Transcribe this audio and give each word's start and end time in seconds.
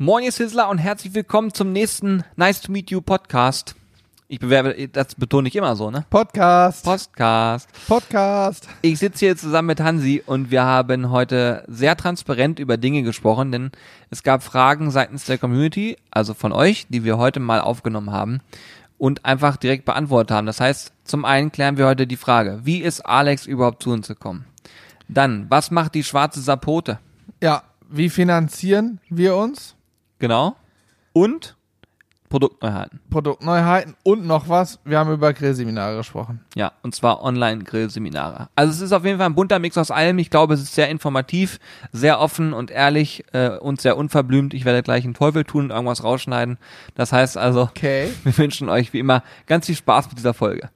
Moin, 0.00 0.22
ihr 0.22 0.30
Sizzler 0.30 0.68
und 0.68 0.78
herzlich 0.78 1.12
willkommen 1.12 1.52
zum 1.52 1.72
nächsten 1.72 2.22
Nice 2.36 2.60
to 2.60 2.70
Meet 2.70 2.92
You 2.92 3.00
Podcast. 3.00 3.74
Ich 4.28 4.38
bewerbe, 4.38 4.86
das 4.92 5.16
betone 5.16 5.48
ich 5.48 5.56
immer 5.56 5.74
so, 5.74 5.90
ne? 5.90 6.04
Podcast. 6.08 6.84
Podcast. 6.84 7.68
Podcast. 7.88 8.68
Ich 8.80 9.00
sitze 9.00 9.26
hier 9.26 9.36
zusammen 9.36 9.66
mit 9.66 9.80
Hansi 9.80 10.22
und 10.24 10.52
wir 10.52 10.62
haben 10.62 11.10
heute 11.10 11.64
sehr 11.66 11.96
transparent 11.96 12.60
über 12.60 12.76
Dinge 12.76 13.02
gesprochen, 13.02 13.50
denn 13.50 13.72
es 14.08 14.22
gab 14.22 14.44
Fragen 14.44 14.92
seitens 14.92 15.24
der 15.24 15.36
Community, 15.36 15.96
also 16.12 16.32
von 16.32 16.52
euch, 16.52 16.86
die 16.88 17.02
wir 17.02 17.18
heute 17.18 17.40
mal 17.40 17.60
aufgenommen 17.60 18.12
haben 18.12 18.38
und 18.98 19.24
einfach 19.24 19.56
direkt 19.56 19.84
beantwortet 19.84 20.30
haben. 20.30 20.46
Das 20.46 20.60
heißt, 20.60 20.92
zum 21.02 21.24
einen 21.24 21.50
klären 21.50 21.76
wir 21.76 21.86
heute 21.86 22.06
die 22.06 22.16
Frage, 22.16 22.60
wie 22.62 22.78
ist 22.78 23.04
Alex 23.04 23.46
überhaupt 23.46 23.82
zu 23.82 23.90
uns 23.90 24.06
gekommen? 24.06 24.44
Dann, 25.08 25.46
was 25.48 25.72
macht 25.72 25.96
die 25.96 26.04
schwarze 26.04 26.40
Sapote? 26.40 27.00
Ja, 27.42 27.64
wie 27.90 28.10
finanzieren 28.10 29.00
wir 29.08 29.34
uns? 29.34 29.74
Genau. 30.18 30.56
Und 31.12 31.56
Produktneuheiten. 32.28 33.00
Produktneuheiten 33.10 33.94
und 34.02 34.26
noch 34.26 34.48
was. 34.48 34.78
Wir 34.84 34.98
haben 34.98 35.12
über 35.12 35.32
Grillseminare 35.32 35.96
gesprochen. 35.96 36.40
Ja, 36.54 36.72
und 36.82 36.94
zwar 36.94 37.22
Online-Grillseminare. 37.22 38.48
Also 38.54 38.72
es 38.72 38.80
ist 38.80 38.92
auf 38.92 39.04
jeden 39.04 39.18
Fall 39.18 39.26
ein 39.26 39.34
bunter 39.34 39.58
Mix 39.58 39.78
aus 39.78 39.90
allem. 39.90 40.18
Ich 40.18 40.30
glaube, 40.30 40.54
es 40.54 40.62
ist 40.62 40.74
sehr 40.74 40.88
informativ, 40.88 41.58
sehr 41.92 42.20
offen 42.20 42.52
und 42.52 42.70
ehrlich 42.70 43.24
äh, 43.32 43.56
und 43.58 43.80
sehr 43.80 43.96
unverblümt. 43.96 44.52
Ich 44.52 44.64
werde 44.64 44.82
gleich 44.82 45.04
einen 45.04 45.14
Teufel 45.14 45.44
tun 45.44 45.64
und 45.64 45.70
irgendwas 45.70 46.04
rausschneiden. 46.04 46.58
Das 46.94 47.12
heißt 47.12 47.38
also, 47.38 47.62
Okay. 47.62 48.12
wir 48.24 48.36
wünschen 48.36 48.68
euch 48.68 48.92
wie 48.92 48.98
immer 48.98 49.22
ganz 49.46 49.66
viel 49.66 49.76
Spaß 49.76 50.08
mit 50.08 50.18
dieser 50.18 50.34
Folge. 50.34 50.68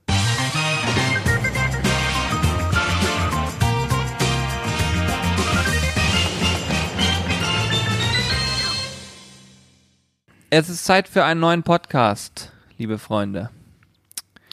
Es 10.54 10.68
ist 10.68 10.84
Zeit 10.84 11.08
für 11.08 11.24
einen 11.24 11.40
neuen 11.40 11.62
Podcast, 11.62 12.52
liebe 12.76 12.98
Freunde. 12.98 13.48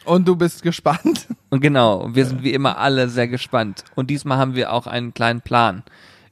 Und 0.06 0.30
du 0.30 0.38
bist 0.38 0.64
gespannt? 0.64 1.28
Und 1.50 1.60
genau, 1.60 2.08
wir 2.16 2.26
sind 2.26 2.42
wie 2.42 2.54
immer 2.54 2.78
alle 2.78 3.10
sehr 3.10 3.28
gespannt. 3.28 3.84
Und 3.96 4.10
diesmal 4.10 4.38
haben 4.38 4.56
wir 4.56 4.72
auch 4.72 4.88
einen 4.88 5.14
kleinen 5.14 5.42
Plan. 5.42 5.84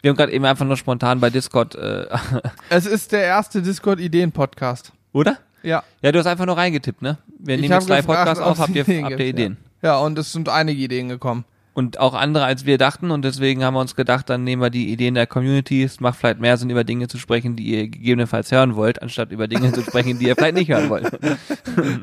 Wir 0.01 0.07
haben 0.07 0.15
gerade 0.15 0.31
eben 0.31 0.45
einfach 0.45 0.65
nur 0.65 0.77
spontan 0.77 1.19
bei 1.19 1.29
Discord, 1.29 1.75
äh, 1.75 2.05
Es 2.69 2.85
ist 2.85 3.11
der 3.11 3.23
erste 3.23 3.61
Discord-Ideen-Podcast. 3.61 4.93
oder? 5.11 5.37
Ja. 5.63 5.83
Ja, 6.01 6.13
du 6.13 6.19
hast 6.19 6.27
einfach 6.27 6.45
nur 6.45 6.55
reingetippt, 6.55 7.01
ne? 7.01 7.17
Wir 7.37 7.57
nehmen 7.57 7.73
jetzt 7.73 7.89
drei 7.89 7.97
gefragt, 7.97 8.19
Podcasts 8.19 8.41
auf, 8.41 8.59
habt 8.59 8.73
ihr, 8.73 8.85
habt 9.03 9.19
ihr 9.19 9.27
Ideen? 9.27 9.57
Ja, 9.81 9.97
und 9.97 10.17
es 10.17 10.31
sind 10.31 10.47
einige 10.47 10.81
Ideen 10.81 11.09
gekommen. 11.09 11.43
Und 11.77 11.99
auch 11.99 12.15
andere, 12.15 12.43
als 12.43 12.65
wir 12.65 12.79
dachten. 12.79 13.11
Und 13.11 13.23
deswegen 13.23 13.63
haben 13.63 13.75
wir 13.75 13.81
uns 13.81 13.95
gedacht, 13.95 14.31
dann 14.31 14.43
nehmen 14.43 14.63
wir 14.63 14.71
die 14.71 14.91
Ideen 14.91 15.13
der 15.13 15.27
Community. 15.27 15.83
Es 15.83 15.99
macht 15.99 16.17
vielleicht 16.17 16.39
mehr 16.39 16.57
Sinn, 16.57 16.71
über 16.71 16.83
Dinge 16.83 17.07
zu 17.07 17.19
sprechen, 17.19 17.55
die 17.55 17.65
ihr 17.65 17.87
gegebenenfalls 17.87 18.51
hören 18.51 18.75
wollt, 18.75 18.99
anstatt 19.03 19.31
über 19.31 19.47
Dinge 19.47 19.71
zu 19.71 19.83
sprechen, 19.83 20.17
die 20.17 20.25
ihr 20.25 20.35
vielleicht 20.35 20.55
nicht 20.55 20.71
hören 20.71 20.89
wollt. 20.89 21.11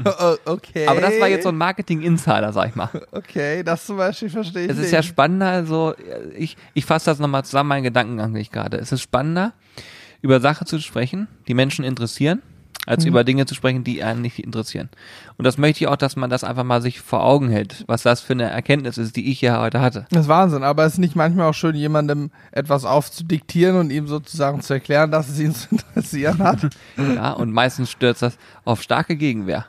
Oh, 0.04 0.36
okay. 0.44 0.86
Aber 0.86 1.00
das 1.00 1.18
war 1.18 1.26
jetzt 1.26 1.42
so 1.42 1.48
ein 1.48 1.56
Marketing-Insider, 1.56 2.52
sag 2.52 2.68
ich 2.68 2.74
mal. 2.76 2.88
Okay, 3.10 3.64
das 3.64 3.86
zum 3.86 3.96
Beispiel 3.96 4.30
verstehe 4.30 4.66
ich 4.66 4.70
Es 4.70 4.76
ist 4.76 4.82
nicht. 4.84 4.92
ja 4.92 5.02
spannender, 5.02 5.48
also 5.48 5.94
ich, 6.36 6.56
ich 6.74 6.84
fasse 6.84 7.06
das 7.06 7.18
nochmal 7.18 7.44
zusammen, 7.44 7.70
meinen 7.70 7.82
Gedankengang 7.82 8.30
nicht 8.30 8.52
gerade. 8.52 8.76
Es 8.76 8.92
ist 8.92 9.00
spannender, 9.00 9.52
über 10.22 10.38
Sachen 10.38 10.68
zu 10.68 10.78
sprechen, 10.78 11.26
die 11.48 11.54
Menschen 11.54 11.84
interessieren, 11.84 12.42
als 12.86 13.04
über 13.04 13.24
Dinge 13.24 13.46
zu 13.46 13.54
sprechen, 13.54 13.84
die 13.84 14.02
einen 14.02 14.22
nicht 14.22 14.38
interessieren. 14.38 14.88
Und 15.36 15.44
das 15.44 15.58
möchte 15.58 15.84
ich 15.84 15.88
auch, 15.88 15.96
dass 15.96 16.16
man 16.16 16.30
das 16.30 16.44
einfach 16.44 16.64
mal 16.64 16.82
sich 16.82 17.00
vor 17.00 17.24
Augen 17.24 17.48
hält, 17.48 17.84
was 17.86 18.02
das 18.02 18.20
für 18.20 18.34
eine 18.34 18.44
Erkenntnis 18.44 18.98
ist, 18.98 19.16
die 19.16 19.30
ich 19.30 19.40
ja 19.40 19.60
heute 19.60 19.80
hatte. 19.80 20.06
Das 20.10 20.22
ist 20.22 20.28
Wahnsinn, 20.28 20.62
aber 20.62 20.84
es 20.84 20.94
ist 20.94 20.98
nicht 20.98 21.16
manchmal 21.16 21.48
auch 21.48 21.54
schön, 21.54 21.74
jemandem 21.74 22.30
etwas 22.52 22.84
aufzudiktieren 22.84 23.76
und 23.76 23.90
ihm 23.90 24.06
sozusagen 24.06 24.60
zu 24.60 24.74
erklären, 24.74 25.10
dass 25.10 25.28
es 25.28 25.40
ihn 25.40 25.54
zu 25.54 25.68
interessieren 25.70 26.38
hat. 26.38 26.68
Ja, 26.96 27.32
und 27.32 27.52
meistens 27.52 27.90
stürzt 27.90 28.22
das 28.22 28.36
auf 28.64 28.82
starke 28.82 29.16
Gegenwehr. 29.16 29.66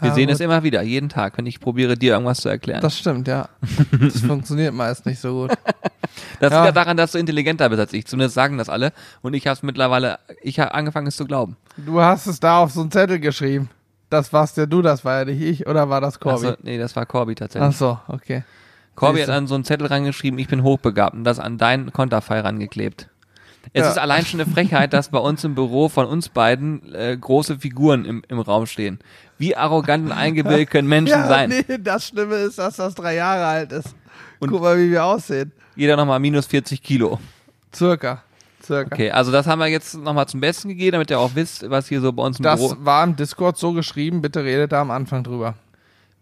Wir 0.00 0.08
Ja, 0.10 0.14
sehen 0.14 0.28
es 0.28 0.40
immer 0.40 0.62
wieder, 0.62 0.82
jeden 0.82 1.08
Tag, 1.08 1.38
wenn 1.38 1.46
ich 1.46 1.58
probiere, 1.58 1.96
dir 1.96 2.12
irgendwas 2.14 2.40
zu 2.40 2.48
erklären. 2.48 2.80
Das, 2.82 2.92
Das 2.92 2.98
stimmt, 3.00 3.28
ja. 3.28 3.48
Das 4.00 4.20
funktioniert 4.20 4.74
meist 4.74 5.06
nicht 5.06 5.20
so 5.20 5.32
gut. 5.48 5.50
liegt 6.40 6.52
ja. 6.52 6.66
ja 6.66 6.72
daran, 6.72 6.96
dass 6.96 7.12
du 7.12 7.18
intelligenter 7.18 7.68
bist 7.70 7.80
als 7.80 7.92
ich. 7.92 8.06
Zumindest 8.06 8.34
sagen 8.34 8.58
das 8.58 8.68
alle. 8.68 8.92
Und 9.22 9.34
ich 9.34 9.46
habe 9.46 9.54
es 9.56 9.62
mittlerweile, 9.62 10.18
ich 10.42 10.60
habe 10.60 10.74
angefangen, 10.74 11.06
es 11.06 11.16
zu 11.16 11.24
glauben. 11.24 11.56
Du 11.78 12.00
hast 12.00 12.26
es 12.26 12.40
da 12.40 12.58
auf 12.58 12.72
so 12.72 12.80
einen 12.82 12.90
Zettel 12.90 13.18
geschrieben. 13.20 13.70
Das 14.10 14.32
warst 14.32 14.56
ja 14.56 14.66
du, 14.66 14.82
das 14.82 15.04
war 15.04 15.18
ja 15.20 15.24
nicht 15.24 15.40
ich, 15.42 15.66
oder 15.66 15.88
war 15.88 16.00
das 16.00 16.20
Corby? 16.20 16.46
Also, 16.46 16.58
nee, 16.62 16.78
das 16.78 16.94
war 16.94 17.06
Corby 17.06 17.34
tatsächlich. 17.34 17.68
Ach 17.68 17.76
so, 17.76 17.98
okay. 18.08 18.44
Corby 18.94 19.18
Siehste. 19.18 19.32
hat 19.32 19.38
an 19.38 19.46
so 19.46 19.54
einen 19.56 19.64
Zettel 19.64 19.86
rangeschrieben, 19.88 20.38
ich 20.38 20.46
bin 20.48 20.62
hochbegabt 20.62 21.14
und 21.14 21.24
das 21.24 21.38
an 21.40 21.58
deinen 21.58 21.92
Konterfei 21.92 22.40
rangeklebt. 22.40 23.08
Es 23.72 23.82
Ja. 23.82 23.90
ist 23.90 23.98
allein 23.98 24.24
schon 24.24 24.40
eine 24.40 24.48
Frechheit, 24.50 24.92
dass 24.92 25.08
bei 25.08 25.18
uns 25.18 25.42
im 25.42 25.56
Büro 25.56 25.88
von 25.88 26.06
uns 26.06 26.28
beiden 26.28 26.94
äh, 26.94 27.16
große 27.20 27.58
Figuren 27.58 28.04
im, 28.04 28.22
im 28.28 28.38
Raum 28.38 28.66
stehen. 28.66 29.00
Wie 29.38 29.54
arrogant 29.56 30.06
und 30.06 30.12
eingebildet 30.12 30.70
können 30.70 30.88
Menschen 30.88 31.10
Ja, 31.18 31.26
sein? 31.28 31.50
nee, 31.50 31.78
das 31.78 32.08
Schlimme 32.08 32.36
ist, 32.36 32.58
dass 32.58 32.76
das 32.76 32.94
drei 32.94 33.14
Jahre 33.16 33.44
alt 33.46 33.72
ist. 33.72 33.94
Und- 34.38 34.50
Guck 34.50 34.62
mal, 34.62 34.78
wie 34.78 34.90
wir 34.90 35.04
aussehen. 35.04 35.52
Jeder 35.74 35.96
nochmal 35.96 36.18
minus 36.20 36.46
40 36.46 36.82
Kilo. 36.82 37.18
Circa. 37.74 38.22
Circa. 38.62 38.94
Okay, 38.94 39.10
also 39.10 39.30
das 39.30 39.46
haben 39.46 39.58
wir 39.58 39.66
jetzt 39.66 39.94
nochmal 39.96 40.26
zum 40.26 40.40
Besten 40.40 40.68
gegeben, 40.70 40.92
damit 40.92 41.10
ihr 41.10 41.20
auch 41.20 41.32
wisst, 41.34 41.68
was 41.70 41.86
hier 41.88 42.00
so 42.00 42.12
bei 42.12 42.22
uns 42.22 42.38
im 42.38 42.42
Das 42.44 42.58
Büro... 42.58 42.74
war 42.80 43.04
im 43.04 43.14
Discord 43.14 43.58
so 43.58 43.72
geschrieben, 43.72 44.22
bitte 44.22 44.42
redet 44.42 44.72
da 44.72 44.80
am 44.80 44.90
Anfang 44.90 45.22
drüber. 45.22 45.54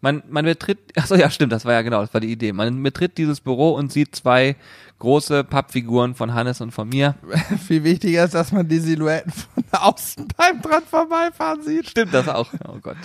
Man, 0.00 0.22
man 0.28 0.44
betritt, 0.44 0.78
achso 0.96 1.14
ja 1.14 1.30
stimmt, 1.30 1.52
das 1.52 1.64
war 1.64 1.72
ja 1.72 1.82
genau, 1.82 2.00
das 2.02 2.12
war 2.12 2.20
die 2.20 2.30
Idee. 2.32 2.52
Man 2.52 2.82
betritt 2.82 3.16
dieses 3.16 3.40
Büro 3.40 3.70
und 3.74 3.92
sieht 3.92 4.14
zwei 4.16 4.56
große 4.98 5.44
Pappfiguren 5.44 6.14
von 6.14 6.34
Hannes 6.34 6.60
und 6.60 6.72
von 6.72 6.88
mir. 6.88 7.14
Viel 7.66 7.84
wichtiger 7.84 8.24
ist, 8.24 8.34
dass 8.34 8.52
man 8.52 8.68
die 8.68 8.78
Silhouetten 8.80 9.32
von 9.74 9.82
außen 9.94 10.28
beim 10.36 10.60
dran 10.62 10.82
vorbeifahren 10.88 11.62
sieht. 11.62 11.88
Stimmt 11.90 12.14
das 12.14 12.28
auch? 12.28 12.48
Oh 12.68 12.78
Gott. 12.82 12.96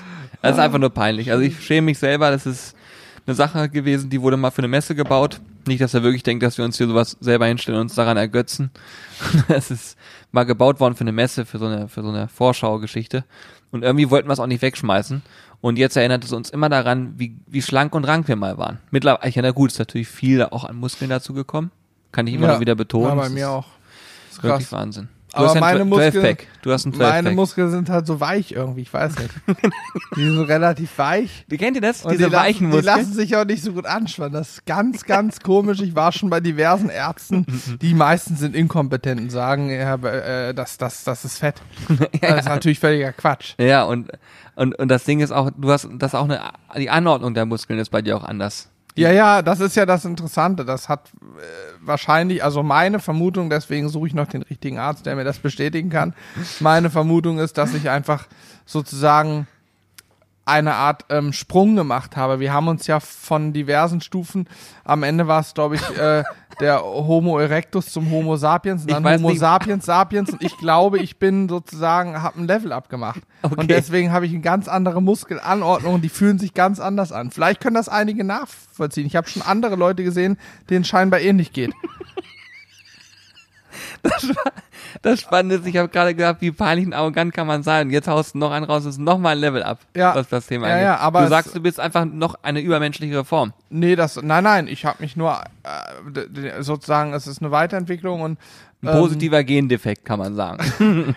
Das 0.42 0.54
ist 0.54 0.60
einfach 0.60 0.80
nur 0.80 0.90
peinlich. 0.90 1.32
Also 1.32 1.44
ich 1.44 1.60
schäme 1.64 1.86
mich 1.86 2.00
selber, 2.00 2.32
das 2.32 2.46
ist 2.46 2.76
eine 3.28 3.36
Sache 3.36 3.70
gewesen, 3.70 4.10
die 4.10 4.22
wurde 4.22 4.38
mal 4.38 4.52
für 4.52 4.60
eine 4.60 4.68
Messe 4.68 4.96
gebaut. 4.96 5.42
Nicht, 5.68 5.82
dass 5.82 5.94
er 5.94 6.02
wirklich 6.04 6.24
denkt, 6.24 6.42
dass 6.44 6.58
wir 6.58 6.66
uns 6.66 6.78
hier 6.78 6.88
sowas 6.88 7.18
selber 7.20 7.46
hinstellen 7.46 7.78
und 7.80 7.86
uns 7.88 7.96
daran 7.96 8.18
ergötzen. 8.18 8.72
Es 9.50 9.70
ist 9.72 9.98
mal 10.32 10.46
gebaut 10.46 10.80
worden 10.80 10.96
für 10.96 11.02
eine 11.02 11.12
Messe, 11.12 11.46
für 11.46 11.58
so 11.60 11.66
eine, 11.66 11.88
für 11.90 12.02
so 12.02 12.10
eine 12.10 12.28
Vorschaugeschichte. 12.28 13.24
Und 13.72 13.84
irgendwie 13.84 14.10
wollten 14.10 14.28
wir 14.30 14.34
es 14.34 14.40
auch 14.40 14.48
nicht 14.48 14.62
wegschmeißen. 14.62 15.22
Und 15.62 15.78
jetzt 15.78 15.98
erinnert 15.98 16.24
es 16.24 16.32
uns 16.32 16.50
immer 16.50 16.70
daran, 16.70 17.14
wie, 17.18 17.36
wie 17.46 17.62
schlank 17.62 17.94
und 17.94 18.06
rank 18.06 18.28
wir 18.30 18.38
mal 18.38 18.58
waren. 18.58 18.80
Mittlerweile, 18.92 19.30
ja, 19.32 19.42
na 19.42 19.52
gut, 19.52 19.72
ist 19.72 19.80
natürlich 19.80 20.08
viel 20.08 20.44
auch 20.44 20.64
an 20.64 20.78
Muskeln 20.78 21.10
dazu 21.10 21.34
gekommen. 21.34 21.70
Kann 22.14 22.26
ich 22.28 22.34
immer 22.34 22.48
Ja. 22.48 22.54
noch 22.54 22.60
wieder 22.62 22.76
betonen. 22.76 23.10
Ja, 23.10 23.16
bei 23.16 23.24
Das 23.24 23.32
mir 23.34 23.40
ist 23.42 23.46
auch. 23.46 23.68
ist 24.32 24.44
Wirklich 24.44 24.70
krass. 24.70 24.80
Wahnsinn. 24.80 25.10
Aber 25.34 25.54
ja 25.54 25.60
meine 25.60 25.82
ein 25.82 25.90
Muskeln- 25.90 26.14
12-Pack. 26.14 26.48
Du 26.62 26.72
hast 26.72 26.86
ein 26.86 26.94
12-Pack. 26.94 27.10
Meine 27.24 27.32
Muskeln 27.32 27.70
sind 27.72 27.90
halt 27.90 28.08
so 28.08 28.20
weich 28.20 28.52
irgendwie, 28.52 28.82
ich 28.82 28.94
weiß 28.94 29.18
nicht. 29.20 29.30
die 30.16 30.24
sind 30.26 30.40
relativ 30.40 30.98
weich. 30.98 31.46
Wie 31.48 31.58
kennt 31.58 31.76
ihr 31.76 31.82
das? 31.82 32.04
Und 32.04 32.12
Diese 32.12 32.26
die 32.26 32.32
weichen 32.36 32.70
lassen, 32.70 32.72
die 32.72 32.78
Muskeln? 32.78 32.98
lassen 32.98 33.14
sich 33.14 33.36
auch 33.36 33.46
nicht 33.46 33.64
so 33.64 33.74
gut 33.74 33.86
anspannen. 33.86 34.34
Das 34.34 34.50
ist 34.50 34.66
ganz, 34.66 35.06
ganz 35.06 35.40
komisch. 35.40 35.82
Ich 35.82 35.96
war 35.96 36.12
schon 36.12 36.30
bei 36.30 36.40
diversen 36.40 36.90
Ärzten, 36.90 37.46
die 37.82 37.94
meisten 37.94 38.36
sind 38.36 38.56
inkompetent 38.56 39.22
und 39.22 39.30
sagen, 39.30 39.70
ja, 39.70 39.96
äh, 39.96 40.54
das, 40.54 40.78
das, 40.78 41.04
das 41.04 41.26
ist 41.26 41.38
fett. 41.38 41.56
Das 42.22 42.42
ist 42.42 42.46
natürlich 42.50 42.80
völliger 42.80 43.12
Quatsch. 43.14 43.54
Ja, 43.60 43.84
und, 43.84 44.12
und, 44.56 44.78
und 44.78 44.88
das 44.90 45.04
Ding 45.06 45.20
ist 45.20 45.32
auch, 45.32 45.52
du 45.58 45.72
hast, 45.72 45.88
das 45.98 46.16
auch 46.16 46.26
eine, 46.26 46.42
die 46.78 46.90
Anordnung 46.90 47.34
der 47.34 47.46
Muskeln 47.46 47.80
ist 47.80 47.90
bei 47.90 48.02
dir 48.02 48.18
auch 48.18 48.24
anders. 48.24 48.70
Ja, 48.96 49.12
ja, 49.12 49.42
das 49.42 49.60
ist 49.60 49.76
ja 49.76 49.86
das 49.86 50.04
Interessante. 50.06 50.66
Das 50.66 50.90
hat 50.90 51.12
äh, 51.24 51.42
wahrscheinlich, 51.82 52.44
also 52.44 52.64
meine 52.64 53.00
Vermutung, 53.00 53.50
deswegen 53.50 53.90
suche 53.90 54.08
ich 54.08 54.14
noch 54.14 54.28
den 54.28 54.42
richtigen 54.42 54.78
Arzt, 54.78 55.06
der 55.06 55.16
mir 55.16 55.24
das 55.24 55.40
bestätigen 55.40 55.90
kann. 55.90 56.14
Meine 56.60 56.90
Vermutung 56.90 57.40
ist, 57.40 57.58
dass 57.58 57.74
ich 57.74 57.90
einfach 57.90 58.28
sozusagen 58.66 59.48
eine 60.46 60.74
Art 60.74 61.06
ähm, 61.10 61.32
Sprung 61.32 61.76
gemacht 61.76 62.18
habe. 62.18 62.40
Wir 62.40 62.52
haben 62.52 62.68
uns 62.68 62.88
ja 62.88 63.00
von 63.00 63.54
diversen 63.54 64.02
Stufen, 64.02 64.48
am 64.84 65.04
Ende 65.04 65.28
war 65.28 65.42
es, 65.42 65.54
glaube 65.54 65.76
ich, 65.76 65.98
äh, 65.98 66.24
der 66.60 66.84
Homo 66.84 67.40
erectus 67.40 67.88
zum 67.88 68.10
Homo 68.12 68.36
sapiens 68.36 68.84
und 68.84 68.92
dann 68.92 69.04
Homo 69.04 69.30
nicht. 69.30 69.40
sapiens 69.40 69.86
sapiens 69.86 70.30
und 70.32 70.44
ich 70.44 70.58
glaube, 70.58 71.00
ich 71.00 71.18
bin 71.18 71.48
sozusagen, 71.48 72.22
habe 72.22 72.40
ein 72.40 72.48
Level 72.48 72.72
abgemacht. 72.74 73.22
Okay. 73.42 73.56
Und 73.58 73.72
deswegen 73.72 74.12
habe 74.12 74.26
ich 74.26 74.34
eine 74.34 74.42
ganz 74.42 74.68
andere 74.68 75.02
Muskelanordnung 75.02 75.96
und 75.96 76.02
die 76.02 76.10
fühlen 76.10 76.40
sich 76.40 76.54
ganz 76.54 76.80
anders 76.80 77.12
an. 77.12 77.32
Vielleicht 77.32 77.62
können 77.62 77.76
das 77.76 77.90
einige 77.90 78.24
nachvollziehen. 78.24 79.08
Ich 79.08 79.16
habe 79.16 79.30
schon 79.30 79.42
andere 79.42 79.76
Leute 79.76 80.04
gesehen, 80.04 80.38
denen 80.70 80.84
scheinbar 80.84 81.22
ähnlich 81.22 81.54
geht. 81.54 81.74
Das 84.02 84.28
Spannende 85.18 85.56
ist, 85.56 85.66
ich 85.66 85.78
habe 85.78 85.88
gerade 85.90 86.14
gedacht, 86.14 86.38
wie 86.40 86.52
peinlich 86.52 86.86
und 86.86 86.94
arrogant 86.94 87.34
kann 87.34 87.48
man 87.48 87.64
sein. 87.64 87.88
Und 87.88 87.94
jetzt 87.94 88.08
haust 88.08 88.36
du 88.36 88.40
noch 88.40 88.52
einen 88.52 88.66
raus, 88.66 88.84
das 88.84 88.96
ist 88.96 89.00
noch 89.00 89.18
mal 89.18 89.30
ein 89.32 89.38
Level 89.40 89.64
up, 89.64 89.80
Ja. 89.96 90.14
was 90.16 90.28
das 90.30 90.48
Thema 90.48 90.68
Ja, 90.68 90.74
angeht. 90.74 90.86
ja, 90.88 90.98
aber 90.98 91.22
du 91.22 91.28
sagst, 91.30 91.56
du 91.56 91.62
bist 91.62 91.80
einfach 91.80 92.06
noch 92.06 92.36
eine 92.44 92.60
übermenschlichere 92.60 93.24
Form. 93.26 93.54
Nee, 93.70 93.96
das, 93.96 94.22
nein, 94.22 94.44
nein, 94.44 94.68
ich 94.68 94.86
habe 94.86 94.98
mich 95.02 95.16
nur, 95.16 95.42
äh, 95.64 96.62
sozusagen, 96.62 97.14
es 97.14 97.28
ist 97.28 97.42
eine 97.42 97.52
Weiterentwicklung 97.52 98.22
und 98.22 98.38
Ein 98.82 98.88
Ähm, 98.88 98.94
positiver 98.94 99.44
Gendefekt, 99.44 100.06
kann 100.06 100.20
man 100.20 100.36
sagen. 100.36 100.64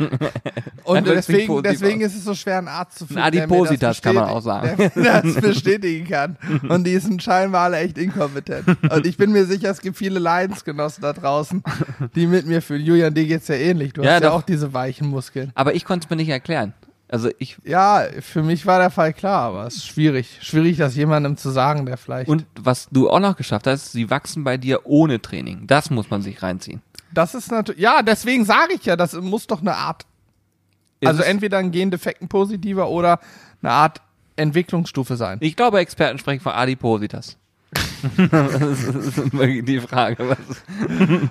Und 0.85 1.07
deswegen, 1.07 1.63
deswegen 1.63 2.01
ist 2.01 2.17
es 2.17 2.25
so 2.25 2.35
schwer, 2.35 2.59
einen 2.59 2.67
Arzt 2.69 2.99
zu 2.99 3.07
finden. 3.07 3.23
Ein 3.23 3.29
Adipositas 3.39 4.03
kann 4.03 4.17
man 4.17 4.25
auch 4.25 4.41
sagen. 4.41 4.91
Der 4.97 5.23
das 5.23 5.35
bestätigen 5.41 6.09
kann. 6.09 6.37
Und 6.69 6.85
die 6.85 6.99
sind 6.99 7.23
scheinbar 7.23 7.63
alle 7.65 7.79
echt 7.79 7.99
inkompetent. 7.99 8.67
Und 8.91 9.07
ich 9.07 9.17
bin 9.17 9.31
mir 9.31 9.47
sicher, 9.47 9.71
es 9.71 9.81
gibt 9.81 9.97
viele 9.97 10.19
Leidensgenossen 10.19 11.03
da 11.03 11.13
draußen, 11.13 11.63
die 12.17 12.27
mit 12.27 12.47
mir 12.47 12.63
fühlen. 12.63 12.85
Julian, 12.85 13.15
dir 13.15 13.27
geht's 13.27 13.47
ja 13.49 13.55
ähnlich. 13.55 13.93
Du 13.93 14.03
Ja, 14.03 14.15
hast 14.15 14.23
ja 14.23 14.31
doch. 14.31 14.39
auch 14.39 14.43
diese 14.43 14.75
weichen 14.75 15.07
Muskeln. 15.09 15.53
Aber 15.55 15.75
ich 15.75 15.85
konnte 15.85 16.07
es 16.07 16.11
mir 16.11 16.17
nicht 16.17 16.31
erklären. 16.31 16.75
Also 17.09 17.29
ich 17.39 17.59
Ja, 17.63 18.05
für 18.23 18.43
mich 18.43 18.65
war 18.65 18.79
der 18.79 18.89
Fall 18.91 19.13
klar, 19.13 19.43
aber 19.51 19.67
es 19.67 19.77
ist 19.77 19.87
schwierig. 19.87 20.39
Schwierig, 20.41 20.79
das 20.79 20.97
jemandem 20.97 21.37
zu 21.37 21.51
sagen, 21.51 21.85
der 21.85 21.99
vielleicht. 21.99 22.27
und 22.29 22.47
was 22.59 22.89
du 22.91 23.11
auch 23.11 23.21
noch 23.21 23.37
geschafft 23.37 23.67
hast, 23.67 23.93
sie 23.93 24.09
wachsen 24.09 24.45
bei 24.45 24.57
dir 24.57 24.81
ohne 24.87 25.21
Training. 25.21 25.67
Das 25.67 25.91
muss 25.91 26.09
man 26.09 26.23
sich 26.23 26.43
reinziehen. 26.43 26.81
Das 27.15 27.35
ist 27.35 27.51
natürlich, 27.51 27.81
ja, 27.81 28.03
deswegen 28.03 28.45
sage 28.45 28.75
ich 28.75 28.85
ja, 28.85 28.97
das 28.97 29.13
muss 29.15 29.47
doch 29.47 29.61
eine 29.61 29.77
Art, 29.77 30.07
also 31.05 31.21
Ist 31.21 31.25
es- 31.27 31.31
entweder 31.31 31.59
ein 31.59 31.71
Gendefekten 31.73 32.29
positiver 32.29 32.89
oder 32.89 33.21
eine 33.63 33.73
Art 33.73 34.01
Entwicklungsstufe 34.37 35.17
sein. 35.17 35.39
Ich 35.41 35.57
glaube, 35.57 35.79
Experten 35.79 36.19
sprechen 36.19 36.41
von 36.41 36.53
Adipositas. 36.53 37.37
Das 38.31 38.85
ist 38.85 39.33
wirklich 39.33 39.65
die 39.65 39.81
Frage. 39.81 40.29
Was 40.29 40.39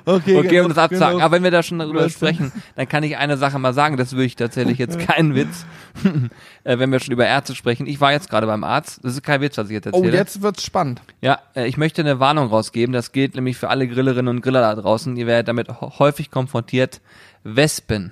okay, 0.06 0.62
um 0.62 0.70
das 0.70 0.78
abzusagen. 0.78 1.22
Aber 1.22 1.36
wenn 1.36 1.44
wir 1.44 1.52
da 1.52 1.64
schon 1.64 1.80
darüber 1.80 2.02
denn? 2.02 2.10
sprechen, 2.10 2.52
dann 2.76 2.88
kann 2.88 3.04
ich 3.04 3.18
eine 3.18 3.38
Sache 3.38 3.60
mal 3.60 3.74
sagen, 3.74 3.98
das 3.98 4.14
würde 4.14 4.26
ich 4.26 4.36
tatsächlich 4.36 4.78
jetzt 4.78 4.98
kein 5.00 5.36
Witz, 5.36 5.66
äh, 6.64 6.80
wenn 6.80 6.92
wir 6.92 7.00
schon 7.00 7.14
über 7.14 7.26
Ärzte 7.26 7.56
sprechen. 7.56 7.86
Ich 7.86 8.00
war 8.02 8.12
jetzt 8.12 8.30
gerade 8.30 8.48
beim 8.48 8.64
Arzt, 8.64 9.00
das 9.04 9.14
ist 9.14 9.24
kein 9.24 9.42
Witz, 9.42 9.58
was 9.58 9.68
ich 9.68 9.74
jetzt 9.74 9.88
Oh, 9.92 9.98
erzähle. 9.98 10.18
jetzt 10.18 10.42
wird's 10.42 10.64
spannend. 10.64 11.02
Ja, 11.22 11.40
äh, 11.56 11.68
ich 11.68 11.78
möchte 11.78 12.02
eine 12.02 12.20
Warnung 12.20 12.48
rausgeben, 12.48 12.94
das 12.94 13.12
gilt 13.12 13.36
nämlich 13.36 13.58
für 13.58 13.70
alle 13.70 13.88
Grillerinnen 13.88 14.36
und 14.36 14.42
Griller 14.42 14.62
da 14.62 14.76
draußen. 14.76 15.16
Ihr 15.18 15.28
werdet 15.28 15.48
damit 15.48 15.68
häufig 15.82 16.32
konfrontiert. 16.32 17.02
Wespen. 17.44 18.12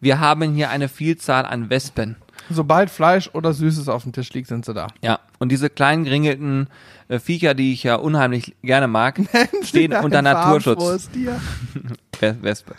Wir 0.00 0.20
haben 0.20 0.54
hier 0.54 0.70
eine 0.70 0.88
Vielzahl 0.88 1.44
an 1.44 1.70
Wespen. 1.70 2.16
Sobald 2.50 2.90
Fleisch 2.90 3.30
oder 3.32 3.52
Süßes 3.52 3.88
auf 3.88 4.02
dem 4.04 4.12
Tisch 4.12 4.32
liegt, 4.32 4.48
sind 4.48 4.64
sie 4.64 4.74
da. 4.74 4.88
Ja, 5.02 5.18
und 5.38 5.50
diese 5.52 5.68
kleinen 5.70 6.04
geringelten 6.04 6.68
äh, 7.08 7.18
Viecher, 7.18 7.54
die 7.54 7.72
ich 7.72 7.82
ja 7.82 7.96
unheimlich 7.96 8.54
gerne 8.62 8.88
mag, 8.88 9.20
stehen 9.62 9.92
unter 9.92 10.22
Naturschutz. 10.22 10.82
Farbenfrohes 10.82 11.10
Tier. 11.10 11.40
Wes- 12.20 12.42
Wespe. 12.42 12.74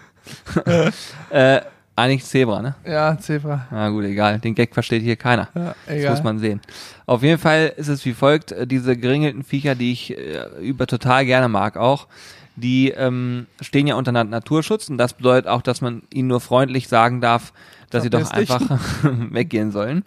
äh, 1.30 1.62
eigentlich 1.96 2.24
Zebra, 2.26 2.62
ne? 2.62 2.76
Ja, 2.86 3.18
Zebra. 3.18 3.68
Na 3.72 3.90
gut, 3.90 4.06
egal. 4.06 4.40
Den 4.40 4.56
Gag 4.56 4.74
versteht 4.74 5.02
hier 5.04 5.16
keiner. 5.18 5.50
Ja, 5.54 5.76
Das 5.86 5.96
egal. 5.96 6.12
muss 6.12 6.24
man 6.24 6.40
sehen. 6.40 6.62
Auf 7.06 7.24
jeden 7.24 7.40
Fall 7.40 7.74
ist 7.76 7.88
es 7.90 8.06
wie 8.06 8.14
folgt, 8.14 8.52
äh, 8.52 8.66
diese 8.66 8.96
geringelten 8.98 9.44
Viecher, 9.44 9.76
die 9.76 9.92
ich 9.92 10.18
äh, 10.18 10.46
über 10.62 10.88
total 10.88 11.26
gerne 11.26 11.50
mag 11.50 11.76
auch, 11.78 12.08
die 12.56 12.90
ähm, 12.92 13.48
stehen 13.62 13.88
ja 13.88 13.96
unter 13.96 14.12
Na- 14.12 14.24
Naturschutz 14.24 14.90
und 14.90 14.98
das 14.98 15.14
bedeutet 15.14 15.48
auch, 15.48 15.62
dass 15.62 15.82
man 15.82 16.04
ihnen 16.14 16.28
nur 16.30 16.40
freundlich 16.42 16.88
sagen 16.88 17.22
darf, 17.22 17.54
dass 17.90 18.04
sie 18.04 18.10
doch 18.10 18.30
einfach 18.32 18.62
weggehen 19.04 19.72
sollen. 19.72 20.04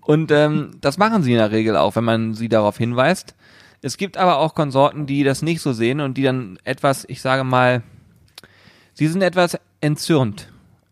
Und 0.00 0.30
ähm, 0.30 0.72
das 0.80 0.98
machen 0.98 1.22
sie 1.22 1.32
in 1.32 1.38
der 1.38 1.50
Regel 1.50 1.76
auch, 1.76 1.96
wenn 1.96 2.04
man 2.04 2.34
sie 2.34 2.48
darauf 2.48 2.78
hinweist. 2.78 3.34
Es 3.82 3.96
gibt 3.96 4.16
aber 4.16 4.38
auch 4.38 4.54
Konsorten, 4.54 5.06
die 5.06 5.22
das 5.24 5.42
nicht 5.42 5.60
so 5.60 5.72
sehen 5.72 6.00
und 6.00 6.14
die 6.14 6.22
dann 6.22 6.58
etwas, 6.64 7.04
ich 7.08 7.20
sage 7.20 7.44
mal, 7.44 7.82
sie 8.94 9.06
sind 9.06 9.22
etwas 9.22 9.58
entzürnt, 9.80 10.50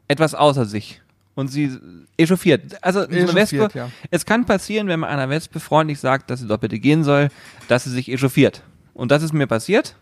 etwas 0.08 0.34
außer 0.34 0.67
sich 0.67 1.02
und 1.34 1.49
sie 1.49 1.78
echauffiert. 2.17 2.82
Also 2.82 3.02
Echauffiert, 3.02 3.34
Wespe, 3.34 3.69
ja. 3.75 3.90
es 4.11 4.25
kann 4.25 4.46
passieren, 4.46 4.88
wenn 4.88 5.00
man 5.00 5.11
einer 5.11 5.28
Wespe 5.28 5.61
freundlich 5.61 6.00
sagt, 6.00 6.31
dass 6.31 6.40
sie 6.40 6.46
doch 6.46 6.58
bitte 6.58 6.78
gehen 6.78 7.05
soll, 7.05 7.28
dass 7.69 7.84
sie 7.84 7.90
sich 7.90 8.11
echauffiert. 8.11 8.62
Und 8.94 9.11
das 9.11 9.23
ist 9.23 9.32
mir 9.32 9.46
passiert. 9.46 9.96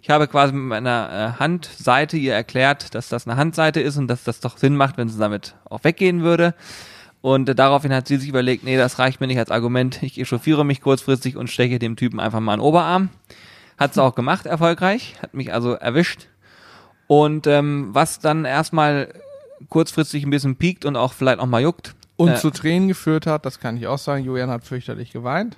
Ich 0.00 0.10
habe 0.10 0.28
quasi 0.28 0.52
mit 0.52 0.64
meiner 0.64 1.34
äh, 1.36 1.40
Handseite 1.40 2.16
ihr 2.16 2.32
erklärt, 2.32 2.94
dass 2.94 3.08
das 3.08 3.26
eine 3.26 3.36
Handseite 3.36 3.80
ist 3.80 3.96
und 3.96 4.06
dass 4.06 4.22
das 4.22 4.38
doch 4.38 4.56
Sinn 4.56 4.76
macht, 4.76 4.96
wenn 4.96 5.08
sie 5.08 5.18
damit 5.18 5.56
auch 5.64 5.82
weggehen 5.82 6.22
würde. 6.22 6.54
Und 7.20 7.48
äh, 7.48 7.54
daraufhin 7.56 7.92
hat 7.92 8.06
sie 8.06 8.16
sich 8.16 8.28
überlegt, 8.28 8.62
nee, 8.62 8.76
das 8.76 9.00
reicht 9.00 9.20
mir 9.20 9.26
nicht 9.26 9.38
als 9.38 9.50
Argument. 9.50 10.02
Ich 10.04 10.20
echauffiere 10.20 10.64
mich 10.64 10.80
kurzfristig 10.80 11.36
und 11.36 11.50
steche 11.50 11.80
dem 11.80 11.96
Typen 11.96 12.20
einfach 12.20 12.38
mal 12.38 12.52
einen 12.52 12.62
Oberarm. 12.62 13.10
Hat 13.76 13.94
sie 13.94 14.02
auch 14.02 14.14
gemacht, 14.14 14.46
erfolgreich. 14.46 15.16
Hat 15.20 15.34
mich 15.34 15.52
also 15.52 15.72
erwischt. 15.72 16.28
Und 17.08 17.48
ähm, 17.48 17.88
was 17.92 18.20
dann 18.20 18.44
erstmal 18.44 19.12
kurzfristig 19.68 20.24
ein 20.24 20.30
bisschen 20.30 20.56
piekt 20.56 20.84
und 20.84 20.94
auch 20.94 21.12
vielleicht 21.12 21.40
auch 21.40 21.46
mal 21.46 21.62
juckt. 21.62 21.96
Und 22.18 22.30
äh, 22.30 22.34
zu 22.34 22.50
Tränen 22.50 22.88
geführt 22.88 23.26
hat, 23.26 23.46
das 23.46 23.60
kann 23.60 23.76
ich 23.76 23.86
auch 23.86 23.96
sagen. 23.96 24.24
Julian 24.24 24.50
hat 24.50 24.64
fürchterlich 24.64 25.12
geweint. 25.12 25.54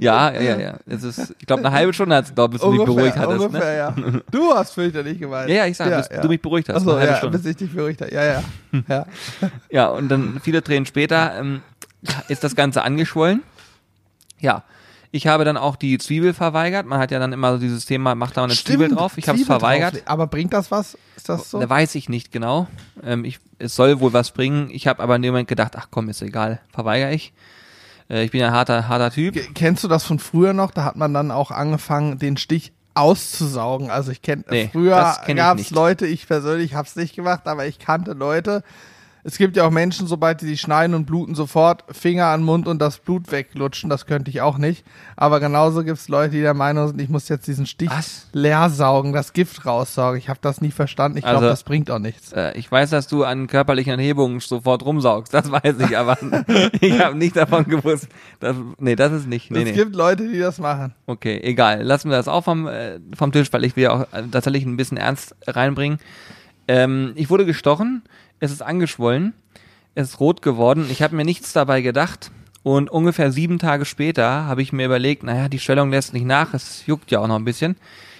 ja, 0.00 0.30
ja, 0.32 0.40
ja, 0.40 0.58
ja. 0.58 0.74
Es 0.86 1.04
ist, 1.04 1.36
ich 1.38 1.46
glaube, 1.46 1.64
eine 1.64 1.72
halbe 1.72 1.92
Stunde 1.94 2.16
hat 2.16 2.24
es 2.24 2.30
gedauert, 2.30 2.50
bis 2.50 2.60
du 2.62 2.72
mich 2.72 2.84
beruhigt 2.84 3.16
hattest. 3.16 3.38
Ne? 3.38 3.46
ungefähr, 3.46 3.74
ja. 3.74 3.94
Du 4.32 4.52
hast 4.52 4.72
fürchterlich 4.72 5.20
geweint. 5.20 5.48
Ja, 5.48 5.58
ja, 5.58 5.66
ich 5.66 5.76
sag, 5.76 5.96
bis 5.96 6.20
du 6.20 6.26
mich 6.26 6.42
beruhigt 6.42 6.68
hast, 6.68 6.78
Achso, 6.78 6.98
ja, 6.98 7.14
Stunde. 7.16 7.38
bis 7.38 7.46
ich 7.46 7.56
dich 7.56 7.72
beruhigt 7.72 8.00
habe. 8.00 8.12
Ja, 8.12 8.24
ja. 8.24 8.42
ja. 8.88 9.06
Ja, 9.70 9.86
und 9.90 10.08
dann 10.08 10.40
viele 10.42 10.64
Tränen 10.64 10.84
später 10.84 11.38
ähm, 11.38 11.62
ist 12.26 12.42
das 12.42 12.56
Ganze 12.56 12.82
angeschwollen. 12.82 13.44
Ja. 14.40 14.64
Ich 15.14 15.26
habe 15.26 15.44
dann 15.44 15.58
auch 15.58 15.76
die 15.76 15.98
Zwiebel 15.98 16.32
verweigert. 16.32 16.86
Man 16.86 16.98
hat 16.98 17.10
ja 17.10 17.18
dann 17.18 17.34
immer 17.34 17.52
so 17.52 17.58
dieses 17.58 17.84
Thema, 17.84 18.14
macht 18.14 18.36
da 18.36 18.40
mal 18.40 18.46
eine 18.46 18.54
Zwiebel 18.54 18.88
drauf. 18.88 19.12
Ich 19.16 19.28
habe 19.28 19.38
es 19.38 19.44
verweigert. 19.44 19.94
drauf. 19.94 20.02
Aber 20.06 20.26
bringt 20.26 20.52
das 20.54 20.70
was? 20.70 20.96
Ist 21.16 21.28
das 21.28 21.50
so? 21.50 21.60
Da 21.60 21.68
weiß 21.68 21.94
ich 21.96 22.08
nicht 22.08 22.32
genau. 22.32 22.66
Ähm, 23.04 23.24
ich, 23.26 23.38
es 23.58 23.76
soll 23.76 24.00
wohl 24.00 24.14
was 24.14 24.30
bringen. 24.30 24.70
Ich 24.70 24.86
habe 24.86 25.02
aber 25.02 25.14
in 25.16 25.22
dem 25.22 25.32
Moment 25.32 25.48
gedacht, 25.48 25.74
ach 25.76 25.88
komm, 25.90 26.08
ist 26.08 26.22
egal, 26.22 26.60
verweigere 26.72 27.12
ich. 27.12 27.34
Äh, 28.08 28.24
ich 28.24 28.30
bin 28.30 28.40
ja 28.40 28.46
ein 28.48 28.52
harter, 28.54 28.88
harter 28.88 29.10
Typ. 29.10 29.34
Ge- 29.34 29.46
Kennst 29.54 29.84
du 29.84 29.88
das 29.88 30.02
von 30.04 30.18
früher 30.18 30.54
noch? 30.54 30.70
Da 30.70 30.84
hat 30.84 30.96
man 30.96 31.12
dann 31.12 31.30
auch 31.30 31.50
angefangen, 31.50 32.18
den 32.18 32.38
Stich 32.38 32.72
auszusaugen. 32.94 33.90
Also 33.90 34.12
ich 34.12 34.22
kenne 34.22 34.44
Nee, 34.50 34.70
früher 34.72 35.14
gab 35.36 35.58
es. 35.58 35.70
Leute, 35.70 36.06
ich 36.06 36.26
persönlich 36.26 36.74
habe 36.74 36.88
es 36.88 36.96
nicht 36.96 37.14
gemacht, 37.14 37.42
aber 37.46 37.66
ich 37.66 37.78
kannte 37.78 38.12
Leute. 38.14 38.62
Es 39.24 39.38
gibt 39.38 39.56
ja 39.56 39.64
auch 39.64 39.70
Menschen, 39.70 40.08
sobald 40.08 40.40
die 40.40 40.46
sich 40.46 40.60
schneiden 40.60 40.94
und 40.96 41.06
bluten, 41.06 41.36
sofort 41.36 41.84
Finger 41.94 42.26
an 42.26 42.40
den 42.40 42.46
Mund 42.46 42.66
und 42.66 42.80
das 42.80 42.98
Blut 42.98 43.30
weglutschen. 43.30 43.88
Das 43.88 44.06
könnte 44.06 44.30
ich 44.32 44.40
auch 44.40 44.58
nicht. 44.58 44.84
Aber 45.16 45.38
genauso 45.38 45.84
gibt 45.84 45.98
es 45.98 46.08
Leute, 46.08 46.30
die 46.32 46.40
der 46.40 46.54
Meinung 46.54 46.88
sind, 46.88 47.00
ich 47.00 47.08
muss 47.08 47.28
jetzt 47.28 47.46
diesen 47.46 47.66
Stich 47.66 47.88
Was? 47.90 48.26
leer 48.32 48.68
saugen, 48.68 49.12
das 49.12 49.32
Gift 49.32 49.64
raussaugen. 49.64 50.18
Ich 50.18 50.28
habe 50.28 50.40
das 50.42 50.60
nie 50.60 50.72
verstanden. 50.72 51.18
Ich 51.18 51.22
glaube, 51.24 51.36
Also- 51.36 51.50
das 51.50 51.62
bringt 51.62 51.88
auch 51.92 52.00
nichts. 52.00 52.32
Äh, 52.32 52.58
ich 52.58 52.70
weiß, 52.70 52.90
dass 52.90 53.06
du 53.06 53.22
an 53.22 53.46
körperlichen 53.46 53.92
Erhebungen 53.96 54.40
sofort 54.40 54.84
rumsaugst. 54.84 55.32
Das 55.32 55.50
weiß 55.52 55.76
ich, 55.78 55.96
aber 55.96 56.18
ich 56.80 56.98
habe 56.98 57.16
nicht 57.16 57.36
davon 57.36 57.64
gewusst. 57.68 58.08
Dass, 58.40 58.56
nee, 58.78 58.96
das 58.96 59.12
ist 59.12 59.28
nicht. 59.28 59.52
Nee, 59.52 59.60
es 59.60 59.64
nee. 59.66 59.72
gibt 59.72 59.94
Leute, 59.94 60.28
die 60.28 60.40
das 60.40 60.58
machen. 60.58 60.94
Okay, 61.06 61.38
egal. 61.44 61.82
Lassen 61.82 62.10
wir 62.10 62.16
das 62.16 62.26
auch 62.26 62.42
vom, 62.42 62.66
äh, 62.66 62.98
vom 63.16 63.30
Tisch, 63.30 63.52
weil 63.52 63.64
ich 63.64 63.76
will 63.76 63.84
ja 63.84 63.92
auch 63.92 64.00
äh, 64.12 64.24
tatsächlich 64.32 64.64
ein 64.64 64.76
bisschen 64.76 64.96
Ernst 64.96 65.36
reinbringen. 65.46 65.98
Ähm, 66.68 67.12
ich 67.16 67.30
wurde 67.30 67.44
gestochen, 67.46 68.02
es 68.42 68.50
ist 68.50 68.60
angeschwollen, 68.60 69.34
es 69.94 70.10
ist 70.10 70.20
rot 70.20 70.42
geworden. 70.42 70.88
Ich 70.90 71.00
habe 71.00 71.14
mir 71.14 71.24
nichts 71.24 71.52
dabei 71.52 71.80
gedacht. 71.80 72.32
Und 72.64 72.90
ungefähr 72.90 73.30
sieben 73.30 73.58
Tage 73.60 73.84
später 73.84 74.46
habe 74.46 74.62
ich 74.62 74.72
mir 74.72 74.86
überlegt, 74.86 75.22
naja, 75.22 75.48
die 75.48 75.60
Schwellung 75.60 75.90
lässt 75.90 76.12
nicht 76.12 76.26
nach, 76.26 76.52
es 76.54 76.84
juckt 76.86 77.10
ja 77.10 77.20
auch 77.20 77.28
noch 77.28 77.36
ein 77.36 77.44
bisschen. 77.44 77.76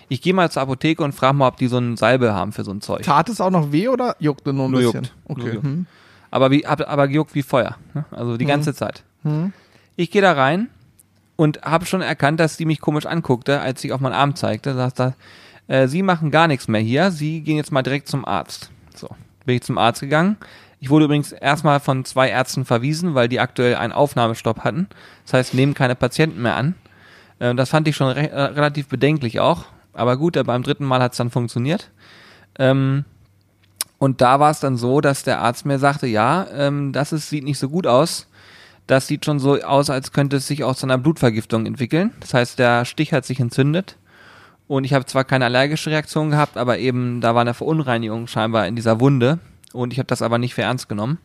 Ich 0.08 0.22
gehe 0.22 0.32
mal 0.32 0.50
zur 0.50 0.62
Apotheke 0.62 1.02
und 1.02 1.12
frage 1.12 1.36
mal, 1.36 1.48
ob 1.48 1.56
die 1.56 1.66
so 1.66 1.78
eine 1.78 1.96
Salbe 1.96 2.34
haben 2.34 2.52
für 2.52 2.62
so 2.62 2.70
ein 2.70 2.80
Zeug. 2.80 3.02
Tat 3.02 3.28
es 3.28 3.40
auch 3.40 3.50
noch 3.50 3.72
weh 3.72 3.88
oder 3.88 4.14
juckte 4.20 4.52
nur 4.52 4.66
ein 4.66 4.70
Nur 4.70 4.80
bisschen? 4.80 5.04
juckt. 5.04 5.14
Okay. 5.24 5.42
Nur 5.42 5.52
juckt. 5.54 5.64
Hm. 5.64 5.86
Aber 6.30 6.50
wie, 6.50 6.66
aber 6.66 7.08
gejuckt 7.08 7.34
wie 7.34 7.42
Feuer. 7.42 7.76
Ne? 7.94 8.04
Also 8.10 8.36
die 8.36 8.44
ganze 8.44 8.74
Zeit. 8.74 9.02
Ich 9.96 10.10
gehe 10.10 10.22
da 10.22 10.32
rein 10.32 10.68
und 11.36 11.62
habe 11.62 11.84
schon 11.86 12.00
erkannt, 12.00 12.38
dass 12.40 12.56
sie 12.56 12.64
mich 12.64 12.80
komisch 12.80 13.06
anguckte, 13.06 13.60
als 13.60 13.82
ich 13.84 13.92
auf 13.92 14.00
meinen 14.00 14.14
Arm 14.14 14.34
zeigte. 14.36 14.74
Sagte, 14.74 15.14
äh, 15.66 15.88
sie 15.88 16.02
machen 16.02 16.30
gar 16.30 16.46
nichts 16.48 16.68
mehr 16.68 16.80
hier. 16.80 17.10
Sie 17.10 17.40
gehen 17.40 17.56
jetzt 17.56 17.72
mal 17.72 17.82
direkt 17.82 18.08
zum 18.08 18.24
Arzt. 18.24 18.70
So, 18.94 19.08
bin 19.44 19.56
ich 19.56 19.62
zum 19.62 19.78
Arzt 19.78 20.00
gegangen. 20.00 20.36
Ich 20.80 20.90
wurde 20.90 21.04
übrigens 21.04 21.32
erstmal 21.32 21.78
von 21.78 22.04
zwei 22.04 22.28
Ärzten 22.28 22.64
verwiesen, 22.64 23.14
weil 23.14 23.28
die 23.28 23.40
aktuell 23.40 23.76
einen 23.76 23.92
Aufnahmestopp 23.92 24.64
hatten. 24.64 24.88
Das 25.24 25.34
heißt, 25.34 25.54
nehmen 25.54 25.74
keine 25.74 25.94
Patienten 25.94 26.42
mehr 26.42 26.56
an. 26.56 26.74
Äh, 27.38 27.54
das 27.54 27.70
fand 27.70 27.86
ich 27.88 27.96
schon 27.96 28.08
re 28.08 28.30
äh, 28.30 28.42
relativ 28.42 28.88
bedenklich 28.88 29.40
auch. 29.40 29.66
Aber 29.92 30.16
gut, 30.16 30.36
äh, 30.36 30.44
beim 30.44 30.62
dritten 30.62 30.84
Mal 30.84 31.00
hat 31.00 31.12
es 31.12 31.18
dann 31.18 31.30
funktioniert. 31.30 31.90
Ähm, 32.58 33.04
und 33.98 34.20
da 34.20 34.40
war 34.40 34.50
es 34.50 34.58
dann 34.58 34.76
so, 34.76 35.00
dass 35.00 35.22
der 35.22 35.40
Arzt 35.40 35.64
mir 35.64 35.78
sagte, 35.78 36.08
ja, 36.08 36.48
ähm, 36.52 36.92
das 36.92 37.12
ist, 37.12 37.28
sieht 37.28 37.44
nicht 37.44 37.58
so 37.58 37.68
gut 37.68 37.86
aus. 37.86 38.26
Das 38.88 39.06
sieht 39.06 39.24
schon 39.24 39.38
so 39.38 39.60
aus, 39.62 39.90
als 39.90 40.10
könnte 40.10 40.38
es 40.38 40.48
sich 40.48 40.64
auch 40.64 40.74
zu 40.74 40.86
einer 40.86 40.98
Blutvergiftung 40.98 41.66
entwickeln. 41.66 42.10
Das 42.18 42.34
heißt, 42.34 42.58
der 42.58 42.84
Stich 42.84 43.12
hat 43.12 43.24
sich 43.24 43.38
entzündet. 43.38 43.96
Und 44.72 44.84
ich 44.84 44.94
habe 44.94 45.04
zwar 45.04 45.24
keine 45.24 45.44
allergische 45.44 45.90
Reaktion 45.90 46.30
gehabt, 46.30 46.56
aber 46.56 46.78
eben 46.78 47.20
da 47.20 47.34
war 47.34 47.42
eine 47.42 47.52
Verunreinigung 47.52 48.26
scheinbar 48.26 48.66
in 48.66 48.74
dieser 48.74 49.00
Wunde. 49.00 49.38
Und 49.74 49.92
ich 49.92 49.98
habe 49.98 50.06
das 50.06 50.22
aber 50.22 50.38
nicht 50.38 50.54
für 50.54 50.62
ernst 50.62 50.88
genommen. 50.88 51.18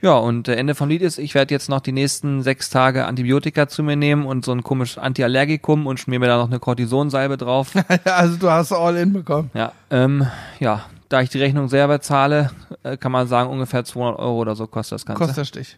Ja, 0.00 0.16
und 0.16 0.46
Ende 0.46 0.76
vom 0.76 0.88
Lied 0.88 1.02
ist, 1.02 1.18
ich 1.18 1.34
werde 1.34 1.52
jetzt 1.52 1.68
noch 1.68 1.80
die 1.80 1.90
nächsten 1.90 2.40
sechs 2.44 2.70
Tage 2.70 3.04
Antibiotika 3.06 3.66
zu 3.66 3.82
mir 3.82 3.96
nehmen 3.96 4.26
und 4.26 4.44
so 4.44 4.52
ein 4.52 4.62
komisches 4.62 4.96
Antiallergikum 4.96 5.88
und 5.88 5.98
schmier 5.98 6.20
mir 6.20 6.28
da 6.28 6.36
noch 6.36 6.46
eine 6.46 6.60
Cortisonsalbe 6.60 7.36
drauf. 7.36 7.72
also 8.04 8.36
du 8.36 8.48
hast 8.48 8.70
all 8.70 8.96
in 8.96 9.12
bekommen. 9.12 9.50
Ja, 9.54 9.72
ähm, 9.90 10.28
ja, 10.60 10.84
da 11.08 11.20
ich 11.20 11.30
die 11.30 11.38
Rechnung 11.38 11.66
selber 11.66 12.00
zahle, 12.00 12.52
äh, 12.84 12.96
kann 12.96 13.10
man 13.10 13.26
sagen, 13.26 13.50
ungefähr 13.50 13.84
200 13.84 14.20
Euro 14.20 14.36
oder 14.36 14.54
so 14.54 14.68
kostet 14.68 14.94
das 15.00 15.04
Ganze. 15.04 15.24
Kostet 15.24 15.48
Stich. 15.48 15.76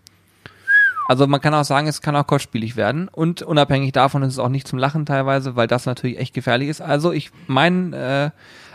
Also 1.10 1.26
man 1.26 1.40
kann 1.40 1.52
auch 1.54 1.64
sagen, 1.64 1.88
es 1.88 2.02
kann 2.02 2.14
auch 2.14 2.24
kostspielig 2.28 2.76
werden 2.76 3.08
und 3.08 3.42
unabhängig 3.42 3.90
davon 3.90 4.22
ist 4.22 4.34
es 4.34 4.38
auch 4.38 4.48
nicht 4.48 4.68
zum 4.68 4.78
Lachen 4.78 5.06
teilweise, 5.06 5.56
weil 5.56 5.66
das 5.66 5.84
natürlich 5.84 6.20
echt 6.20 6.34
gefährlich 6.34 6.68
ist. 6.68 6.80
Also 6.80 7.10
ich, 7.10 7.32
mein 7.48 7.92
äh, 7.92 8.30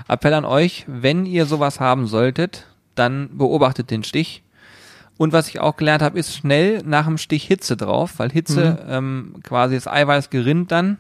Appell 0.10 0.34
an 0.34 0.44
euch, 0.44 0.84
wenn 0.86 1.26
ihr 1.26 1.46
sowas 1.46 1.80
haben 1.80 2.08
solltet, 2.08 2.66
dann 2.94 3.30
beobachtet 3.38 3.90
den 3.90 4.04
Stich. 4.04 4.44
Und 5.16 5.32
was 5.32 5.48
ich 5.48 5.62
auch 5.62 5.78
gelernt 5.78 6.04
habe, 6.04 6.20
ist 6.20 6.36
schnell 6.36 6.82
nach 6.84 7.06
dem 7.06 7.18
Stich 7.18 7.46
Hitze 7.46 7.78
drauf, 7.78 8.16
weil 8.18 8.30
Hitze 8.32 8.80
ähm, 8.90 9.36
quasi 9.44 9.76
das 9.76 9.88
Eiweiß 9.88 10.30
gerinnt 10.30 10.74
dann 10.74 10.98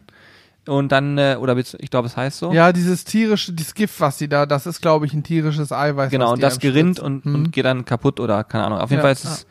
Und 0.67 0.93
dann, 0.93 1.17
äh, 1.17 1.35
oder 1.37 1.57
ich 1.57 1.89
glaube, 1.91 2.07
es 2.07 2.15
heißt 2.15 2.39
so. 2.39 2.53
Ja, 2.53 2.71
dieses 2.71 3.03
tierische, 3.03 3.51
dieses 3.51 3.73
Gift, 3.73 3.99
was 3.99 4.17
sie 4.17 4.29
da, 4.29 4.45
das 4.45 4.65
ist, 4.65 4.81
glaube 4.81 5.05
ich, 5.05 5.13
ein 5.13 5.21
tierisches 5.21 5.73
Eiweiß. 5.73 6.09
genau, 6.11 6.31
und 6.31 6.41
das 6.41 6.59
gerinnt 6.59 6.99
und, 7.01 7.25
Mhm. 7.25 7.35
und 7.35 7.51
geht 7.51 7.65
dann 7.65 7.83
kaputt 7.83 8.21
oder 8.21 8.45
keine 8.45 8.63
Ahnung. 8.63 8.79
Auf 8.79 8.89
jeden 8.89 8.99
Ja, 8.99 9.03
Fall 9.03 9.11
ist 9.11 9.25
es 9.25 9.45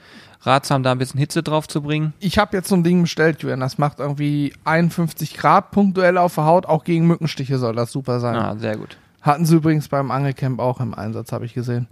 ratsam, 0.47 0.83
da 0.83 0.93
ein 0.93 0.99
bisschen 0.99 1.19
Hitze 1.21 1.43
drauf 1.43 1.67
zu 1.69 1.83
bringen. 1.83 2.13
Ich 2.21 2.39
habe 2.39 2.57
jetzt 2.57 2.69
so 2.69 2.75
ein 2.75 2.83
Ding 2.85 3.03
bestellt, 3.03 3.43
Julian. 3.43 3.61
Das 3.61 3.79
macht 3.79 3.99
irgendwie 3.99 4.53
51 4.65 5.35
Grad 5.37 5.71
punktuell 5.71 6.19
auf 6.19 6.35
der 6.35 6.45
Haut. 6.45 6.67
Auch 6.67 6.85
gegen 6.85 7.07
Mückenstiche 7.07 7.59
soll 7.59 7.75
das 7.75 7.93
super 7.93 8.21
sein. 8.21 8.37
Ah, 8.37 8.57
sehr 8.57 8.77
gut. 8.77 8.97
Hatten 9.23 9.47
sie 9.47 9.57
übrigens 9.57 9.89
beim 9.89 10.11
Angelcamp 10.11 10.61
auch 10.61 10.81
im 10.81 10.95
Einsatz, 10.95 11.33
habe 11.33 11.47
ich 11.47 11.55
gesehen. 11.55 11.89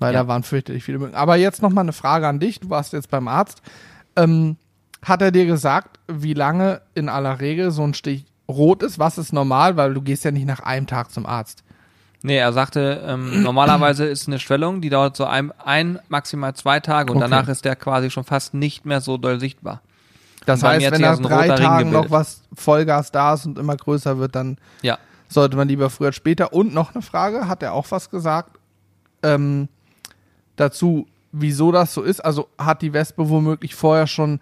Weil 0.00 0.12
Ja. 0.12 0.22
da 0.22 0.28
waren 0.28 0.42
fürchterlich 0.42 0.84
viele 0.84 0.98
Mücken. 0.98 1.14
Aber 1.14 1.36
jetzt 1.36 1.62
noch 1.62 1.70
mal 1.70 1.80
eine 1.80 1.92
Frage 1.92 2.28
an 2.28 2.40
dich. 2.40 2.60
Du 2.60 2.68
warst 2.70 2.92
jetzt 2.92 3.10
beim 3.10 3.26
Arzt. 3.28 3.62
Ähm, 4.16 4.56
hat 5.02 5.22
er 5.22 5.30
dir 5.30 5.46
gesagt, 5.46 5.98
wie 6.08 6.34
lange 6.34 6.82
in 6.94 7.08
aller 7.08 7.40
Regel 7.40 7.70
so 7.70 7.82
ein 7.84 7.94
Stich 7.94 8.26
rot 8.48 8.82
ist? 8.82 8.98
Was 8.98 9.16
ist 9.18 9.32
normal? 9.32 9.76
Weil 9.76 9.94
du 9.94 10.02
gehst 10.02 10.24
ja 10.24 10.30
nicht 10.30 10.46
nach 10.46 10.60
einem 10.60 10.86
Tag 10.86 11.10
zum 11.10 11.24
Arzt. 11.26 11.63
Nee, 12.26 12.38
er 12.38 12.54
sagte, 12.54 13.04
ähm, 13.06 13.42
normalerweise 13.42 14.06
ist 14.06 14.26
eine 14.28 14.38
Schwellung, 14.38 14.80
die 14.80 14.88
dauert 14.88 15.14
so 15.14 15.26
ein, 15.26 15.52
ein 15.62 15.98
maximal 16.08 16.54
zwei 16.54 16.80
Tage 16.80 17.12
und 17.12 17.18
Okay. 17.18 17.28
danach 17.30 17.48
ist 17.48 17.66
der 17.66 17.76
quasi 17.76 18.10
schon 18.10 18.24
fast 18.24 18.54
nicht 18.54 18.86
mehr 18.86 19.02
so 19.02 19.18
doll 19.18 19.38
sichtbar. 19.38 19.82
Das 20.46 20.62
heißt, 20.62 20.90
wenn 20.90 21.00
nach 21.02 21.16
so 21.16 21.22
drei 21.22 21.48
Tagen 21.48 21.90
noch 21.90 22.10
was 22.10 22.42
Vollgas 22.54 23.12
da 23.12 23.34
ist 23.34 23.44
und 23.46 23.58
immer 23.58 23.76
größer 23.76 24.18
wird, 24.18 24.34
dann 24.34 24.56
Ja. 24.82 24.98
sollte 25.28 25.56
man 25.56 25.68
lieber 25.68 25.90
früher 25.90 26.08
als 26.08 26.16
später. 26.16 26.52
Und 26.54 26.72
noch 26.72 26.94
eine 26.94 27.02
Frage, 27.02 27.46
hat 27.46 27.62
er 27.62 27.74
auch 27.74 27.86
was 27.90 28.08
gesagt 28.10 28.58
ähm, 29.22 29.68
dazu, 30.56 31.06
wieso 31.32 31.72
das 31.72 31.92
so 31.92 32.02
ist? 32.02 32.24
Also 32.24 32.48
hat 32.58 32.80
die 32.82 32.92
Wespe 32.94 33.28
womöglich 33.28 33.74
vorher 33.74 34.06
schon 34.06 34.40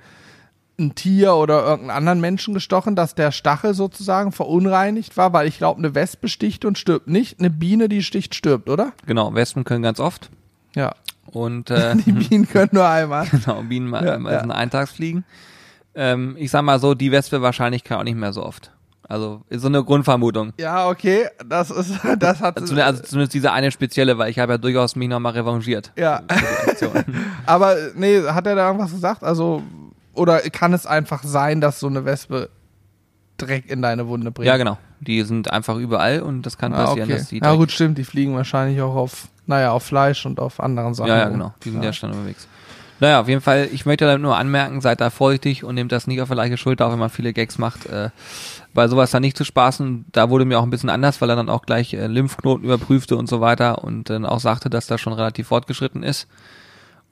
ein 0.83 0.95
Tier 0.95 1.35
oder 1.35 1.63
irgendeinen 1.65 1.97
anderen 1.97 2.21
Menschen 2.21 2.55
gestochen, 2.55 2.97
dass 2.97 3.15
der 3.15 3.33
Stachel 3.33 3.75
sozusagen 3.75 4.33
verunreinigt 4.33 5.17
war? 5.17 5.33
Weil 5.33 5.47
ich 5.49 5.59
glaube, 5.59 5.79
eine 5.79 5.95
Wespe 5.95 6.29
sticht 6.29 6.65
und 6.65 6.77
stirbt 6.79 7.09
nicht. 7.09 7.39
Eine 7.39 7.51
Biene, 7.51 7.89
die 7.89 8.03
sticht, 8.03 8.35
stirbt, 8.35 8.69
oder? 8.69 8.93
Genau, 9.07 9.35
Wespen 9.35 9.65
können 9.65 9.83
ganz 9.83 10.01
oft. 10.01 10.31
Ja. 10.75 10.95
Und 11.27 11.71
äh, 11.71 11.97
Die 11.97 12.13
Bienen 12.13 12.49
können 12.49 12.71
nur 12.73 12.89
einmal. 12.89 13.27
genau, 13.31 13.63
Bienen 13.63 13.89
mal, 13.89 14.05
Ja, 14.05 14.19
mal 14.19 14.33
ja. 14.33 14.41
sind 14.41 14.51
Eintagsfliegen. 14.51 15.25
Ähm, 15.95 16.37
ich 16.39 16.51
sag 16.51 16.63
mal 16.63 16.79
so, 16.79 16.95
die 16.95 17.13
Wespe 17.13 17.43
wahrscheinlich 17.43 17.85
kann 17.85 17.99
auch 17.99 18.05
nicht 18.05 18.17
mehr 18.17 18.33
so 18.33 18.43
oft. 18.45 18.71
Also 19.09 19.43
ist 19.51 19.61
so 19.61 19.69
eine 19.69 19.85
Grundvermutung. 19.85 20.55
Ja, 20.59 20.89
okay, 20.89 21.27
das 21.47 21.71
ist, 21.71 21.99
das 22.19 22.41
hat, 22.41 22.57
Zumindest, 22.57 22.87
also 22.87 23.03
zumindest 23.03 23.35
diese 23.35 23.53
eine 23.53 23.71
spezielle, 23.71 24.17
weil 24.17 24.31
ich 24.31 24.39
habe 24.39 24.53
ja 24.53 24.59
durchaus 24.59 24.97
mich 24.97 25.09
nochmal 25.09 25.33
revanchiert. 25.33 25.93
ja. 25.97 26.23
Aber 27.45 27.77
nee, 27.95 28.23
hat 28.23 28.47
er 28.47 28.55
da 28.55 28.67
irgendwas 28.69 28.93
gesagt? 28.93 29.23
Also, 29.23 29.63
oder 30.15 30.41
kann 30.51 30.73
es 30.73 30.87
einfach 30.87 31.23
sein, 31.23 31.61
dass 31.61 31.81
so 31.81 31.87
eine 31.87 32.05
Wespe 32.05 32.51
Dreck 33.39 33.71
in 33.71 33.83
deine 33.83 34.07
Wunde 34.09 34.31
bringt? 34.31 34.47
ja, 34.47 34.57
genau. 34.57 34.79
Die 35.01 35.23
sind 35.23 35.51
einfach 35.53 35.77
überall 35.77 36.21
und 36.23 36.43
das 36.43 36.57
kann 36.59 36.73
Ah, 36.73 36.85
passieren, 36.85 37.09
okay. 37.09 37.19
dass 37.19 37.29
die. 37.29 37.41
Ja, 37.43 37.55
gut, 37.55 37.73
stimmt. 37.73 37.99
Die 37.99 38.05
fliegen 38.05 38.37
wahrscheinlich 38.37 38.81
auch 38.81 38.95
auf, 38.95 39.27
naja, 39.47 39.73
auf 39.73 39.83
Fleisch 39.83 40.25
und 40.27 40.39
auf 40.39 40.61
anderen 40.61 40.95
Sachen. 40.95 41.09
Ja, 41.09 41.19
ja, 41.19 41.29
genau. 41.29 41.53
Die 41.65 41.71
sind 41.71 41.83
ja, 41.83 41.93
schon 41.93 42.11
unterwegs. 42.13 42.47
Naja, 43.01 43.21
auf 43.21 43.27
jeden 43.27 43.41
Fall, 43.41 43.69
ich 43.73 43.85
möchte 43.85 44.05
damit 44.07 44.23
nur 44.23 44.37
anmerken, 44.37 44.81
seid 44.81 45.01
da 45.01 45.11
vorsichtig 45.11 45.65
und 45.65 45.75
nehmt 45.75 45.91
das 45.91 46.07
nicht 46.07 46.21
auf 46.21 46.29
die 46.29 46.37
leichte 46.37 46.57
Schulter, 46.57 46.87
auch 46.87 46.93
wenn 46.93 47.01
man 47.01 47.11
viele 47.11 47.33
Gags 47.33 47.59
macht. 47.59 47.87
Äh, 47.87 48.11
bei 48.75 48.87
sowas 48.87 49.11
dann 49.11 49.23
nicht 49.23 49.37
zu 49.37 49.43
spaßen, 49.45 50.05
da 50.13 50.31
wurde 50.31 50.45
mir 50.45 50.61
auch 50.61 50.63
ein 50.63 50.71
bisschen 50.71 50.89
anders, 50.89 51.21
weil 51.21 51.29
er 51.29 51.35
dann 51.35 51.49
auch 51.49 51.63
gleich 51.63 51.95
äh, 51.95 52.07
Lymphknoten 52.07 52.65
überprüfte 52.65 53.17
und 53.17 53.29
so 53.29 53.41
weiter 53.41 53.83
und 53.83 54.09
dann 54.09 54.25
auch 54.25 54.39
sagte, 54.39 54.71
dass 54.71 54.87
das 54.87 55.01
schon 55.01 55.15
relativ 55.15 55.49
fortgeschritten 55.49 56.05
ist. 56.05 56.29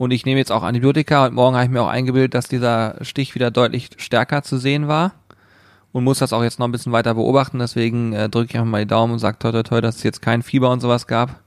Und 0.00 0.12
ich 0.12 0.25
nehme 0.25 0.38
jetzt 0.38 0.50
auch 0.50 0.62
Antibiotika. 0.62 1.25
Heute 1.25 1.35
Morgen 1.35 1.57
habe 1.57 1.66
ich 1.66 1.71
mir 1.71 1.83
auch 1.83 1.88
eingebildet, 1.88 2.33
dass 2.33 2.49
dieser 2.49 2.95
Stich 3.02 3.35
wieder 3.35 3.50
deutlich 3.50 3.90
stärker 3.99 4.42
zu 4.42 4.57
sehen 4.57 4.88
war 4.88 5.12
und 5.92 6.04
muss 6.04 6.21
das 6.21 6.33
auch 6.33 6.42
jetzt 6.42 6.59
noch 6.59 6.66
ein 6.66 6.73
bisschen 6.73 6.92
weiter 6.92 7.12
beobachten. 7.12 7.59
Deswegen 7.59 8.14
äh, 8.14 8.30
drücke 8.30 8.49
ich 8.49 8.54
einfach 8.54 8.71
mal 8.71 8.80
die 8.80 8.88
Daumen 8.88 9.12
und 9.12 9.19
sage 9.19 9.38
toi 9.38 9.52
toi 9.52 9.62
toi, 9.62 9.83
dass 9.83 9.97
es 9.97 10.02
jetzt 10.02 10.23
kein 10.23 10.42
Fieber 10.42 10.71
und 10.71 10.80
sowas 10.80 11.07
gab 11.07 11.40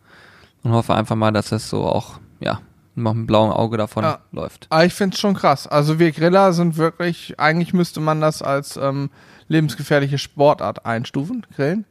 und 0.62 0.72
hoffe 0.72 0.94
einfach 0.94 1.16
mal, 1.16 1.32
dass 1.32 1.50
das 1.50 1.68
so 1.68 1.84
auch, 1.84 2.20
ja, 2.42 2.60
noch 2.94 3.14
mit 3.16 3.22
einem 3.22 3.26
blauen 3.26 3.52
Auge 3.52 3.78
davon 3.78 4.04
Ja. 4.04 4.20
läuft. 4.32 4.68
Aber 4.70 4.86
ich 4.86 4.94
finde 4.94 5.16
es 5.16 5.20
schon 5.20 5.34
krass. 5.34 5.66
Also 5.66 5.98
wir 5.98 6.12
Griller 6.12 6.54
sind 6.54 6.78
wirklich, 6.78 7.40
eigentlich 7.40 7.74
müsste 7.74 8.02
man 8.02 8.22
das 8.22 8.44
als 8.44 8.78
ähm, 8.78 9.10
lebensgefährliche 9.48 10.20
Sportart 10.20 10.86
einstufen, 10.86 11.44
Grillen. 11.56 11.86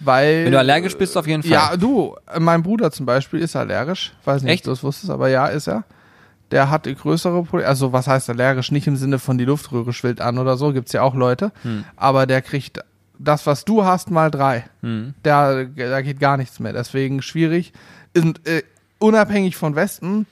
Weil. 0.00 0.46
Wenn 0.46 0.52
du 0.52 0.58
allergisch 0.58 0.96
bist, 0.96 1.14
auf 1.18 1.26
jeden 1.26 1.42
Fall. 1.42 1.52
Ja, 1.52 1.76
du, 1.76 2.16
mein 2.38 2.62
Bruder 2.62 2.90
zum 2.90 3.04
Beispiel 3.04 3.40
ist 3.40 3.54
allergisch. 3.54 4.14
Weiß 4.24 4.42
nicht, 4.42 4.52
Echt? 4.52 4.60
ob 4.62 4.64
du 4.64 4.70
das 4.70 4.82
wusstest, 4.82 5.10
aber 5.10 5.28
ja, 5.28 5.48
ist 5.48 5.66
er. 5.66 5.84
Der 6.50 6.70
hat 6.70 6.84
größere 6.84 7.42
Probleme. 7.42 7.68
Also, 7.68 7.92
was 7.92 8.06
heißt 8.06 8.30
allergisch? 8.30 8.70
Nicht 8.70 8.86
im 8.86 8.96
Sinne 8.96 9.18
von 9.18 9.38
die 9.38 9.44
Luftröhre 9.44 9.92
schwillt 9.92 10.20
an 10.20 10.38
oder 10.38 10.56
so, 10.56 10.72
gibt's 10.72 10.92
ja 10.92 11.02
auch 11.02 11.14
Leute. 11.14 11.52
Hm. 11.62 11.84
Aber 11.96 12.26
der 12.26 12.42
kriegt 12.42 12.80
das, 13.18 13.46
was 13.46 13.64
du 13.64 13.84
hast, 13.84 14.10
mal 14.10 14.30
drei. 14.30 14.64
Hm. 14.82 15.14
Da, 15.22 15.64
da 15.64 16.02
geht 16.02 16.20
gar 16.20 16.36
nichts 16.36 16.60
mehr. 16.60 16.72
Deswegen 16.72 17.22
schwierig. 17.22 17.72
Und, 18.16 18.46
äh, 18.46 18.62
unabhängig 18.98 19.56
von 19.56 19.74
Westen, 19.74 20.26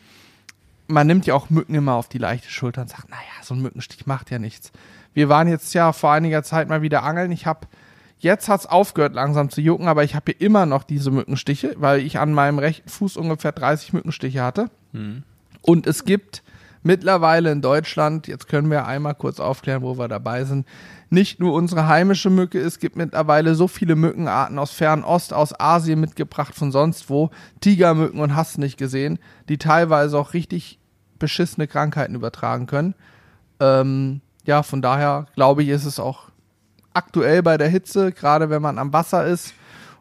man 0.87 1.07
nimmt 1.07 1.27
ja 1.27 1.35
auch 1.35 1.51
Mücken 1.51 1.75
immer 1.75 1.95
auf 1.95 2.09
die 2.09 2.19
leichte 2.19 2.49
Schulter 2.49 2.83
und 2.83 2.91
sagt, 2.91 3.11
naja, 3.11 3.23
so 3.43 3.55
ein 3.55 3.63
Mückenstich 3.63 4.07
macht 4.07 4.31
ja 4.31 4.39
nichts. 4.39 4.71
Wir 5.15 5.29
waren 5.29 5.49
jetzt 5.49 5.75
ja 5.75 5.93
vor 5.93 6.13
einiger 6.13 6.43
Zeit 6.43 6.69
mal 6.69 6.83
wieder 6.83 7.03
angeln. 7.03 7.33
Ich 7.33 7.47
habe 7.47 7.67
Jetzt 8.25 8.49
hat's 8.49 8.65
aufgehört 8.65 9.13
langsam 9.13 9.51
zu 9.51 9.61
jucken, 9.61 9.87
aber 9.87 10.03
ich 10.03 10.15
habe 10.15 10.33
hier 10.33 10.41
immer 10.41 10.65
noch 10.65 10.85
diese 10.85 11.11
Mückenstiche, 11.11 11.75
weil 11.77 12.01
ich 12.01 12.19
an 12.19 12.33
meinem 12.33 12.59
rechten 12.59 12.89
Fuß 12.89 13.19
ungefähr 13.19 13.53
30 13.53 13.93
Mückenstiche 13.93 14.43
hatte. 14.43 14.71
Hm. 14.93 15.25
Und 15.65 15.87
es 15.87 16.05
gibt 16.05 16.43
mittlerweile 16.83 17.51
in 17.51 17.63
Deutschland, 17.63 18.29
jetzt 18.29 18.49
können 18.49 18.71
wir 18.71 18.87
einmal 18.87 19.15
kurz 19.15 19.41
aufklären, 19.41 19.83
wo 19.83 19.97
wir 19.99 20.09
dabei 20.09 20.45
sind, 20.45 20.67
nicht 21.09 21.41
nur 21.41 21.55
unsere 21.55 21.89
heimische 21.89 22.29
Mücke, 22.29 22.61
es 22.61 22.79
gibt 22.79 22.97
mittlerweile 22.97 23.55
so 23.55 23.67
viele 23.67 23.97
Mückenarten 23.97 24.59
aus 24.59 24.73
Fernost, 24.73 25.33
aus 25.33 25.59
Asien 25.59 26.01
mitgebracht, 26.01 26.55
von 26.55 26.71
sonst 26.71 27.09
wo, 27.09 27.31
Tigermücken 27.61 28.21
und 28.21 28.37
hast 28.37 28.59
nicht 28.59 28.77
gesehen, 28.77 29.19
die 29.49 29.57
teilweise 29.57 30.19
auch 30.19 30.35
richtig 30.35 30.79
beschissene 31.19 31.67
Krankheiten 31.67 32.15
übertragen 32.15 32.67
können. 32.67 32.95
Ähm, 33.61 34.21
ja, 34.45 34.63
von 34.63 34.83
daher 34.83 35.27
glaube 35.35 35.63
ich, 35.63 35.71
ist 35.71 35.87
es 35.87 35.99
auch 35.99 36.29
aktuell 36.93 37.43
bei 37.43 37.57
der 37.57 37.69
Hitze, 37.69 38.13
gerade 38.13 38.51
wenn 38.51 38.61
man 38.61 38.79
am 38.79 38.93
Wasser 38.93 39.25
ist 39.25 39.55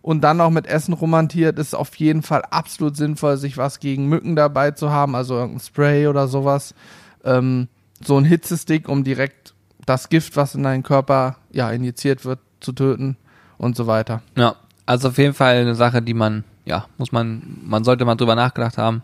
und 0.04 0.22
dann 0.22 0.42
auch 0.42 0.50
mit 0.50 0.68
Essen 0.68 0.94
romantiert, 0.94 1.58
ist 1.58 1.74
auf 1.74 1.96
jeden 1.96 2.24
Fall 2.24 2.44
absolut 2.52 2.98
sinnvoll, 2.98 3.38
sich 3.38 3.58
was 3.58 3.80
gegen 3.80 4.08
Mücken 4.08 4.36
dabei 4.36 4.72
zu 4.72 4.92
haben, 4.92 5.16
also 5.16 5.36
irgendein 5.36 5.62
Spray 5.62 6.08
oder 6.08 6.28
sowas. 6.28 6.76
Ähm, 7.24 7.70
so 8.04 8.18
ein 8.18 8.26
Hitzestick, 8.26 8.90
um 8.90 9.06
direkt 9.06 9.54
das 9.86 10.10
Gift, 10.10 10.36
was 10.36 10.56
in 10.56 10.64
deinen 10.64 10.84
Körper 10.84 11.38
ja 11.52 11.72
injiziert 11.72 12.26
wird, 12.26 12.40
zu 12.60 12.74
töten 12.74 13.16
und 13.58 13.78
so 13.78 13.88
weiter. 13.88 14.22
Ja, 14.36 14.58
also 14.86 15.08
auf 15.08 15.18
jeden 15.18 15.34
Fall 15.34 15.56
eine 15.56 15.74
Sache, 15.74 16.02
die 16.02 16.14
man, 16.14 16.44
ja, 16.66 16.86
muss 16.98 17.14
man, 17.14 17.60
man 17.64 17.86
sollte 17.86 18.04
mal 18.04 18.16
drüber 18.16 18.36
nachgedacht 18.36 18.78
haben. 18.78 19.04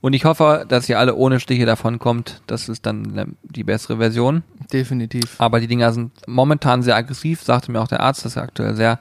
Und 0.00 0.12
ich 0.12 0.24
hoffe, 0.24 0.64
dass 0.68 0.88
ihr 0.88 1.00
alle 1.00 1.16
ohne 1.16 1.40
Stiche 1.40 1.66
davon 1.66 1.98
kommt. 1.98 2.42
Das 2.46 2.68
ist 2.68 2.86
dann 2.86 3.36
die 3.42 3.64
bessere 3.64 3.96
Version. 3.96 4.44
Definitiv. 4.72 5.34
Aber 5.38 5.58
die 5.58 5.66
Dinger 5.66 5.92
sind 5.92 6.12
momentan 6.28 6.84
sehr 6.84 6.94
aggressiv, 6.94 7.42
sagte 7.42 7.72
mir 7.72 7.80
auch 7.80 7.88
der 7.88 7.98
Arzt, 7.98 8.24
dass 8.24 8.36
aktuell 8.36 8.76
sehr 8.76 9.00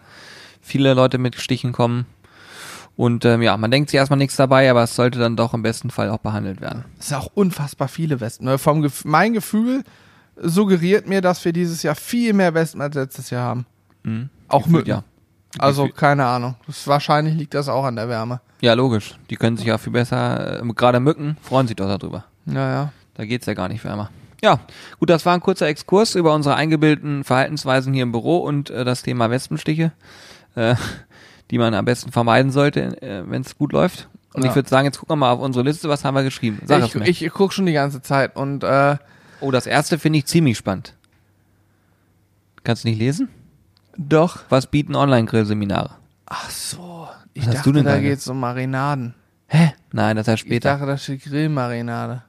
viele 0.68 0.94
Leute 0.94 1.18
mit 1.18 1.36
Stichen 1.40 1.72
kommen. 1.72 2.06
Und 2.96 3.26
ähm, 3.26 3.42
ja, 3.44 3.56
man 3.58 3.70
denkt 3.70 3.90
sich 3.92 3.98
erstmal 3.98 4.18
nichts 4.18 4.36
dabei, 4.36 4.70
aber 4.72 4.84
es 4.84 4.96
sollte 4.96 5.20
dann 5.20 5.36
doch 5.36 5.54
im 5.54 5.62
besten 5.62 5.92
Fall 5.92 6.10
auch 6.10 6.18
behandelt 6.18 6.62
werden. 6.62 6.84
Es 7.00 7.10
sind 7.10 7.18
auch 7.18 7.30
unfassbar 7.36 7.88
viele 7.88 8.20
Wespen. 8.20 8.46
ne? 8.48 8.58
Vom 8.58 8.82
Gef 8.82 9.06
mein 9.06 9.34
Gefühl 9.34 9.84
suggeriert 10.36 11.08
mir, 11.08 11.22
dass 11.22 11.44
wir 11.46 11.54
dieses 11.54 11.84
Jahr 11.84 11.96
viel 11.96 12.34
mehr 12.34 12.54
Wespen 12.54 12.82
als 12.82 12.96
letztes 12.96 13.30
Jahr 13.30 13.44
haben. 13.44 13.66
Mhm. 14.04 14.30
Auch 14.48 14.64
Gefühlt, 14.64 14.88
Mücken. 14.88 14.90
Ja. 14.90 15.04
Also 15.60 15.84
Gefühl- 15.86 15.96
keine 15.96 16.26
Ahnung. 16.26 16.56
Das, 16.66 16.88
wahrscheinlich 16.88 17.36
liegt 17.36 17.54
das 17.54 17.70
auch 17.70 17.84
an 17.86 17.96
der 17.96 18.10
Wärme. 18.10 18.42
ja, 18.62 18.74
logisch. 18.74 19.16
Die 19.30 19.36
können 19.36 19.58
sich 19.58 19.68
ja 19.68 19.78
viel 19.78 19.94
besser, 19.94 20.62
äh, 20.64 20.74
gerade 20.74 21.00
Mücken 21.00 21.38
freuen 21.42 21.68
sich 21.68 21.76
doch 21.76 21.88
darüber. 21.88 22.26
Naja. 22.46 22.92
Da 23.16 23.26
geht's 23.26 23.46
ja 23.46 23.54
gar 23.54 23.68
nicht 23.68 23.84
wärmer. 23.84 24.10
Ja, 24.44 24.60
gut, 25.00 25.10
das 25.10 25.26
war 25.26 25.34
ein 25.34 25.40
kurzer 25.42 25.68
Exkurs 25.68 26.14
über 26.16 26.34
unsere 26.36 26.56
eingebildeten 26.56 27.24
Verhaltensweisen 27.24 27.94
hier 27.94 28.04
im 28.04 28.12
Büro 28.12 28.38
und 28.38 28.70
äh, 28.70 28.86
das 28.86 29.02
Thema 29.02 29.30
Wespenstiche, 29.32 29.92
äh, 30.58 30.76
die 31.52 31.58
man 31.58 31.74
am 31.74 31.86
besten 31.86 32.12
vermeiden 32.12 32.52
sollte, 32.52 33.02
äh, 33.02 33.24
wenn 33.30 33.42
es 33.42 33.58
gut 33.58 33.72
läuft. 33.72 34.10
Und 34.34 34.44
Ja. 34.44 34.50
ich 34.50 34.56
würde 34.56 34.68
sagen, 34.70 34.86
jetzt 34.86 35.00
gucken 35.00 35.14
wir 35.14 35.18
mal 35.28 35.32
auf 35.32 35.40
unsere 35.40 35.64
Liste, 35.64 35.88
was 35.90 36.04
haben 36.04 36.16
wir 36.16 36.24
geschrieben? 36.24 36.62
Sag 36.66 36.82
es 36.84 36.94
ich, 36.96 37.02
ich, 37.02 37.24
ich 37.26 37.32
gucke 37.32 37.54
schon 37.54 37.66
die 37.66 37.74
ganze 37.74 38.02
Zeit 38.02 38.36
und 38.36 38.64
äh, 38.64 38.98
oh, 39.40 39.52
das 39.52 39.66
erste 39.66 39.98
finde 39.98 40.20
ich 40.20 40.26
ziemlich 40.26 40.58
spannend. 40.58 40.94
Kannst 42.64 42.84
du 42.84 42.90
nicht 42.90 43.00
lesen? 43.00 43.30
doch. 44.00 44.40
Was 44.50 44.68
bieten 44.68 44.94
Online-Grill-Seminare? 44.96 45.90
Ach 46.28 46.50
so. 46.52 47.08
Ich 47.34 47.42
Was 47.44 47.48
hast 47.48 47.56
dachte, 47.58 47.70
du 47.70 47.74
denn 47.74 47.86
da 47.86 47.94
da? 47.96 48.00
geht's 48.02 48.28
um 48.28 48.40
Marinaden. 48.40 49.16
Hä? 49.48 49.74
Nein, 49.92 50.18
das 50.18 50.28
heißt 50.28 50.44
Ich 50.44 50.48
später. 50.48 50.70
dachte, 50.74 50.86
das 50.86 51.04
steht 51.04 51.24
Grillmarinade. 51.24 52.22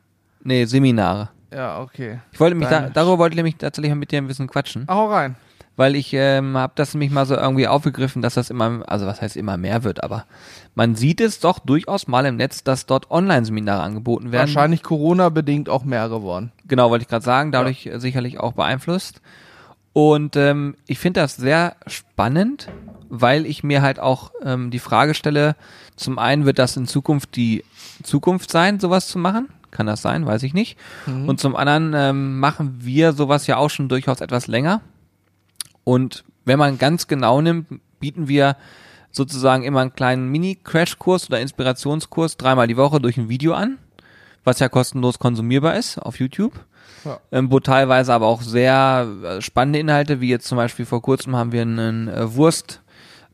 nee, 0.45 0.65
Seminare. 0.65 1.29
Ja, 1.53 1.81
okay. 1.81 2.21
Ich 2.33 2.39
wollte 2.41 2.55
mich 2.57 2.69
da, 2.69 2.89
darüber 2.91 3.19
wollte 3.19 3.33
ich 3.35 3.37
nämlich 3.37 3.57
tatsächlich 3.57 3.91
mal 3.91 3.97
mit 3.97 4.13
dir 4.13 4.19
ein 4.19 4.27
bisschen 4.27 4.47
quatschen. 4.47 4.87
Hau 4.89 5.11
rein. 5.11 5.35
Weil 5.79 5.95
ich 5.95 6.13
ähm, 6.13 6.57
habe 6.57 6.73
das 6.75 6.93
nämlich 6.93 7.13
mal 7.13 7.25
so 7.25 7.37
irgendwie 7.37 7.69
aufgegriffen, 7.69 8.21
dass 8.21 8.35
das 8.35 8.51
immer, 8.51 8.83
also 8.89 9.07
was 9.07 9.23
heißt 9.23 9.37
immer 9.37 9.57
mehr 9.57 9.85
wird, 9.85 10.03
aber 10.03 10.25
man 10.75 10.97
sieht 10.97 11.21
es 11.21 11.39
doch 11.39 11.61
durchaus 11.61 12.09
mal 12.09 12.27
im 12.27 12.35
Netz, 12.35 12.65
dass 12.65 12.87
dort 12.87 13.13
Online-Seminare 13.13 13.81
angeboten 13.81 14.33
werden. 14.33 14.49
Wahrscheinlich 14.49 14.83
Corona-bedingt 14.83 15.69
auch 15.69 15.85
mehr 15.85 16.09
geworden. 16.09 16.51
Genau, 16.67 16.91
wollte 16.91 17.03
ich 17.05 17.09
gerade 17.09 17.25
sagen, 17.25 17.53
dadurch 17.53 17.87
äh, 17.87 18.01
sicherlich 18.01 18.41
auch 18.41 18.55
beeinflusst. 18.55 19.21
Und 19.93 20.35
ähm, 20.35 20.75
ich 20.89 20.99
finde 20.99 21.21
das 21.21 21.37
sehr 21.37 21.77
spannend, 21.87 22.69
weil 23.09 23.47
ich 23.47 23.63
mir 23.63 23.81
halt 23.81 24.01
auch 24.01 24.33
ähm, 24.43 24.73
die 24.73 24.81
Frage 24.81 25.15
stelle, 25.15 25.55
zum 25.95 26.19
einen 26.19 26.45
wird 26.45 26.59
das 26.59 26.77
in 26.77 26.89
Zukunft 26.89 27.37
die 27.37 27.65
Zukunft 28.03 28.51
sein, 28.51 28.81
sowas 28.81 29.07
zu 29.07 29.21
machen. 29.21 29.49
Kann 29.71 29.87
das 29.87 30.03
sein? 30.03 30.27
Weiß 30.27 30.43
ich 30.43 30.55
nicht. 30.55 30.77
Mhm. 31.07 31.29
Und 31.29 31.39
zum 31.39 31.55
anderen 31.55 31.95
ähm, 31.95 32.41
machen 32.41 32.79
wir 32.81 33.13
sowas 33.13 33.47
ja 33.47 33.59
auch 33.59 33.71
schon 33.71 33.89
durchaus 33.89 34.21
etwas 34.21 34.49
länger. 34.49 34.81
Und 35.89 36.25
wenn 36.45 36.59
man 36.59 36.77
ganz 36.77 37.07
genau 37.07 37.41
nimmt, 37.41 37.81
bieten 37.99 38.29
wir 38.29 38.57
sozusagen 39.11 39.63
immer 39.63 39.81
einen 39.81 39.95
kleinen 39.95 40.29
Mini-Crash-Kurs 40.29 41.31
oder 41.31 41.41
Inspirationskurs 41.41 42.37
dreimal 42.37 42.67
die 42.67 42.77
Woche 42.77 43.01
durch 43.01 43.17
ein 43.17 43.31
Video 43.31 43.55
an, 43.55 43.79
was 44.45 44.59
ja 44.59 44.69
kostenlos 44.69 45.19
konsumierbar 45.19 45.77
ist 45.77 45.97
auf 45.97 46.21
YouTube. 46.21 46.53
Ja. 47.07 47.21
Ähm, 47.33 47.51
wo 47.51 47.59
teilweise 47.59 48.13
aber 48.13 48.27
auch 48.27 48.43
sehr 48.43 49.07
äh, 49.25 49.41
spannende 49.41 49.79
Inhalte, 49.79 50.21
wie 50.21 50.29
jetzt 50.29 50.47
zum 50.47 50.57
Beispiel 50.59 50.85
vor 50.85 51.01
kurzem 51.01 51.35
haben 51.35 51.53
wir 51.53 51.63
einen 51.63 52.09
äh, 52.09 52.35
Wurst, 52.35 52.83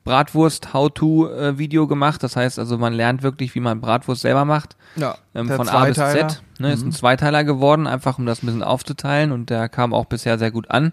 Bratwurst-How-To-Video 0.04 1.88
gemacht. 1.88 2.22
Das 2.22 2.36
heißt 2.36 2.60
also, 2.60 2.78
man 2.78 2.92
lernt 2.92 3.24
wirklich, 3.24 3.56
wie 3.56 3.60
man 3.60 3.80
Bratwurst 3.80 4.22
selber 4.22 4.44
macht. 4.44 4.76
Ja, 4.94 5.16
Ähm, 5.34 5.48
von 5.48 5.68
A 5.68 5.86
bis. 5.86 5.96
Z. 5.96 6.40
Ne, 6.60 6.72
Ist 6.72 6.84
ein 6.84 6.92
Zweiteiler 6.92 7.42
geworden, 7.42 7.88
einfach 7.88 8.18
um 8.18 8.26
das 8.26 8.44
ein 8.44 8.46
bisschen 8.46 8.62
aufzuteilen 8.62 9.32
und 9.32 9.50
der 9.50 9.68
kam 9.68 9.92
auch 9.92 10.04
bisher 10.04 10.38
sehr 10.38 10.52
gut 10.52 10.70
an. 10.70 10.92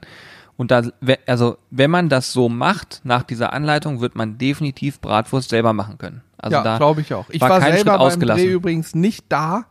Und 0.62 0.70
da, 0.70 0.84
also 1.26 1.58
wenn 1.72 1.90
man 1.90 2.08
das 2.08 2.34
so 2.34 2.48
macht, 2.48 3.02
nach 3.04 3.24
dieser 3.24 3.52
Anleitung, 3.52 4.00
wird 4.00 4.16
man 4.16 4.38
definitiv 4.38 5.02
Bratwurst 5.02 5.50
selber 5.50 5.74
machen 5.74 5.98
können. 5.98 6.22
Also 6.38 6.58
ja, 6.58 6.78
glaube 6.78 7.02
ich 7.02 7.16
auch. 7.16 7.26
Ich 7.32 7.42
war 7.42 7.50
war, 7.50 7.60
kein 7.62 7.74
selber 7.74 8.12
Schritt 8.12 8.20
beim. 8.20 8.38
Dreh 8.38 8.46
übrigens 8.46 8.94
nicht 8.94 9.26
da, 9.30 9.66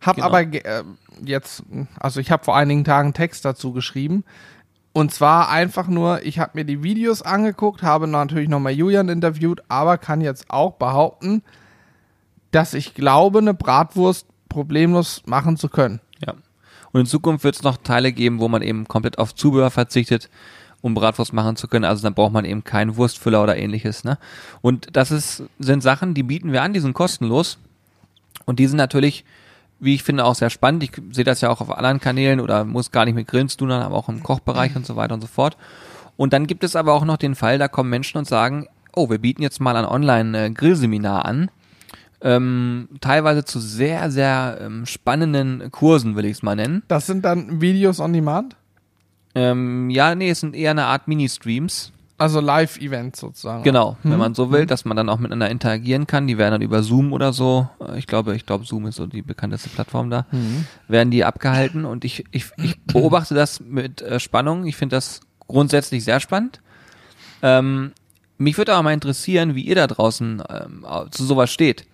habe 0.00 0.14
Genau. 0.20 0.26
aber 0.28 0.42
äh, 0.42 0.84
jetzt, 1.24 1.64
also 1.98 2.20
ich 2.20 2.30
habe 2.30 2.44
vor 2.44 2.54
einigen 2.56 2.84
Tagen 2.84 3.06
einen 3.06 3.14
Text 3.14 3.44
dazu 3.44 3.72
geschrieben. 3.72 4.22
Und 4.92 5.12
zwar 5.12 5.48
einfach 5.48 5.88
nur, 5.88 6.24
ich 6.24 6.38
habe 6.38 6.52
mir 6.54 6.64
die 6.64 6.84
Videos 6.84 7.20
angeguckt, 7.20 7.82
habe 7.82 8.06
natürlich 8.06 8.48
nochmal 8.48 8.74
Julian 8.74 9.08
interviewt, 9.08 9.64
aber 9.66 9.98
kann 9.98 10.20
jetzt 10.20 10.48
auch 10.48 10.74
behaupten, 10.74 11.42
dass 12.52 12.72
ich 12.72 12.94
glaube, 12.94 13.40
eine 13.40 13.52
Bratwurst 13.52 14.28
problemlos 14.48 15.22
machen 15.26 15.56
zu 15.56 15.68
können. 15.68 15.98
Und 16.94 17.00
in 17.00 17.06
Zukunft 17.06 17.42
wird 17.42 17.56
es 17.56 17.64
noch 17.64 17.76
Teile 17.76 18.12
geben, 18.12 18.38
wo 18.38 18.46
man 18.46 18.62
eben 18.62 18.86
komplett 18.86 19.18
auf 19.18 19.34
Zubehör 19.34 19.72
verzichtet, 19.72 20.30
um 20.80 20.94
Bratwurst 20.94 21.32
machen 21.32 21.56
zu 21.56 21.66
können. 21.66 21.84
Also 21.84 22.04
dann 22.04 22.14
braucht 22.14 22.32
man 22.32 22.44
eben 22.44 22.62
keinen 22.62 22.96
Wurstfüller 22.96 23.42
oder 23.42 23.56
ähnliches. 23.56 24.04
Ne? 24.04 24.16
Und 24.62 24.96
das 24.96 25.10
ist, 25.10 25.42
sind 25.58 25.82
Sachen, 25.82 26.14
die 26.14 26.22
bieten 26.22 26.52
wir 26.52 26.62
an, 26.62 26.72
die 26.72 26.78
sind 26.78 26.92
kostenlos. 26.92 27.58
Und 28.44 28.60
die 28.60 28.68
sind 28.68 28.76
natürlich, 28.76 29.24
wie 29.80 29.96
ich 29.96 30.04
finde, 30.04 30.24
auch 30.24 30.36
sehr 30.36 30.50
spannend. 30.50 30.84
Ich 30.84 30.92
sehe 31.10 31.24
das 31.24 31.40
ja 31.40 31.50
auch 31.50 31.60
auf 31.60 31.76
anderen 31.76 31.98
Kanälen 31.98 32.38
oder 32.38 32.64
muss 32.64 32.92
gar 32.92 33.06
nicht 33.06 33.16
mit 33.16 33.26
Grillen 33.26 33.48
zu 33.48 33.56
tun 33.56 33.72
haben, 33.72 33.82
aber 33.82 33.96
auch 33.96 34.08
im 34.08 34.22
Kochbereich 34.22 34.76
und 34.76 34.86
so 34.86 34.94
weiter 34.94 35.14
und 35.14 35.20
so 35.20 35.26
fort. 35.26 35.56
Und 36.16 36.32
dann 36.32 36.46
gibt 36.46 36.62
es 36.62 36.76
aber 36.76 36.92
auch 36.92 37.04
noch 37.04 37.16
den 37.16 37.34
Fall, 37.34 37.58
da 37.58 37.66
kommen 37.66 37.90
Menschen 37.90 38.18
und 38.18 38.28
sagen, 38.28 38.68
oh, 38.94 39.10
wir 39.10 39.18
bieten 39.18 39.42
jetzt 39.42 39.60
mal 39.60 39.76
ein 39.76 39.84
Online-Grillseminar 39.84 41.24
an 41.24 41.50
ähm, 42.24 42.88
teilweise 43.00 43.44
zu 43.44 43.60
sehr, 43.60 44.10
sehr 44.10 44.58
ähm, 44.60 44.86
spannenden 44.86 45.70
Kursen, 45.70 46.16
will 46.16 46.24
ich 46.24 46.32
es 46.38 46.42
mal 46.42 46.56
nennen. 46.56 46.82
Das 46.88 47.06
sind 47.06 47.24
dann 47.24 47.60
Videos 47.60 48.00
on 48.00 48.12
Demand, 48.12 48.56
Ähm, 49.36 49.90
ja, 49.90 50.14
nee, 50.14 50.30
es 50.30 50.40
sind 50.40 50.54
eher 50.56 50.70
eine 50.72 50.84
Art 50.86 51.06
Mini-Streams. 51.08 51.90
also 52.16 52.38
Live-Events 52.40 53.18
sozusagen. 53.20 53.64
Genau, 53.64 53.96
wenn 54.04 54.12
Mhm. 54.12 54.18
man 54.18 54.34
so 54.36 54.52
will, 54.52 54.64
dass 54.66 54.84
man 54.84 54.96
dann 54.96 55.08
auch 55.08 55.18
miteinander 55.18 55.50
interagieren 55.50 56.06
kann. 56.06 56.28
Die 56.28 56.38
werden 56.38 56.52
dann 56.52 56.62
über 56.62 56.84
Zoom 56.84 57.12
oder 57.12 57.32
so, 57.32 57.68
äh, 57.80 57.98
ich 57.98 58.06
glaube, 58.06 58.36
ich 58.36 58.46
glaube, 58.46 58.64
Zoom 58.64 58.86
ist 58.86 58.94
so 58.96 59.06
die 59.08 59.20
bekannteste 59.22 59.68
Plattform 59.68 60.10
da, 60.10 60.24
Mhm. 60.30 60.64
werden 60.86 61.10
die 61.10 61.24
abgehalten 61.24 61.84
und 61.84 62.04
ich, 62.04 62.24
ich, 62.30 62.46
ich 62.62 62.80
beobachte 62.86 63.34
das 63.34 63.58
mit 63.60 64.00
äh, 64.00 64.20
Spannung. 64.20 64.64
Ich 64.66 64.76
finde 64.76 64.94
das 64.96 65.20
grundsätzlich 65.48 66.04
sehr 66.04 66.20
spannend. 66.20 66.60
Ähm, 67.42 67.90
mich 68.38 68.58
würde 68.58 68.72
aber 68.72 68.82
mal 68.82 68.92
interessieren, 68.92 69.54
wie 69.54 69.62
ihr 69.62 69.74
da 69.74 69.86
draußen 69.86 70.42
ähm, 70.48 70.86
zu 71.10 71.24
sowas 71.24 71.52
steht. 71.52 71.86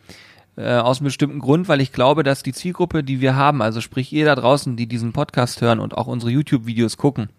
Äh, 0.56 0.76
aus 0.76 0.98
einem 0.98 1.06
bestimmten 1.06 1.38
Grund, 1.38 1.68
weil 1.68 1.80
ich 1.80 1.92
glaube, 1.92 2.22
dass 2.22 2.42
die 2.42 2.52
Zielgruppe, 2.52 3.04
die 3.04 3.20
wir 3.20 3.36
haben, 3.36 3.62
also 3.62 3.80
sprich 3.80 4.12
ihr 4.12 4.24
da 4.24 4.34
draußen, 4.34 4.76
die 4.76 4.86
diesen 4.86 5.12
Podcast 5.12 5.60
hören 5.60 5.80
und 5.80 5.96
auch 5.96 6.06
unsere 6.06 6.32
YouTube-Videos 6.32 6.96
gucken, 6.96 7.30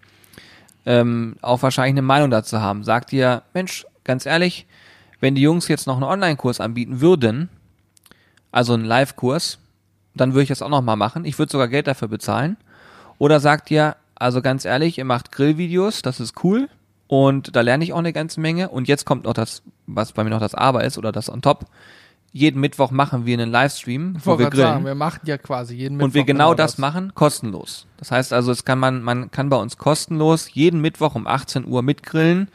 ähm, 0.85 1.35
auch 1.41 1.61
wahrscheinlich 1.61 1.93
eine 1.93 2.01
Meinung 2.03 2.31
dazu 2.31 2.61
haben. 2.61 2.83
Sagt 2.83 3.11
ihr, 3.13 3.43
Mensch, 3.53 3.85
ganz 4.03 4.25
ehrlich, 4.25 4.65
wenn 5.19 5.35
die 5.35 5.41
Jungs 5.41 5.67
jetzt 5.67 5.87
noch 5.87 5.95
einen 5.95 6.03
Online-Kurs 6.03 6.59
anbieten 6.59 7.01
würden, 7.01 7.49
also 8.51 8.73
einen 8.73 8.85
Live-Kurs, 8.85 9.59
dann 10.15 10.33
würde 10.33 10.43
ich 10.43 10.49
das 10.49 10.61
auch 10.61 10.69
noch 10.69 10.81
mal 10.81 10.95
machen. 10.95 11.25
Ich 11.25 11.37
würde 11.37 11.51
sogar 11.51 11.67
Geld 11.67 11.87
dafür 11.87 12.07
bezahlen. 12.07 12.57
Oder 13.17 13.39
sagt 13.39 13.69
ihr, 13.71 13.95
also 14.15 14.41
ganz 14.41 14.65
ehrlich, 14.65 14.97
ihr 14.97 15.05
macht 15.05 15.31
Grillvideos, 15.31 16.01
das 16.01 16.19
ist 16.19 16.43
cool 16.43 16.69
und 17.11 17.57
da 17.57 17.59
lerne 17.59 17.83
ich 17.83 17.91
auch 17.91 17.97
eine 17.97 18.13
ganze 18.13 18.39
Menge. 18.39 18.69
Und 18.69 18.87
jetzt 18.87 19.03
kommt 19.03 19.25
noch 19.25 19.33
das, 19.33 19.63
was 19.85 20.13
bei 20.13 20.23
mir 20.23 20.29
noch 20.29 20.39
das 20.39 20.55
Aber 20.55 20.85
ist 20.85 20.97
oder 20.97 21.11
das 21.11 21.29
on 21.29 21.41
top. 21.41 21.65
Jeden 22.31 22.61
Mittwoch 22.61 22.89
machen 22.89 23.25
wir 23.25 23.33
einen 23.33 23.51
Livestream, 23.51 24.15
wo 24.23 24.39
wir 24.39 24.49
grillen 24.49 24.65
sagen, 24.65 24.85
wir 24.85 24.95
machen 24.95 25.19
ja 25.25 25.37
quasi 25.37 25.75
jeden 25.75 25.97
Mittwoch 25.97 26.05
und 26.05 26.13
wir 26.13 26.23
genau 26.23 26.53
das 26.53 26.77
machen, 26.77 27.13
kostenlos. 27.13 27.85
Das 27.97 28.11
heißt 28.11 28.31
also, 28.31 28.53
es 28.53 28.63
kann 28.63 28.79
man, 28.79 29.03
man 29.03 29.29
kann 29.29 29.49
bei 29.49 29.57
uns 29.57 29.77
kostenlos 29.77 30.53
jeden 30.53 30.79
Mittwoch 30.79 31.15
um 31.15 31.27
18 31.27 31.67
Uhr 31.67 31.81
mitgrillen, 31.81 32.47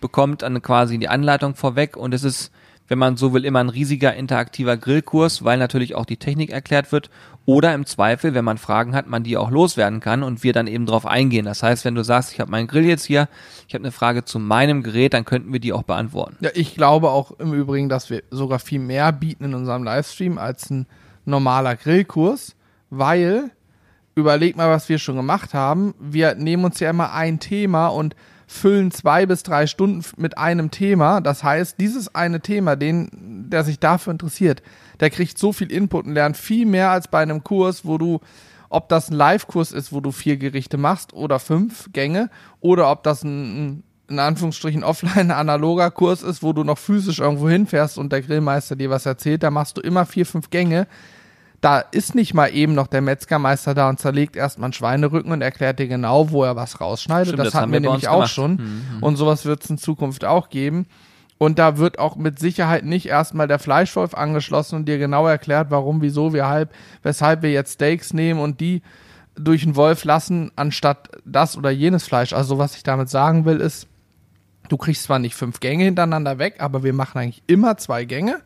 bekommt 0.00 0.42
dann 0.42 0.62
quasi 0.62 0.96
die 0.96 1.08
Anleitung 1.08 1.56
vorweg 1.56 1.96
und 1.96 2.14
es 2.14 2.22
ist, 2.22 2.52
wenn 2.88 2.98
man 2.98 3.16
so 3.16 3.32
will, 3.32 3.44
immer 3.44 3.60
ein 3.60 3.70
riesiger 3.70 4.14
interaktiver 4.14 4.76
Grillkurs, 4.76 5.44
weil 5.44 5.58
natürlich 5.58 5.94
auch 5.94 6.04
die 6.04 6.18
Technik 6.18 6.50
erklärt 6.50 6.92
wird 6.92 7.10
oder 7.46 7.74
im 7.74 7.86
Zweifel, 7.86 8.34
wenn 8.34 8.44
man 8.44 8.58
Fragen 8.58 8.94
hat, 8.94 9.06
man 9.06 9.22
die 9.22 9.36
auch 9.36 9.50
loswerden 9.50 10.00
kann 10.00 10.22
und 10.22 10.42
wir 10.42 10.52
dann 10.52 10.66
eben 10.66 10.86
drauf 10.86 11.06
eingehen. 11.06 11.44
Das 11.44 11.62
heißt, 11.62 11.84
wenn 11.84 11.94
du 11.94 12.02
sagst, 12.02 12.32
ich 12.32 12.40
habe 12.40 12.50
meinen 12.50 12.66
Grill 12.66 12.84
jetzt 12.84 13.04
hier, 13.04 13.28
ich 13.68 13.74
habe 13.74 13.84
eine 13.84 13.92
Frage 13.92 14.24
zu 14.24 14.38
meinem 14.38 14.82
Gerät, 14.82 15.14
dann 15.14 15.24
könnten 15.24 15.52
wir 15.52 15.60
die 15.60 15.72
auch 15.72 15.82
beantworten. 15.82 16.36
Ja, 16.40 16.50
ich 16.54 16.74
glaube 16.74 17.10
auch 17.10 17.32
im 17.38 17.52
Übrigen, 17.52 17.88
dass 17.88 18.10
wir 18.10 18.22
sogar 18.30 18.58
viel 18.58 18.80
mehr 18.80 19.12
bieten 19.12 19.44
in 19.44 19.54
unserem 19.54 19.84
Livestream 19.84 20.38
als 20.38 20.70
ein 20.70 20.86
normaler 21.24 21.76
Grillkurs, 21.76 22.54
weil, 22.90 23.50
überleg 24.14 24.56
mal, 24.56 24.70
was 24.70 24.88
wir 24.88 24.98
schon 24.98 25.16
gemacht 25.16 25.54
haben. 25.54 25.94
Wir 25.98 26.34
nehmen 26.34 26.64
uns 26.64 26.80
ja 26.80 26.90
immer 26.90 27.12
ein 27.12 27.40
Thema 27.40 27.88
und 27.88 28.14
füllen 28.54 28.90
zwei 28.90 29.26
bis 29.26 29.42
drei 29.42 29.66
Stunden 29.66 30.04
mit 30.16 30.38
einem 30.38 30.70
Thema. 30.70 31.20
Das 31.20 31.42
heißt, 31.42 31.78
dieses 31.80 32.14
eine 32.14 32.40
Thema, 32.40 32.76
den, 32.76 33.48
der 33.50 33.64
sich 33.64 33.78
dafür 33.78 34.12
interessiert, 34.12 34.62
der 35.00 35.10
kriegt 35.10 35.38
so 35.38 35.52
viel 35.52 35.70
Input 35.72 36.06
und 36.06 36.14
lernt 36.14 36.36
viel 36.36 36.64
mehr 36.64 36.90
als 36.90 37.08
bei 37.08 37.20
einem 37.20 37.42
Kurs, 37.42 37.84
wo 37.84 37.98
du, 37.98 38.20
ob 38.70 38.88
das 38.88 39.10
ein 39.10 39.14
Live-Kurs 39.14 39.72
ist, 39.72 39.92
wo 39.92 40.00
du 40.00 40.12
vier 40.12 40.36
Gerichte 40.36 40.76
machst 40.76 41.12
oder 41.12 41.40
fünf 41.40 41.90
Gänge, 41.92 42.30
oder 42.60 42.90
ob 42.90 43.02
das 43.02 43.24
ein 43.24 43.82
in 44.08 44.18
Anführungsstrichen 44.18 44.84
offline 44.84 45.30
analoger 45.30 45.90
Kurs 45.90 46.22
ist, 46.22 46.42
wo 46.42 46.52
du 46.52 46.62
noch 46.62 46.78
physisch 46.78 47.18
irgendwo 47.18 47.48
hinfährst 47.48 47.98
und 47.98 48.12
der 48.12 48.22
Grillmeister 48.22 48.76
dir 48.76 48.90
was 48.90 49.06
erzählt, 49.06 49.42
da 49.42 49.50
machst 49.50 49.76
du 49.76 49.80
immer 49.80 50.06
vier, 50.06 50.26
fünf 50.26 50.50
Gänge. 50.50 50.86
Da 51.64 51.78
ist 51.78 52.14
nicht 52.14 52.34
mal 52.34 52.48
eben 52.48 52.74
noch 52.74 52.88
der 52.88 53.00
Metzgermeister 53.00 53.72
da 53.72 53.88
und 53.88 53.98
zerlegt 53.98 54.36
erstmal 54.36 54.66
einen 54.66 54.74
Schweinerücken 54.74 55.32
und 55.32 55.40
erklärt 55.40 55.78
dir 55.78 55.88
genau, 55.88 56.30
wo 56.30 56.44
er 56.44 56.56
was 56.56 56.78
rausschneidet. 56.78 57.28
Stimmt, 57.28 57.38
das, 57.38 57.52
das 57.52 57.54
hatten 57.54 57.72
wir 57.72 57.80
nämlich 57.80 58.06
auch 58.06 58.16
gemacht. 58.16 58.34
schon. 58.34 58.56
Mhm. 58.56 58.98
Und 59.00 59.16
sowas 59.16 59.46
wird 59.46 59.64
es 59.64 59.70
in 59.70 59.78
Zukunft 59.78 60.26
auch 60.26 60.50
geben. 60.50 60.84
Und 61.38 61.58
da 61.58 61.78
wird 61.78 61.98
auch 61.98 62.16
mit 62.16 62.38
Sicherheit 62.38 62.84
nicht 62.84 63.06
erstmal 63.06 63.48
der 63.48 63.58
Fleischwolf 63.58 64.12
angeschlossen 64.12 64.76
und 64.76 64.84
dir 64.84 64.98
genau 64.98 65.26
erklärt, 65.26 65.70
warum, 65.70 66.02
wieso, 66.02 66.34
weshalb, 66.34 66.70
weshalb 67.02 67.40
wir 67.40 67.50
jetzt 67.50 67.72
Steaks 67.72 68.12
nehmen 68.12 68.40
und 68.40 68.60
die 68.60 68.82
durch 69.34 69.62
den 69.62 69.74
Wolf 69.74 70.04
lassen, 70.04 70.52
anstatt 70.56 71.08
das 71.24 71.56
oder 71.56 71.70
jenes 71.70 72.04
Fleisch. 72.04 72.34
Also 72.34 72.58
was 72.58 72.76
ich 72.76 72.82
damit 72.82 73.08
sagen 73.08 73.46
will, 73.46 73.62
ist, 73.62 73.88
du 74.68 74.76
kriegst 74.76 75.04
zwar 75.04 75.18
nicht 75.18 75.34
fünf 75.34 75.60
Gänge 75.60 75.84
hintereinander 75.84 76.38
weg, 76.38 76.56
aber 76.58 76.82
wir 76.82 76.92
machen 76.92 77.16
eigentlich 77.16 77.42
immer 77.46 77.78
zwei 77.78 78.04
Gänge 78.04 78.42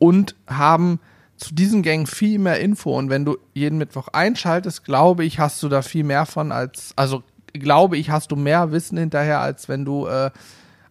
und 0.00 0.34
haben 0.48 0.98
zu 1.36 1.54
diesen 1.54 1.82
Gängen 1.82 2.06
viel 2.06 2.38
mehr 2.38 2.60
Info. 2.60 2.96
Und 2.96 3.10
wenn 3.10 3.24
du 3.24 3.36
jeden 3.52 3.78
Mittwoch 3.78 4.08
einschaltest, 4.08 4.84
glaube 4.84 5.24
ich, 5.24 5.38
hast 5.38 5.62
du 5.62 5.68
da 5.68 5.82
viel 5.82 6.04
mehr 6.04 6.26
von 6.26 6.52
als, 6.52 6.92
also 6.96 7.22
glaube 7.52 7.96
ich, 7.96 8.10
hast 8.10 8.30
du 8.30 8.36
mehr 8.36 8.72
Wissen 8.72 8.98
hinterher, 8.98 9.40
als 9.40 9.68
wenn 9.68 9.84
du 9.84 10.06
äh, 10.06 10.30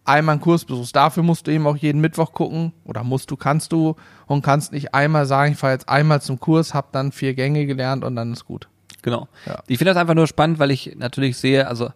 einmal 0.04 0.34
einen 0.34 0.42
Kurs 0.42 0.64
besuchst. 0.64 0.94
Dafür 0.94 1.22
musst 1.22 1.46
du 1.46 1.50
eben 1.50 1.66
auch 1.66 1.76
jeden 1.76 2.00
Mittwoch 2.00 2.32
gucken 2.32 2.72
oder 2.84 3.04
musst 3.04 3.30
du, 3.30 3.36
kannst 3.36 3.72
du 3.72 3.96
und 4.26 4.42
kannst 4.42 4.72
nicht 4.72 4.94
einmal 4.94 5.26
sagen, 5.26 5.52
ich 5.52 5.58
fahre 5.58 5.72
jetzt 5.72 5.88
einmal 5.88 6.20
zum 6.20 6.40
Kurs, 6.40 6.74
hab 6.74 6.92
dann 6.92 7.12
vier 7.12 7.34
Gänge 7.34 7.66
gelernt 7.66 8.04
und 8.04 8.16
dann 8.16 8.32
ist 8.32 8.44
gut. 8.44 8.68
Genau. 9.02 9.28
Ja. 9.46 9.62
Ich 9.66 9.78
finde 9.78 9.92
das 9.92 10.00
einfach 10.00 10.14
nur 10.14 10.26
spannend, 10.26 10.58
weil 10.58 10.70
ich 10.70 10.96
natürlich 10.96 11.36
sehe, 11.36 11.68
also 11.68 11.90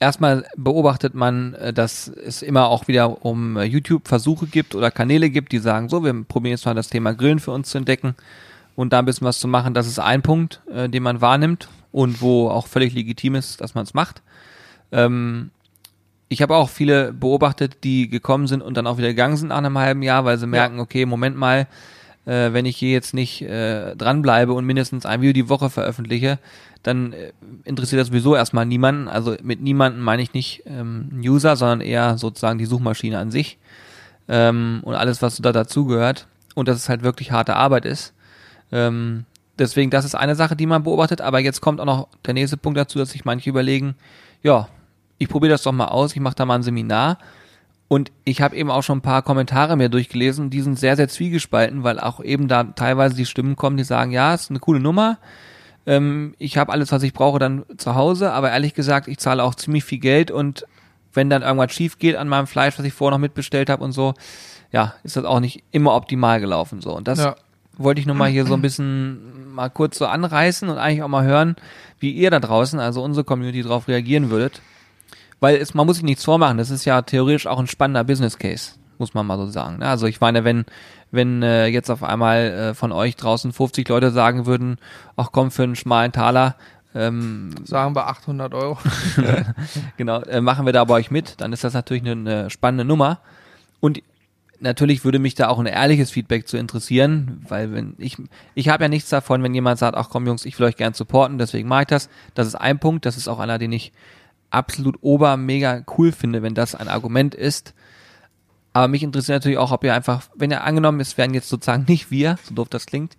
erstmal 0.00 0.44
beobachtet 0.56 1.14
man, 1.14 1.54
äh, 1.54 1.72
dass 1.72 2.08
es 2.08 2.42
immer 2.42 2.68
auch 2.68 2.88
wieder 2.88 3.24
um 3.24 3.56
äh, 3.56 3.64
YouTube 3.64 4.08
Versuche 4.08 4.46
gibt 4.46 4.74
oder 4.74 4.90
Kanäle 4.90 5.30
gibt, 5.30 5.52
die 5.52 5.58
sagen, 5.58 5.88
so, 5.88 6.04
wir 6.04 6.12
probieren 6.24 6.52
jetzt 6.52 6.66
mal 6.66 6.74
das 6.74 6.88
Thema 6.88 7.14
Grillen 7.14 7.38
für 7.40 7.52
uns 7.52 7.70
zu 7.70 7.78
entdecken 7.78 8.14
und 8.76 8.92
da 8.92 9.00
ein 9.00 9.04
bisschen 9.04 9.26
was 9.26 9.40
zu 9.40 9.48
machen. 9.48 9.74
Das 9.74 9.86
ist 9.86 9.98
ein 9.98 10.22
Punkt, 10.22 10.60
äh, 10.72 10.88
den 10.88 11.02
man 11.02 11.20
wahrnimmt 11.20 11.68
und 11.92 12.20
wo 12.20 12.48
auch 12.48 12.66
völlig 12.66 12.94
legitim 12.94 13.34
ist, 13.34 13.60
dass 13.60 13.74
man 13.74 13.84
es 13.84 13.94
macht. 13.94 14.22
Ähm, 14.92 15.50
ich 16.28 16.42
habe 16.42 16.56
auch 16.56 16.68
viele 16.68 17.12
beobachtet, 17.12 17.84
die 17.84 18.08
gekommen 18.08 18.46
sind 18.46 18.62
und 18.62 18.76
dann 18.76 18.86
auch 18.86 18.98
wieder 18.98 19.08
gegangen 19.08 19.36
sind 19.36 19.48
nach 19.48 19.56
einem 19.56 19.78
halben 19.78 20.02
Jahr, 20.02 20.24
weil 20.24 20.38
sie 20.38 20.46
merken, 20.46 20.78
okay, 20.78 21.06
Moment 21.06 21.36
mal, 21.36 21.66
äh, 22.28 22.52
wenn 22.52 22.66
ich 22.66 22.76
hier 22.76 22.90
jetzt 22.90 23.14
nicht 23.14 23.40
äh, 23.40 23.96
dranbleibe 23.96 24.52
und 24.52 24.66
mindestens 24.66 25.06
ein 25.06 25.22
Video 25.22 25.32
die 25.32 25.48
Woche 25.48 25.70
veröffentliche, 25.70 26.38
dann 26.82 27.14
äh, 27.14 27.32
interessiert 27.64 28.00
das 28.00 28.08
sowieso 28.08 28.36
erstmal 28.36 28.66
niemanden. 28.66 29.08
Also 29.08 29.34
mit 29.42 29.62
niemanden 29.62 30.00
meine 30.00 30.20
ich 30.20 30.34
nicht 30.34 30.62
ähm, 30.66 31.08
User, 31.24 31.56
sondern 31.56 31.80
eher 31.80 32.18
sozusagen 32.18 32.58
die 32.58 32.66
Suchmaschine 32.66 33.18
an 33.18 33.30
sich 33.30 33.58
ähm, 34.28 34.80
und 34.84 34.94
alles, 34.94 35.22
was 35.22 35.36
da 35.36 35.52
dazugehört. 35.52 36.26
Und 36.54 36.68
dass 36.68 36.76
es 36.76 36.88
halt 36.88 37.02
wirklich 37.02 37.30
harte 37.30 37.54
Arbeit 37.54 37.84
ist. 37.84 38.14
Ähm, 38.72 39.24
deswegen, 39.58 39.90
das 39.90 40.04
ist 40.04 40.16
eine 40.16 40.34
Sache, 40.34 40.56
die 40.56 40.66
man 40.66 40.82
beobachtet. 40.82 41.20
Aber 41.20 41.38
jetzt 41.38 41.60
kommt 41.60 41.80
auch 41.80 41.84
noch 41.84 42.08
der 42.26 42.34
nächste 42.34 42.56
Punkt 42.56 42.76
dazu, 42.76 42.98
dass 42.98 43.10
sich 43.10 43.24
manche 43.24 43.48
überlegen, 43.48 43.94
ja, 44.42 44.68
ich 45.18 45.28
probiere 45.28 45.52
das 45.52 45.62
doch 45.62 45.72
mal 45.72 45.86
aus, 45.86 46.14
ich 46.14 46.20
mache 46.20 46.34
da 46.34 46.44
mal 46.44 46.56
ein 46.56 46.62
Seminar. 46.62 47.18
Und 47.88 48.12
ich 48.24 48.42
habe 48.42 48.54
eben 48.54 48.70
auch 48.70 48.82
schon 48.82 48.98
ein 48.98 49.02
paar 49.02 49.22
Kommentare 49.22 49.76
mir 49.76 49.88
durchgelesen, 49.88 50.50
die 50.50 50.60
sind 50.60 50.78
sehr, 50.78 50.94
sehr 50.96 51.08
zwiegespalten, 51.08 51.84
weil 51.84 51.98
auch 51.98 52.22
eben 52.22 52.46
da 52.46 52.64
teilweise 52.64 53.16
die 53.16 53.24
Stimmen 53.24 53.56
kommen, 53.56 53.78
die 53.78 53.84
sagen, 53.84 54.10
ja, 54.10 54.34
ist 54.34 54.50
eine 54.50 54.58
coole 54.58 54.78
Nummer, 54.78 55.18
ähm, 55.86 56.34
ich 56.38 56.58
habe 56.58 56.70
alles, 56.70 56.92
was 56.92 57.02
ich 57.02 57.14
brauche, 57.14 57.38
dann 57.38 57.64
zu 57.78 57.94
Hause, 57.94 58.32
aber 58.32 58.50
ehrlich 58.50 58.74
gesagt, 58.74 59.08
ich 59.08 59.16
zahle 59.18 59.42
auch 59.42 59.54
ziemlich 59.54 59.84
viel 59.84 59.98
Geld 59.98 60.30
und 60.30 60.66
wenn 61.14 61.30
dann 61.30 61.40
irgendwas 61.40 61.72
schief 61.72 61.98
geht 61.98 62.14
an 62.16 62.28
meinem 62.28 62.46
Fleisch, 62.46 62.78
was 62.78 62.84
ich 62.84 62.92
vorher 62.92 63.16
noch 63.16 63.22
mitbestellt 63.22 63.70
habe 63.70 63.82
und 63.82 63.92
so, 63.92 64.12
ja, 64.70 64.94
ist 65.02 65.16
das 65.16 65.24
auch 65.24 65.40
nicht 65.40 65.64
immer 65.72 65.94
optimal 65.94 66.40
gelaufen 66.40 66.82
so. 66.82 66.94
Und 66.94 67.08
das 67.08 67.18
Ja. 67.20 67.36
wollte 67.78 68.02
ich 68.02 68.06
nur 68.06 68.16
mal 68.16 68.28
hier 68.28 68.44
so 68.44 68.52
ein 68.52 68.60
bisschen 68.60 69.54
mal 69.54 69.70
kurz 69.70 69.96
so 69.96 70.04
anreißen 70.06 70.68
und 70.68 70.76
eigentlich 70.76 71.02
auch 71.02 71.08
mal 71.08 71.24
hören, 71.24 71.56
wie 71.98 72.12
ihr 72.12 72.30
da 72.30 72.38
draußen, 72.38 72.78
also 72.78 73.02
unsere 73.02 73.24
Community, 73.24 73.62
darauf 73.62 73.88
reagieren 73.88 74.28
würdet. 74.28 74.60
Weil 75.40 75.56
es, 75.56 75.74
man 75.74 75.86
muss 75.86 75.96
sich 75.96 76.04
nichts 76.04 76.24
vormachen, 76.24 76.58
das 76.58 76.70
ist 76.70 76.84
ja 76.84 77.02
theoretisch 77.02 77.46
auch 77.46 77.58
ein 77.58 77.66
spannender 77.66 78.04
Business 78.04 78.38
Case, 78.38 78.72
muss 78.98 79.14
man 79.14 79.26
mal 79.26 79.38
so 79.38 79.46
sagen. 79.48 79.78
ne? 79.78 79.88
Also 79.88 80.06
ich 80.06 80.20
meine, 80.20 80.44
wenn, 80.44 80.64
wenn 81.10 81.42
äh, 81.42 81.66
jetzt 81.66 81.90
auf 81.90 82.02
einmal 82.02 82.38
äh, 82.38 82.74
von 82.74 82.92
euch 82.92 83.16
draußen 83.16 83.52
50 83.52 83.88
Leute 83.88 84.10
sagen 84.10 84.46
würden, 84.46 84.78
ach 85.16 85.30
komm, 85.32 85.50
für 85.50 85.62
einen 85.62 85.76
schmalen 85.76 86.12
Taler, 86.12 86.56
ähm, 86.94 87.50
Sagen 87.64 87.94
wir 87.94 88.08
800 88.08 88.54
Euro. 88.54 88.78
genau, 89.96 90.20
äh, 90.22 90.40
machen 90.40 90.66
wir 90.66 90.72
da 90.72 90.84
bei 90.84 90.94
euch 90.94 91.10
mit, 91.10 91.40
dann 91.40 91.52
ist 91.52 91.62
das 91.62 91.74
natürlich 91.74 92.02
eine, 92.02 92.12
eine 92.12 92.50
spannende 92.50 92.84
Nummer. 92.84 93.20
Und 93.80 94.02
natürlich 94.60 95.04
würde 95.04 95.18
mich 95.18 95.34
da 95.34 95.48
auch 95.48 95.58
ein 95.58 95.66
ehrliches 95.66 96.10
Feedback 96.10 96.48
zu 96.48 96.56
interessieren, 96.56 97.44
weil 97.48 97.72
wenn 97.72 97.94
ich, 97.98 98.16
ich 98.54 98.68
habe 98.68 98.84
ja 98.84 98.88
nichts 98.88 99.10
davon, 99.10 99.42
wenn 99.42 99.54
jemand 99.54 99.78
sagt, 99.78 99.96
ach 99.96 100.08
komm 100.10 100.26
Jungs, 100.26 100.44
ich 100.44 100.58
will 100.58 100.66
euch 100.66 100.76
gern 100.76 100.94
supporten, 100.94 101.38
deswegen 101.38 101.68
mache 101.68 101.82
ich 101.82 101.88
das. 101.88 102.08
Das 102.34 102.46
ist 102.46 102.54
ein 102.54 102.78
Punkt, 102.78 103.06
das 103.06 103.16
ist 103.16 103.28
auch 103.28 103.38
einer, 103.38 103.58
den 103.58 103.72
ich 103.72 103.92
absolut 104.50 104.96
ober 105.00 105.36
mega 105.36 105.82
cool 105.96 106.12
finde, 106.12 106.42
wenn 106.42 106.54
das 106.54 106.74
ein 106.74 106.88
Argument 106.88 107.34
ist. 107.34 107.74
Aber 108.72 108.88
mich 108.88 109.02
interessiert 109.02 109.36
natürlich 109.36 109.58
auch, 109.58 109.72
ob 109.72 109.84
ihr 109.84 109.94
einfach, 109.94 110.22
wenn 110.34 110.50
ihr 110.50 110.62
angenommen, 110.64 111.00
es 111.00 111.18
wären 111.18 111.34
jetzt 111.34 111.48
sozusagen 111.48 111.84
nicht 111.88 112.10
wir, 112.10 112.38
so 112.44 112.54
doof 112.54 112.68
das 112.68 112.86
klingt, 112.86 113.16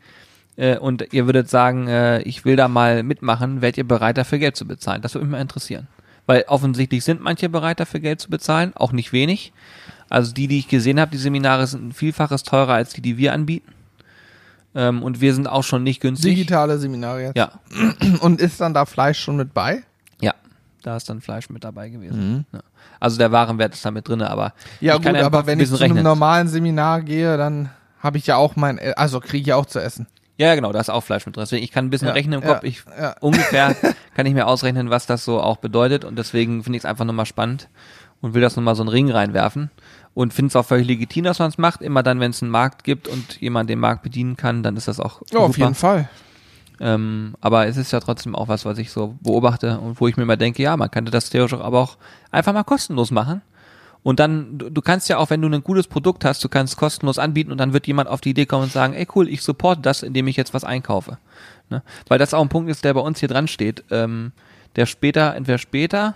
äh, 0.55 0.77
und 0.77 1.13
ihr 1.13 1.25
würdet 1.25 1.49
sagen, 1.49 1.87
äh, 1.87 2.21
ich 2.21 2.45
will 2.45 2.55
da 2.55 2.67
mal 2.67 3.03
mitmachen, 3.03 3.61
wärt 3.61 3.77
ihr 3.77 3.87
bereit 3.87 4.17
dafür 4.17 4.39
Geld 4.39 4.55
zu 4.55 4.65
bezahlen? 4.65 5.01
Das 5.01 5.13
würde 5.13 5.25
mich 5.25 5.31
mal 5.31 5.41
interessieren. 5.41 5.87
Weil 6.25 6.45
offensichtlich 6.47 7.03
sind 7.03 7.21
manche 7.21 7.49
bereit 7.49 7.79
dafür 7.79 7.99
Geld 7.99 8.19
zu 8.21 8.29
bezahlen, 8.29 8.73
auch 8.75 8.91
nicht 8.91 9.13
wenig. 9.13 9.51
Also 10.09 10.33
die, 10.33 10.47
die 10.47 10.59
ich 10.59 10.67
gesehen 10.67 10.99
habe, 10.99 11.11
die 11.11 11.17
Seminare 11.17 11.65
sind 11.65 11.87
ein 11.87 11.93
Vielfaches 11.93 12.43
teurer 12.43 12.73
als 12.73 12.93
die, 12.93 13.01
die 13.01 13.17
wir 13.17 13.33
anbieten. 13.33 13.71
Ähm, 14.75 15.01
und 15.01 15.21
wir 15.21 15.33
sind 15.33 15.47
auch 15.47 15.63
schon 15.63 15.83
nicht 15.83 16.01
günstig. 16.01 16.35
Digitale 16.35 16.77
Seminare 16.77 17.23
jetzt. 17.23 17.37
Ja, 17.37 17.59
Und 18.21 18.39
ist 18.39 18.61
dann 18.61 18.73
da 18.73 18.85
Fleisch 18.85 19.19
schon 19.19 19.37
mit 19.37 19.53
bei? 19.53 19.83
ja. 20.21 20.33
Da 20.83 20.95
ist 20.95 21.09
dann 21.09 21.21
Fleisch 21.21 21.49
mit 21.49 21.63
dabei 21.63 21.89
gewesen. 21.89 22.45
Ja. 22.53 22.59
Also 22.99 23.17
der 23.17 23.31
Warenwert 23.31 23.73
ist 23.73 23.83
da 23.85 23.91
mit 23.91 24.07
drinne, 24.07 24.29
aber 24.29 24.53
Mhm. 24.79 24.87
Ja 24.87 24.95
ich 24.95 25.01
kann 25.01 25.13
gut, 25.13 25.19
ja 25.21 25.25
aber 25.25 25.45
wenn 25.45 25.59
ich 25.59 25.67
zu 25.69 25.75
einem 25.75 25.83
rechnen. 25.83 26.03
normalen 26.03 26.47
Seminar 26.47 27.01
gehe, 27.01 27.37
dann 27.37 27.69
habe 28.01 28.17
ich 28.17 28.27
ja 28.27 28.37
auch 28.37 28.55
mein, 28.55 28.79
also 28.95 29.19
kriege 29.19 29.39
ich 29.41 29.47
ja 29.47 29.55
auch 29.57 29.65
zu 29.65 29.79
essen. 29.79 30.07
Ja, 30.37 30.55
genau, 30.55 30.71
da 30.71 30.79
ist 30.79 30.89
auch 30.89 31.03
Fleisch 31.03 31.25
mit 31.25 31.35
drin. 31.35 31.41
Deswegen, 31.43 31.63
ich 31.65 31.71
kann 31.71 31.85
ein 31.85 31.89
bisschen 31.89 32.07
Ja, 32.07 32.13
rechnen 32.13 32.39
im 32.41 32.47
ja, 32.47 32.53
Kopf. 32.53 32.63
Ich, 32.63 32.83
ja. 32.97 33.13
Ungefähr 33.19 33.75
kann 34.15 34.25
ich 34.25 34.33
mir 34.33 34.47
ausrechnen, 34.47 34.89
was 34.89 35.05
das 35.05 35.25
so 35.25 35.41
auch 35.41 35.57
bedeutet. 35.57 36.05
Und 36.05 36.17
deswegen 36.17 36.63
finde 36.63 36.77
ich 36.77 36.83
es 36.83 36.89
einfach 36.89 37.03
nochmal 37.03 37.25
spannend 37.25 37.67
und 38.21 38.33
will 38.33 38.41
das 38.41 38.55
nochmal 38.55 38.75
so 38.75 38.83
einen 38.83 38.87
Ring 38.89 39.11
reinwerfen. 39.11 39.69
Und 40.13 40.33
finde 40.33 40.47
es 40.47 40.55
auch 40.55 40.65
völlig 40.65 40.87
legitim, 40.87 41.25
dass 41.25 41.39
man 41.39 41.49
es 41.49 41.57
macht. 41.57 41.81
Immer 41.81 42.03
dann, 42.03 42.21
wenn 42.21 42.31
es 42.31 42.41
einen 42.41 42.51
Markt 42.51 42.85
gibt 42.85 43.09
und 43.09 43.41
jemand 43.41 43.69
den 43.69 43.79
Markt 43.79 44.01
bedienen 44.01 44.37
kann, 44.37 44.63
dann 44.63 44.77
ist 44.77 44.87
das 44.87 45.01
auch 45.01 45.21
Ja, 45.33 45.39
auf 45.39 45.47
super. 45.47 45.57
jeden 45.59 45.75
Fall. 45.75 46.09
Ähm, 46.79 47.35
aber 47.41 47.67
es 47.67 47.77
ist 47.77 47.91
ja 47.91 47.99
trotzdem 47.99 48.35
auch 48.35 48.47
was, 48.47 48.65
was 48.65 48.77
ich 48.77 48.91
so 48.91 49.15
beobachte 49.21 49.79
und 49.79 49.99
wo 49.99 50.07
ich 50.07 50.17
mir 50.17 50.23
immer 50.23 50.37
denke, 50.37 50.63
ja, 50.63 50.77
man 50.77 50.89
könnte 50.89 51.11
das 51.11 51.29
theoretisch 51.29 51.59
auch 51.59 51.63
aber 51.63 51.79
auch 51.79 51.97
einfach 52.31 52.53
mal 52.53 52.63
kostenlos 52.63 53.11
machen. 53.11 53.41
Und 54.01 54.19
dann, 54.19 54.57
du, 54.57 54.69
du 54.69 54.81
kannst 54.81 55.09
ja 55.09 55.17
auch, 55.17 55.29
wenn 55.29 55.41
du 55.41 55.49
ein 55.49 55.63
gutes 55.63 55.87
Produkt 55.87 56.23
hast, 56.23 56.43
du 56.43 56.47
kannst 56.49 56.73
es 56.73 56.77
kostenlos 56.77 57.19
anbieten 57.19 57.51
und 57.51 57.57
dann 57.57 57.73
wird 57.73 57.85
jemand 57.85 58.07
auf 58.07 58.21
die 58.21 58.29
Idee 58.29 58.45
kommen 58.45 58.63
und 58.63 58.71
sagen, 58.71 58.93
ey 58.93 59.05
cool, 59.13 59.27
ich 59.27 59.41
supporte 59.41 59.81
das, 59.81 60.03
indem 60.03 60.27
ich 60.27 60.37
jetzt 60.37 60.53
was 60.53 60.63
einkaufe. 60.63 61.17
Ne? 61.69 61.83
Weil 62.07 62.17
das 62.17 62.33
auch 62.33 62.41
ein 62.41 62.49
Punkt 62.49 62.69
ist, 62.69 62.85
der 62.85 62.93
bei 62.93 63.01
uns 63.01 63.19
hier 63.19 63.27
dran 63.27 63.47
steht. 63.47 63.83
Ähm, 63.91 64.31
der 64.75 64.85
später, 64.85 65.35
entweder 65.35 65.57
später, 65.57 66.15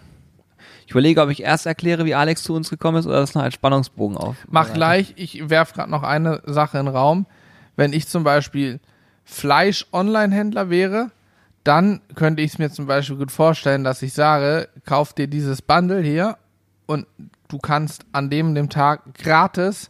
ich 0.86 0.91
überlege, 0.91 1.21
ob 1.21 1.30
ich 1.30 1.43
erst 1.43 1.65
erkläre, 1.65 2.06
wie 2.06 2.15
Alex 2.15 2.43
zu 2.43 2.54
uns 2.54 2.69
gekommen 2.69 2.97
ist 2.97 3.06
oder 3.06 3.19
das 3.19 3.36
noch 3.36 3.43
als 3.43 3.56
Spannungsbogen 3.56 4.17
auf. 4.17 4.38
Mach 4.49 4.73
gleich, 4.73 5.13
ich 5.17 5.49
werf 5.49 5.73
gerade 5.73 5.91
noch 5.91 6.04
eine 6.04 6.41
Sache 6.45 6.78
in 6.78 6.86
den 6.86 6.95
Raum. 6.95 7.26
Wenn 7.76 7.93
ich 7.93 8.08
zum 8.08 8.23
Beispiel 8.23 8.80
Fleisch-Online-Händler 9.25 10.69
wäre, 10.69 11.12
dann 11.63 12.01
könnte 12.15 12.41
ich 12.41 12.53
es 12.53 12.59
mir 12.59 12.71
zum 12.71 12.88
Beispiel 12.88 13.17
gut 13.17 13.31
vorstellen, 13.31 13.83
dass 13.83 14.01
ich 14.01 14.13
sage, 14.13 14.67
kauf 14.86 15.13
dir 15.13 15.27
dieses 15.27 15.62
Bundle 15.62 16.01
hier 16.01 16.38
und 16.86 17.07
du 17.47 17.57
kannst 17.57 18.05
an 18.12 18.29
dem, 18.29 18.53
dem 18.53 18.69
Tag 18.69 19.13
gratis 19.15 19.89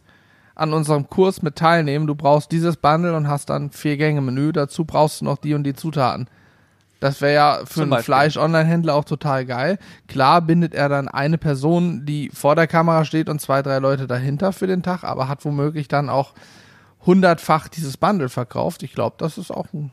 an 0.54 0.72
unserem 0.72 1.08
Kurs 1.08 1.42
mit 1.42 1.56
teilnehmen. 1.56 2.06
Du 2.06 2.14
brauchst 2.14 2.52
dieses 2.52 2.76
Bundle 2.76 3.16
und 3.16 3.28
hast 3.28 3.50
dann 3.50 3.70
vier 3.70 3.96
Gänge 3.96 4.20
Menü. 4.20 4.52
Dazu 4.52 4.84
brauchst 4.84 5.20
du 5.20 5.24
noch 5.24 5.38
die 5.38 5.54
und 5.54 5.64
die 5.64 5.74
Zutaten. 5.74 6.28
Das 7.00 7.20
wäre 7.20 7.34
ja 7.34 7.58
für 7.64 7.80
Zum 7.80 7.92
einen. 7.92 8.02
Fleisch-Online-Händler 8.02 8.94
auch 8.94 9.04
total 9.04 9.44
geil. 9.44 9.78
Klar 10.08 10.40
bindet 10.42 10.74
er 10.74 10.88
dann 10.88 11.08
eine 11.08 11.38
Person, 11.38 12.06
die 12.06 12.30
vor 12.32 12.54
der 12.54 12.66
Kamera 12.66 13.04
steht 13.04 13.28
und 13.28 13.40
zwei, 13.40 13.62
drei 13.62 13.78
Leute 13.78 14.06
dahinter 14.06 14.52
für 14.52 14.66
den 14.66 14.82
Tag, 14.82 15.04
aber 15.04 15.28
hat 15.28 15.44
womöglich 15.44 15.88
dann 15.88 16.08
auch 16.08 16.34
hundertfach 17.06 17.68
dieses 17.68 17.96
Bundle 17.96 18.28
verkauft. 18.28 18.82
Ich 18.82 18.94
glaube, 18.94 19.16
das 19.18 19.38
ist 19.38 19.50
auch 19.50 19.66
ein. 19.72 19.90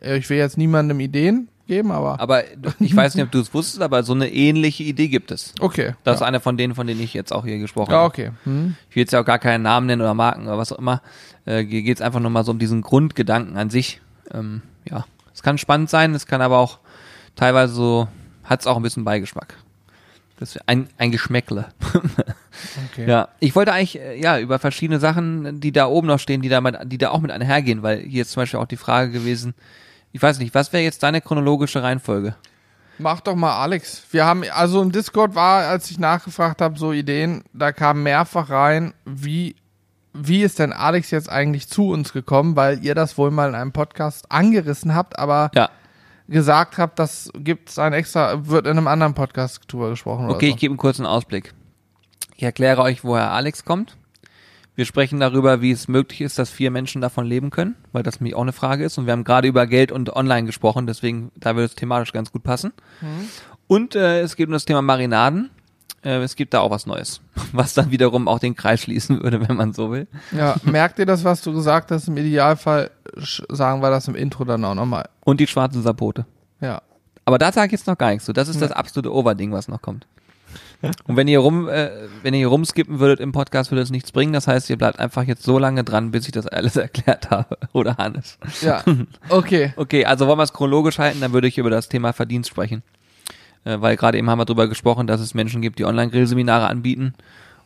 Äh, 0.00 0.16
Ich 0.18 0.28
will 0.30 0.38
jetzt 0.38 0.58
niemandem 0.58 1.00
Ideen 1.00 1.48
geben, 1.66 1.90
aber. 1.90 2.20
Aber 2.20 2.44
ich 2.80 2.94
weiß 2.94 3.14
nicht, 3.14 3.24
ob 3.24 3.30
du 3.30 3.40
es 3.40 3.52
wusstest, 3.52 3.82
aber 3.82 4.02
so 4.02 4.12
eine 4.12 4.32
ähnliche 4.32 4.82
Idee 4.84 5.08
gibt 5.08 5.30
es. 5.30 5.54
Okay. 5.60 5.94
Das 6.04 6.16
ist 6.16 6.20
ja. 6.20 6.26
einer 6.26 6.40
von 6.40 6.56
denen, 6.56 6.74
von 6.74 6.86
denen 6.86 7.00
ich 7.00 7.14
jetzt 7.14 7.32
auch 7.32 7.44
hier 7.44 7.58
gesprochen 7.58 7.92
ja, 7.92 7.98
habe. 7.98 8.06
okay. 8.06 8.30
Hm. 8.44 8.76
Ich 8.90 8.96
will 8.96 9.02
jetzt 9.02 9.12
ja 9.12 9.20
auch 9.20 9.24
gar 9.24 9.38
keinen 9.38 9.62
Namen 9.62 9.86
nennen 9.86 10.02
oder 10.02 10.14
Marken 10.14 10.46
oder 10.46 10.58
was 10.58 10.72
auch 10.72 10.78
immer. 10.78 11.02
Äh, 11.44 11.64
hier 11.64 11.82
geht 11.82 11.98
es 11.98 12.02
einfach 12.02 12.20
nur 12.20 12.30
mal 12.30 12.44
so 12.44 12.52
um 12.52 12.58
diesen 12.58 12.82
Grundgedanken 12.82 13.56
an 13.56 13.70
sich. 13.70 14.00
Ähm, 14.32 14.62
ja, 14.88 15.04
es 15.34 15.42
kann 15.42 15.58
spannend 15.58 15.90
sein, 15.90 16.14
es 16.14 16.26
kann 16.26 16.40
aber 16.40 16.58
auch 16.58 16.78
teilweise 17.36 17.74
so, 17.74 18.08
hat 18.44 18.60
es 18.60 18.66
auch 18.66 18.76
ein 18.76 18.82
bisschen 18.82 19.04
Beigeschmack. 19.04 19.54
Das 20.38 20.54
ist 20.54 20.68
ein, 20.68 20.88
ein 20.98 21.10
Geschmäckle. 21.12 21.68
okay. 22.92 23.08
Ja, 23.08 23.28
ich 23.40 23.54
wollte 23.54 23.72
eigentlich 23.72 24.00
äh, 24.00 24.20
ja 24.20 24.38
über 24.38 24.58
verschiedene 24.58 25.00
Sachen, 25.00 25.60
die 25.60 25.72
da 25.72 25.86
oben 25.86 26.06
noch 26.06 26.18
stehen, 26.18 26.42
die 26.42 26.48
da, 26.48 26.60
mit, 26.60 26.76
die 26.84 26.98
da 26.98 27.10
auch 27.10 27.20
mit 27.20 27.30
einhergehen, 27.30 27.82
weil 27.82 28.00
hier 28.00 28.22
ist 28.22 28.32
zum 28.32 28.42
Beispiel 28.42 28.60
auch 28.60 28.66
die 28.66 28.76
Frage 28.76 29.10
gewesen, 29.10 29.54
ich 30.12 30.22
weiß 30.22 30.38
nicht, 30.38 30.54
was 30.54 30.72
wäre 30.72 30.82
jetzt 30.82 31.02
deine 31.02 31.20
chronologische 31.20 31.82
Reihenfolge? 31.82 32.36
Mach 32.98 33.20
doch 33.20 33.34
mal 33.34 33.60
Alex. 33.60 34.04
Wir 34.10 34.24
haben, 34.24 34.42
also 34.50 34.80
im 34.80 34.90
Discord 34.90 35.34
war, 35.34 35.66
als 35.66 35.90
ich 35.90 35.98
nachgefragt 35.98 36.62
habe, 36.62 36.78
so 36.78 36.92
Ideen, 36.92 37.44
da 37.52 37.72
kam 37.72 38.02
mehrfach 38.02 38.48
rein, 38.48 38.94
wie, 39.04 39.56
wie 40.14 40.42
ist 40.42 40.58
denn 40.58 40.72
Alex 40.72 41.10
jetzt 41.10 41.28
eigentlich 41.28 41.68
zu 41.68 41.90
uns 41.90 42.14
gekommen, 42.14 42.56
weil 42.56 42.82
ihr 42.82 42.94
das 42.94 43.18
wohl 43.18 43.30
mal 43.30 43.50
in 43.50 43.54
einem 43.54 43.72
Podcast 43.72 44.32
angerissen 44.32 44.94
habt, 44.94 45.18
aber 45.18 45.50
Ja, 45.54 45.68
gesagt 46.28 46.78
habt, 46.78 46.98
das 46.98 47.30
gibt's 47.34 47.78
ein 47.78 47.92
extra, 47.92 48.46
wird 48.46 48.66
in 48.66 48.72
einem 48.72 48.88
anderen 48.88 49.14
Podcast 49.14 49.60
drüber 49.68 49.90
gesprochen 49.90 50.30
Okay, 50.30 50.46
ich 50.46 50.52
oder 50.52 50.60
gebe 50.60 50.72
einen 50.72 50.78
kurzen 50.78 51.06
Ausblick. 51.06 51.54
Ich 52.36 52.42
erkläre 52.42 52.82
euch, 52.82 53.02
woher 53.02 53.30
Alex 53.32 53.64
kommt. 53.64 53.96
Wir 54.74 54.84
sprechen 54.84 55.18
darüber, 55.20 55.62
wie 55.62 55.70
es 55.70 55.88
möglich 55.88 56.20
ist, 56.20 56.38
dass 56.38 56.50
vier 56.50 56.70
Menschen 56.70 57.00
davon 57.00 57.24
leben 57.24 57.48
können, 57.48 57.76
weil 57.92 58.02
das 58.02 58.20
nämlich 58.20 58.34
auch 58.34 58.42
eine 58.42 58.52
Frage 58.52 58.84
ist. 58.84 58.98
Und 58.98 59.06
wir 59.06 59.12
haben 59.12 59.24
gerade 59.24 59.48
über 59.48 59.66
Geld 59.66 59.90
und 59.90 60.14
Online 60.14 60.44
gesprochen, 60.44 60.86
deswegen 60.86 61.32
da 61.34 61.56
würde 61.56 61.64
es 61.64 61.74
thematisch 61.74 62.12
ganz 62.12 62.30
gut 62.30 62.42
passen. 62.42 62.74
Und 63.66 63.94
äh, 63.94 64.20
es 64.20 64.36
geht 64.36 64.48
um 64.48 64.52
das 64.52 64.66
Thema 64.66 64.82
Marinaden. 64.82 65.48
Äh, 66.04 66.18
es 66.18 66.36
gibt 66.36 66.52
da 66.52 66.60
auch 66.60 66.70
was 66.70 66.84
Neues, 66.84 67.22
was 67.52 67.72
dann 67.72 67.90
wiederum 67.90 68.28
auch 68.28 68.38
den 68.38 68.54
Kreis 68.54 68.82
schließen 68.82 69.22
würde, 69.22 69.48
wenn 69.48 69.56
man 69.56 69.72
so 69.72 69.90
will. 69.90 70.06
Ja, 70.30 70.56
merkt 70.62 70.98
ihr 70.98 71.06
das, 71.06 71.24
was 71.24 71.40
du 71.40 71.54
gesagt 71.54 71.90
hast? 71.90 72.08
Im 72.08 72.18
Idealfall 72.18 72.90
sagen 73.48 73.80
wir 73.80 73.88
das 73.88 74.08
im 74.08 74.14
Intro 74.14 74.44
dann 74.44 74.62
auch 74.66 74.74
nochmal. 74.74 75.08
Und 75.24 75.40
die 75.40 75.46
schwarzen 75.46 75.80
Sapote. 75.80 76.26
Ja. 76.60 76.82
Aber 77.24 77.38
da 77.38 77.50
sage 77.50 77.68
ich 77.68 77.72
jetzt 77.72 77.86
noch 77.86 77.96
gar 77.96 78.10
nichts 78.10 78.26
zu. 78.26 78.34
Das 78.34 78.48
ist 78.48 78.60
das 78.60 78.72
absolute 78.72 79.12
Overding, 79.12 79.52
was 79.52 79.68
noch 79.68 79.80
kommt. 79.80 80.06
Und 81.06 81.16
wenn 81.16 81.28
ihr 81.28 81.38
rum, 81.38 81.68
äh, 81.68 81.90
wenn 82.22 82.34
ihr 82.34 82.38
hier 82.38 82.48
rumskippen 82.48 82.98
würdet 82.98 83.20
im 83.20 83.32
Podcast, 83.32 83.70
würde 83.70 83.82
es 83.82 83.90
nichts 83.90 84.12
bringen. 84.12 84.32
Das 84.32 84.46
heißt, 84.46 84.68
ihr 84.70 84.76
bleibt 84.76 84.98
einfach 84.98 85.24
jetzt 85.24 85.42
so 85.42 85.58
lange 85.58 85.84
dran, 85.84 86.10
bis 86.10 86.26
ich 86.26 86.32
das 86.32 86.46
alles 86.46 86.76
erklärt 86.76 87.30
habe. 87.30 87.58
Oder 87.72 87.96
Hannes. 87.96 88.38
Ja. 88.60 88.82
Okay. 89.28 89.72
Okay, 89.86 90.04
also 90.04 90.26
wollen 90.26 90.38
wir 90.38 90.42
es 90.42 90.52
chronologisch 90.52 90.98
halten, 90.98 91.20
dann 91.20 91.32
würde 91.32 91.46
ich 91.48 91.58
über 91.58 91.70
das 91.70 91.88
Thema 91.88 92.12
Verdienst 92.12 92.50
sprechen. 92.50 92.82
Äh, 93.64 93.80
weil 93.80 93.96
gerade 93.96 94.18
eben 94.18 94.28
haben 94.30 94.38
wir 94.38 94.44
darüber 94.44 94.68
gesprochen, 94.68 95.06
dass 95.06 95.20
es 95.20 95.34
Menschen 95.34 95.62
gibt, 95.62 95.78
die 95.78 95.84
Online-Grillseminare 95.84 96.66
anbieten. 96.66 97.14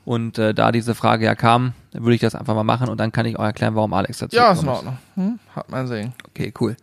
Und 0.05 0.38
äh, 0.38 0.55
da 0.55 0.73
diese 0.73 0.94
Frage 0.94 1.25
ja 1.27 1.35
kam, 1.35 1.73
würde 1.92 2.14
ich 2.14 2.20
das 2.20 2.35
einfach 2.35 2.55
mal 2.55 2.64
machen 2.64 2.88
und 2.88 2.99
dann 2.99 3.12
kann 3.12 3.27
ich 3.27 3.38
auch 3.38 3.44
erklären, 3.44 3.75
warum 3.75 3.92
Alex 3.92 4.18
dazu 4.18 4.37
Ja, 4.37 4.53
ist 4.53 4.62
in 4.62 4.66
gekommen 4.66 4.77
Ordnung. 4.77 4.99
Hm? 5.14 5.38
Hat 5.55 5.70
man 5.70 5.87
sehen. 5.87 6.12
Okay, 6.29 6.53
cool. 6.61 6.77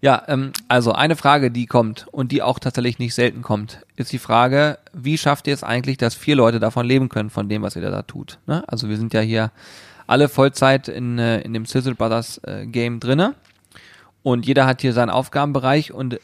Ja, 0.00 0.22
ähm, 0.28 0.52
also 0.68 0.92
eine 0.92 1.16
Frage, 1.16 1.50
die 1.50 1.66
kommt 1.66 2.06
und 2.10 2.32
die 2.32 2.42
auch 2.42 2.58
tatsächlich 2.58 2.98
nicht 2.98 3.14
selten 3.14 3.42
kommt, 3.42 3.84
ist 3.96 4.12
die 4.12 4.18
Frage, 4.18 4.78
wie 4.92 5.18
schafft 5.18 5.46
ihr 5.46 5.54
es 5.54 5.64
eigentlich, 5.64 5.96
dass 5.96 6.14
vier 6.14 6.36
Leute 6.36 6.60
davon 6.60 6.86
leben 6.86 7.08
können, 7.08 7.30
von 7.30 7.48
dem, 7.48 7.62
was 7.62 7.76
ihr 7.76 7.82
da 7.82 8.02
tut? 8.02 8.38
Ne? 8.46 8.62
Also 8.66 8.88
wir 8.88 8.96
sind 8.96 9.14
ja 9.14 9.20
hier 9.20 9.50
alle 10.06 10.28
Vollzeit 10.28 10.88
in, 10.88 11.18
äh, 11.18 11.40
in 11.40 11.52
dem 11.52 11.64
Sizzle 11.64 11.94
Brothers 11.94 12.38
äh, 12.44 12.66
Game 12.66 13.00
drinne 13.00 13.34
und 14.22 14.46
jeder 14.46 14.66
hat 14.66 14.82
hier 14.82 14.92
seinen 14.92 15.10
Aufgabenbereich 15.10 15.92
und 15.92 16.18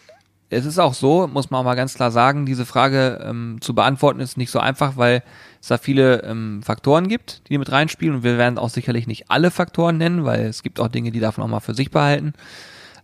es 0.50 0.66
ist 0.66 0.78
auch 0.78 0.92
so, 0.92 1.26
muss 1.26 1.50
man 1.50 1.61
auch 1.61 1.64
mal 1.64 1.74
ganz 1.76 1.94
klar 1.94 2.11
sagen, 2.11 2.44
diese 2.44 2.66
Frage 2.66 3.24
ähm, 3.24 3.56
zu 3.62 3.74
beantworten 3.74 4.20
ist 4.20 4.37
nicht 4.37 4.50
so 4.50 4.58
einfach, 4.58 4.98
weil 4.98 5.22
es 5.62 5.68
da 5.68 5.78
viele 5.78 6.22
ähm, 6.24 6.62
Faktoren 6.62 7.08
gibt, 7.08 7.48
die 7.48 7.56
mit 7.56 7.72
reinspielen 7.72 8.16
und 8.16 8.22
wir 8.22 8.37
werden 8.37 8.58
auch 8.58 8.68
sicherlich 8.68 9.06
nicht 9.06 9.30
alle 9.30 9.50
Faktoren 9.50 9.96
nennen, 9.96 10.24
weil 10.24 10.40
es 10.40 10.62
gibt 10.62 10.78
auch 10.78 10.88
Dinge, 10.88 11.11
die 11.11 11.20
darf 11.20 11.38
man 11.38 11.46
auch 11.46 11.50
mal 11.50 11.61
für 11.61 11.74
sich 11.74 11.90
behalten. 11.90 12.35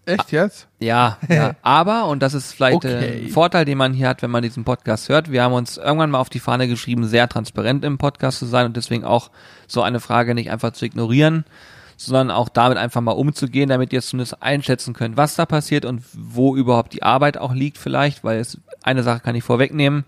Echt 0.08 0.32
jetzt? 0.32 0.66
Ja, 0.80 1.18
ja. 1.28 1.54
aber, 1.62 2.06
und 2.06 2.22
das 2.22 2.34
ist 2.34 2.52
vielleicht 2.52 2.84
äh, 2.84 2.96
Okay. 2.96 3.22
ein 3.26 3.30
Vorteil, 3.30 3.64
den 3.64 3.78
man 3.78 3.92
hier 3.92 4.08
hat, 4.08 4.22
wenn 4.22 4.30
man 4.30 4.42
diesen 4.42 4.64
Podcast 4.64 5.08
hört, 5.08 5.30
wir 5.30 5.42
haben 5.42 5.52
uns 5.52 5.76
irgendwann 5.76 6.10
mal 6.10 6.18
auf 6.18 6.30
die 6.30 6.40
Fahne 6.40 6.66
geschrieben, 6.66 7.04
sehr 7.06 7.28
transparent 7.28 7.84
im 7.84 7.98
Podcast 7.98 8.38
zu 8.38 8.46
sein 8.46 8.66
und 8.66 8.76
deswegen 8.76 9.04
auch 9.04 9.30
so 9.66 9.82
eine 9.82 10.00
Frage 10.00 10.34
nicht 10.34 10.50
einfach 10.50 10.72
zu 10.72 10.86
ignorieren, 10.86 11.44
sondern 11.96 12.30
auch 12.30 12.48
damit 12.48 12.78
einfach 12.78 13.00
mal 13.00 13.12
umzugehen, 13.12 13.68
damit 13.68 13.92
ihr 13.92 14.00
zumindest 14.00 14.42
einschätzen 14.42 14.94
könnt, 14.94 15.16
was 15.16 15.34
da 15.34 15.46
passiert 15.46 15.84
und 15.84 16.02
wo 16.14 16.56
überhaupt 16.56 16.92
die 16.94 17.02
Arbeit 17.02 17.36
auch 17.38 17.52
liegt 17.52 17.76
vielleicht, 17.76 18.24
weil 18.24 18.38
es 18.38 18.58
eine 18.82 19.02
Sache 19.02 19.20
kann 19.20 19.34
ich 19.34 19.44
vorwegnehmen. 19.44 20.04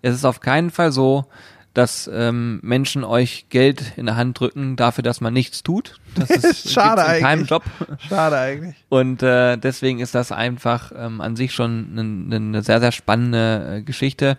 Es 0.00 0.14
ist 0.14 0.24
auf 0.24 0.40
keinen 0.40 0.70
Fall 0.70 0.92
so, 0.92 1.26
dass 1.74 2.08
ähm, 2.12 2.60
Menschen 2.62 3.02
euch 3.02 3.46
Geld 3.50 3.92
in 3.96 4.06
der 4.06 4.16
Hand 4.16 4.38
drücken 4.38 4.76
dafür, 4.76 5.02
dass 5.02 5.20
man 5.20 5.34
nichts 5.34 5.64
tut. 5.64 5.98
Das 6.14 6.30
ist 6.30 6.70
Schade 6.72 7.02
in 7.02 7.22
keinem 7.22 7.24
eigentlich. 7.24 7.50
Job. 7.50 7.64
Schade 8.08 8.38
eigentlich. 8.38 8.76
Und 8.88 9.22
äh, 9.24 9.56
deswegen 9.56 9.98
ist 9.98 10.14
das 10.14 10.30
einfach 10.30 10.92
ähm, 10.96 11.20
an 11.20 11.34
sich 11.34 11.52
schon 11.52 11.98
eine, 11.98 12.36
eine 12.36 12.62
sehr, 12.62 12.78
sehr 12.78 12.92
spannende 12.92 13.78
äh, 13.78 13.82
Geschichte, 13.82 14.38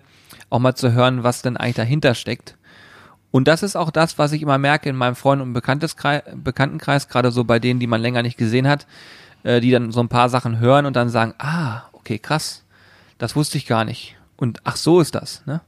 auch 0.49 0.59
mal 0.59 0.75
zu 0.75 0.93
hören, 0.93 1.23
was 1.23 1.41
denn 1.41 1.57
eigentlich 1.57 1.75
dahinter 1.75 2.15
steckt. 2.15 2.55
Und 3.31 3.49
das 3.49 3.63
ist 3.63 3.75
auch 3.75 3.91
das, 3.91 4.17
was 4.17 4.31
ich 4.31 4.41
immer 4.41 4.57
merke 4.57 4.87
in 4.87 4.95
meinem 4.95 5.17
Freund- 5.17 5.41
und 5.41 5.51
Bekannteskreis, 5.51 6.23
Bekanntenkreis, 6.33 7.09
gerade 7.09 7.31
so 7.31 7.43
bei 7.43 7.59
denen, 7.59 7.81
die 7.81 7.87
man 7.87 8.01
länger 8.01 8.21
nicht 8.21 8.37
gesehen 8.37 8.65
hat, 8.65 8.87
äh, 9.43 9.59
die 9.59 9.71
dann 9.71 9.91
so 9.91 9.99
ein 9.99 10.07
paar 10.07 10.29
Sachen 10.29 10.59
hören 10.59 10.85
und 10.85 10.95
dann 10.95 11.09
sagen, 11.09 11.33
ah, 11.39 11.81
okay, 11.91 12.17
krass, 12.17 12.63
das 13.17 13.35
wusste 13.35 13.57
ich 13.57 13.65
gar 13.65 13.83
nicht. 13.83 14.15
Und 14.37 14.61
ach, 14.63 14.77
so 14.77 15.01
ist 15.01 15.15
das. 15.15 15.45
Ne? 15.45 15.59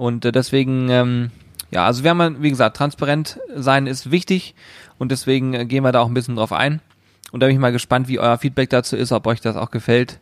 Und 0.00 0.24
äh, 0.24 0.32
deswegen, 0.32 0.88
ähm, 0.88 1.30
ja, 1.70 1.84
also 1.84 2.02
wir 2.02 2.10
haben, 2.10 2.42
wie 2.42 2.48
gesagt, 2.48 2.78
transparent 2.78 3.38
sein 3.54 3.86
ist 3.86 4.10
wichtig 4.10 4.54
und 4.98 5.12
deswegen 5.12 5.52
äh, 5.52 5.66
gehen 5.66 5.84
wir 5.84 5.92
da 5.92 6.00
auch 6.00 6.06
ein 6.06 6.14
bisschen 6.14 6.36
drauf 6.36 6.54
ein. 6.54 6.80
Und 7.32 7.40
da 7.40 7.46
bin 7.46 7.54
ich 7.54 7.60
mal 7.60 7.70
gespannt, 7.70 8.08
wie 8.08 8.18
euer 8.18 8.38
Feedback 8.38 8.70
dazu 8.70 8.96
ist, 8.96 9.12
ob 9.12 9.26
euch 9.26 9.42
das 9.42 9.56
auch 9.56 9.70
gefällt 9.70 10.18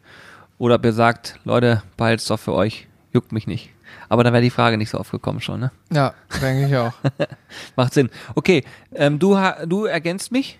oder 0.58 0.74
ob 0.74 0.84
ihr 0.84 0.92
sagt, 0.92 1.38
Leute, 1.44 1.84
behalt's 1.96 2.24
doch 2.24 2.40
für 2.40 2.54
euch, 2.54 2.88
juckt 3.12 3.30
mich 3.30 3.46
nicht. 3.46 3.70
Aber 4.08 4.24
dann 4.24 4.32
wäre 4.32 4.42
die 4.42 4.50
Frage 4.50 4.78
nicht 4.78 4.90
so 4.90 4.98
oft 4.98 5.12
gekommen 5.12 5.40
schon, 5.40 5.60
ne? 5.60 5.70
Ja, 5.92 6.12
denke 6.42 6.66
ich 6.66 6.76
auch. 6.76 6.94
Macht 7.76 7.94
Sinn. 7.94 8.10
Okay, 8.34 8.64
ähm, 8.96 9.20
du, 9.20 9.38
du 9.66 9.84
ergänzt 9.84 10.32
mich? 10.32 10.58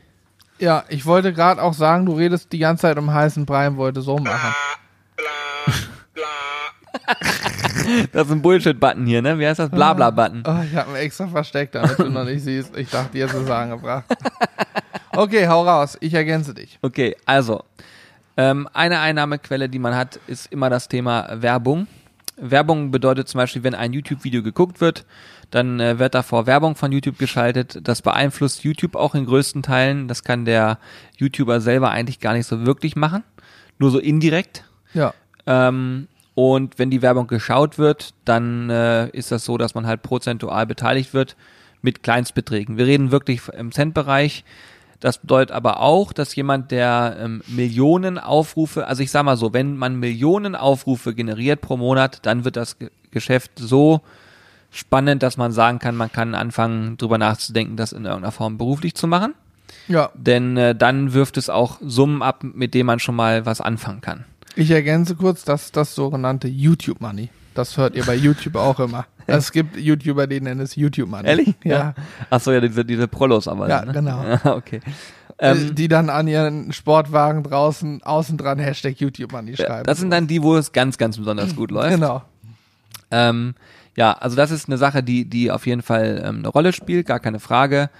Ja, 0.61 0.85
ich 0.89 1.07
wollte 1.07 1.33
gerade 1.33 1.61
auch 1.61 1.75
sagen, 1.75 2.07
du 2.07 2.13
redest 2.13 2.53
die 2.53 2.59
ganze 2.61 2.83
Zeit 2.83 2.97
um 2.97 3.13
heißen 3.13 3.47
Brei 3.47 3.67
und 3.67 3.79
wollte 3.79 4.01
so 4.01 4.17
machen. 4.19 4.55
Das 8.13 8.27
ist 8.27 8.33
ein 8.33 8.43
Bullshit-Button 8.43 9.07
hier, 9.07 9.23
ne? 9.23 9.39
Wie 9.39 9.47
heißt 9.47 9.59
das? 9.59 9.71
Blabla-Button. 9.71 10.45
Oh, 10.47 10.63
ich 10.65 10.77
habe 10.77 10.91
ihn 10.91 10.97
extra 10.97 11.27
versteckt, 11.27 11.75
damit 11.75 11.99
du 11.99 12.09
noch 12.11 12.25
nicht 12.25 12.43
siehst. 12.43 12.77
Ich 12.77 12.91
dachte, 12.91 13.19
jetzt 13.19 13.35
ist 13.35 13.43
es 13.43 13.51
angebracht. 13.51 14.05
Okay, 15.13 15.49
hau 15.49 15.65
raus. 15.65 15.97
Ich 16.01 16.15
ergänze 16.15 16.55
dich. 16.55 16.79
Okay, 16.83 17.17
also, 17.27 17.65
ähm, 18.37 18.69
eine 18.73 19.01
Einnahmequelle, 19.01 19.69
die 19.69 19.79
man 19.79 19.97
hat, 19.97 20.21
ist 20.27 20.53
immer 20.53 20.71
das 20.71 20.89
Thema 20.89 21.29
Werbung. 21.43 21.89
Werbung 22.37 22.93
bedeutet 22.93 23.29
zum 23.29 23.39
Beispiel, 23.39 23.65
wenn 23.65 23.75
ein 23.75 23.93
YouTube-Video 23.93 24.43
geguckt 24.43 24.81
wird, 24.81 25.05
dann 25.51 25.81
äh, 25.81 25.99
wird 25.99 26.15
davor 26.15 26.47
Werbung 26.47 26.77
von 26.77 26.93
YouTube 26.93 27.19
geschaltet. 27.19 27.81
Das 27.83 28.03
beeinflusst 28.03 28.63
YouTube 28.63 28.95
auch 28.95 29.15
in 29.15 29.27
größten 29.27 29.63
Teilen. 29.63 30.07
Das 30.07 30.23
kann 30.23 30.45
der 30.45 30.79
YouTuber 31.17 31.61
selber 31.61 31.91
eigentlich 31.91 32.21
gar 32.21 32.35
nicht 32.35 32.47
so 32.47 32.65
wirklich 32.65 32.95
machen. 32.95 33.25
Nur 33.79 33.91
so 33.91 33.99
indirekt. 33.99 34.65
Ja. 34.95 35.15
Ähm, 35.47 36.07
und 36.39 36.79
wenn 36.79 36.89
die 36.89 37.03
Werbung 37.03 37.27
geschaut 37.27 37.79
wird, 37.79 38.15
dann 38.25 38.71
äh, 38.71 39.09
ist 39.09 39.33
das 39.33 39.45
so, 39.45 39.59
dass 39.59 39.75
man 39.75 39.89
halt 39.89 40.03
prozentual 40.03 40.67
beteiligt 40.67 41.13
wird 41.13 41.35
mit 41.83 42.05
Kleinstbeträgen. 42.05 42.79
Wir 42.79 42.87
reden 42.87 43.11
wirklich 43.11 43.49
im 43.49 43.73
Centbereich. 43.73 44.45
Das 45.01 45.19
bedeutet 45.19 45.51
aber 45.51 45.81
auch, 45.81 46.13
dass 46.13 46.37
jemand, 46.37 46.71
der 46.71 47.17
ähm, 47.19 47.43
Millionen 47.49 48.19
Aufrufe, 48.19 48.87
also 48.87 49.03
ich 49.03 49.11
sag 49.11 49.25
mal 49.25 49.37
so, 49.37 49.53
wenn 49.53 49.77
man 49.77 49.97
Millionen 49.97 50.55
Aufrufe 50.55 51.13
generiert 51.13 51.61
pro 51.61 51.77
Monat, 51.77 52.21
dann 52.25 52.45
wird 52.45 52.55
das 52.55 52.79
Ge 52.79 52.91
Geschäft 53.11 53.51
so 53.57 54.03
spannend, 54.71 55.25
dass 55.25 55.39
man 55.39 55.51
sagen 55.51 55.81
kann, 55.81 55.97
man 55.97 56.13
kann 56.13 56.37
anfangen, 56.37 56.99
drüber 56.99 57.19
nachzudenken, 57.19 57.77
das 57.77 57.91
in 57.91 58.05
irgendeiner 58.05 58.31
Form 58.31 58.59
beruflich 58.59 58.95
zu 58.95 59.09
machen. 59.09 59.35
Ja. 59.89 60.11
Denn 60.15 60.57
äh, 60.57 60.77
dann 60.77 61.15
wirft 61.15 61.37
es 61.37 61.51
auch 61.51 61.79
Summen 61.81 62.23
ab, 62.23 62.45
mit 62.45 62.75
denen 62.75 62.87
man 62.87 63.01
schon 63.01 63.17
mal 63.17 63.45
was 63.45 63.61
anfangen 63.61 64.03
kann. 64.03 64.25
Ich 64.59 64.73
ergänze 64.73 65.15
kurz, 65.15 65.45
das 65.45 65.67
ist 65.67 65.77
das 65.77 65.95
sogenannte 65.95 66.49
YouTube 66.49 67.01
Money. 67.01 67.29
Das 67.55 67.77
hört 67.77 67.95
ihr 67.95 68.05
bei 68.05 68.15
YouTube 68.27 68.57
auch 68.57 68.81
immer. 68.81 69.07
Es 69.29 69.53
gibt 69.53 69.77
YouTuber, 69.77 70.27
die 70.27 70.41
nennen 70.41 70.61
es 70.61 70.75
YouTube 70.75 71.09
Money. 71.09 71.29
Ehrlich? 71.29 71.55
Ja. 71.63 71.95
Ach 72.29 72.41
so, 72.41 72.51
ja, 72.51 72.61
diese, 72.61 72.85
diese 72.85 73.07
Prollos 73.07 73.47
aber. 73.47 73.69
Ja, 73.69 73.85
ne? 73.85 73.93
genau. 73.93 74.25
Ja, 74.45 74.57
okay. 74.57 74.81
Äh, 75.37 75.53
Ähm, 75.53 75.77
die 75.77 75.87
dann 75.87 76.11
an 76.11 76.27
ihren 76.27 76.73
Sportwagen 76.73 77.45
draußen 77.45 78.03
außen 78.03 78.37
dran 78.37 78.59
Hashtag 78.59 79.01
YouTube 79.01 79.31
Money 79.31 79.57
schreiben. 79.57 79.85
das 79.85 79.99
sind 79.99 80.11
dann 80.11 80.27
die, 80.27 80.43
wo 80.43 80.57
es 80.57 80.73
ganz, 80.73 80.99
ganz 80.99 81.17
besonders 81.19 81.55
gut 81.55 81.71
läuft. 81.71 81.95
Genau. 81.95 82.23
Ähm, 83.13 83.55
ja, 83.97 84.13
also 84.15 84.35
das 84.35 84.51
ist 84.51 84.69
eine 84.69 84.77
Sache, 84.77 85.05
die, 85.05 85.25
die 85.25 85.53
auf 85.53 85.69
jeden 85.69 85.83
Fall 85.83 86.21
ähm, 86.25 86.39
eine 86.39 86.49
Rolle 86.49 86.73
spielt, 86.73 87.07
gar 87.07 87.21
keine 87.21 87.39
Frage. 87.39 87.91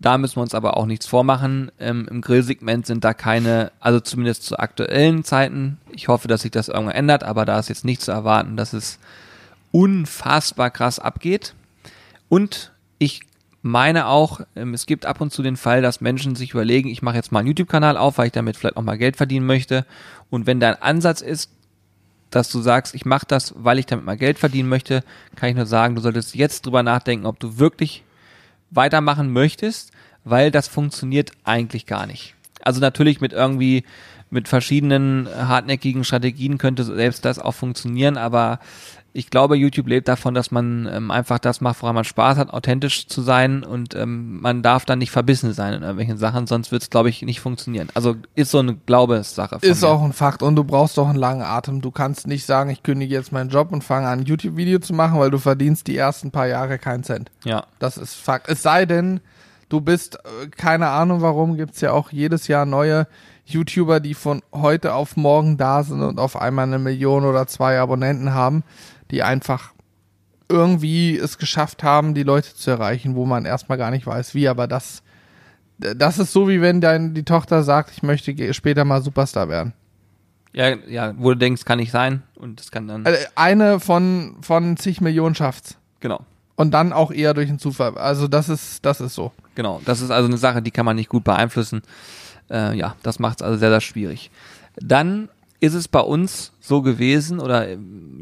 Da 0.00 0.16
müssen 0.16 0.36
wir 0.36 0.42
uns 0.42 0.54
aber 0.54 0.76
auch 0.76 0.86
nichts 0.86 1.06
vormachen. 1.06 1.72
Ähm, 1.80 2.06
Im 2.08 2.20
Grillsegment 2.20 2.86
sind 2.86 3.02
da 3.04 3.14
keine, 3.14 3.72
also 3.80 3.98
zumindest 3.98 4.44
zu 4.44 4.58
aktuellen 4.58 5.24
Zeiten. 5.24 5.78
Ich 5.90 6.08
hoffe, 6.08 6.28
dass 6.28 6.42
sich 6.42 6.52
das 6.52 6.68
irgendwann 6.68 6.94
ändert, 6.94 7.24
aber 7.24 7.44
da 7.44 7.58
ist 7.58 7.68
jetzt 7.68 7.84
nicht 7.84 8.00
zu 8.00 8.12
erwarten, 8.12 8.56
dass 8.56 8.72
es 8.72 8.98
unfassbar 9.72 10.70
krass 10.70 11.00
abgeht. 11.00 11.54
Und 12.28 12.72
ich 12.98 13.22
meine 13.62 14.06
auch, 14.06 14.40
ähm, 14.54 14.72
es 14.72 14.86
gibt 14.86 15.04
ab 15.04 15.20
und 15.20 15.32
zu 15.32 15.42
den 15.42 15.56
Fall, 15.56 15.82
dass 15.82 16.00
Menschen 16.00 16.36
sich 16.36 16.52
überlegen, 16.52 16.88
ich 16.88 17.02
mache 17.02 17.16
jetzt 17.16 17.32
mal 17.32 17.40
einen 17.40 17.48
YouTube-Kanal 17.48 17.96
auf, 17.96 18.18
weil 18.18 18.26
ich 18.26 18.32
damit 18.32 18.56
vielleicht 18.56 18.76
auch 18.76 18.82
mal 18.82 18.98
Geld 18.98 19.16
verdienen 19.16 19.46
möchte. 19.46 19.84
Und 20.30 20.46
wenn 20.46 20.60
dein 20.60 20.80
Ansatz 20.80 21.22
ist, 21.22 21.50
dass 22.30 22.50
du 22.50 22.60
sagst, 22.60 22.94
ich 22.94 23.04
mache 23.04 23.26
das, 23.26 23.54
weil 23.56 23.78
ich 23.78 23.86
damit 23.86 24.04
mal 24.04 24.16
Geld 24.16 24.38
verdienen 24.38 24.68
möchte, 24.68 25.02
kann 25.34 25.48
ich 25.48 25.56
nur 25.56 25.66
sagen, 25.66 25.94
du 25.94 26.02
solltest 26.02 26.34
jetzt 26.34 26.66
drüber 26.66 26.82
nachdenken, 26.82 27.26
ob 27.26 27.40
du 27.40 27.58
wirklich 27.58 28.04
weitermachen 28.70 29.32
möchtest, 29.32 29.92
weil 30.24 30.50
das 30.50 30.68
funktioniert 30.68 31.32
eigentlich 31.44 31.86
gar 31.86 32.06
nicht. 32.06 32.34
Also 32.62 32.80
natürlich 32.80 33.20
mit 33.20 33.32
irgendwie 33.32 33.84
mit 34.30 34.48
verschiedenen 34.48 35.28
hartnäckigen 35.28 36.04
Strategien 36.04 36.58
könnte 36.58 36.84
selbst 36.84 37.24
das 37.24 37.38
auch 37.38 37.54
funktionieren, 37.54 38.16
aber 38.18 38.60
ich 39.18 39.30
glaube, 39.30 39.56
YouTube 39.56 39.88
lebt 39.88 40.06
davon, 40.06 40.32
dass 40.32 40.52
man 40.52 40.88
ähm, 40.92 41.10
einfach 41.10 41.40
das 41.40 41.60
macht, 41.60 41.82
woran 41.82 41.96
man 41.96 42.04
Spaß 42.04 42.38
hat, 42.38 42.50
authentisch 42.50 43.08
zu 43.08 43.20
sein 43.20 43.64
und 43.64 43.94
ähm, 43.96 44.40
man 44.40 44.62
darf 44.62 44.84
dann 44.84 45.00
nicht 45.00 45.10
verbissen 45.10 45.52
sein 45.52 45.72
in 45.72 45.82
irgendwelchen 45.82 46.18
Sachen, 46.18 46.46
sonst 46.46 46.70
wird 46.70 46.82
es, 46.82 46.90
glaube 46.90 47.08
ich, 47.08 47.22
nicht 47.22 47.40
funktionieren. 47.40 47.88
Also 47.94 48.14
ist 48.36 48.52
so 48.52 48.60
eine 48.60 48.76
Glaubenssache. 48.76 49.58
Ist 49.60 49.82
mir. 49.82 49.88
auch 49.88 50.02
ein 50.02 50.12
Fakt 50.12 50.42
und 50.42 50.54
du 50.54 50.62
brauchst 50.62 50.98
auch 51.00 51.08
einen 51.08 51.18
langen 51.18 51.42
Atem. 51.42 51.80
Du 51.80 51.90
kannst 51.90 52.28
nicht 52.28 52.46
sagen, 52.46 52.70
ich 52.70 52.84
kündige 52.84 53.12
jetzt 53.12 53.32
meinen 53.32 53.50
Job 53.50 53.72
und 53.72 53.82
fange 53.82 54.06
an, 54.06 54.24
YouTube-Video 54.24 54.78
zu 54.78 54.94
machen, 54.94 55.18
weil 55.18 55.32
du 55.32 55.38
verdienst 55.38 55.88
die 55.88 55.96
ersten 55.96 56.30
paar 56.30 56.46
Jahre 56.46 56.78
keinen 56.78 57.02
Cent. 57.02 57.32
Ja. 57.44 57.64
Das 57.80 57.96
ist 57.96 58.14
Fakt. 58.14 58.48
Es 58.48 58.62
sei 58.62 58.86
denn, 58.86 59.18
du 59.68 59.80
bist, 59.80 60.14
äh, 60.14 60.46
keine 60.56 60.90
Ahnung 60.90 61.22
warum, 61.22 61.56
gibt's 61.56 61.80
ja 61.80 61.90
auch 61.90 62.12
jedes 62.12 62.46
Jahr 62.46 62.66
neue 62.66 63.08
YouTuber, 63.46 63.98
die 63.98 64.14
von 64.14 64.42
heute 64.52 64.94
auf 64.94 65.16
morgen 65.16 65.56
da 65.56 65.82
sind 65.82 66.02
und 66.02 66.20
auf 66.20 66.36
einmal 66.36 66.66
eine 66.66 66.78
Million 66.78 67.24
oder 67.24 67.46
zwei 67.46 67.80
Abonnenten 67.80 68.34
haben, 68.34 68.62
die 69.10 69.22
einfach 69.22 69.72
irgendwie 70.48 71.16
es 71.16 71.38
geschafft 71.38 71.82
haben, 71.82 72.14
die 72.14 72.22
Leute 72.22 72.54
zu 72.54 72.70
erreichen, 72.70 73.14
wo 73.14 73.26
man 73.26 73.44
erstmal 73.44 73.78
gar 73.78 73.90
nicht 73.90 74.06
weiß, 74.06 74.34
wie, 74.34 74.48
aber 74.48 74.66
das, 74.66 75.02
das 75.78 76.18
ist 76.18 76.32
so, 76.32 76.48
wie 76.48 76.60
wenn 76.62 76.80
dein, 76.80 77.14
die 77.14 77.24
Tochter 77.24 77.62
sagt, 77.62 77.90
ich 77.92 78.02
möchte 78.02 78.54
später 78.54 78.84
mal 78.84 79.02
Superstar 79.02 79.48
werden. 79.48 79.74
Ja, 80.54 80.74
ja, 80.88 81.12
wo 81.18 81.30
du 81.30 81.36
denkst, 81.36 81.64
kann 81.66 81.78
nicht 81.78 81.90
sein 81.90 82.22
und 82.34 82.58
das 82.60 82.70
kann 82.70 82.88
dann, 82.88 83.04
Äh, 83.04 83.16
Eine 83.34 83.78
von, 83.80 84.36
von 84.40 84.76
zig 84.78 85.00
Millionen 85.00 85.34
schafft's. 85.34 85.76
genau. 86.00 86.20
Und 86.56 86.72
dann 86.72 86.92
auch 86.92 87.12
eher 87.12 87.34
durch 87.34 87.48
einen 87.48 87.60
Zufall. 87.60 87.96
Also 87.96 88.26
das 88.26 88.48
ist, 88.48 88.84
das 88.84 89.00
ist 89.00 89.14
so. 89.14 89.30
Genau, 89.54 89.80
das 89.84 90.00
ist 90.00 90.10
also 90.10 90.26
eine 90.26 90.38
Sache, 90.38 90.60
die 90.60 90.72
kann 90.72 90.84
man 90.84 90.96
nicht 90.96 91.08
gut 91.08 91.22
beeinflussen. 91.22 91.82
Äh, 92.50 92.76
ja, 92.76 92.96
das 93.04 93.20
macht 93.20 93.40
es 93.40 93.46
also 93.46 93.56
sehr, 93.58 93.70
sehr 93.70 93.80
schwierig. 93.80 94.32
Dann 94.74 95.28
ist 95.60 95.74
es 95.74 95.88
bei 95.88 96.00
uns 96.00 96.52
so 96.60 96.82
gewesen 96.82 97.40
oder 97.40 97.66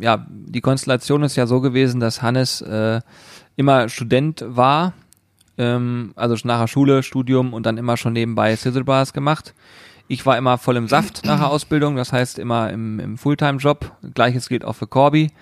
ja, 0.00 0.26
die 0.28 0.60
Konstellation 0.60 1.22
ist 1.22 1.36
ja 1.36 1.46
so 1.46 1.60
gewesen, 1.60 2.00
dass 2.00 2.22
Hannes 2.22 2.60
äh, 2.62 3.00
immer 3.56 3.88
Student 3.88 4.44
war, 4.46 4.94
ähm, 5.58 6.12
also 6.16 6.36
nach 6.44 6.60
der 6.60 6.66
Schule, 6.66 7.02
Studium 7.02 7.52
und 7.52 7.66
dann 7.66 7.78
immer 7.78 7.96
schon 7.96 8.12
nebenbei 8.12 8.56
Sizzle 8.56 8.84
Bars 8.84 9.12
gemacht. 9.12 9.54
Ich 10.08 10.24
war 10.24 10.38
immer 10.38 10.56
voll 10.56 10.76
im 10.76 10.88
Saft 10.88 11.24
nach 11.24 11.40
der 11.40 11.50
Ausbildung, 11.50 11.96
das 11.96 12.12
heißt 12.12 12.38
immer 12.38 12.70
im, 12.70 13.00
im 13.00 13.18
Fulltime-Job. 13.18 13.92
Gleiches 14.14 14.48
gilt 14.48 14.64
auch 14.64 14.74
für 14.74 14.86
Corby. 14.86 15.32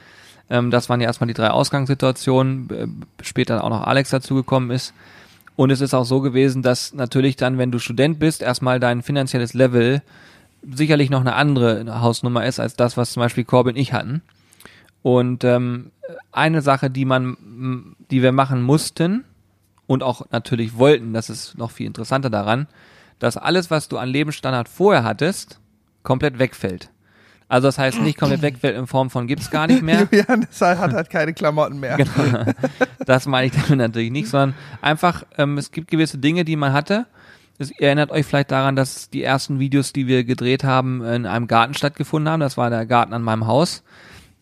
Ähm, 0.48 0.70
das 0.70 0.88
waren 0.88 1.00
ja 1.00 1.06
erstmal 1.06 1.28
die 1.28 1.34
drei 1.34 1.50
Ausgangssituationen, 1.50 2.70
äh, 2.70 2.86
später 3.22 3.62
auch 3.62 3.70
noch 3.70 3.86
Alex 3.86 4.10
dazugekommen 4.10 4.70
ist. 4.70 4.94
Und 5.56 5.70
es 5.70 5.80
ist 5.80 5.94
auch 5.94 6.04
so 6.04 6.20
gewesen, 6.20 6.62
dass 6.62 6.94
natürlich 6.94 7.36
dann, 7.36 7.58
wenn 7.58 7.70
du 7.70 7.78
Student 7.78 8.18
bist, 8.18 8.42
erstmal 8.42 8.80
dein 8.80 9.02
finanzielles 9.02 9.54
Level 9.54 10.02
sicherlich 10.72 11.10
noch 11.10 11.20
eine 11.20 11.34
andere 11.34 12.00
Hausnummer 12.00 12.44
ist 12.44 12.60
als 12.60 12.76
das, 12.76 12.96
was 12.96 13.12
zum 13.12 13.20
Beispiel 13.20 13.44
Corbin 13.44 13.74
und 13.74 13.80
ich 13.80 13.92
hatten. 13.92 14.22
Und 15.02 15.44
ähm, 15.44 15.90
eine 16.32 16.62
Sache, 16.62 16.90
die 16.90 17.04
man, 17.04 17.96
die 18.10 18.22
wir 18.22 18.32
machen 18.32 18.62
mussten 18.62 19.24
und 19.86 20.02
auch 20.02 20.30
natürlich 20.30 20.78
wollten, 20.78 21.12
das 21.12 21.28
ist 21.28 21.58
noch 21.58 21.70
viel 21.70 21.86
interessanter 21.86 22.30
daran, 22.30 22.66
dass 23.18 23.36
alles, 23.36 23.70
was 23.70 23.88
du 23.88 23.98
an 23.98 24.08
Lebensstandard 24.08 24.68
vorher 24.68 25.04
hattest, 25.04 25.60
komplett 26.02 26.38
wegfällt. 26.38 26.90
Also 27.48 27.68
das 27.68 27.78
heißt 27.78 28.00
nicht 28.00 28.18
komplett 28.18 28.42
wegfällt 28.42 28.76
in 28.76 28.86
Form 28.86 29.10
von 29.10 29.26
gibt's 29.26 29.50
gar 29.50 29.66
nicht 29.66 29.82
mehr. 29.82 30.08
Julian 30.10 30.46
hat 30.60 30.92
halt 30.92 31.10
keine 31.10 31.34
Klamotten 31.34 31.78
mehr. 31.78 31.96
Genau. 31.96 32.44
Das 33.04 33.26
meine 33.26 33.46
ich 33.46 33.52
damit 33.52 33.76
natürlich 33.76 34.10
nicht, 34.10 34.28
sondern 34.28 34.54
einfach, 34.80 35.24
ähm, 35.36 35.58
es 35.58 35.70
gibt 35.70 35.90
gewisse 35.90 36.18
Dinge, 36.18 36.44
die 36.44 36.56
man 36.56 36.72
hatte. 36.72 37.06
Es 37.58 37.70
erinnert 37.70 38.10
euch 38.10 38.26
vielleicht 38.26 38.50
daran, 38.50 38.74
dass 38.74 39.10
die 39.10 39.22
ersten 39.22 39.60
Videos, 39.60 39.92
die 39.92 40.06
wir 40.06 40.24
gedreht 40.24 40.64
haben, 40.64 41.04
in 41.04 41.26
einem 41.26 41.46
Garten 41.46 41.74
stattgefunden 41.74 42.30
haben. 42.30 42.40
Das 42.40 42.56
war 42.56 42.68
der 42.70 42.84
Garten 42.84 43.12
an 43.12 43.22
meinem 43.22 43.46
Haus. 43.46 43.82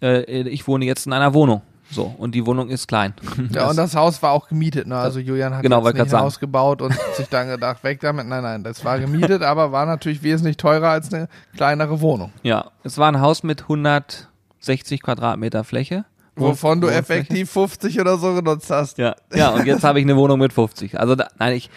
Äh, 0.01 0.23
ich 0.49 0.67
wohne 0.67 0.85
jetzt 0.85 1.07
in 1.07 1.13
einer 1.13 1.35
Wohnung. 1.35 1.63
So, 1.91 2.15
und 2.17 2.35
die 2.35 2.47
Wohnung 2.47 2.71
ist 2.71 2.89
klein. 2.89 3.13
Ja, 3.53 3.69
und 3.69 3.77
das 3.77 3.95
Haus 3.95 4.23
war 4.23 4.33
auch 4.33 4.49
gemietet, 4.49 4.87
ne? 4.87 4.97
Also 4.97 5.21
Julian 5.21 5.55
hat 5.55 5.63
genau, 5.63 5.87
jetzt 5.87 5.99
nicht 5.99 6.15
ein 6.15 6.21
Haus 6.21 6.41
gebaut 6.41 6.81
und 6.81 6.95
sich 7.17 7.29
dann 7.29 7.49
gedacht, 7.49 7.85
weg 7.85 8.01
damit. 8.01 8.27
Nein, 8.27 8.43
nein, 8.43 8.65
das 8.65 8.83
war 8.83 8.99
gemietet, 8.99 9.43
aber 9.43 9.73
war 9.73 9.85
natürlich 9.85 10.23
wesentlich 10.23 10.57
teurer 10.57 10.89
als 10.89 11.13
eine 11.13 11.29
kleinere 11.55 12.01
Wohnung. 12.01 12.33
Ja, 12.43 12.71
es 12.83 12.97
war 12.97 13.09
ein 13.09 13.21
Haus 13.21 13.43
mit 13.43 13.63
160 13.63 15.03
Quadratmeter 15.03 15.65
Fläche. 15.65 16.07
Wovon 16.35 16.81
du 16.81 16.89
effektiv 16.89 17.51
50 17.51 18.01
oder 18.01 18.17
so 18.17 18.35
genutzt 18.35 18.71
hast. 18.71 18.97
Ja, 18.99 19.15
ja 19.35 19.51
und 19.51 19.67
jetzt 19.67 19.85
habe 19.85 19.99
ich 19.99 20.05
eine 20.05 20.17
Wohnung 20.17 20.39
mit 20.39 20.53
50. 20.53 20.99
Also 20.99 21.15
da, 21.15 21.29
nein, 21.39 21.55
ich, 21.55 21.71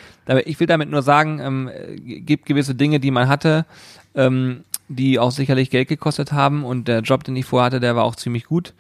ich 0.46 0.60
will 0.60 0.68
damit 0.68 0.90
nur 0.90 1.02
sagen, 1.02 1.40
ähm, 1.42 1.70
gibt 2.26 2.46
gewisse 2.46 2.74
Dinge, 2.74 3.00
die 3.00 3.12
man 3.12 3.28
hatte, 3.28 3.66
ähm, 4.16 4.64
die 4.88 5.20
auch 5.20 5.32
sicherlich 5.32 5.70
Geld 5.72 5.90
gekostet 5.90 6.32
haben 6.32 6.64
und 6.64 6.88
der 6.88 7.02
Job, 7.02 7.24
den 7.24 7.36
ich 7.36 7.46
vorhatte, 7.46 7.80
der 7.80 7.96
war 7.96 8.06
auch 8.06 8.16
ziemlich 8.16 8.46
gut. 8.46 8.74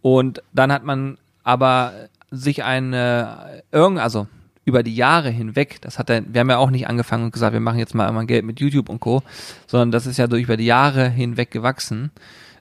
Und 0.00 0.42
dann 0.52 0.72
hat 0.72 0.84
man 0.84 1.18
aber 1.44 1.92
sich 2.30 2.64
eine, 2.64 3.62
irgend, 3.72 3.98
also 3.98 4.26
über 4.64 4.82
die 4.82 4.94
Jahre 4.94 5.30
hinweg, 5.30 5.78
das 5.80 5.98
hat 5.98 6.10
er, 6.10 6.22
wir 6.26 6.40
haben 6.40 6.50
ja 6.50 6.58
auch 6.58 6.70
nicht 6.70 6.86
angefangen 6.86 7.24
und 7.24 7.32
gesagt, 7.32 7.52
wir 7.52 7.60
machen 7.60 7.78
jetzt 7.78 7.94
mal 7.94 8.08
immer 8.08 8.24
Geld 8.24 8.44
mit 8.44 8.60
YouTube 8.60 8.88
und 8.88 9.00
Co., 9.00 9.22
sondern 9.66 9.90
das 9.90 10.06
ist 10.06 10.16
ja 10.16 10.26
durch 10.26 10.44
über 10.44 10.56
die 10.56 10.66
Jahre 10.66 11.08
hinweg 11.08 11.50
gewachsen, 11.50 12.10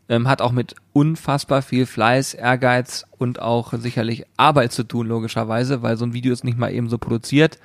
ähm, 0.09 0.27
hat 0.27 0.41
auch 0.41 0.51
mit 0.51 0.75
unfassbar 0.91 1.61
viel 1.61 1.85
Fleiß, 1.85 2.33
Ehrgeiz 2.33 3.05
und 3.17 3.41
auch 3.41 3.73
sicherlich 3.73 4.25
Arbeit 4.35 4.73
zu 4.73 4.83
tun, 4.83 5.07
logischerweise, 5.07 5.81
weil 5.81 5.95
so 5.95 6.05
ein 6.05 6.13
Video 6.13 6.33
ist 6.33 6.43
nicht 6.43 6.57
mal 6.57 6.73
eben 6.73 6.89
so 6.89 6.97
produziert. 6.97 7.59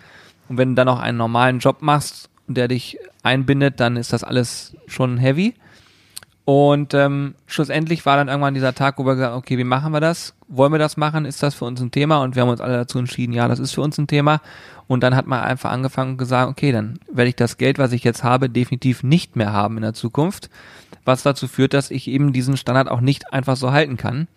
Und 0.48 0.58
wenn 0.58 0.70
du 0.70 0.74
dann 0.74 0.88
auch 0.88 1.00
einen 1.00 1.18
normalen 1.18 1.58
Job 1.58 1.80
machst 1.80 2.28
der 2.46 2.68
dich 2.68 2.98
einbindet, 3.22 3.80
dann 3.80 3.96
ist 3.96 4.12
das 4.12 4.24
alles 4.24 4.76
schon 4.86 5.18
heavy. 5.18 5.54
Und 6.44 6.92
ähm, 6.92 7.34
schlussendlich 7.46 8.04
war 8.04 8.16
dann 8.16 8.28
irgendwann 8.28 8.52
dieser 8.52 8.74
Tag, 8.74 8.98
wo 8.98 9.06
wir 9.06 9.14
gesagt 9.14 9.34
okay, 9.34 9.56
wie 9.56 9.64
machen 9.64 9.92
wir 9.92 10.00
das? 10.00 10.34
Wollen 10.46 10.72
wir 10.72 10.78
das 10.78 10.98
machen? 10.98 11.24
Ist 11.24 11.42
das 11.42 11.54
für 11.54 11.64
uns 11.64 11.80
ein 11.80 11.90
Thema? 11.90 12.18
Und 12.18 12.34
wir 12.34 12.42
haben 12.42 12.50
uns 12.50 12.60
alle 12.60 12.76
dazu 12.76 12.98
entschieden, 12.98 13.32
ja, 13.32 13.48
das 13.48 13.58
ist 13.58 13.72
für 13.72 13.80
uns 13.80 13.96
ein 13.96 14.06
Thema. 14.06 14.42
Und 14.86 15.02
dann 15.02 15.16
hat 15.16 15.26
man 15.26 15.40
einfach 15.40 15.70
angefangen 15.70 16.12
und 16.12 16.18
gesagt, 16.18 16.50
okay, 16.50 16.70
dann 16.70 16.98
werde 17.10 17.30
ich 17.30 17.36
das 17.36 17.56
Geld, 17.56 17.78
was 17.78 17.92
ich 17.92 18.04
jetzt 18.04 18.24
habe, 18.24 18.50
definitiv 18.50 19.02
nicht 19.02 19.36
mehr 19.36 19.54
haben 19.54 19.76
in 19.76 19.82
der 19.82 19.94
Zukunft. 19.94 20.50
Was 21.06 21.22
dazu 21.22 21.48
führt, 21.48 21.72
dass 21.72 21.90
ich 21.90 22.08
eben 22.08 22.34
diesen 22.34 22.58
Standard 22.58 22.90
auch 22.90 23.00
nicht 23.00 23.32
einfach 23.32 23.56
so 23.56 23.72
halten 23.72 23.96
kann. 23.96 24.28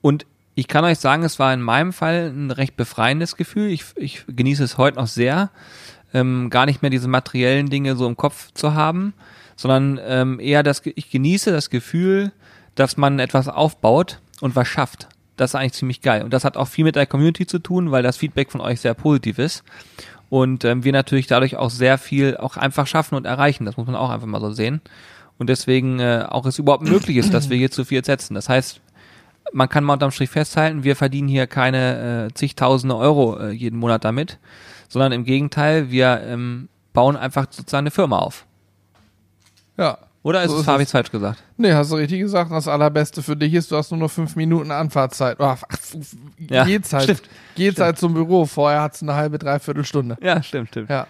Und 0.00 0.26
ich 0.56 0.66
kann 0.66 0.84
euch 0.84 0.98
sagen, 0.98 1.22
es 1.22 1.38
war 1.38 1.54
in 1.54 1.62
meinem 1.62 1.92
Fall 1.92 2.32
ein 2.34 2.50
recht 2.50 2.76
befreiendes 2.76 3.36
Gefühl. 3.36 3.70
Ich, 3.70 3.84
ich 3.94 4.24
genieße 4.26 4.64
es 4.64 4.76
heute 4.76 4.98
noch 4.98 5.06
sehr, 5.06 5.50
ähm, 6.12 6.50
gar 6.50 6.66
nicht 6.66 6.82
mehr 6.82 6.90
diese 6.90 7.08
materiellen 7.08 7.70
Dinge 7.70 7.94
so 7.94 8.08
im 8.08 8.16
Kopf 8.16 8.50
zu 8.54 8.74
haben 8.74 9.14
sondern 9.56 10.00
ähm, 10.04 10.40
eher 10.40 10.62
das, 10.62 10.82
ich 10.84 11.10
genieße 11.10 11.52
das 11.52 11.70
Gefühl, 11.70 12.32
dass 12.74 12.96
man 12.96 13.18
etwas 13.18 13.48
aufbaut 13.48 14.20
und 14.40 14.56
was 14.56 14.68
schafft. 14.68 15.08
Das 15.36 15.50
ist 15.50 15.54
eigentlich 15.54 15.72
ziemlich 15.72 16.00
geil. 16.02 16.22
Und 16.22 16.32
das 16.32 16.44
hat 16.44 16.56
auch 16.56 16.68
viel 16.68 16.84
mit 16.84 16.96
der 16.96 17.06
Community 17.06 17.46
zu 17.46 17.58
tun, 17.58 17.90
weil 17.90 18.02
das 18.02 18.16
Feedback 18.16 18.50
von 18.50 18.60
euch 18.60 18.80
sehr 18.80 18.94
positiv 18.94 19.38
ist. 19.38 19.64
Und 20.28 20.64
ähm, 20.64 20.84
wir 20.84 20.92
natürlich 20.92 21.26
dadurch 21.26 21.56
auch 21.56 21.70
sehr 21.70 21.98
viel 21.98 22.36
auch 22.36 22.56
einfach 22.56 22.86
schaffen 22.86 23.16
und 23.16 23.26
erreichen. 23.26 23.64
Das 23.66 23.76
muss 23.76 23.86
man 23.86 23.96
auch 23.96 24.10
einfach 24.10 24.26
mal 24.26 24.40
so 24.40 24.52
sehen. 24.52 24.80
Und 25.38 25.48
deswegen 25.48 25.98
äh, 26.00 26.24
auch 26.28 26.46
es 26.46 26.58
überhaupt 26.58 26.84
möglich 26.84 27.16
ist, 27.16 27.34
dass 27.34 27.50
wir 27.50 27.56
hier 27.56 27.70
zu 27.70 27.84
viel 27.84 28.04
setzen. 28.04 28.34
Das 28.34 28.48
heißt, 28.48 28.80
man 29.52 29.68
kann 29.68 29.84
mal 29.84 29.94
unterm 29.94 30.10
Strich 30.10 30.30
festhalten, 30.30 30.84
wir 30.84 30.96
verdienen 30.96 31.28
hier 31.28 31.46
keine 31.46 32.28
äh, 32.28 32.34
zigtausende 32.34 32.96
Euro 32.96 33.38
äh, 33.38 33.50
jeden 33.50 33.78
Monat 33.78 34.04
damit, 34.04 34.38
sondern 34.88 35.12
im 35.12 35.24
Gegenteil, 35.24 35.90
wir 35.90 36.22
ähm, 36.24 36.68
bauen 36.92 37.16
einfach 37.16 37.46
sozusagen 37.50 37.82
eine 37.82 37.90
Firma 37.90 38.18
auf. 38.18 38.46
Ja. 39.82 39.98
Oder 40.22 40.44
ist 40.44 40.52
so 40.52 40.60
es, 40.60 40.68
habe 40.68 40.84
ich 40.84 40.88
falsch 40.88 41.10
gesagt? 41.10 41.42
Nee, 41.56 41.72
hast 41.72 41.90
du 41.90 41.96
richtig 41.96 42.20
gesagt. 42.20 42.52
Das 42.52 42.68
Allerbeste 42.68 43.22
für 43.22 43.36
dich 43.36 43.52
ist, 43.54 43.72
du 43.72 43.76
hast 43.76 43.90
nur 43.90 43.98
noch 43.98 44.10
fünf 44.10 44.36
Minuten 44.36 44.70
Anfahrtzeit. 44.70 45.38
Oh, 45.40 45.44
ach, 45.44 45.62
ja, 46.38 46.64
geht's 46.64 46.92
halt, 46.92 47.04
stimmt, 47.04 47.22
geht's 47.56 47.72
stimmt. 47.72 47.84
halt 47.84 47.98
zum 47.98 48.14
Büro. 48.14 48.46
Vorher 48.46 48.82
hat's 48.82 49.02
eine 49.02 49.14
halbe, 49.14 49.38
dreiviertel 49.38 49.84
Stunde. 49.84 50.16
Ja, 50.22 50.40
stimmt, 50.42 50.68
stimmt. 50.68 50.90
Ja. 50.90 51.08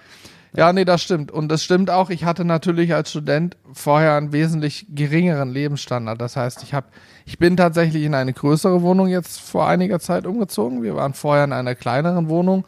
Ja, 0.54 0.72
nee, 0.72 0.84
das 0.84 1.02
stimmt. 1.02 1.30
Und 1.30 1.48
das 1.48 1.64
stimmt 1.64 1.90
auch. 1.90 2.10
Ich 2.10 2.24
hatte 2.24 2.44
natürlich 2.44 2.94
als 2.94 3.10
Student 3.10 3.56
vorher 3.72 4.16
einen 4.16 4.32
wesentlich 4.32 4.86
geringeren 4.90 5.50
Lebensstandard. 5.50 6.20
Das 6.20 6.36
heißt, 6.36 6.62
ich 6.62 6.74
habe, 6.74 6.86
ich 7.24 7.38
bin 7.38 7.56
tatsächlich 7.56 8.04
in 8.04 8.14
eine 8.14 8.34
größere 8.34 8.82
Wohnung 8.82 9.08
jetzt 9.08 9.40
vor 9.40 9.66
einiger 9.66 9.98
Zeit 9.98 10.26
umgezogen. 10.26 10.82
Wir 10.82 10.94
waren 10.94 11.14
vorher 11.14 11.44
in 11.44 11.52
einer 11.52 11.74
kleineren 11.74 12.28
Wohnung, 12.28 12.66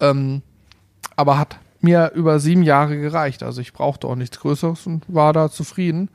ähm, 0.00 0.42
aber 1.16 1.38
hat 1.38 1.56
mir 1.82 2.12
über 2.14 2.40
sieben 2.40 2.62
Jahre 2.62 2.98
gereicht. 2.98 3.42
Also 3.42 3.60
ich 3.60 3.72
brauchte 3.72 4.06
auch 4.06 4.16
nichts 4.16 4.40
Größeres 4.40 4.86
und 4.86 5.04
war 5.08 5.32
da 5.32 5.50
zufrieden. 5.50 6.08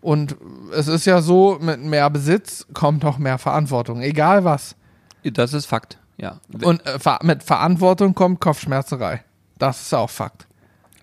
Und 0.00 0.36
es 0.76 0.86
ist 0.86 1.06
ja 1.06 1.22
so, 1.22 1.58
mit 1.60 1.80
mehr 1.82 2.10
Besitz 2.10 2.66
kommt 2.74 3.04
auch 3.04 3.16
mehr 3.16 3.38
Verantwortung, 3.38 4.02
egal 4.02 4.44
was. 4.44 4.76
Das 5.22 5.54
ist 5.54 5.64
Fakt, 5.64 5.98
ja. 6.18 6.40
Und 6.62 6.82
äh, 6.86 6.98
mit 7.22 7.42
Verantwortung 7.42 8.14
kommt 8.14 8.40
Kopfschmerzerei. 8.40 9.24
Das 9.58 9.80
ist 9.80 9.94
auch 9.94 10.10
Fakt. 10.10 10.46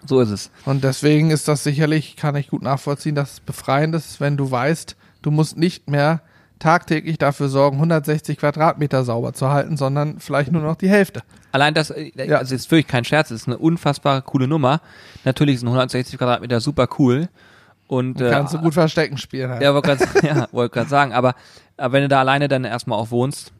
So 0.06 0.19
ist 0.19 0.30
es. 0.30 0.52
Und 0.65 0.84
deswegen 0.84 1.32
ist 1.32 1.47
das 1.47 1.63
sicherlich, 1.63 2.15
kann 2.15 2.36
ich 2.36 2.50
gut 2.50 2.62
nachvollziehen, 2.62 3.15
dass 3.15 3.34
es 3.34 3.39
befreiend 3.39 3.95
ist, 3.95 4.19
wenn 4.19 4.38
du 4.38 4.52
weißt, 4.52 4.95
du 5.21 5.32
musst 5.32 5.58
nicht 5.58 5.89
mehr 5.89 6.21
tagtäglich 6.62 7.17
dafür 7.17 7.50
sorgen, 7.50 7.78
160 7.78 8.38
Quadratmeter 8.38 9.04
sauber 9.04 9.34
zu 9.34 9.50
halten, 9.50 9.78
sondern 9.78 10.19
vielleicht 10.19 10.52
nur 10.52 10.62
noch 10.62 10.76
die 10.76 10.89
Hälfte. 10.89 11.24
Allein 11.52 11.74
das, 11.74 11.89
äh, 11.89 12.12
ja. 12.15 12.38
also 12.38 12.56
ist 12.56 12.69
wirklich 12.71 12.88
kein 12.88 13.04
Scherz, 13.04 13.32
ist 13.32 13.47
eine 13.47 13.58
unfassbar 13.58 14.21
coole 14.21 14.47
Nummer. 14.47 14.82
Natürlich 15.26 15.60
sind 15.60 15.67
160 15.67 16.17
Quadratmeter 16.17 16.62
super 16.62 16.88
cool. 17.00 17.28
Und, 17.88 18.21
äh, 18.21 18.30
kannst 18.30 18.54
du 18.54 18.60
gut 18.60 18.74
Verstecken 18.74 19.17
spielen 19.17 19.50
halt. 19.50 19.62
Ja, 19.62 19.74
wollte 19.74 19.97
gerade 19.97 20.28
ja, 20.28 20.47
wollt 20.52 20.74
sagen, 20.88 21.12
aber, 21.13 21.36
aber 21.76 21.93
wenn 21.93 22.04
du 22.04 22.08
da 22.08 22.21
alleine 22.21 22.47
dann 22.47 22.63
erstmal 22.63 22.97
auch 22.97 23.12
wohnst, 23.12 23.52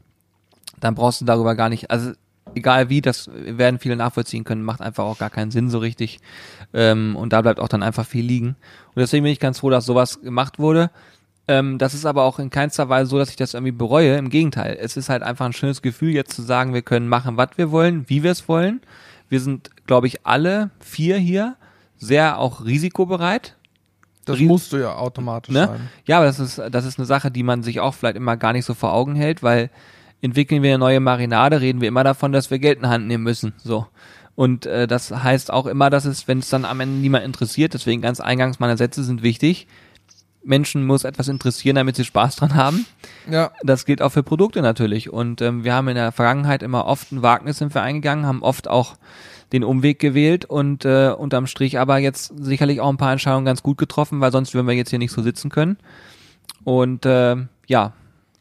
dann 0.80 0.96
brauchst 0.96 1.22
du 1.22 1.26
darüber 1.26 1.56
gar 1.56 1.70
nicht, 1.70 1.92
also 1.92 2.12
egal 2.56 2.90
wie, 2.90 3.02
das 3.02 3.30
werden 3.34 3.80
viele 3.80 3.96
nachvollziehen 3.96 4.44
können, 4.44 4.64
macht 4.64 4.82
einfach 4.82 5.04
auch 5.04 5.18
gar 5.18 5.30
keinen 5.30 5.52
Sinn 5.52 5.70
so 5.70 5.80
richtig. 5.80 6.20
Ähm, 6.74 7.16
und 7.16 7.34
da 7.34 7.42
bleibt 7.42 7.60
auch 7.60 7.68
dann 7.68 7.84
einfach 7.84 8.06
viel 8.06 8.26
liegen. 8.26 8.50
Und 8.50 8.98
deswegen 8.98 9.24
bin 9.24 9.34
ich 9.34 9.40
ganz 9.40 9.60
froh, 9.60 9.70
dass 9.70 9.86
sowas 9.86 10.22
gemacht 10.22 10.60
wurde. 10.60 10.92
Ähm, 11.52 11.78
das 11.78 11.94
ist 11.94 12.06
aber 12.06 12.24
auch 12.24 12.40
in 12.40 12.50
keinster 12.50 12.88
Weise 12.88 13.10
so, 13.10 13.18
dass 13.18 13.30
ich 13.30 13.36
das 13.36 13.54
irgendwie 13.54 13.74
bereue. 13.74 14.16
Im 14.16 14.30
Gegenteil, 14.30 14.78
es 14.80 14.96
ist 14.96 15.10
halt 15.10 15.22
einfach 15.22 15.46
ein 15.46 15.52
schönes 15.52 15.82
Gefühl, 15.82 16.12
jetzt 16.12 16.34
zu 16.34 16.44
sagen, 16.44 16.74
wir 16.74 16.82
können 16.82 17.10
machen, 17.10 17.36
was 17.36 17.50
wir 17.58 17.72
wollen, 17.72 18.06
wie 18.08 18.24
wir 18.24 18.32
es 18.32 18.48
wollen. 18.48 18.80
Wir 19.28 19.42
sind, 19.42 19.70
glaube 19.86 20.08
ich, 20.08 20.26
alle 20.26 20.70
vier 20.80 21.18
hier 21.18 21.58
sehr 21.98 22.40
auch 22.40 22.64
risikobereit. 22.64 23.58
Das 24.24 24.40
Ries 24.40 24.48
musst 24.48 24.72
du 24.72 24.78
ja 24.78 24.96
automatisch 24.96 25.54
ne? 25.54 25.68
sein. 25.68 25.90
Ja, 26.06 26.18
aber 26.18 26.28
das 26.28 26.40
ist, 26.40 26.62
das 26.72 26.86
ist 26.86 27.00
eine 27.00 27.06
Sache, 27.06 27.32
die 27.32 27.44
man 27.44 27.64
sich 27.64 27.82
auch 27.82 27.96
vielleicht 27.96 28.16
immer 28.16 28.38
gar 28.38 28.54
nicht 28.54 28.64
so 28.64 28.74
vor 28.74 28.94
Augen 28.94 29.16
hält, 29.16 29.44
weil 29.44 29.70
entwickeln 30.22 30.64
wir 30.64 30.70
eine 30.70 30.80
neue 30.80 31.02
Marinade, 31.02 31.60
reden 31.60 31.82
wir 31.82 31.90
immer 31.90 32.06
davon, 32.06 32.32
dass 32.32 32.50
wir 32.50 32.60
Geld 32.60 32.80
in 32.80 32.88
Hand 32.88 33.08
nehmen 33.08 33.26
müssen. 33.26 33.54
So. 33.58 33.88
Und 34.36 34.68
äh, 34.68 34.88
das 34.88 35.12
heißt 35.12 35.52
auch 35.52 35.66
immer, 35.66 35.90
dass 35.90 36.06
es, 36.06 36.30
wenn 36.30 36.40
es 36.40 36.50
dann 36.50 36.64
am 36.64 36.80
Ende 36.80 37.02
niemand 37.02 37.26
interessiert, 37.26 37.74
deswegen 37.74 38.02
ganz 38.02 38.22
eingangs 38.22 38.60
meine 38.60 38.78
Sätze 38.78 39.04
sind 39.04 39.22
wichtig, 39.22 39.68
Menschen 40.44 40.86
muss 40.86 41.04
etwas 41.04 41.28
interessieren, 41.28 41.76
damit 41.76 41.96
sie 41.96 42.06
Spaß 42.06 42.36
dran 42.36 42.56
haben. 42.56 42.86
Ja. 43.30 43.52
Das 43.64 43.86
gilt 43.86 44.02
auch 44.02 44.12
für 44.12 44.24
Produkte 44.24 44.62
natürlich. 44.62 45.10
Und 45.10 45.42
ähm, 45.42 45.64
wir 45.64 45.74
haben 45.74 45.88
in 45.88 45.96
der 45.96 46.12
Vergangenheit 46.12 46.64
immer 46.64 46.86
oft 46.86 47.12
ein 47.12 47.22
Wagnis 47.22 47.62
im 47.62 47.70
Verein 47.72 47.96
gegangen, 47.96 48.26
haben 48.26 48.42
oft 48.42 48.68
auch 48.68 48.96
den 49.54 49.64
Umweg 49.64 50.00
gewählt 50.00 50.46
und 50.46 50.86
äh, 50.86 51.10
unterm 51.10 51.46
Strich 51.46 51.78
aber 51.78 51.98
jetzt 51.98 52.34
sicherlich 52.38 52.80
auch 52.80 52.90
ein 52.90 52.98
paar 52.98 53.12
Entscheidungen 53.12 53.46
ganz 53.46 53.62
gut 53.62 53.78
getroffen, 53.78 54.22
weil 54.22 54.32
sonst 54.32 54.54
würden 54.54 54.68
wir 54.68 54.74
jetzt 54.76 54.90
hier 54.90 55.00
nicht 55.00 55.12
so 55.12 55.22
sitzen 55.22 55.50
können. 55.50 55.78
Und 56.64 57.06
äh, 57.06 57.36
ja, 57.68 57.94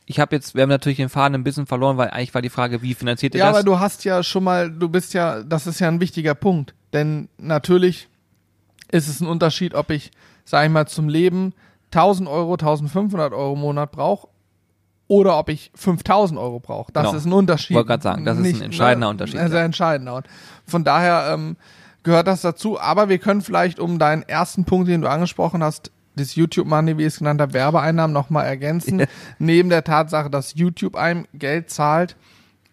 ich 0.06 0.18
habe 0.20 0.34
jetzt, 0.34 0.54
wir 0.54 0.62
haben 0.62 0.68
natürlich 0.70 0.96
den 0.98 1.08
Faden 1.08 1.34
ein 1.34 1.44
bisschen 1.44 1.66
verloren, 1.66 1.96
weil 1.96 2.10
eigentlich 2.10 2.34
war 2.34 2.42
die 2.42 2.48
Frage, 2.48 2.82
wie 2.82 2.94
finanziert 2.94 3.34
ihr 3.34 3.40
Ja, 3.40 3.46
das? 3.46 3.56
aber 3.56 3.64
du 3.64 3.78
hast 3.78 4.04
ja 4.04 4.22
schon 4.22 4.44
mal, 4.44 4.70
du 4.70 4.88
bist 4.88 5.14
ja, 5.14 5.42
das 5.42 5.66
ist 5.66 5.80
ja 5.80 5.88
ein 5.88 6.00
wichtiger 6.00 6.34
Punkt. 6.34 6.74
Denn 6.92 7.28
natürlich 7.38 8.08
ist 8.90 9.08
es 9.08 9.20
ein 9.20 9.26
Unterschied, 9.26 9.74
ob 9.74 9.90
ich, 9.90 10.10
sag 10.44 10.64
ich 10.64 10.70
mal, 10.70 10.86
zum 10.86 11.08
Leben 11.08 11.54
1000 11.92 12.28
Euro, 12.28 12.52
1500 12.52 13.32
Euro 13.32 13.54
im 13.54 13.60
Monat 13.60 13.92
brauche 13.92 14.28
oder 15.08 15.38
ob 15.38 15.48
ich 15.48 15.72
5000 15.74 16.38
Euro 16.38 16.60
brauche. 16.60 16.92
Das 16.92 17.06
Genau. 17.06 17.16
ist 17.16 17.24
ein 17.26 17.32
Unterschied. 17.32 17.76
Wollte 17.76 17.88
grad 17.88 18.02
sagen, 18.02 18.24
das 18.24 18.38
ist 18.38 18.56
ein 18.56 18.62
entscheidender 18.62 19.08
Unterschied, 19.08 19.38
Ein 19.40 19.50
sehr 19.50 19.60
ja. 19.60 19.64
entscheidender. 19.66 20.14
Und 20.14 20.26
von 20.66 20.84
daher 20.84 21.32
ähm, 21.34 21.56
gehört 22.04 22.28
das 22.28 22.42
dazu. 22.42 22.80
Aber 22.80 23.08
wir 23.08 23.18
können 23.18 23.40
vielleicht 23.40 23.80
um 23.80 23.98
deinen 23.98 24.22
ersten 24.22 24.64
Punkt, 24.64 24.88
den 24.88 25.00
du 25.02 25.10
angesprochen 25.10 25.64
hast, 25.64 25.90
das 26.16 26.34
YouTube 26.34 26.66
Money, 26.66 26.96
wie 26.98 27.02
ich 27.02 27.08
es 27.08 27.18
genannt 27.18 27.40
habe, 27.40 27.54
Werbeeinnahmen 27.54 28.12
nochmal 28.12 28.46
ergänzen. 28.46 29.04
Neben 29.38 29.68
der 29.68 29.84
Tatsache, 29.84 30.30
dass 30.30 30.54
YouTube 30.54 30.94
einem 30.96 31.26
Geld 31.34 31.70
zahlt, 31.70 32.16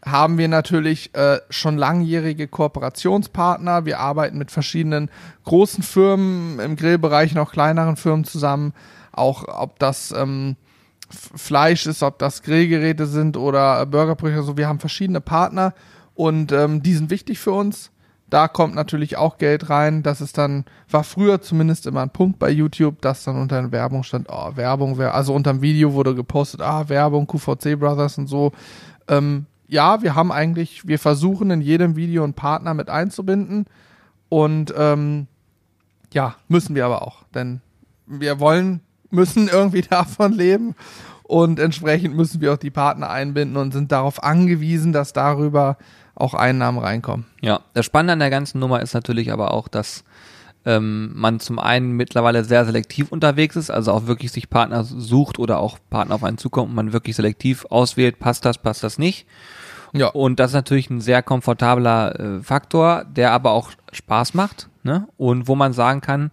haben 0.05 0.37
wir 0.37 0.47
natürlich 0.47 1.13
äh, 1.15 1.39
schon 1.49 1.77
langjährige 1.77 2.47
Kooperationspartner. 2.47 3.85
Wir 3.85 3.99
arbeiten 3.99 4.37
mit 4.37 4.51
verschiedenen 4.51 5.09
großen 5.43 5.83
Firmen 5.83 6.59
im 6.59 6.75
Grillbereich, 6.75 7.33
noch 7.33 7.51
kleineren 7.51 7.95
Firmen 7.95 8.25
zusammen. 8.25 8.73
Auch 9.17 9.45
ob 9.47 9.79
das 9.79 10.11
ähm, 10.11 10.55
Fleisch 11.09 11.85
ist, 11.85 12.03
ob 12.03 12.19
das 12.19 12.41
Grillgeräte 12.43 13.05
sind 13.07 13.37
oder 13.37 13.85
Burgerbrüche. 13.85 14.43
So, 14.43 14.57
wir 14.57 14.67
haben 14.67 14.79
verschiedene 14.79 15.21
Partner 15.21 15.73
und 16.15 16.51
ähm, 16.51 16.81
die 16.83 16.93
sind 16.93 17.09
wichtig 17.09 17.39
für 17.39 17.51
uns. 17.51 17.91
Da 18.29 18.49
kommt 18.49 18.75
natürlich 18.75 19.15
auch 19.15 19.37
Geld 19.37 19.69
rein. 19.69 20.03
Das 20.03 20.19
ist 20.19 20.37
dann, 20.37 20.65
war 20.89 21.05
früher 21.05 21.41
zumindest 21.41 21.85
immer 21.87 22.01
ein 22.01 22.09
Punkt 22.09 22.39
bei 22.39 22.49
YouTube, 22.49 23.01
dass 23.01 23.23
dann 23.23 23.39
unter 23.39 23.61
der 23.61 23.71
Werbung 23.71 24.03
stand, 24.03 24.27
oh, 24.29 24.51
Werbung, 24.55 24.97
wer- 24.97 25.13
also 25.15 25.33
unter 25.33 25.53
dem 25.53 25.61
Video 25.61 25.93
wurde 25.93 26.13
gepostet, 26.13 26.61
ah, 26.61 26.89
Werbung, 26.89 27.25
QVC 27.25 27.79
Brothers 27.79 28.17
und 28.17 28.27
so. 28.27 28.51
Ähm, 29.07 29.45
ja, 29.69 30.01
wir 30.01 30.13
haben 30.15 30.33
eigentlich, 30.33 30.85
wir 30.85 30.99
versuchen 30.99 31.51
in 31.51 31.61
jedem 31.61 31.95
Video 31.95 32.25
einen 32.25 32.33
Partner 32.33 32.73
mit 32.73 32.89
einzubinden 32.89 33.65
und 34.27 34.73
ähm, 34.77 35.27
ja, 36.13 36.35
müssen 36.49 36.75
wir 36.75 36.85
aber 36.85 37.01
auch, 37.03 37.23
denn 37.33 37.61
wir 38.05 38.39
wollen, 38.41 38.81
müssen 39.09 39.47
irgendwie 39.47 39.81
davon 39.89 40.33
leben 40.33 40.75
und 41.23 41.59
entsprechend 41.59 42.15
müssen 42.15 42.41
wir 42.41 42.53
auch 42.53 42.57
die 42.57 42.71
Partner 42.71 43.09
einbinden 43.09 43.57
und 43.57 43.73
sind 43.73 43.91
darauf 43.91 44.23
angewiesen, 44.23 44.93
dass 44.93 45.13
darüber 45.13 45.77
auch 46.15 46.33
Einnahmen 46.33 46.79
reinkommen. 46.79 47.25
Ja, 47.41 47.59
das 47.73 47.85
Spannende 47.85 48.13
an 48.13 48.19
der 48.19 48.29
ganzen 48.29 48.59
Nummer 48.59 48.81
ist 48.81 48.93
natürlich 48.93 49.31
aber 49.31 49.53
auch, 49.53 49.67
dass 49.67 50.03
ähm, 50.65 51.11
man 51.13 51.39
zum 51.39 51.59
einen 51.59 51.91
mittlerweile 51.91 52.43
sehr 52.43 52.65
selektiv 52.65 53.11
unterwegs 53.11 53.55
ist, 53.55 53.69
also 53.69 53.91
auch 53.91 54.07
wirklich 54.07 54.31
sich 54.31 54.49
Partner 54.49 54.83
sucht 54.83 55.37
oder 55.37 55.59
auch 55.59 55.77
Partner 55.89 56.15
auf 56.15 56.23
einen 56.23 56.37
zukommt 56.37 56.69
und 56.69 56.75
man 56.75 56.93
wirklich 56.93 57.15
selektiv 57.15 57.65
auswählt, 57.69 58.19
passt 58.19 58.45
das, 58.45 58.57
passt 58.57 58.83
das 58.83 58.97
nicht. 58.97 59.27
Ja. 59.93 60.07
Und 60.07 60.39
das 60.39 60.51
ist 60.51 60.55
natürlich 60.55 60.89
ein 60.89 61.01
sehr 61.01 61.23
komfortabler 61.23 62.19
äh, 62.19 62.43
Faktor, 62.43 63.05
der 63.05 63.31
aber 63.31 63.51
auch 63.51 63.71
Spaß 63.91 64.33
macht, 64.33 64.67
ne? 64.83 65.07
Und 65.17 65.47
wo 65.47 65.55
man 65.55 65.73
sagen 65.73 66.01
kann, 66.01 66.31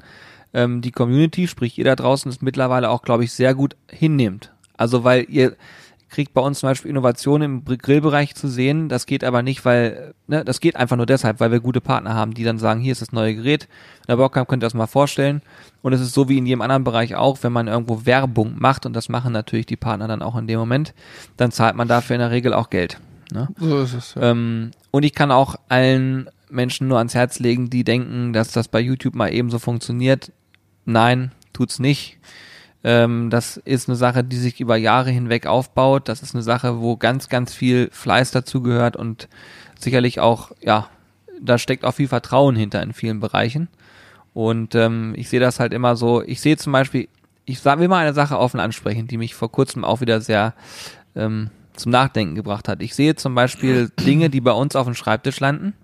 ähm, 0.55 0.81
die 0.81 0.93
Community, 0.93 1.47
sprich 1.47 1.79
ihr 1.79 1.85
da 1.85 1.97
draußen, 1.97 2.31
ist 2.31 2.43
mittlerweile 2.43 2.91
auch, 2.91 3.03
glaube 3.03 3.25
ich, 3.25 3.33
sehr 3.33 3.55
gut 3.55 3.77
hinnehmt. 3.91 4.53
Also 4.77 5.05
weil 5.05 5.27
ihr 5.29 5.57
kriegt 6.15 6.33
bei 6.33 6.41
uns 6.41 6.61
zum 6.61 6.69
Beispiel 6.69 6.91
Innovationen 6.91 7.65
im 7.67 7.79
Grillbereich 7.79 8.37
zu 8.37 8.47
sehen. 8.47 8.89
Das 8.89 9.07
geht 9.07 9.25
aber 9.25 9.43
nicht, 9.43 9.65
weil, 9.65 10.15
ne, 10.29 10.45
das 10.45 10.61
geht 10.61 10.77
einfach 10.77 10.97
nur 10.97 11.07
deshalb, 11.07 11.41
weil 11.41 11.51
wir 11.51 11.59
gute 11.59 11.81
Partner 11.81 12.15
haben, 12.15 12.35
die 12.35 12.45
dann 12.45 12.59
sagen, 12.59 12.81
hier 12.81 12.93
ist 12.93 13.03
das 13.03 13.11
neue 13.11 13.35
Gerät. 13.35 13.69
Wenn 14.07 14.15
ihr 14.15 14.19
Bock 14.19 14.37
habt, 14.37 14.49
könnt 14.49 14.63
ihr 14.63 14.67
das 14.67 14.75
mal 14.75 14.87
vorstellen. 14.87 15.43
Und 15.83 15.93
es 15.93 16.01
ist 16.01 16.15
so 16.15 16.29
wie 16.29 16.39
in 16.39 16.47
jedem 16.47 16.63
anderen 16.63 16.85
Bereich 16.85 17.17
auch, 17.17 17.39
wenn 17.43 17.53
man 17.53 17.67
irgendwo 17.67 18.07
Werbung 18.07 18.55
macht, 18.59 18.87
und 18.87 18.93
das 18.93 19.09
machen 19.09 19.33
natürlich 19.33 19.67
die 19.67 19.77
Partner 19.77 20.07
dann 20.07 20.23
auch 20.23 20.37
in 20.37 20.47
dem 20.47 20.61
Moment, 20.61 20.95
dann 21.37 21.51
zahlt 21.51 21.75
man 21.75 21.89
dafür 21.89 22.15
in 22.15 22.21
der 22.21 22.31
Regel 22.31 22.55
auch 22.55 22.71
Geld. 22.71 23.01
Ne? 23.33 23.49
So 23.59 23.81
ist 23.81 23.95
es. 23.95 24.15
Ja. 24.15 24.31
Ähm, 24.31 24.71
und 24.93 25.03
ich 25.03 25.15
kann 25.15 25.33
auch 25.33 25.57
allen 25.69 26.31
Menschen 26.49 26.87
nur 26.87 26.99
ans 26.99 27.15
Herz 27.15 27.41
legen, 27.41 27.71
die 27.71 27.83
denken, 27.83 28.33
dass 28.33 28.53
das 28.53 28.69
bei 28.69 28.79
YouTube 28.79 29.17
mal 29.17 29.33
eben 29.33 29.51
so 29.51 29.59
funktioniert. 29.59 30.31
Nein, 30.85 31.33
tut's 31.53 31.79
nicht. 31.79 32.19
Ähm, 32.83 33.31
das 33.31 33.57
ist 33.57 33.89
eine 33.89 33.97
Sache, 33.97 34.23
die 34.23 34.37
sich 34.37 34.61
über 34.61 34.77
Jahre 34.77 35.11
hinweg 35.11 35.47
aufbaut. 35.47 36.09
Das 36.09 36.23
ist 36.23 36.35
eine 36.35 36.43
Sache, 36.43 36.81
wo 36.81 36.97
ganz, 36.97 37.29
ganz 37.29 37.55
viel 37.55 37.89
Fleiß 37.91 38.31
dazugehört 38.31 38.97
und 38.97 39.29
sicherlich 39.79 40.21
auch, 40.21 40.53
ja, 40.61 40.89
da 41.41 41.59
steckt 41.59 41.85
auch 41.85 41.95
viel 41.95 42.09
Vertrauen 42.09 42.57
hinter 42.57 42.83
in 42.83 42.93
vielen 42.93 43.21
Bereichen. 43.21 43.69
Und 44.35 44.75
ähm, 44.75 45.15
ich 45.17 45.29
sehe 45.29 45.41
das 45.41 45.61
halt 45.61 45.73
immer 45.73 45.97
so. 45.97 46.23
Ich 46.23 46.41
sehe 46.41 46.57
zum 46.57 46.73
Beispiel, 46.73 47.09
ich 47.47 47.65
will 47.65 47.89
mal 47.89 48.05
eine 48.05 48.15
Sache 48.15 48.39
offen 48.39 48.61
ansprechen, 48.61 49.07
die 49.07 49.17
mich 49.17 49.35
vor 49.35 49.51
kurzem 49.51 49.85
auch 49.85 50.01
wieder 50.01 50.21
sehr 50.21 50.55
ähm, 51.17 51.51
zum 51.75 51.93
Nachdenken 51.93 52.35
gebracht 52.35 52.69
hat. 52.69 52.83
Ich 52.83 52.95
sehe 52.95 53.15
zum 53.15 53.35
Beispiel 53.35 53.91
Dinge, 54.01 54.31
die 54.31 54.41
bei 54.41 54.53
uns 54.53 54.77
auf 54.77 54.87
dem 54.87 54.95
Schreibtisch 54.95 55.41
landen, 55.41 55.75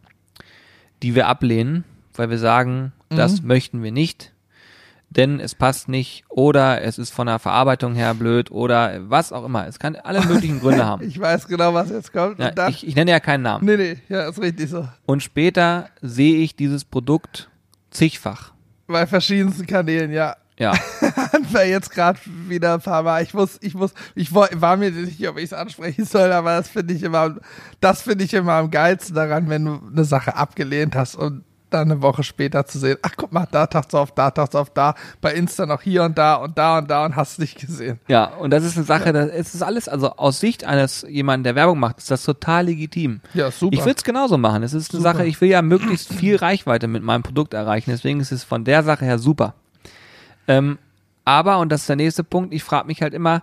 die 1.03 1.15
wir 1.15 1.29
ablehnen, 1.29 1.85
weil 2.15 2.31
wir 2.31 2.39
sagen, 2.39 2.93
das 3.09 3.43
möchten 3.43 3.83
wir 3.83 3.93
nicht, 3.93 4.33
denn 5.11 5.41
es 5.41 5.57
passt 5.57 5.89
nicht 5.89 6.25
oder 6.29 6.83
es 6.83 6.97
ist 6.99 7.11
von 7.11 7.27
der 7.27 7.41
Verarbeitung 7.41 7.95
her 7.95 8.15
blöd 8.15 8.51
oder 8.51 9.01
was 9.11 9.33
auch 9.33 9.45
immer. 9.45 9.67
Es 9.67 9.79
kann 9.79 9.97
alle 9.97 10.25
möglichen 10.25 10.61
Gründe 10.61 10.87
haben. 10.87 11.05
Ich 11.05 11.21
weiß 11.21 11.49
genau, 11.49 11.75
was 11.75 11.91
jetzt 11.91 12.13
kommt. 12.13 12.39
Ja, 12.39 12.53
dann, 12.53 12.71
ich, 12.71 12.87
ich 12.87 12.95
nenne 12.95 13.11
ja 13.11 13.21
keinen 13.21 13.43
Namen. 13.43 13.67
nee, 13.67 13.77
nee, 13.77 13.97
ja, 14.09 14.29
ist 14.29 14.41
richtig 14.41 14.71
so. 14.71 14.89
Und 15.07 15.23
später 15.23 15.89
sehe 16.01 16.37
ich 16.37 16.55
dieses 16.55 16.85
Produkt 16.85 17.51
zigfach. 17.91 18.53
Bei 18.87 19.07
verschiedensten 19.07 19.67
Kanälen, 19.67 20.13
ja. 20.13 20.37
Ja, 20.59 20.75
wir 21.53 21.67
jetzt 21.67 21.91
gerade 21.91 22.21
wieder 22.47 22.75
ein 22.75 22.83
paar 22.83 23.03
Mal. 23.03 23.23
Ich 23.23 23.33
muss, 23.33 23.59
ich 23.63 23.75
muss, 23.75 23.95
ich 24.15 24.35
war 24.35 24.77
mir 24.77 24.91
nicht 24.91 25.17
sicher, 25.17 25.31
ob 25.31 25.39
ich 25.39 25.45
es 25.45 25.53
ansprechen 25.55 26.05
soll, 26.05 26.31
aber 26.33 26.59
das 26.59 26.69
finde 26.69 26.93
ich 26.93 27.03
immer, 27.03 27.37
das 27.81 28.03
finde 28.03 28.25
ich 28.25 28.35
immer 28.35 28.53
am 28.53 28.71
geilsten 28.71 29.15
daran, 29.15 29.49
wenn 29.49 29.65
du 29.65 29.81
eine 29.91 30.05
Sache 30.05 30.37
abgelehnt 30.37 30.95
hast 30.95 31.17
und 31.17 31.45
dann 31.71 31.91
eine 31.91 32.03
Woche 32.03 32.23
später 32.23 32.67
zu 32.67 32.79
sehen, 32.79 32.99
ach 33.03 33.13
guck 33.17 33.33
mal, 33.33 33.47
da 33.51 33.67
taucht's 33.67 33.95
auf, 33.95 34.13
da 34.13 34.31
taucht's 34.31 34.55
auf, 34.55 34.71
da, 34.71 34.95
bei 35.21 35.33
Insta 35.35 35.67
noch 35.67 35.83
hier 35.83 36.05
und 36.05 36.19
da 36.19 36.37
und 36.37 36.59
da 36.59 36.79
und 36.79 36.91
da 36.91 37.05
und 37.05 37.17
hast 37.17 37.39
nicht 37.39 37.59
gesehen. 37.59 38.01
ja, 38.09 38.27
und 38.27 38.51
das 38.51 38.65
ist 38.65 38.77
eine 38.77 38.87
Sache, 38.87 39.13
das, 39.13 39.31
es 39.31 39.55
ist 39.55 39.63
alles, 39.63 39.89
also 39.89 40.11
aus 40.17 40.41
Sicht 40.41 40.65
eines 40.65 41.05
jemanden, 41.09 41.45
der 41.45 41.55
Werbung 41.55 41.79
macht, 41.79 41.99
ist 41.99 42.11
das 42.11 42.25
total 42.25 42.67
legitim. 42.67 43.21
Ja, 43.35 43.51
super. 43.51 43.75
Ich 43.75 43.81
würde 43.81 43.97
es 43.97 44.05
genauso 44.05 44.39
machen. 44.39 44.63
Es 44.63 44.73
ist 44.73 44.93
eine 44.93 45.03
Super. 45.03 45.15
Sache, 45.15 45.27
ich 45.27 45.41
will 45.41 45.49
ja 45.49 45.63
möglichst 45.63 46.13
viel 46.13 46.37
Reichweite 46.37 46.87
mit 46.87 47.03
meinem 47.03 47.23
Produkt 47.23 47.55
erreichen. 47.55 47.91
Deswegen 47.91 48.21
ist 48.21 48.33
es 48.33 48.45
von 48.45 48.65
der 48.65 48.83
Sache 48.83 49.05
her 49.05 49.19
super. 49.19 49.55
Ähm, 50.49 50.79
aber, 51.25 51.59
und 51.59 51.71
das 51.71 51.83
ist 51.83 51.89
der 51.89 51.97
nächste 51.97 52.25
Punkt, 52.25 52.53
ich 52.53 52.65
frage 52.65 52.87
mich 52.87 53.03
halt 53.03 53.15
immer, 53.15 53.43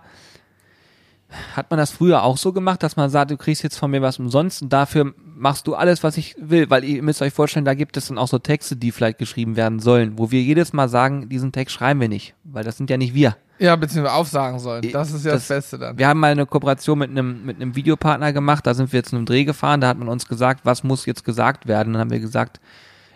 hat 1.54 1.70
man 1.70 1.78
das 1.78 1.90
früher 1.90 2.22
auch 2.22 2.38
so 2.38 2.52
gemacht, 2.52 2.82
dass 2.82 2.96
man 2.96 3.10
sagt, 3.10 3.30
du 3.30 3.36
kriegst 3.36 3.62
jetzt 3.62 3.78
von 3.78 3.90
mir 3.90 4.02
was 4.02 4.18
umsonst 4.18 4.62
und 4.62 4.72
dafür 4.72 5.14
machst 5.38 5.66
du 5.66 5.74
alles, 5.74 6.02
was 6.02 6.16
ich 6.16 6.34
will? 6.38 6.68
Weil 6.70 6.84
ihr 6.84 7.02
müsst 7.02 7.22
euch 7.22 7.32
vorstellen, 7.32 7.64
da 7.64 7.74
gibt 7.74 7.96
es 7.96 8.08
dann 8.08 8.18
auch 8.18 8.28
so 8.28 8.38
Texte, 8.38 8.76
die 8.76 8.92
vielleicht 8.92 9.18
geschrieben 9.18 9.56
werden 9.56 9.78
sollen, 9.80 10.18
wo 10.18 10.30
wir 10.30 10.42
jedes 10.42 10.72
Mal 10.72 10.88
sagen, 10.88 11.28
diesen 11.28 11.52
Text 11.52 11.74
schreiben 11.74 12.00
wir 12.00 12.08
nicht, 12.08 12.34
weil 12.44 12.64
das 12.64 12.76
sind 12.76 12.90
ja 12.90 12.96
nicht 12.96 13.14
wir. 13.14 13.36
Ja, 13.60 13.74
beziehungsweise 13.74 14.14
aufsagen 14.14 14.58
sollen. 14.60 14.88
Das 14.92 15.12
ist 15.12 15.24
ja 15.24 15.32
das, 15.32 15.48
Das- 15.48 15.56
Beste 15.56 15.78
dann. 15.78 15.98
Wir 15.98 16.06
haben 16.08 16.20
mal 16.20 16.30
eine 16.30 16.46
Kooperation 16.46 16.98
mit 16.98 17.10
einem, 17.10 17.44
mit 17.44 17.56
einem 17.56 17.74
Videopartner 17.74 18.32
gemacht, 18.32 18.66
da 18.66 18.74
sind 18.74 18.92
wir 18.92 18.98
jetzt 18.98 19.12
in 19.12 19.16
einem 19.18 19.26
Dreh 19.26 19.44
gefahren, 19.44 19.80
da 19.80 19.88
hat 19.88 19.98
man 19.98 20.08
uns 20.08 20.28
gesagt, 20.28 20.60
was 20.64 20.84
muss 20.84 21.06
jetzt 21.06 21.24
gesagt 21.24 21.66
werden. 21.66 21.94
Dann 21.94 22.00
haben 22.00 22.10
wir 22.10 22.20
gesagt, 22.20 22.60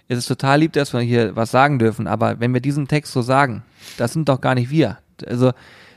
es 0.08 0.18
ist 0.18 0.26
total 0.26 0.58
lieb, 0.60 0.72
dass 0.72 0.92
wir 0.92 1.00
hier 1.00 1.36
was 1.36 1.50
sagen 1.52 1.78
dürfen, 1.78 2.06
aber 2.06 2.40
wenn 2.40 2.52
wir 2.52 2.60
diesen 2.60 2.88
Text 2.88 3.12
so 3.12 3.22
sagen, 3.22 3.62
das 3.98 4.12
sind 4.12 4.28
doch 4.28 4.40
gar 4.40 4.54
nicht 4.54 4.70
wir. 4.70 4.98
Also 5.26 5.52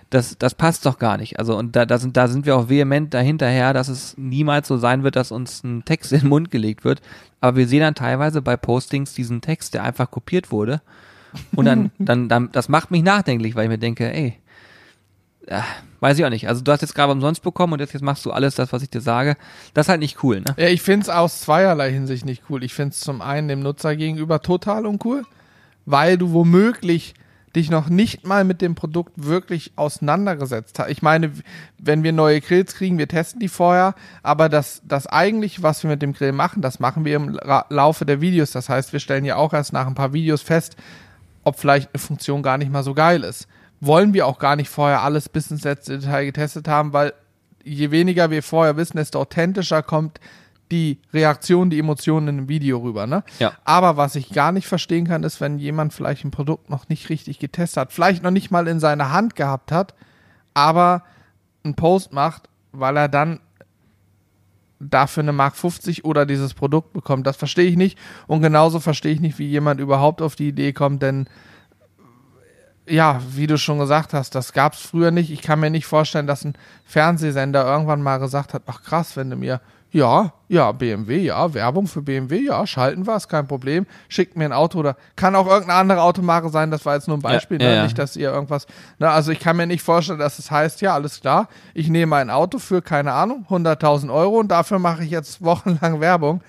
das, 0.10 0.38
das 0.38 0.56
passt 0.56 0.86
doch 0.86 1.00
gar 1.00 1.18
nicht. 1.18 1.40
Also 1.40 1.58
und 1.58 1.76
da, 1.76 1.86
da, 1.86 1.98
sind, 1.98 2.16
da 2.16 2.28
sind 2.28 2.46
wir 2.46 2.56
auch 2.56 2.70
vehement 2.70 3.14
dahinterher, 3.14 3.74
dass 3.74 3.88
es 3.88 4.18
niemals 4.18 4.68
so 4.68 4.78
sein 4.78 5.04
wird, 5.04 5.16
dass 5.16 5.32
uns 5.32 5.64
ein 5.64 5.84
Text 5.86 6.12
in 6.14 6.22
den 6.22 6.30
Mund 6.30 6.52
gelegt 6.52 6.84
wird. 6.84 7.02
Aber 7.42 7.58
wir 7.58 7.68
sehen 7.68 7.82
dann 7.82 7.96
teilweise 7.96 8.42
bei 8.42 8.58
Postings 8.58 9.14
diesen 9.14 9.42
Text, 9.42 9.74
der 9.74 9.84
einfach 9.84 10.12
kopiert 10.12 10.52
wurde. 10.52 10.82
Und 11.56 11.66
dann, 11.66 11.92
dann, 12.00 12.30
dann, 12.30 12.52
das 12.52 12.70
macht 12.70 12.92
mich 12.92 13.04
nachdenklich, 13.04 13.56
weil 13.56 13.64
ich 13.66 13.70
mir 13.70 13.78
denke, 13.78 14.12
ey, 14.12 14.40
äh, 15.48 15.62
weiß 16.00 16.18
ich 16.18 16.26
auch 16.26 16.30
nicht. 16.30 16.48
Also 16.48 16.62
du 16.62 16.72
hast 16.72 16.82
jetzt 16.82 16.96
gerade 16.96 17.12
umsonst 17.12 17.44
bekommen 17.44 17.74
und 17.74 17.80
jetzt, 17.80 17.94
jetzt 17.94 18.02
machst 18.02 18.26
du 18.26 18.32
alles 18.32 18.56
das, 18.56 18.74
was 18.74 18.84
ich 18.84 18.90
dir 18.90 19.02
sage. 19.02 19.38
Das 19.74 19.86
ist 19.86 19.90
halt 19.90 20.00
nicht 20.00 20.24
cool, 20.24 20.42
ne? 20.42 20.56
Ja, 20.58 20.68
ich 20.68 20.82
find's 20.82 21.10
aus 21.10 21.42
zweierlei 21.42 21.92
Hinsicht 21.92 22.26
nicht 22.26 22.44
cool. 22.50 22.64
Ich 22.64 22.74
find's 22.74 23.00
zum 23.00 23.22
einen 23.22 23.48
dem 23.48 23.60
Nutzer 23.62 23.96
gegenüber 23.96 24.42
total 24.42 24.86
uncool, 24.86 25.24
weil 25.86 26.18
du 26.18 26.32
womöglich 26.32 27.14
dich 27.56 27.70
noch 27.70 27.90
nicht 27.90 28.26
mal 28.26 28.44
mit 28.44 28.62
dem 28.62 28.76
Produkt 28.76 29.14
wirklich 29.16 29.72
auseinandergesetzt 29.76 30.80
hast. 30.80 30.90
Ich 30.90 31.02
meine, 31.02 31.32
wenn 31.78 32.04
wir 32.04 32.12
neue 32.12 32.42
Grills 32.42 32.76
kriegen, 32.76 32.98
wir 32.98 33.08
testen 33.08 33.40
die 33.40 33.48
vorher, 33.48 33.96
aber 34.24 34.50
das, 34.50 34.82
das 34.86 35.08
eigentlich, 35.08 35.64
was 35.64 35.84
wir 35.84 35.90
mit 35.90 36.02
dem 36.02 36.14
Grill 36.14 36.34
machen, 36.34 36.62
das 36.62 36.80
machen 36.80 37.06
wir 37.06 37.16
im 37.16 37.40
Laufe 37.70 38.06
der 38.06 38.22
Videos. 38.22 38.52
Das 38.52 38.70
heißt, 38.70 38.94
wir 38.94 39.00
stellen 39.00 39.26
ja 39.26 39.38
auch 39.38 39.54
erst 39.54 39.74
nach 39.74 39.88
ein 39.88 39.96
paar 39.96 40.14
Videos 40.14 40.42
fest, 40.42 40.76
ob 41.44 41.58
vielleicht 41.60 41.90
eine 41.94 42.00
Funktion 42.00 42.44
gar 42.44 42.58
nicht 42.58 42.72
mal 42.72 42.84
so 42.84 42.94
geil 42.94 43.24
ist. 43.24 43.48
wollen 43.82 44.14
wir 44.14 44.26
auch 44.26 44.40
gar 44.40 44.56
nicht 44.56 44.70
vorher 44.70 45.02
alles 45.02 45.30
bis 45.30 45.52
ins 45.52 45.64
letzte 45.64 46.00
Detail 46.00 46.26
getestet 46.26 46.68
haben, 46.68 46.94
weil 46.94 47.14
je 47.64 47.92
weniger 47.92 48.32
wir 48.32 48.44
vorher 48.44 48.78
wissen, 48.78 48.98
desto 48.98 49.20
authentischer 49.20 49.84
kommt 49.84 50.20
die 50.72 51.00
Reaktion, 51.14 51.70
die 51.70 51.80
Emotionen 51.80 52.28
in 52.28 52.38
einem 52.38 52.50
Video 52.50 52.80
rüber. 52.80 53.08
Ne? 53.08 53.24
Ja. 53.40 53.54
Aber 53.64 53.98
was 53.98 54.16
ich 54.16 54.30
gar 54.30 54.52
nicht 54.52 54.68
verstehen 54.68 55.08
kann, 55.08 55.24
ist, 55.24 55.40
wenn 55.42 55.60
jemand 55.60 55.94
vielleicht 55.94 56.26
ein 56.26 56.32
Produkt 56.32 56.70
noch 56.70 56.90
nicht 56.90 57.10
richtig 57.10 57.40
getestet 57.40 57.82
hat, 57.82 57.94
vielleicht 57.94 58.24
noch 58.24 58.32
nicht 58.32 58.52
mal 58.52 58.68
in 58.68 58.80
seiner 58.80 59.12
Hand 59.12 59.36
gehabt 59.36 59.72
hat, 59.72 59.94
aber 60.54 61.04
einen 61.64 61.76
Post 61.76 62.14
macht, 62.14 62.50
weil 62.72 62.98
er 62.98 63.10
dann 63.10 63.40
dafür 64.80 65.24
eine 65.24 65.34
Mark 65.34 65.56
50 65.56 66.04
oder 66.06 66.26
dieses 66.26 66.54
Produkt 66.54 66.94
bekommt. 66.94 67.26
Das 67.28 67.38
verstehe 67.38 67.66
ich 67.66 67.78
nicht. 67.78 67.98
Und 68.28 68.42
genauso 68.42 68.80
verstehe 68.80 69.14
ich 69.14 69.22
nicht, 69.22 69.40
wie 69.40 69.48
jemand 69.48 69.80
überhaupt 69.80 70.22
auf 70.22 70.36
die 70.36 70.50
Idee 70.50 70.74
kommt, 70.74 71.02
denn 71.02 71.28
ja, 72.88 73.20
wie 73.32 73.48
du 73.48 73.58
schon 73.58 73.80
gesagt 73.80 74.14
hast, 74.14 74.36
das 74.36 74.54
gab 74.54 74.74
es 74.74 74.80
früher 74.80 75.10
nicht. 75.10 75.32
Ich 75.32 75.42
kann 75.42 75.60
mir 75.60 75.72
nicht 75.72 75.88
vorstellen, 75.88 76.28
dass 76.28 76.46
ein 76.46 76.54
Fernsehsender 76.86 77.66
irgendwann 77.66 78.04
mal 78.04 78.18
gesagt 78.18 78.54
hat, 78.54 78.64
ach 78.68 78.84
krass, 78.84 79.18
wenn 79.18 79.32
du 79.32 79.36
mir, 79.36 79.60
ja, 79.96 80.34
ja, 80.50 80.74
BMW, 80.74 81.20
ja, 81.20 81.54
Werbung 81.54 81.88
für 81.88 82.02
BMW, 82.02 82.40
ja, 82.40 82.68
schalten 82.68 83.08
wir, 83.08 83.16
ist 83.16 83.30
kein 83.30 83.48
Problem. 83.48 83.86
Schickt 84.10 84.36
mir 84.36 84.44
ein 84.44 84.52
Auto 84.52 84.80
oder 84.80 84.98
kann 85.16 85.38
auch 85.38 85.48
irgendeine 85.48 85.80
andere 85.80 86.02
Automarke 86.02 86.50
sein, 86.50 86.70
das 86.70 86.86
war 86.86 86.96
jetzt 86.96 87.08
nur 87.08 87.16
ein 87.18 87.22
Beispiel, 87.22 87.62
Ja, 87.62 87.70
ne? 87.70 87.76
ja, 87.78 87.84
nicht, 87.84 87.98
dass 87.98 88.18
ihr 88.18 88.30
irgendwas, 88.30 88.68
ne? 89.00 89.10
also 89.10 89.32
ich 89.32 89.40
kann 89.40 89.56
mir 89.56 89.68
nicht 89.68 89.84
vorstellen, 89.84 90.20
dass 90.20 90.38
es 90.38 90.52
heißt, 90.52 90.82
ja, 90.82 90.94
alles 90.94 91.22
klar, 91.22 91.48
ich 91.74 91.88
nehme 91.88 92.18
ein 92.18 92.30
Auto 92.30 92.60
für, 92.60 92.82
keine 92.82 93.14
Ahnung, 93.14 93.46
100.000 93.50 94.14
Euro 94.14 94.38
und 94.38 94.50
dafür 94.50 94.80
mache 94.80 95.06
ich 95.06 95.12
jetzt 95.12 95.42
wochenlang 95.46 96.02
Werbung. 96.02 96.42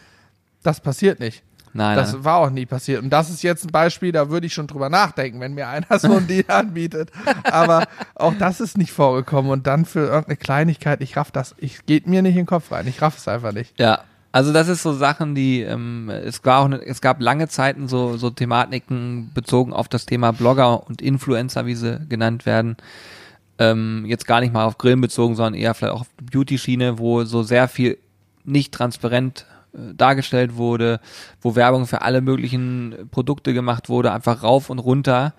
Das 0.64 0.80
passiert 0.80 1.20
nicht. 1.20 1.44
Nein, 1.76 1.96
Das 1.96 2.12
nein. 2.12 2.24
war 2.24 2.36
auch 2.38 2.50
nie 2.50 2.66
passiert. 2.66 3.02
Und 3.02 3.10
das 3.10 3.30
ist 3.30 3.42
jetzt 3.42 3.64
ein 3.64 3.72
Beispiel, 3.72 4.12
da 4.12 4.30
würde 4.30 4.46
ich 4.46 4.54
schon 4.54 4.66
drüber 4.66 4.88
nachdenken, 4.88 5.40
wenn 5.40 5.54
mir 5.54 5.68
einer 5.68 5.98
so 5.98 6.12
einen 6.12 6.26
Deal 6.28 6.44
anbietet. 6.48 7.10
Aber 7.44 7.84
auch 8.14 8.34
das 8.38 8.60
ist 8.60 8.78
nicht 8.78 8.92
vorgekommen. 8.92 9.50
Und 9.50 9.66
dann 9.66 9.84
für 9.84 10.00
irgendeine 10.00 10.36
Kleinigkeit, 10.36 11.00
ich 11.00 11.16
raff 11.16 11.30
das, 11.30 11.54
ich 11.58 11.86
geht 11.86 12.06
mir 12.06 12.22
nicht 12.22 12.32
in 12.32 12.42
den 12.42 12.46
Kopf 12.46 12.72
rein. 12.72 12.86
Ich 12.86 13.00
raff 13.02 13.16
es 13.16 13.28
einfach 13.28 13.52
nicht. 13.52 13.78
Ja, 13.78 14.00
also 14.32 14.52
das 14.52 14.68
ist 14.68 14.82
so 14.82 14.92
Sachen, 14.92 15.34
die 15.34 15.62
ähm, 15.62 16.10
es 16.10 16.44
war 16.44 16.60
auch 16.60 16.68
ne, 16.68 16.76
es 16.84 17.00
gab 17.00 17.22
lange 17.22 17.48
Zeiten 17.48 17.88
so 17.88 18.18
so 18.18 18.28
Thematiken 18.28 19.30
bezogen 19.32 19.72
auf 19.72 19.88
das 19.88 20.04
Thema 20.04 20.32
Blogger 20.32 20.86
und 20.86 21.00
Influencer, 21.00 21.64
wie 21.64 21.74
sie 21.74 22.00
genannt 22.06 22.44
werden. 22.44 22.76
Ähm, 23.58 24.04
jetzt 24.06 24.26
gar 24.26 24.40
nicht 24.40 24.52
mal 24.52 24.66
auf 24.66 24.76
Grillen 24.76 25.00
bezogen, 25.00 25.36
sondern 25.36 25.54
eher 25.54 25.72
vielleicht 25.72 25.94
auch 25.94 26.02
auf 26.02 26.10
Beauty-Schiene, 26.30 26.98
wo 26.98 27.24
so 27.24 27.42
sehr 27.42 27.66
viel 27.68 27.96
nicht 28.44 28.74
transparent 28.74 29.46
dargestellt 29.94 30.56
wurde, 30.56 31.00
wo 31.40 31.54
Werbung 31.54 31.86
für 31.86 32.02
alle 32.02 32.20
möglichen 32.20 33.08
Produkte 33.10 33.54
gemacht 33.54 33.88
wurde, 33.88 34.12
einfach 34.12 34.42
rauf 34.42 34.70
und 34.70 34.78
runter. 34.78 35.34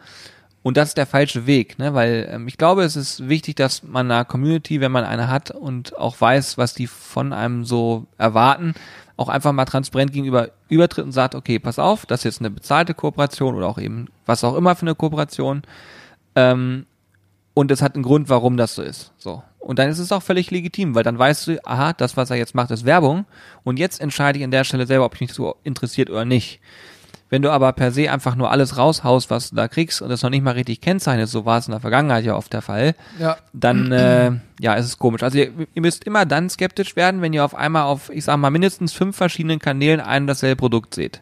Und 0.64 0.76
das 0.76 0.90
ist 0.90 0.98
der 0.98 1.06
falsche 1.06 1.46
Weg, 1.48 1.80
ne? 1.80 1.94
weil 1.94 2.28
ähm, 2.30 2.48
ich 2.48 2.58
glaube, 2.58 2.84
es 2.84 2.96
ist 2.96 3.30
wichtig, 3.30 3.56
dass 3.56 3.84
man 3.84 4.12
einer 4.12 4.26
Community, 4.26 4.82
wenn 4.82 4.92
man 4.92 5.06
eine 5.06 5.30
hat 5.30 5.52
und 5.52 5.98
auch 5.98 6.20
weiß, 6.20 6.58
was 6.58 6.74
die 6.74 6.88
von 6.88 7.32
einem 7.32 7.64
so 7.64 8.06
erwarten, 8.18 8.74
auch 9.16 9.30
einfach 9.30 9.52
mal 9.52 9.66
transparent 9.66 10.12
gegenüber 10.12 10.50
übertritt 10.70 11.06
und 11.06 11.12
sagt, 11.12 11.36
okay, 11.36 11.58
pass 11.58 11.80
auf, 11.80 12.06
das 12.06 12.22
ist 12.22 12.24
jetzt 12.26 12.42
eine 12.42 12.52
bezahlte 12.52 12.94
Kooperation 12.94 13.56
oder 13.56 13.68
auch 13.68 13.80
eben 13.80 14.08
was 14.26 14.44
auch 14.44 14.56
immer 14.56 14.76
für 14.76 14.84
eine 14.84 14.96
Kooperation. 14.96 15.64
Ähm, 16.36 16.86
und 17.54 17.72
es 17.72 17.82
hat 17.82 17.96
einen 17.96 18.04
Grund, 18.04 18.30
warum 18.30 18.58
das 18.58 18.76
so 18.76 18.84
ist. 18.84 19.12
So. 19.18 19.42
Und 19.68 19.80
dann 19.80 19.89
ist 19.89 19.99
es 19.99 20.13
auch 20.13 20.24
völlig 20.24 20.49
legitim, 20.49 20.95
weil 20.95 21.03
dann 21.03 21.20
weißt 21.20 21.47
du, 21.47 21.59
aha, 21.68 21.91
das, 21.91 22.15
was 22.15 22.30
er 22.30 22.38
jetzt 22.38 22.55
macht, 22.55 22.72
ist 22.72 22.86
Werbung. 22.86 23.26
Und 23.65 23.78
jetzt 23.80 23.99
entscheide 23.99 24.39
ich 24.39 24.45
an 24.45 24.51
der 24.51 24.63
Stelle 24.63 24.88
selber, 24.88 25.03
ob 25.03 25.20
mich 25.20 25.34
so 25.34 25.57
interessiert 25.65 26.09
oder 26.09 26.24
nicht. 26.24 26.61
Wenn 27.30 27.41
du 27.41 27.51
aber 27.51 27.74
per 27.74 27.91
se 27.91 28.09
einfach 28.09 28.36
nur 28.38 28.49
alles 28.49 28.78
raushaust, 28.78 29.30
was 29.30 29.49
du 29.49 29.57
da 29.57 29.68
kriegst 29.68 30.01
und 30.01 30.07
das 30.07 30.22
noch 30.24 30.30
nicht 30.30 30.41
mal 30.41 30.51
richtig 30.51 30.80
kennzeichnest, 30.80 31.34
so 31.34 31.43
war 31.43 31.57
es 31.57 31.68
in 31.68 31.72
der 31.72 31.82
Vergangenheit 31.82 32.24
ja 32.24 32.38
oft 32.38 32.53
der 32.53 32.61
Fall, 32.61 32.95
Ja. 33.20 33.36
dann 33.51 33.91
äh, 33.91 34.32
ja, 34.61 34.76
ist 34.76 34.86
es 34.86 34.97
komisch. 34.97 35.22
Also 35.22 35.38
ihr, 35.38 35.51
ihr 35.74 35.82
müsst 35.82 36.05
immer 36.05 36.26
dann 36.26 36.49
skeptisch 36.49 36.95
werden, 36.95 37.22
wenn 37.22 37.34
ihr 37.34 37.43
auf 37.43 37.53
einmal 37.53 37.84
auf, 37.84 38.09
ich 38.09 38.24
sag 38.24 38.38
mal, 38.38 38.49
mindestens 38.51 38.93
fünf 38.93 39.18
verschiedenen 39.18 39.59
Kanälen 39.59 39.99
ein 39.99 40.24
und 40.24 40.28
dasselbe 40.28 40.55
Produkt 40.55 40.95
seht. 40.95 41.20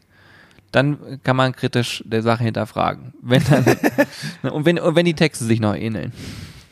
Dann 0.71 1.19
kann 1.23 1.35
man 1.35 1.55
kritisch 1.55 2.03
der 2.05 2.21
Sache 2.21 2.43
hinterfragen. 2.43 3.15
Wenn 3.23 3.41
dann, 3.49 3.65
und, 4.53 4.65
wenn, 4.65 4.77
und 4.77 4.95
wenn 4.95 5.05
die 5.07 5.15
Texte 5.15 5.45
sich 5.45 5.59
noch 5.59 5.73
ähneln, 5.73 6.13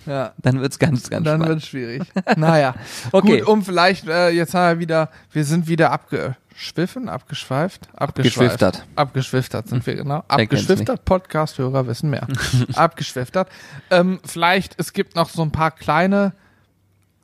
Ja. 0.06 0.34
dann 0.42 0.62
wird's 0.62 0.80
ganz, 0.80 1.10
ganz 1.10 1.26
Dann 1.26 1.40
spannend. 1.42 1.48
wird 1.48 1.60
es 1.60 1.68
schwierig. 1.68 2.04
Naja. 2.36 2.76
Okay. 3.12 3.40
Gut, 3.40 3.48
um 3.48 3.64
vielleicht, 3.64 4.08
äh, 4.08 4.30
jetzt 4.30 4.54
haben 4.54 4.76
wir 4.78 4.80
wieder, 4.80 5.10
wir 5.32 5.46
sind 5.46 5.68
wieder 5.68 5.92
abgeschwiffen, 5.92 7.10
abgeschweift, 7.10 7.90
abgeschweift. 7.96 8.64
Abgeschwiftert. 8.64 8.86
Abgeschwiftert 8.96 9.68
sind 9.68 9.86
wir, 9.86 9.96
genau. 9.96 10.24
Abgeschwiftert, 10.28 11.06
Podcast-Hörer 11.06 11.88
wissen 11.88 12.10
mehr. 12.10 12.28
Abgeschwiftert. 12.74 13.50
Ähm, 13.90 14.20
vielleicht, 14.26 14.80
es 14.80 14.94
gibt 14.94 15.16
noch 15.16 15.30
so 15.30 15.42
ein 15.42 15.52
paar 15.52 15.72
kleine 15.72 16.34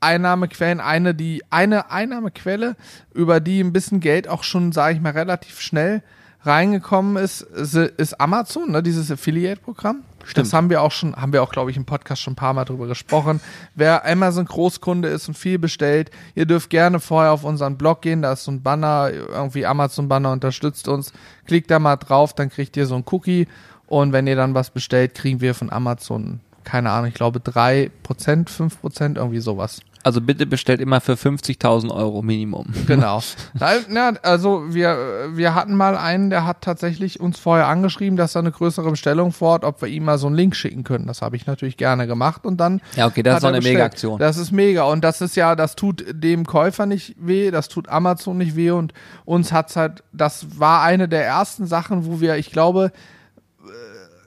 Einnahmequellen, 0.02 0.80
eine, 0.80 1.14
die, 1.16 1.44
eine 1.50 1.92
Einnahmequelle, 1.92 2.76
über 3.14 3.40
die 3.40 3.62
ein 3.62 3.74
bisschen 3.74 4.00
Geld 4.00 4.28
auch 4.28 4.44
schon, 4.44 4.72
sage 4.72 4.96
ich 4.96 5.02
mal, 5.02 5.12
relativ 5.12 5.60
schnell 5.60 6.02
reingekommen 6.44 7.22
ist, 7.22 7.42
ist, 7.42 7.76
ist 7.76 8.20
Amazon, 8.22 8.72
ne, 8.72 8.82
dieses 8.82 9.12
Affiliate-Programm. 9.12 10.04
Stimmt. 10.26 10.48
Das 10.48 10.54
haben 10.54 10.70
wir 10.70 10.82
auch 10.82 10.92
schon, 10.92 11.16
haben 11.16 11.34
wir 11.34 11.42
auch, 11.42 11.52
glaube 11.52 11.72
ich, 11.72 11.78
im 11.78 11.86
Podcast 11.86 12.22
schon 12.22 12.34
ein 12.34 12.36
paar 12.36 12.54
Mal 12.54 12.66
drüber 12.66 12.88
gesprochen. 12.88 13.40
Wer 13.76 14.06
Amazon 14.06 14.46
Großkunde 14.46 15.08
ist 15.08 15.28
und 15.28 15.36
viel 15.36 15.58
bestellt, 15.58 16.12
ihr 16.36 16.46
dürft 16.46 16.70
gerne 16.70 17.00
vorher 17.00 17.32
auf 17.32 17.44
unseren 17.44 17.78
Blog 17.78 18.02
gehen, 18.02 18.22
da 18.22 18.34
ist 18.34 18.44
so 18.44 18.52
ein 18.52 18.62
Banner, 18.62 19.10
irgendwie 19.12 19.66
Amazon 19.66 20.08
Banner 20.08 20.32
unterstützt 20.32 20.88
uns. 20.88 21.14
Klickt 21.48 21.72
da 21.72 21.80
mal 21.80 21.96
drauf, 21.96 22.34
dann 22.34 22.50
kriegt 22.50 22.78
ihr 22.78 22.86
so 22.86 22.96
ein 22.96 23.06
Cookie 23.12 23.48
und 23.88 24.14
wenn 24.14 24.28
ihr 24.28 24.36
dann 24.36 24.54
was 24.54 24.70
bestellt, 24.70 25.16
kriegen 25.16 25.42
wir 25.42 25.56
von 25.56 25.72
Amazon, 25.72 26.42
keine 26.64 26.92
Ahnung, 26.92 27.08
ich 27.08 27.16
glaube 27.16 27.40
3%, 27.40 27.90
5%, 28.08 29.16
irgendwie 29.16 29.40
sowas. 29.40 29.80
Also 30.04 30.22
bitte 30.22 30.46
bestellt 30.46 30.80
immer 30.80 31.02
für 31.02 31.14
50.000 31.14 31.94
Euro 31.94 32.22
Minimum. 32.22 32.68
Genau. 32.88 33.22
Na, 33.90 34.14
also 34.24 34.64
wir, 34.74 35.30
wir 35.34 35.56
hatten 35.56 35.76
mal 35.76 35.98
einen, 35.98 36.30
der 36.30 36.46
hat 36.46 36.62
tatsächlich 36.62 37.20
uns 37.20 37.38
vorher 37.38 37.68
angeschrieben, 37.68 38.16
dass 38.18 38.36
er 38.36 38.40
eine 38.40 38.52
größere 38.52 38.90
Bestellung 38.90 39.32
fordert, 39.32 39.68
ob 39.68 39.82
wir 39.82 39.90
ihm 39.90 40.06
mal 40.06 40.18
so 40.18 40.28
einen 40.28 40.36
Link 40.36 40.56
schicken 40.56 40.84
können. 40.84 41.06
Das 41.06 41.22
habe 41.22 41.36
ich 41.36 41.46
natürlich 41.48 41.76
gerne 41.76 42.08
gemacht 42.08 42.46
und 42.46 42.58
dann. 42.58 42.82
Ja, 42.96 43.08
okay, 43.08 43.24
das 43.24 43.38
ist 43.38 43.44
eine. 43.46 43.60
Mega-Aktion. 43.60 44.20
Das 44.20 44.38
ist 44.38 44.52
mega 44.52 44.84
und 44.84 45.04
das 45.04 45.22
ist 45.22 45.36
ja, 45.36 45.56
das 45.56 45.76
tut 45.76 46.06
dem 46.10 46.46
Käufer 46.46 46.86
nicht 46.86 47.16
weh, 47.20 47.52
das 47.52 47.68
tut 47.68 47.90
Amazon 47.90 48.38
nicht 48.38 48.56
weh 48.56 48.72
und 48.72 48.94
uns 49.26 49.52
hat's 49.52 49.76
halt, 49.76 50.04
das 50.14 50.60
war 50.60 50.82
eine 50.84 51.08
der 51.08 51.26
ersten 51.26 51.66
Sachen, 51.66 52.06
wo 52.06 52.22
wir, 52.22 52.38
ich 52.38 52.52
glaube, 52.52 52.92
äh, 53.64 53.70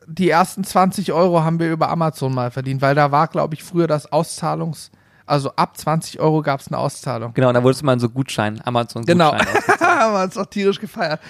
die 0.07 0.29
ersten 0.29 0.65
20 0.65 1.13
Euro 1.13 1.43
haben 1.43 1.59
wir 1.59 1.71
über 1.71 1.89
Amazon 1.89 2.35
mal 2.35 2.51
verdient, 2.51 2.83
weil 2.83 2.95
da 2.95 3.11
war, 3.11 3.29
glaube 3.29 3.55
ich, 3.55 3.65
früher 3.65 3.87
das 3.87 4.13
Auszahlungs, 4.13 4.91
also 5.33 5.51
ab 5.57 5.77
20 5.77 6.21
Euro 6.21 6.43
gab's 6.43 6.69
eine 6.69 6.77
Auszahlung. 6.79 7.33
Genau, 7.35 7.53
da 7.53 7.63
wurde 7.63 7.73
es 7.75 7.83
mal 7.83 7.99
so 7.99 8.09
Gutschein, 8.11 8.61
Amazon 8.65 9.05
Genau. 9.07 9.31
Gutschein 9.33 9.49
ausgezahlt. 9.57 9.81
haben 9.81 10.13
wir 10.15 10.23
uns 10.25 10.37
auch 10.37 10.47
tierisch 10.47 10.79
gefeiert. 10.79 11.21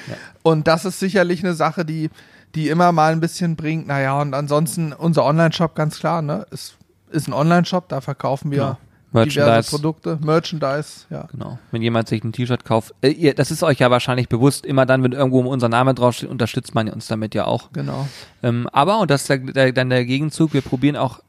Und 0.43 0.67
das 0.67 0.85
ist 0.85 0.99
sicherlich 0.99 1.45
eine 1.45 1.55
Sache, 1.55 1.85
die, 1.85 2.11
die 2.57 2.69
immer 2.69 2.91
mal 2.93 3.13
ein 3.13 3.21
bisschen 3.21 3.55
bringt. 3.57 3.87
Naja, 3.87 4.21
und 4.21 4.35
ansonsten 4.35 4.93
unser 4.93 5.25
Online-Shop, 5.25 5.75
ganz 5.77 5.99
klar, 6.01 6.21
ne? 6.21 6.45
Ist, 6.51 6.77
ist 7.11 7.29
ein 7.29 7.33
Online-Shop, 7.33 7.89
da 7.89 8.01
verkaufen 8.01 8.51
wir 8.51 8.59
Genau. 8.59 9.25
diverse 9.25 9.41
Merchandise. 9.41 9.71
Produkte. 9.71 10.19
Merchandise, 10.23 11.05
ja. 11.11 11.29
Genau. 11.31 11.59
Wenn 11.71 11.83
jemand 11.83 12.09
sich 12.09 12.25
ein 12.25 12.33
T-Shirt 12.33 12.65
kauft, 12.65 12.95
äh, 13.03 13.09
ihr, 13.11 13.35
das 13.35 13.51
ist 13.51 13.63
euch 13.63 13.79
ja 13.79 13.91
wahrscheinlich 13.91 14.29
bewusst, 14.29 14.67
immer 14.67 14.85
dann, 14.87 15.03
wenn 15.03 15.13
irgendwo 15.13 15.41
unser 15.41 15.69
Name 15.69 15.95
draufsteht, 15.95 16.29
unterstützt 16.31 16.75
man 16.75 16.89
uns 16.89 17.07
damit 17.07 17.35
ja 17.35 17.45
auch. 17.45 17.71
Genau. 17.73 18.09
Ähm, 18.43 18.69
aber, 18.73 18.99
und 19.01 19.11
das 19.11 19.23
ist 19.23 19.29
der, 19.31 19.39
der, 19.39 19.73
dann 19.73 19.91
der 19.91 20.05
Gegenzug, 20.07 20.55
wir 20.55 20.63
probieren 20.63 20.97
auch, 20.97 21.21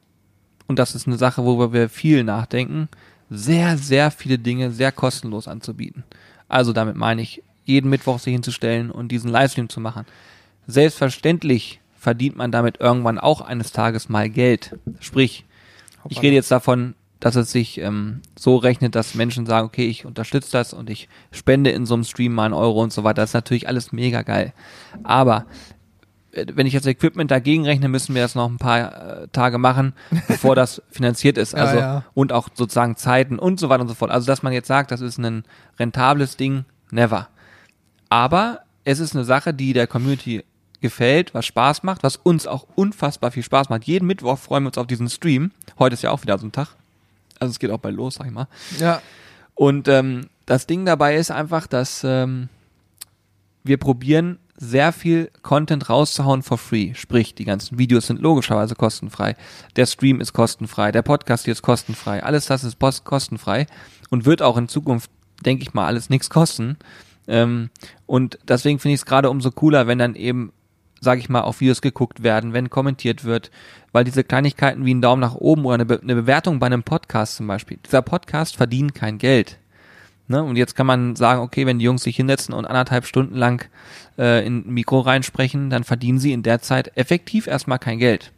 und 0.67 0.79
das 0.79 0.95
ist 0.95 1.07
eine 1.07 1.17
Sache, 1.17 1.43
worüber 1.43 1.73
wir 1.73 1.89
viel 1.89 2.23
nachdenken, 2.23 2.89
sehr, 3.29 3.77
sehr 3.77 4.11
viele 4.11 4.37
Dinge 4.39 4.71
sehr 4.71 4.91
kostenlos 4.91 5.47
anzubieten. 5.47 6.03
Also 6.47 6.73
damit 6.73 6.95
meine 6.95 7.21
ich, 7.21 7.43
jeden 7.65 7.89
Mittwoch 7.89 8.19
sich 8.19 8.33
hinzustellen 8.33 8.91
und 8.91 9.09
diesen 9.09 9.31
Livestream 9.31 9.69
zu 9.69 9.79
machen. 9.79 10.05
Selbstverständlich 10.67 11.79
verdient 11.97 12.35
man 12.35 12.51
damit 12.51 12.79
irgendwann 12.79 13.17
auch 13.17 13.41
eines 13.41 13.71
Tages 13.71 14.09
mal 14.09 14.29
Geld. 14.29 14.77
Sprich, 14.99 15.45
ich 16.09 16.21
rede 16.21 16.35
jetzt 16.35 16.51
davon, 16.51 16.95
dass 17.21 17.37
es 17.37 17.53
sich 17.53 17.77
ähm, 17.77 18.19
so 18.37 18.57
rechnet, 18.57 18.95
dass 18.95 19.15
Menschen 19.15 19.45
sagen, 19.45 19.65
okay, 19.65 19.87
ich 19.87 20.05
unterstütze 20.05 20.51
das 20.51 20.73
und 20.73 20.89
ich 20.89 21.07
spende 21.31 21.69
in 21.71 21.85
so 21.85 21.93
einem 21.93 22.03
Stream 22.03 22.33
mal 22.33 22.45
einen 22.45 22.53
Euro 22.53 22.83
und 22.83 22.91
so 22.91 23.05
weiter. 23.05 23.21
Das 23.21 23.29
ist 23.29 23.35
natürlich 23.35 23.69
alles 23.69 23.93
mega 23.93 24.23
geil. 24.23 24.51
Aber 25.03 25.45
wenn 26.33 26.65
ich 26.65 26.73
das 26.73 26.85
Equipment 26.85 27.31
dagegen 27.31 27.65
rechne, 27.65 27.87
müssen 27.89 28.15
wir 28.15 28.21
das 28.21 28.35
noch 28.35 28.49
ein 28.49 28.57
paar 28.57 29.23
äh, 29.23 29.27
Tage 29.29 29.57
machen, 29.57 29.93
bevor 30.27 30.55
das 30.55 30.81
finanziert 30.89 31.37
ist. 31.37 31.53
Ja, 31.53 31.59
Also 31.59 31.77
ja. 31.77 32.03
und 32.13 32.33
auch 32.33 32.49
sozusagen 32.53 32.95
Zeiten 32.95 33.39
und 33.39 33.59
so 33.59 33.69
weiter 33.69 33.81
und 33.81 33.87
so 33.87 33.93
fort. 33.93 34.11
Also 34.11 34.27
dass 34.27 34.43
man 34.43 34.53
jetzt 34.53 34.67
sagt, 34.67 34.91
das 34.91 35.01
ist 35.01 35.17
ein 35.17 35.43
rentables 35.79 36.37
Ding, 36.37 36.65
never. 36.91 37.27
Aber 38.09 38.59
es 38.83 38.99
ist 38.99 39.15
eine 39.15 39.25
Sache, 39.25 39.53
die 39.53 39.73
der 39.73 39.87
Community 39.87 40.43
gefällt, 40.81 41.33
was 41.33 41.45
Spaß 41.45 41.83
macht, 41.83 42.03
was 42.03 42.17
uns 42.17 42.45
auch 42.45 42.67
unfassbar 42.75 43.31
viel 43.31 43.43
Spaß 43.43 43.69
macht. 43.69 43.85
Jeden 43.85 44.05
Mittwoch 44.05 44.37
freuen 44.37 44.63
wir 44.63 44.67
uns 44.67 44.77
auf 44.77 44.87
diesen 44.87 45.09
Stream. 45.09 45.51
Heute 45.79 45.93
ist 45.93 46.01
ja 46.01 46.11
auch 46.11 46.21
wieder 46.21 46.37
so 46.37 46.45
ein 46.45 46.51
Tag. 46.51 46.75
Also 47.39 47.51
es 47.51 47.59
geht 47.59 47.71
auch 47.71 47.79
bald 47.79 47.95
los, 47.95 48.15
sag 48.15 48.27
ich 48.27 48.33
mal. 48.33 48.47
Ja. 48.79 49.01
Und 49.55 49.87
ähm, 49.87 50.27
das 50.45 50.67
Ding 50.67 50.85
dabei 50.85 51.15
ist 51.15 51.31
einfach, 51.31 51.67
dass 51.67 52.03
ähm, 52.03 52.49
wir 53.63 53.77
probieren 53.77 54.39
sehr 54.55 54.91
viel 54.91 55.31
Content 55.41 55.89
rauszuhauen 55.89 56.43
for 56.43 56.57
free. 56.57 56.93
Sprich, 56.93 57.35
die 57.35 57.45
ganzen 57.45 57.77
Videos 57.77 58.07
sind 58.07 58.21
logischerweise 58.21 58.75
kostenfrei. 58.75 59.35
Der 59.75 59.85
Stream 59.85 60.21
ist 60.21 60.33
kostenfrei. 60.33 60.91
Der 60.91 61.01
Podcast 61.01 61.45
hier 61.45 61.53
ist 61.53 61.61
kostenfrei. 61.61 62.23
Alles 62.23 62.45
das 62.45 62.63
ist 62.63 62.77
kostenfrei 63.03 63.65
und 64.09 64.25
wird 64.25 64.41
auch 64.41 64.57
in 64.57 64.67
Zukunft, 64.67 65.09
denke 65.43 65.63
ich 65.63 65.73
mal, 65.73 65.87
alles 65.87 66.09
nichts 66.09 66.29
kosten. 66.29 66.77
Ähm, 67.27 67.69
und 68.05 68.37
deswegen 68.47 68.79
finde 68.79 68.93
ich 68.93 69.01
es 69.01 69.05
gerade 69.05 69.29
umso 69.29 69.49
cooler, 69.51 69.87
wenn 69.87 69.97
dann 69.97 70.15
eben, 70.15 70.53
sage 71.01 71.19
ich 71.19 71.29
mal, 71.29 71.41
auf 71.41 71.61
Videos 71.61 71.81
geguckt 71.81 72.21
werden, 72.21 72.53
wenn 72.53 72.69
kommentiert 72.69 73.23
wird, 73.23 73.49
weil 73.91 74.03
diese 74.03 74.23
Kleinigkeiten 74.23 74.85
wie 74.85 74.93
ein 74.93 75.01
Daumen 75.01 75.21
nach 75.21 75.35
oben 75.35 75.65
oder 75.65 75.75
eine, 75.75 75.85
Be 75.85 75.99
eine 76.01 76.15
Bewertung 76.15 76.59
bei 76.59 76.67
einem 76.67 76.83
Podcast 76.83 77.37
zum 77.37 77.47
Beispiel, 77.47 77.79
dieser 77.83 78.01
Podcast 78.01 78.55
verdient 78.55 78.93
kein 78.93 79.17
Geld. 79.17 79.59
Ne? 80.27 80.41
Und 80.43 80.55
jetzt 80.55 80.75
kann 80.75 80.87
man 80.87 81.15
sagen, 81.15 81.41
okay, 81.41 81.65
wenn 81.65 81.79
die 81.79 81.85
Jungs 81.85 82.03
sich 82.03 82.15
hinsetzen 82.15 82.53
und 82.53 82.65
anderthalb 82.65 83.05
Stunden 83.05 83.35
lang 83.35 83.67
äh, 84.17 84.45
in 84.45 84.67
ein 84.67 84.73
Mikro 84.73 84.99
reinsprechen, 84.99 85.69
dann 85.69 85.83
verdienen 85.83 86.19
sie 86.19 86.33
in 86.33 86.43
der 86.43 86.61
Zeit 86.61 86.95
effektiv 86.97 87.47
erstmal 87.47 87.79
kein 87.79 87.99
Geld. 87.99 88.31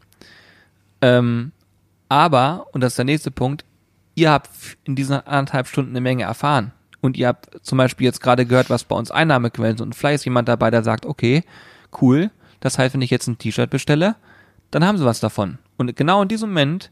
Ähm, 1.02 1.52
aber, 2.10 2.68
und 2.72 2.82
das 2.82 2.94
ist 2.94 2.98
der 2.98 3.06
nächste 3.06 3.32
Punkt, 3.32 3.66
ihr 4.16 4.32
habt 4.32 4.50
in 4.86 4.96
diesen 4.96 5.16
anderthalb 5.16 5.68
Stunden 5.68 5.92
eine 5.92 6.02
Menge 6.02 6.24
erfahren. 6.24 6.72
Und 7.02 7.18
ihr 7.18 7.28
habt 7.28 7.64
zum 7.64 7.78
Beispiel 7.78 8.06
jetzt 8.06 8.22
gerade 8.22 8.46
gehört, 8.48 8.72
was 8.72 8.84
bei 8.84 8.96
uns 8.96 9.12
Einnahmequellen 9.12 9.78
sind. 9.78 9.88
Und 9.88 9.94
vielleicht 9.94 10.16
ist 10.16 10.26
jemand 10.26 10.48
dabei, 10.48 10.72
der 10.72 10.84
sagt, 10.84 11.06
okay, 11.06 11.44
cool, 12.02 12.32
das 12.62 12.80
heißt, 12.80 12.96
wenn 12.96 13.02
ich 13.02 13.12
jetzt 13.12 13.28
ein 13.28 13.38
T-Shirt 13.38 13.70
bestelle, 13.70 14.16
dann 14.72 14.84
haben 14.84 14.98
sie 14.98 15.06
was 15.06 15.20
davon. 15.20 15.60
Und 15.78 15.96
genau 15.96 16.24
in 16.24 16.28
diesem 16.28 16.50
Moment 16.50 16.90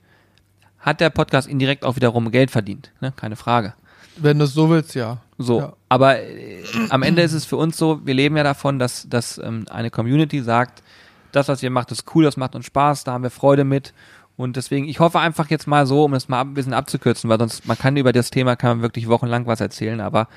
hat 0.78 1.00
der 1.00 1.10
Podcast 1.10 1.48
indirekt 1.48 1.84
auch 1.84 1.96
wiederum 1.96 2.30
Geld 2.30 2.52
verdient. 2.52 2.91
Ne? 3.00 3.12
Keine 3.16 3.36
Frage. 3.36 3.74
Wenn 4.18 4.38
du 4.39 4.45
es 4.45 4.53
so 4.53 4.70
willst, 4.70 4.95
ja. 4.95 5.18
So, 5.38 5.59
Ja. 5.59 5.74
aber 5.89 6.20
äh, 6.22 6.64
am 6.89 7.01
Ende 7.03 7.22
ist 7.24 7.34
es 7.34 7.45
für 7.45 7.57
uns 7.57 7.78
so, 7.78 8.05
wir 8.05 8.14
leben 8.14 8.38
ja 8.38 8.43
davon, 8.43 8.80
dass, 8.80 9.07
dass 9.09 9.38
ähm, 9.39 9.66
eine 9.70 9.89
Community 9.89 10.41
sagt, 10.41 10.84
das, 11.32 11.47
was 11.47 11.64
ihr 11.64 11.72
macht, 11.72 11.91
ist 11.91 12.05
cool, 12.14 12.24
das 12.24 12.38
macht 12.38 12.55
uns 12.55 12.66
Spaß, 12.68 13.03
da 13.03 13.14
haben 13.14 13.24
wir 13.24 13.32
Freude 13.32 13.64
mit. 13.64 13.93
Und 14.38 14.55
deswegen, 14.55 14.88
ich 14.88 14.99
hoffe 14.99 15.20
einfach 15.20 15.49
jetzt 15.49 15.68
mal 15.68 15.86
so, 15.86 16.03
um 16.05 16.14
es 16.14 16.28
mal 16.28 16.41
ein 16.41 16.53
bisschen 16.53 16.74
abzukürzen, 16.74 17.30
weil 17.30 17.39
sonst, 17.39 17.68
man 17.68 17.78
kann 17.78 17.97
über 17.97 18.14
das 18.14 18.30
Thema, 18.32 18.55
kann 18.55 18.78
man 18.78 18.82
wirklich 18.82 19.07
wochenlang 19.07 19.45
was 19.47 19.59
erzählen, 19.61 19.99
aber 20.01 20.28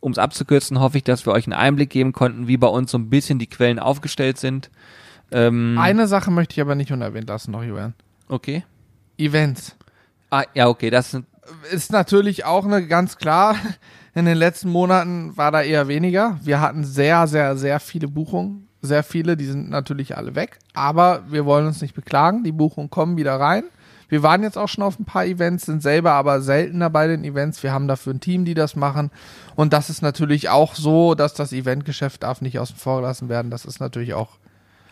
um 0.00 0.12
es 0.12 0.18
abzukürzen, 0.18 0.80
hoffe 0.80 0.98
ich, 0.98 1.04
dass 1.04 1.26
wir 1.26 1.32
euch 1.32 1.46
einen 1.46 1.54
Einblick 1.54 1.90
geben 1.90 2.12
konnten, 2.12 2.46
wie 2.46 2.56
bei 2.56 2.66
uns 2.68 2.90
so 2.90 2.98
ein 2.98 3.10
bisschen 3.10 3.38
die 3.38 3.46
Quellen 3.46 3.78
aufgestellt 3.78 4.38
sind. 4.38 4.70
Ähm, 5.30 5.76
Eine 5.78 6.06
Sache 6.08 6.30
möchte 6.30 6.54
ich 6.54 6.60
aber 6.60 6.74
nicht 6.74 6.92
unerwähnt 6.92 7.28
lassen 7.28 7.50
noch, 7.52 7.62
Julian. 7.62 7.94
okay. 8.28 8.64
Events. 9.18 9.74
Ah, 10.30 10.44
ja, 10.54 10.68
okay, 10.68 10.90
das 10.90 11.10
sind, 11.10 11.26
Ist 11.70 11.92
natürlich 11.92 12.44
auch 12.44 12.64
eine 12.64 12.86
ganz 12.86 13.16
klar. 13.16 13.56
In 14.14 14.24
den 14.24 14.36
letzten 14.36 14.70
Monaten 14.70 15.36
war 15.36 15.52
da 15.52 15.62
eher 15.62 15.88
weniger. 15.88 16.38
Wir 16.42 16.60
hatten 16.60 16.84
sehr, 16.84 17.26
sehr, 17.26 17.56
sehr 17.56 17.80
viele 17.80 18.08
Buchungen. 18.08 18.68
Sehr 18.80 19.02
viele, 19.02 19.36
die 19.36 19.46
sind 19.46 19.70
natürlich 19.70 20.16
alle 20.16 20.34
weg. 20.34 20.58
Aber 20.74 21.22
wir 21.28 21.44
wollen 21.44 21.66
uns 21.66 21.82
nicht 21.82 21.94
beklagen. 21.94 22.44
Die 22.44 22.52
Buchungen 22.52 22.90
kommen 22.90 23.16
wieder 23.16 23.38
rein. 23.38 23.64
Wir 24.08 24.22
waren 24.22 24.42
jetzt 24.42 24.56
auch 24.56 24.68
schon 24.68 24.84
auf 24.84 24.98
ein 24.98 25.04
paar 25.04 25.26
Events, 25.26 25.66
sind 25.66 25.82
selber 25.82 26.12
aber 26.12 26.40
seltener 26.40 26.88
bei 26.88 27.06
den 27.06 27.24
Events. 27.24 27.62
Wir 27.62 27.72
haben 27.72 27.88
dafür 27.88 28.14
ein 28.14 28.20
Team, 28.20 28.44
die 28.44 28.54
das 28.54 28.74
machen. 28.74 29.10
Und 29.54 29.72
das 29.72 29.90
ist 29.90 30.00
natürlich 30.00 30.48
auch 30.48 30.74
so, 30.74 31.14
dass 31.14 31.34
das 31.34 31.52
Eventgeschäft 31.52 32.22
darf 32.22 32.40
nicht 32.40 32.58
außen 32.58 32.76
vor 32.76 33.00
gelassen 33.00 33.28
werden. 33.28 33.50
Das 33.50 33.66
ist 33.66 33.80
natürlich 33.80 34.14
auch 34.14 34.38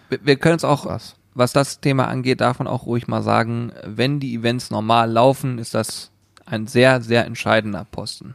wir, 0.09 0.21
wir 0.23 0.37
können 0.37 0.57
es 0.57 0.65
auch 0.65 0.87
was. 0.87 1.17
was 1.35 1.53
das 1.53 1.81
Thema 1.81 2.09
angeht, 2.09 2.41
darf 2.41 2.59
man 2.59 2.69
auch 2.69 2.87
ruhig 2.87 3.09
mal 3.09 3.23
sagen, 3.23 3.73
wenn 3.85 4.21
die 4.21 4.35
Events 4.35 4.71
normal 4.71 5.11
laufen, 5.11 5.59
ist 5.59 5.75
das 5.75 6.11
ein 6.47 6.67
sehr, 6.67 7.01
sehr 7.03 7.27
entscheidender 7.27 7.85
Posten, 7.91 8.35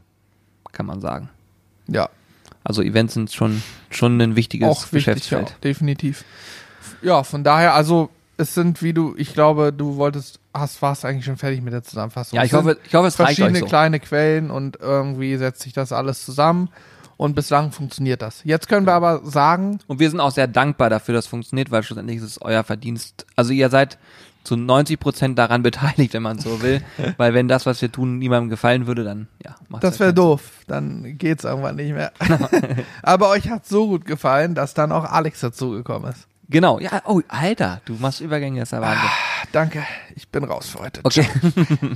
kann 0.71 0.85
man 0.85 1.01
sagen. 1.01 1.29
Ja, 1.87 2.09
Also 2.63 2.81
Events 2.83 3.13
sind 3.15 3.31
schon, 3.31 3.63
schon 3.89 4.19
ein 4.21 4.35
wichtiges 4.35 4.67
auch 4.69 4.83
wichtig, 4.93 5.05
ja, 5.07 5.13
Geschäftsfeld. 5.13 5.55
definitiv. 5.63 6.23
Ja, 7.01 7.23
von 7.23 7.43
daher, 7.43 7.73
also 7.73 8.09
es 8.37 8.53
sind, 8.53 8.81
wie 8.81 8.93
du, 8.93 9.15
ich 9.17 9.33
glaube, 9.33 9.71
du 9.73 9.97
wolltest, 9.97 10.39
hast, 10.53 10.81
warst 10.81 11.05
eigentlich 11.05 11.25
schon 11.25 11.37
fertig 11.37 11.61
mit 11.61 11.73
der 11.73 11.83
Zusammenfassung. 11.83 12.37
Ja, 12.37 12.43
ich 12.43 12.53
hoffe, 12.53 12.77
ich 12.85 12.93
hoffe, 12.93 13.07
es 13.07 13.15
sind 13.15 13.25
reicht 13.25 13.39
euch 13.39 13.45
verschiedene 13.45 13.59
so. 13.59 13.65
kleine 13.65 13.99
Quellen 13.99 14.51
und 14.51 14.77
irgendwie 14.79 15.35
setzt 15.37 15.61
sich 15.61 15.73
das 15.73 15.91
alles 15.91 16.25
zusammen 16.25 16.69
und 17.17 17.35
bislang 17.35 17.71
funktioniert 17.71 18.21
das. 18.21 18.41
Jetzt 18.43 18.67
können 18.67 18.85
wir 18.87 18.93
aber 18.93 19.21
sagen, 19.25 19.79
Und 19.87 19.99
wir 19.99 20.09
sind 20.09 20.19
auch 20.19 20.31
sehr 20.31 20.47
dankbar 20.47 20.89
dafür, 20.89 21.13
dass 21.15 21.25
es 21.25 21.29
funktioniert, 21.29 21.71
weil 21.71 21.83
schlussendlich 21.83 22.17
ist 22.17 22.23
es 22.23 22.41
euer 22.41 22.63
Verdienst. 22.63 23.25
Also 23.35 23.53
ihr 23.53 23.69
seid 23.69 23.97
zu 24.43 24.55
90 24.55 24.99
Prozent 24.99 25.39
daran 25.39 25.63
beteiligt, 25.63 26.13
wenn 26.13 26.23
man 26.23 26.39
so 26.39 26.61
will. 26.61 26.81
weil 27.17 27.33
wenn 27.33 27.47
das, 27.47 27.65
was 27.65 27.81
wir 27.81 27.91
tun, 27.91 28.19
niemandem 28.19 28.49
gefallen 28.49 28.87
würde, 28.87 29.03
dann 29.03 29.27
ja, 29.43 29.55
das 29.79 29.99
wäre 29.99 30.13
doof, 30.13 30.41
dann 30.67 31.17
geht's 31.17 31.43
irgendwann 31.43 31.75
nicht 31.75 31.93
mehr. 31.93 32.11
aber 33.03 33.29
euch 33.29 33.49
hat 33.49 33.65
so 33.65 33.87
gut 33.87 34.05
gefallen, 34.05 34.55
dass 34.55 34.73
dann 34.73 34.91
auch 34.91 35.05
Alex 35.05 35.39
dazugekommen 35.41 36.11
ist. 36.11 36.27
Genau, 36.49 36.79
ja, 36.79 37.01
oh, 37.05 37.21
Alter, 37.29 37.79
du 37.85 37.93
machst 37.93 38.19
Übergänge, 38.19 38.59
das 38.59 38.69
ist 38.69 38.73
ja 38.73 38.81
Wahnsinn. 38.81 39.09
Danke, 39.53 39.85
ich 40.15 40.27
bin 40.27 40.43
raus 40.43 40.67
für 40.67 40.79
heute. 40.79 40.99
Okay. 41.03 41.25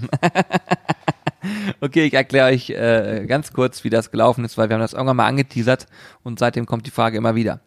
okay, 1.81 2.05
ich 2.05 2.13
erkläre 2.13 2.47
euch 2.47 2.69
äh, 2.69 3.25
ganz 3.27 3.51
kurz, 3.51 3.83
wie 3.83 3.89
das 3.89 4.11
gelaufen 4.11 4.45
ist, 4.45 4.57
weil 4.57 4.69
wir 4.69 4.75
haben 4.75 4.81
das 4.81 4.93
irgendwann 4.93 5.17
mal 5.17 5.27
angeteasert 5.27 5.87
und 6.23 6.39
seitdem 6.39 6.65
kommt 6.65 6.85
die 6.85 6.91
Frage 6.91 7.17
immer 7.17 7.35
wieder. 7.35 7.59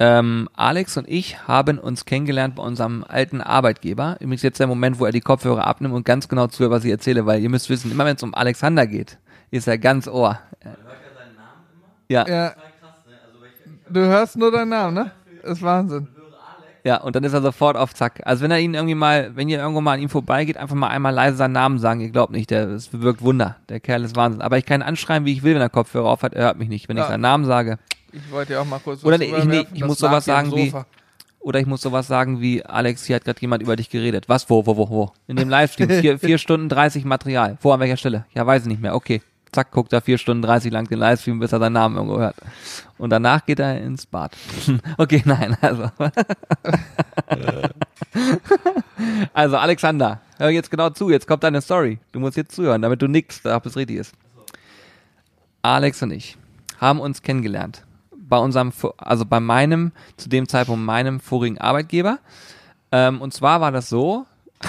Ähm, 0.00 0.48
Alex 0.54 0.96
und 0.96 1.08
ich 1.08 1.46
haben 1.46 1.78
uns 1.78 2.04
kennengelernt 2.04 2.56
bei 2.56 2.62
unserem 2.64 3.04
alten 3.06 3.40
Arbeitgeber. 3.40 4.16
Übrigens 4.20 4.42
jetzt 4.42 4.58
der 4.58 4.66
Moment, 4.66 4.98
wo 4.98 5.06
er 5.06 5.12
die 5.12 5.20
Kopfhörer 5.20 5.66
abnimmt 5.66 5.94
und 5.94 6.04
ganz 6.04 6.28
genau 6.28 6.48
zuhört, 6.48 6.72
was 6.72 6.84
ich 6.84 6.90
erzähle, 6.90 7.26
weil 7.26 7.40
ihr 7.40 7.48
müsst 7.48 7.70
wissen, 7.70 7.92
immer 7.92 8.04
wenn 8.04 8.16
es 8.16 8.22
um 8.22 8.34
Alexander 8.34 8.86
geht, 8.88 9.18
ist 9.52 9.68
er 9.68 9.78
ganz 9.78 10.08
ohr. 10.08 10.38
Ja, 12.08 12.26
ja, 12.28 12.34
Ja. 12.46 12.54
Du 13.88 14.00
hörst 14.00 14.36
nur 14.36 14.50
deinen 14.50 14.70
Namen, 14.70 14.94
ne? 14.94 15.10
ist 15.42 15.62
Wahnsinn. 15.62 16.08
ja, 16.84 17.00
und 17.00 17.14
dann 17.14 17.22
ist 17.22 17.32
er 17.34 17.42
sofort 17.42 17.76
auf 17.76 17.94
Zack. 17.94 18.20
Also 18.24 18.42
wenn 18.42 18.50
er 18.50 18.58
ihn 18.58 18.74
irgendwie 18.74 18.94
mal, 18.94 19.36
wenn 19.36 19.48
ihr 19.48 19.58
irgendwo 19.58 19.80
mal 19.80 19.92
an 19.92 20.00
ihm 20.00 20.08
vorbeigeht, 20.08 20.56
einfach 20.56 20.74
mal 20.74 20.88
einmal 20.88 21.12
leise 21.14 21.36
seinen 21.36 21.52
Namen 21.52 21.78
sagen. 21.78 22.00
Ihr 22.00 22.10
glaubt 22.10 22.32
nicht, 22.32 22.50
der, 22.50 22.66
das 22.66 22.88
bewirkt 22.88 23.22
Wunder. 23.22 23.56
Der 23.68 23.80
Kerl 23.80 24.02
ist 24.04 24.16
Wahnsinn. 24.16 24.40
Aber 24.42 24.58
ich 24.58 24.66
kann 24.66 24.80
ihn 24.80 24.86
anschreien, 24.86 25.24
wie 25.24 25.32
ich 25.32 25.42
will, 25.42 25.54
wenn 25.54 25.60
er 25.62 25.68
Kopfhörer 25.68 26.08
auf 26.08 26.22
hat. 26.22 26.34
Er 26.34 26.44
hört 26.44 26.58
mich 26.58 26.68
nicht. 26.68 26.88
Wenn 26.88 26.96
ich 26.96 27.02
Ja. 27.04 27.08
seinen 27.08 27.20
Namen 27.20 27.44
sage, 27.44 27.78
Ich 28.14 28.30
wollte 28.30 28.52
ja 28.54 28.60
auch 28.60 28.64
mal 28.64 28.78
kurz 28.78 29.04
Oder 29.04 29.18
nee, 29.18 29.34
ich- 29.36 29.44
nee, 29.44 29.66
ich 29.74 29.84
muss 29.84 29.98
sowas 29.98 30.24
sagen 30.24 30.52
wie-. 30.54 30.72
Oder 31.40 31.60
ich 31.60 31.66
muss 31.66 31.82
sowas 31.82 32.06
sagen 32.06 32.40
wie, 32.40 32.64
Alex, 32.64 33.04
hier 33.04 33.16
hat 33.16 33.24
gerade 33.26 33.38
jemand 33.42 33.62
über 33.62 33.76
dich 33.76 33.90
geredet. 33.90 34.30
Was, 34.30 34.48
wo, 34.48 34.64
wo, 34.64 34.78
wo, 34.78 34.88
wo? 34.88 35.12
In 35.26 35.36
dem 35.36 35.50
Livestream. 35.50 35.90
Vier, 35.90 36.18
vier 36.20 36.38
Stunden 36.38 36.70
30 36.70 37.04
Material. 37.04 37.58
Wo, 37.60 37.70
an 37.72 37.80
welcher 37.80 37.98
Stelle? 37.98 38.24
Ja, 38.32 38.46
weiß 38.46 38.62
ich 38.62 38.68
nicht 38.68 38.80
mehr. 38.80 38.94
Okay. 38.94 39.20
Zack, 39.52 39.70
guckt 39.70 39.92
er 39.92 40.00
vier 40.00 40.16
Stunden 40.16 40.42
30 40.42 40.72
lang 40.72 40.88
den 40.88 40.98
Livestream, 40.98 41.38
bis 41.38 41.52
er 41.52 41.58
seinen 41.60 41.74
Namen 41.74 41.96
irgendwo 41.96 42.18
hört. 42.18 42.34
Und 42.96 43.10
danach 43.10 43.44
geht 43.44 43.58
er 43.60 43.78
ins 43.78 44.06
Bad. 44.06 44.34
okay, 44.98 45.22
nein, 45.26 45.56
also. 45.60 45.90
also, 49.34 49.56
Alexander, 49.58 50.20
hör 50.38 50.48
jetzt 50.48 50.70
genau 50.70 50.90
zu. 50.90 51.10
Jetzt 51.10 51.26
kommt 51.26 51.42
deine 51.44 51.60
Story. 51.60 51.98
Du 52.12 52.20
musst 52.20 52.36
jetzt 52.36 52.54
zuhören, 52.54 52.80
damit 52.82 53.02
du 53.02 53.06
nickst, 53.06 53.44
ob 53.46 53.66
es 53.66 53.76
richtig 53.76 53.98
ist. 53.98 54.14
Alex 55.62 56.02
und 56.02 56.10
ich 56.10 56.36
haben 56.80 57.00
uns 57.00 57.22
kennengelernt 57.22 57.84
bei 58.34 58.40
unserem, 58.40 58.72
also 58.98 59.24
bei 59.24 59.38
meinem, 59.38 59.92
zu 60.16 60.28
dem 60.28 60.48
Zeitpunkt 60.48 60.84
meinem 60.84 61.20
vorigen 61.20 61.58
Arbeitgeber. 61.58 62.18
Ähm, 62.90 63.20
und 63.20 63.32
zwar 63.32 63.60
war 63.60 63.70
das 63.70 63.88
so, 63.88 64.26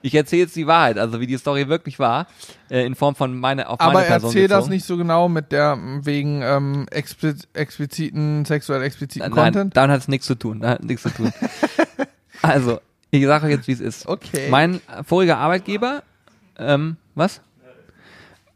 ich 0.00 0.14
erzähle 0.14 0.42
jetzt 0.42 0.56
die 0.56 0.66
Wahrheit, 0.66 0.98
also 0.98 1.20
wie 1.20 1.26
die 1.26 1.36
Story 1.36 1.68
wirklich 1.68 1.98
war, 1.98 2.26
äh, 2.70 2.86
in 2.86 2.94
Form 2.94 3.14
von 3.14 3.38
meine, 3.38 3.68
auf 3.68 3.78
Aber 3.82 3.92
meine 3.92 4.06
Person 4.06 4.30
erzähl 4.30 4.48
das 4.48 4.68
nicht 4.68 4.86
so 4.86 4.96
genau 4.96 5.28
mit 5.28 5.52
der 5.52 5.78
wegen 6.00 6.40
ähm, 6.42 6.86
expliz 6.90 7.46
expliziten, 7.52 8.46
sexuell 8.46 8.82
expliziten 8.82 9.30
Nein, 9.30 9.52
Content. 9.52 9.76
damit 9.76 9.90
hat 9.92 10.00
es 10.00 10.08
nichts 10.08 10.26
zu 10.26 10.36
tun. 10.36 10.60
Da 10.60 10.70
hat 10.70 10.82
nichts 10.82 11.02
zu 11.02 11.10
tun. 11.10 11.30
also, 12.40 12.80
ich 13.10 13.26
sage 13.26 13.44
euch 13.44 13.52
jetzt, 13.52 13.68
wie 13.68 13.72
es 13.72 13.80
ist. 13.80 14.06
Okay. 14.06 14.48
Mein 14.48 14.80
voriger 15.04 15.36
Arbeitgeber, 15.36 16.02
ähm, 16.58 16.96
was? 17.14 17.42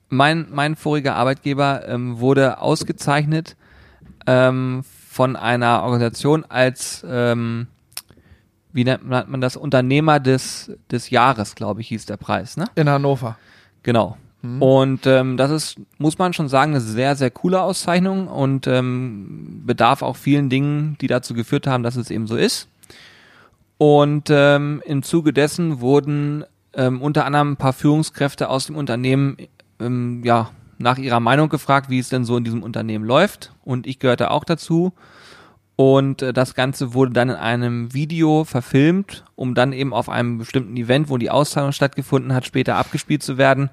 Mein, 0.08 0.46
mein 0.50 0.76
voriger 0.76 1.14
Arbeitgeber 1.16 1.86
ähm, 1.86 2.20
wurde 2.20 2.58
ausgezeichnet 2.58 3.56
ähm, 4.26 4.82
von 5.08 5.36
einer 5.36 5.82
Organisation 5.82 6.44
als, 6.48 7.04
ähm, 7.08 7.66
wie 8.72 8.84
nennt 8.84 9.06
man 9.06 9.40
das, 9.40 9.56
Unternehmer 9.56 10.20
des, 10.20 10.72
des 10.90 11.10
Jahres, 11.10 11.54
glaube 11.54 11.80
ich, 11.80 11.88
hieß 11.88 12.06
der 12.06 12.16
Preis, 12.16 12.56
ne? 12.56 12.66
In 12.76 12.88
Hannover. 12.88 13.36
Genau. 13.82 14.16
Und 14.42 15.06
ähm, 15.06 15.36
das 15.36 15.50
ist, 15.50 15.76
muss 15.98 16.16
man 16.16 16.32
schon 16.32 16.48
sagen, 16.48 16.72
eine 16.72 16.80
sehr, 16.80 17.14
sehr 17.14 17.30
coole 17.30 17.60
Auszeichnung 17.60 18.26
und 18.26 18.66
ähm, 18.66 19.62
bedarf 19.66 20.00
auch 20.00 20.16
vielen 20.16 20.48
Dingen, 20.48 20.96
die 21.02 21.08
dazu 21.08 21.34
geführt 21.34 21.66
haben, 21.66 21.82
dass 21.82 21.96
es 21.96 22.10
eben 22.10 22.26
so 22.26 22.36
ist. 22.36 22.68
Und 23.76 24.28
ähm, 24.30 24.82
im 24.86 25.02
Zuge 25.02 25.34
dessen 25.34 25.80
wurden 25.80 26.44
ähm, 26.72 27.02
unter 27.02 27.26
anderem 27.26 27.52
ein 27.52 27.56
paar 27.56 27.74
Führungskräfte 27.74 28.48
aus 28.48 28.66
dem 28.66 28.76
Unternehmen 28.76 29.36
ähm, 29.78 30.22
ja, 30.24 30.50
nach 30.80 30.98
ihrer 30.98 31.20
Meinung 31.20 31.48
gefragt, 31.48 31.90
wie 31.90 31.98
es 31.98 32.08
denn 32.08 32.24
so 32.24 32.36
in 32.36 32.44
diesem 32.44 32.62
Unternehmen 32.62 33.04
läuft. 33.04 33.52
Und 33.64 33.86
ich 33.86 33.98
gehörte 33.98 34.30
auch 34.30 34.44
dazu. 34.44 34.92
Und 35.76 36.22
äh, 36.22 36.32
das 36.32 36.54
Ganze 36.54 36.94
wurde 36.94 37.12
dann 37.12 37.30
in 37.30 37.36
einem 37.36 37.94
Video 37.94 38.44
verfilmt, 38.44 39.24
um 39.34 39.54
dann 39.54 39.72
eben 39.72 39.92
auf 39.92 40.08
einem 40.08 40.38
bestimmten 40.38 40.76
Event, 40.76 41.08
wo 41.08 41.18
die 41.18 41.30
Auszahlung 41.30 41.72
stattgefunden 41.72 42.34
hat, 42.34 42.46
später 42.46 42.76
abgespielt 42.76 43.22
zu 43.22 43.38
werden. 43.38 43.70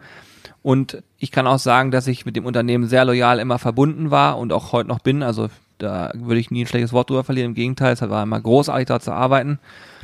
Und 0.62 1.01
ich 1.18 1.32
kann 1.32 1.47
auch 1.47 1.60
sagen, 1.60 1.91
dass 1.91 2.08
ich 2.08 2.26
mit 2.26 2.36
dem 2.36 2.45
Unternehmen 2.45 2.88
sehr 2.88 3.05
loyal 3.05 3.39
immer 3.39 3.58
verbunden 3.58 4.12
war 4.12 4.38
und 4.38 4.51
auch 4.51 4.74
heute 4.74 4.89
noch 4.89 4.99
bin. 4.99 5.24
Also 5.24 5.49
da 5.78 6.12
würde 6.14 6.39
ich 6.39 6.51
nie 6.51 6.64
ein 6.64 6.68
schlechtes 6.68 6.93
Wort 6.93 7.10
drüber 7.10 7.24
verlieren. 7.24 7.51
Im 7.51 7.55
Gegenteil, 7.55 7.93
es 7.93 8.01
war 8.01 8.24
immer 8.24 8.41
großartig, 8.41 8.88
da 8.88 8.99
zu 8.99 9.12
arbeiten. 9.12 9.60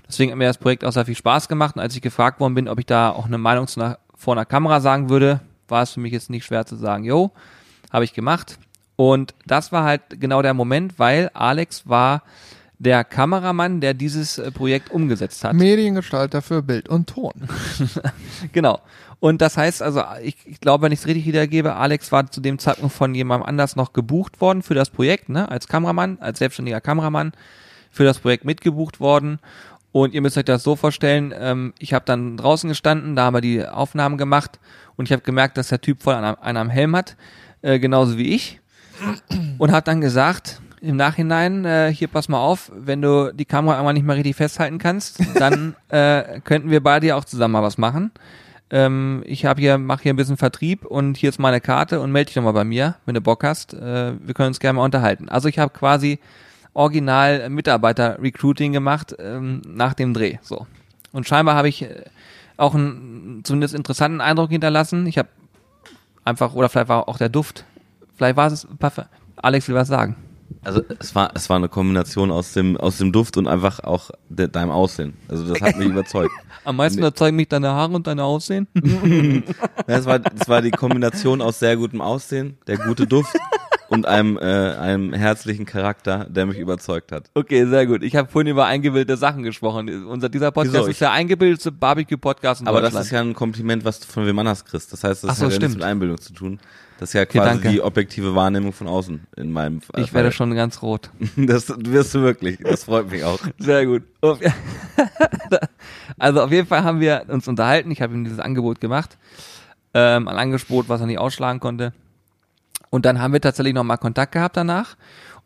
Deswegen 0.08 0.32
hat 0.32 0.38
mir 0.38 0.48
das 0.48 0.58
Projekt 0.58 0.86
auch 0.86 0.92
sehr 0.92 1.06
viel 1.06 1.16
Spaß 1.16 1.48
gemacht. 1.48 1.76
Und 1.76 1.82
als 1.82 1.96
ich 1.96 2.02
gefragt 2.02 2.40
worden 2.40 2.54
bin, 2.54 2.70
ob 2.70 2.80
ich 2.80 2.86
da 2.86 3.10
auch 3.10 3.26
eine 3.26 3.38
Meinung 3.38 3.68
zu 3.68 3.82
einer, 3.82 4.00
vor 4.16 4.36
einer 4.36 4.46
Kamera 4.46 4.80
sagen 4.80 5.10
würde, 5.10 5.42
war 5.68 5.84
es 5.84 5.92
für 5.92 6.00
mich 6.00 6.14
jetzt 6.14 6.30
nicht 6.30 6.46
schwer 6.46 6.66
zu 6.66 6.76
sagen, 6.76 7.04
yo, 7.04 7.32
habe 7.92 8.06
ich 8.06 8.14
gemacht. 8.14 8.58
Und 8.96 9.34
das 9.46 9.72
war 9.72 9.84
halt 9.84 10.02
genau 10.20 10.42
der 10.42 10.54
Moment, 10.54 11.00
weil 11.00 11.30
Alex 11.34 11.88
war 11.88 12.24
der 12.80 13.04
Kameramann, 13.04 13.82
der 13.82 13.94
dieses 13.94 14.38
äh, 14.38 14.52
Projekt 14.52 14.92
umgesetzt 14.92 15.44
hat. 15.44 15.54
Mediengestalter 15.54 16.42
für 16.42 16.62
Bild 16.62 16.90
und 16.90 17.08
Ton. 17.08 17.34
genau. 18.52 18.82
Und 19.20 19.42
das 19.42 19.56
heißt 19.56 19.82
also, 19.82 20.04
ich, 20.22 20.36
ich 20.46 20.60
glaube, 20.60 20.84
wenn 20.84 20.92
ich 20.92 21.00
es 21.00 21.08
richtig 21.08 21.26
wiedergebe, 21.26 21.76
Alex 21.76 22.12
war 22.12 22.30
zu 22.30 22.42
dem 22.42 22.60
Zeitpunkt 22.60 22.94
von 22.94 23.16
jemandem 23.16 23.48
anders 23.48 23.78
noch 23.78 23.94
gebucht 23.94 24.42
worden 24.42 24.64
für 24.64 24.74
das 24.74 24.90
Projekt, 24.90 25.30
ne, 25.30 25.50
als 25.50 25.68
Kameramann, 25.70 26.18
als 26.20 26.40
selbstständiger 26.40 26.82
Kameramann 26.82 27.32
für 27.90 28.04
das 28.04 28.20
Projekt 28.20 28.44
mitgebucht 28.44 29.00
worden. 29.00 29.40
Und 29.94 30.16
ihr 30.16 30.22
müsst 30.22 30.38
euch 30.40 30.46
das 30.46 30.64
so 30.64 30.76
vorstellen, 30.76 31.34
ähm, 31.38 31.74
ich 31.78 31.94
habe 31.94 32.04
dann 32.04 32.36
draußen 32.36 32.68
gestanden, 32.68 33.16
da 33.16 33.26
haben 33.26 33.36
wir 33.36 33.42
die 33.42 33.66
Aufnahmen 33.66 34.18
gemacht 34.18 34.60
und 34.96 35.08
ich 35.08 35.14
habe 35.14 35.22
gemerkt, 35.22 35.56
dass 35.56 35.68
der 35.68 35.82
Typ 35.82 36.02
voll 36.02 36.16
an 36.16 36.36
einem, 36.36 36.72
Helm 36.72 36.96
hat, 36.96 37.16
äh, 37.62 37.78
genauso 37.78 38.18
wie 38.18 38.34
ich. 38.34 38.60
Und 39.60 39.72
hat 39.72 39.88
dann 39.88 40.02
gesagt, 40.02 40.62
im 40.82 40.96
Nachhinein, 40.96 41.64
äh, 41.66 41.94
hier 41.94 42.08
pass 42.08 42.28
mal 42.28 42.40
auf, 42.40 42.72
wenn 42.76 43.04
du 43.04 43.34
die 43.34 43.46
Kamera 43.46 43.78
einmal 43.78 43.94
nicht 43.94 44.06
mehr 44.06 44.16
richtig 44.16 44.36
festhalten 44.36 44.80
kannst, 44.80 45.20
dann 45.36 45.76
äh, 45.90 46.40
könnten 46.44 46.72
wir 46.72 46.82
beide 46.82 47.08
ja 47.08 47.16
auch 47.16 47.26
zusammen 47.26 47.54
mal 47.54 47.64
was 47.64 47.78
machen. 47.78 48.12
Ähm, 48.72 49.22
ich 49.28 49.46
habe 49.46 49.62
hier, 49.62 49.78
mache 49.78 50.04
hier 50.04 50.14
ein 50.14 50.18
bisschen 50.18 50.38
Vertrieb 50.38 50.86
und 50.86 51.18
hier 51.18 51.30
ist 51.30 51.40
meine 51.40 51.62
Karte 51.62 52.00
und 52.02 52.12
melde 52.12 52.28
dich 52.28 52.36
doch 52.36 52.42
mal 52.42 52.52
bei 52.52 52.64
mir, 52.64 52.96
wenn 53.06 53.14
du 53.14 53.22
Bock 53.22 53.44
hast. 53.44 53.76
Äh, 53.76 54.14
wir 54.20 54.34
können 54.34 54.48
uns 54.48 54.60
gerne 54.60 54.78
mal 54.78 54.86
unterhalten. 54.86 55.30
Also 55.30 55.48
ich 55.48 55.60
habe 55.60 55.72
quasi 55.72 56.20
original 56.74 57.50
Mitarbeiter-Recruiting 57.50 58.74
gemacht 58.74 59.16
ähm, 59.20 59.62
nach 59.68 59.94
dem 59.94 60.14
Dreh. 60.14 60.38
So. 60.42 60.68
Und 61.12 61.28
scheinbar 61.28 61.56
habe 61.56 61.70
ich 61.70 61.84
äh, 61.84 62.04
auch 62.58 62.74
einen 62.74 63.42
zumindest 63.44 63.76
interessanten 63.76 64.22
Eindruck 64.22 64.50
hinterlassen. 64.50 65.06
Ich 65.08 65.18
habe 65.18 65.30
einfach, 66.24 66.54
oder 66.54 66.70
vielleicht 66.70 66.90
war 66.90 67.08
auch 67.08 67.18
der 67.18 67.30
Duft, 67.30 67.66
vielleicht 68.16 68.38
war 68.38 68.52
es, 68.52 68.68
Alex 69.38 69.68
will 69.68 69.76
was 69.76 69.88
sagen. 69.88 70.16
Also 70.64 70.82
es 71.00 71.14
war 71.16 71.32
es 71.34 71.50
war 71.50 71.58
eine 71.58 71.68
Kombination 71.68 72.32
aus 72.32 72.54
dem 72.54 72.78
aus 72.78 72.98
dem 72.98 73.12
Duft 73.12 73.38
und 73.38 73.48
einfach 73.48 73.80
auch 73.82 74.12
de, 74.30 74.48
deinem 74.48 74.72
Aussehen. 74.72 75.14
Also 75.28 75.52
das 75.52 75.62
hat 75.62 75.78
mich 75.78 75.88
überzeugt. 75.90 76.32
Am 76.64 76.78
meisten 76.78 77.00
nee. 77.00 77.08
überzeugen 77.08 77.36
mich 77.36 77.50
deine 77.50 77.70
Haare 77.70 77.94
und 77.94 78.08
dein 78.08 78.20
Aussehen. 78.20 78.68
es 79.88 80.06
war 80.06 80.20
es 80.40 80.48
war 80.48 80.62
die 80.62 80.72
Kombination 80.72 81.42
aus 81.42 81.60
sehr 81.60 81.76
gutem 81.76 82.02
Aussehen, 82.02 82.58
der 82.68 82.78
gute 82.78 83.08
Duft 83.08 83.36
und 83.94 84.06
einem 84.08 84.38
äh, 84.38 84.42
einem 84.42 85.14
herzlichen 85.14 85.66
Charakter, 85.66 86.26
der 86.30 86.46
mich 86.46 86.58
überzeugt 86.58 87.12
hat. 87.12 87.30
Okay, 87.34 87.66
sehr 87.66 87.86
gut. 87.86 88.04
Ich 88.04 88.16
habe 88.16 88.28
vorhin 88.28 88.50
über 88.50 88.66
eingebildete 88.66 89.18
Sachen 89.18 89.44
gesprochen. 89.44 90.06
Unser 90.06 90.30
dieser 90.30 90.52
Podcast 90.52 90.76
Wieso? 90.76 90.88
ist 90.88 91.02
der 91.02 91.12
eingebildete 91.12 91.72
Barbecue 91.72 92.18
Podcast 92.18 92.62
in 92.62 92.68
Aber 92.68 92.82
das 92.82 92.94
ist 92.96 93.12
ja 93.12 93.22
ein 93.22 93.34
Kompliment, 93.34 93.86
was 93.86 94.00
du 94.00 94.08
von 94.08 94.26
wem 94.26 94.40
anders 94.40 94.66
kriegst. 94.66 94.92
Das 94.92 95.04
heißt, 95.04 95.24
das 95.24 95.38
so, 95.38 95.46
hat 95.46 95.54
ja 95.54 95.60
nichts 95.60 95.76
mit 95.76 95.84
Einbildung 95.84 96.20
zu 96.20 96.34
tun. 96.34 96.60
Das 97.00 97.10
ist 97.10 97.14
ja 97.14 97.26
quasi 97.26 97.58
okay, 97.58 97.72
die 97.72 97.82
objektive 97.82 98.36
Wahrnehmung 98.36 98.72
von 98.72 98.88
außen 98.88 99.28
in 99.36 99.52
meinem 99.52 99.82
Fall. 99.82 100.02
Ich 100.02 100.14
werde 100.14 100.32
schon 100.32 100.56
ganz 100.56 100.82
rot. 100.82 101.10
das 101.36 101.74
wirst 101.78 102.16
du 102.16 102.22
wirklich. 102.22 102.60
Das 102.60 102.86
freut 102.86 103.12
mich 103.12 103.24
auch. 103.24 103.40
Sehr 103.60 103.86
gut. 103.86 104.04
Also 106.18 106.42
auf 106.42 106.52
jeden 106.52 106.68
Fall 106.68 106.84
haben 106.84 107.00
wir 107.00 107.26
uns 107.28 107.48
unterhalten. 107.48 107.92
Ich 107.92 108.02
habe 108.02 108.14
ihm 108.14 108.24
dieses 108.24 108.40
Angebot 108.40 108.80
gemacht. 108.80 109.18
Ähm, 109.94 110.28
ein 110.28 110.38
Angebot, 110.38 110.90
was 110.90 111.02
er 111.02 111.08
nicht 111.08 111.20
ausschlagen 111.20 111.60
konnte. 111.60 111.94
Und 112.94 113.06
dann 113.06 113.20
haben 113.20 113.34
wir 113.34 113.42
tatsächlich 113.42 113.74
nochmal 113.74 113.98
Kontakt 113.98 114.34
gehabt 114.34 114.56
danach 114.56 114.96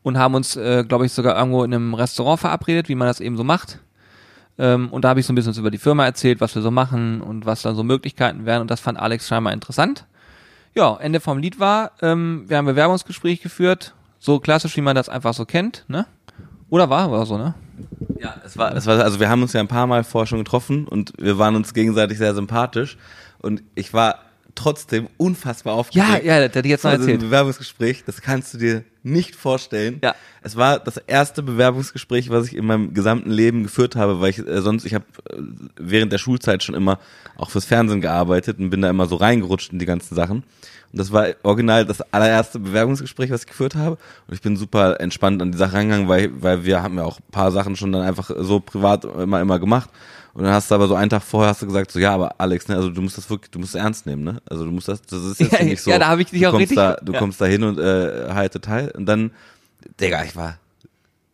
und 0.03 0.17
haben 0.17 0.35
uns, 0.35 0.57
äh, 0.57 0.83
glaube 0.83 1.05
ich, 1.05 1.13
sogar 1.13 1.37
irgendwo 1.37 1.63
in 1.63 1.73
einem 1.73 1.93
Restaurant 1.93 2.41
verabredet, 2.41 2.89
wie 2.89 2.95
man 2.95 3.07
das 3.07 3.21
eben 3.21 3.37
so 3.37 3.43
macht. 3.45 3.79
Ähm, 4.57 4.89
und 4.89 5.05
da 5.05 5.09
habe 5.09 5.21
ich 5.21 5.25
so 5.25 5.31
ein 5.31 5.35
bisschen 5.35 5.53
über 5.55 5.71
die 5.71 5.77
Firma 5.77 6.05
erzählt, 6.05 6.41
was 6.41 6.55
wir 6.55 6.61
so 6.61 6.71
machen 6.71 7.21
und 7.21 7.45
was 7.45 7.61
da 7.61 7.73
so 7.73 7.83
Möglichkeiten 7.83 8.45
wären. 8.45 8.61
Und 8.61 8.69
das 8.69 8.81
fand 8.81 8.99
Alex 8.99 9.27
scheinbar 9.27 9.53
interessant 9.53 10.05
ja, 10.77 10.95
Ende 11.01 11.19
vom 11.19 11.39
Lied 11.39 11.59
war, 11.59 11.91
ähm, 12.03 12.45
wir 12.47 12.57
haben 12.57 12.65
Bewerbungsgespräch 12.65 13.41
geführt, 13.41 13.95
so 14.19 14.39
klassisch, 14.39 14.77
wie 14.77 14.81
man 14.81 14.95
das 14.95 15.09
einfach 15.09 15.33
so 15.33 15.43
kennt, 15.43 15.83
ne? 15.87 16.05
Oder 16.69 16.89
war 16.89 17.11
war 17.11 17.25
so, 17.25 17.37
ne? 17.37 17.55
Ja, 18.19 18.35
es 18.45 18.57
war, 18.57 18.75
es 18.75 18.85
war, 18.85 18.99
also 18.99 19.19
wir 19.19 19.27
haben 19.27 19.41
uns 19.41 19.53
ja 19.53 19.59
ein 19.59 19.67
paar 19.67 19.87
Mal 19.87 20.03
vorher 20.03 20.27
schon 20.27 20.37
getroffen 20.39 20.87
und 20.87 21.13
wir 21.17 21.39
waren 21.39 21.55
uns 21.55 21.73
gegenseitig 21.73 22.19
sehr 22.19 22.35
sympathisch 22.35 22.97
und 23.39 23.63
ich 23.73 23.93
war 23.93 24.19
trotzdem 24.57 25.07
unfassbar 25.17 25.75
aufgeregt. 25.75 26.23
Ja, 26.23 26.39
ja, 26.39 26.41
hätte 26.41 26.59
ich 26.59 26.65
jetzt 26.65 26.83
noch 26.83 26.91
erzählt. 26.91 27.21
Ein 27.21 27.29
Bewerbungsgespräch, 27.29 28.03
das 28.05 28.21
kannst 28.21 28.53
du 28.53 28.57
dir 28.57 28.83
nicht 29.03 29.35
vorstellen. 29.35 29.99
Ja. 30.03 30.15
Es 30.41 30.55
war 30.55 30.79
das 30.79 30.97
erste 30.97 31.43
Bewerbungsgespräch, 31.43 32.29
was 32.29 32.47
ich 32.47 32.55
in 32.55 32.65
meinem 32.65 32.93
gesamten 32.93 33.29
Leben 33.29 33.63
geführt 33.63 33.95
habe, 33.95 34.19
weil 34.19 34.31
ich 34.31 34.39
äh, 34.39 34.61
sonst, 34.61 34.85
ich 34.85 34.93
habe 34.93 35.05
äh, 35.29 35.37
während 35.77 36.11
der 36.11 36.17
Schulzeit 36.17 36.63
schon 36.63 36.75
immer 36.75 36.99
auch 37.37 37.49
fürs 37.49 37.65
Fernsehen 37.65 38.01
gearbeitet 38.01 38.59
und 38.59 38.69
bin 38.69 38.81
da 38.81 38.89
immer 38.89 39.05
so 39.05 39.15
reingerutscht 39.15 39.71
in 39.71 39.79
die 39.79 39.85
ganzen 39.85 40.15
Sachen. 40.15 40.43
Und 40.91 40.99
das 40.99 41.11
war 41.11 41.27
original 41.43 41.85
das 41.85 42.01
allererste 42.13 42.59
Bewerbungsgespräch, 42.59 43.29
was 43.29 43.41
ich 43.41 43.47
geführt 43.47 43.75
habe. 43.75 43.97
Und 44.27 44.33
ich 44.33 44.41
bin 44.41 44.55
super 44.55 44.99
entspannt 44.99 45.41
an 45.41 45.51
die 45.51 45.57
Sache 45.57 45.73
rangegangen, 45.73 46.07
weil, 46.07 46.31
weil 46.41 46.63
wir 46.65 46.81
haben 46.81 46.97
ja 46.97 47.03
auch 47.03 47.19
ein 47.19 47.31
paar 47.31 47.51
Sachen 47.51 47.75
schon 47.75 47.91
dann 47.91 48.03
einfach 48.03 48.31
so 48.37 48.59
privat 48.59 49.05
immer, 49.05 49.41
immer 49.41 49.59
gemacht. 49.59 49.89
Und 50.37 50.43
dann 50.43 50.53
hast 50.53 50.69
du 50.69 50.75
aber 50.75 50.87
so 50.87 50.93
einen 50.93 51.09
Tag 51.09 51.23
vorher 51.23 51.49
hast 51.49 51.63
du 51.63 51.65
gesagt, 51.65 51.91
so 51.91 51.97
ja, 51.97 52.13
aber 52.13 52.35
Alex, 52.39 52.67
ne, 52.67 52.75
also 52.75 52.91
du 52.91 53.01
musst 53.01 53.17
das 53.17 53.27
wirklich, 53.27 53.49
du 53.49 53.57
musst 53.57 53.73
es 53.73 53.81
ernst 53.81 54.05
nehmen, 54.05 54.23
ne? 54.23 54.39
Also 54.47 54.65
du 54.65 54.71
musst 54.71 54.87
das, 54.87 55.01
das 55.01 55.23
ist 55.23 55.39
jetzt 55.39 55.51
ja, 55.59 55.65
nicht 55.65 55.81
so. 55.81 55.89
Ja, 55.89 55.97
da 55.97 56.09
habe 56.09 56.21
ich 56.21 56.29
dich 56.29 56.45
auch 56.45 56.53
richtig. 56.53 56.75
Da, 56.75 56.95
du 57.01 57.13
ja. 57.13 57.17
kommst 57.17 57.41
da 57.41 57.45
hin 57.45 57.63
und 57.63 57.79
äh, 57.79 58.29
halte 58.31 58.61
teil 58.61 58.91
und 58.91 59.07
dann, 59.07 59.31
Digga, 59.99 60.23
ich 60.25 60.35
war 60.35 60.59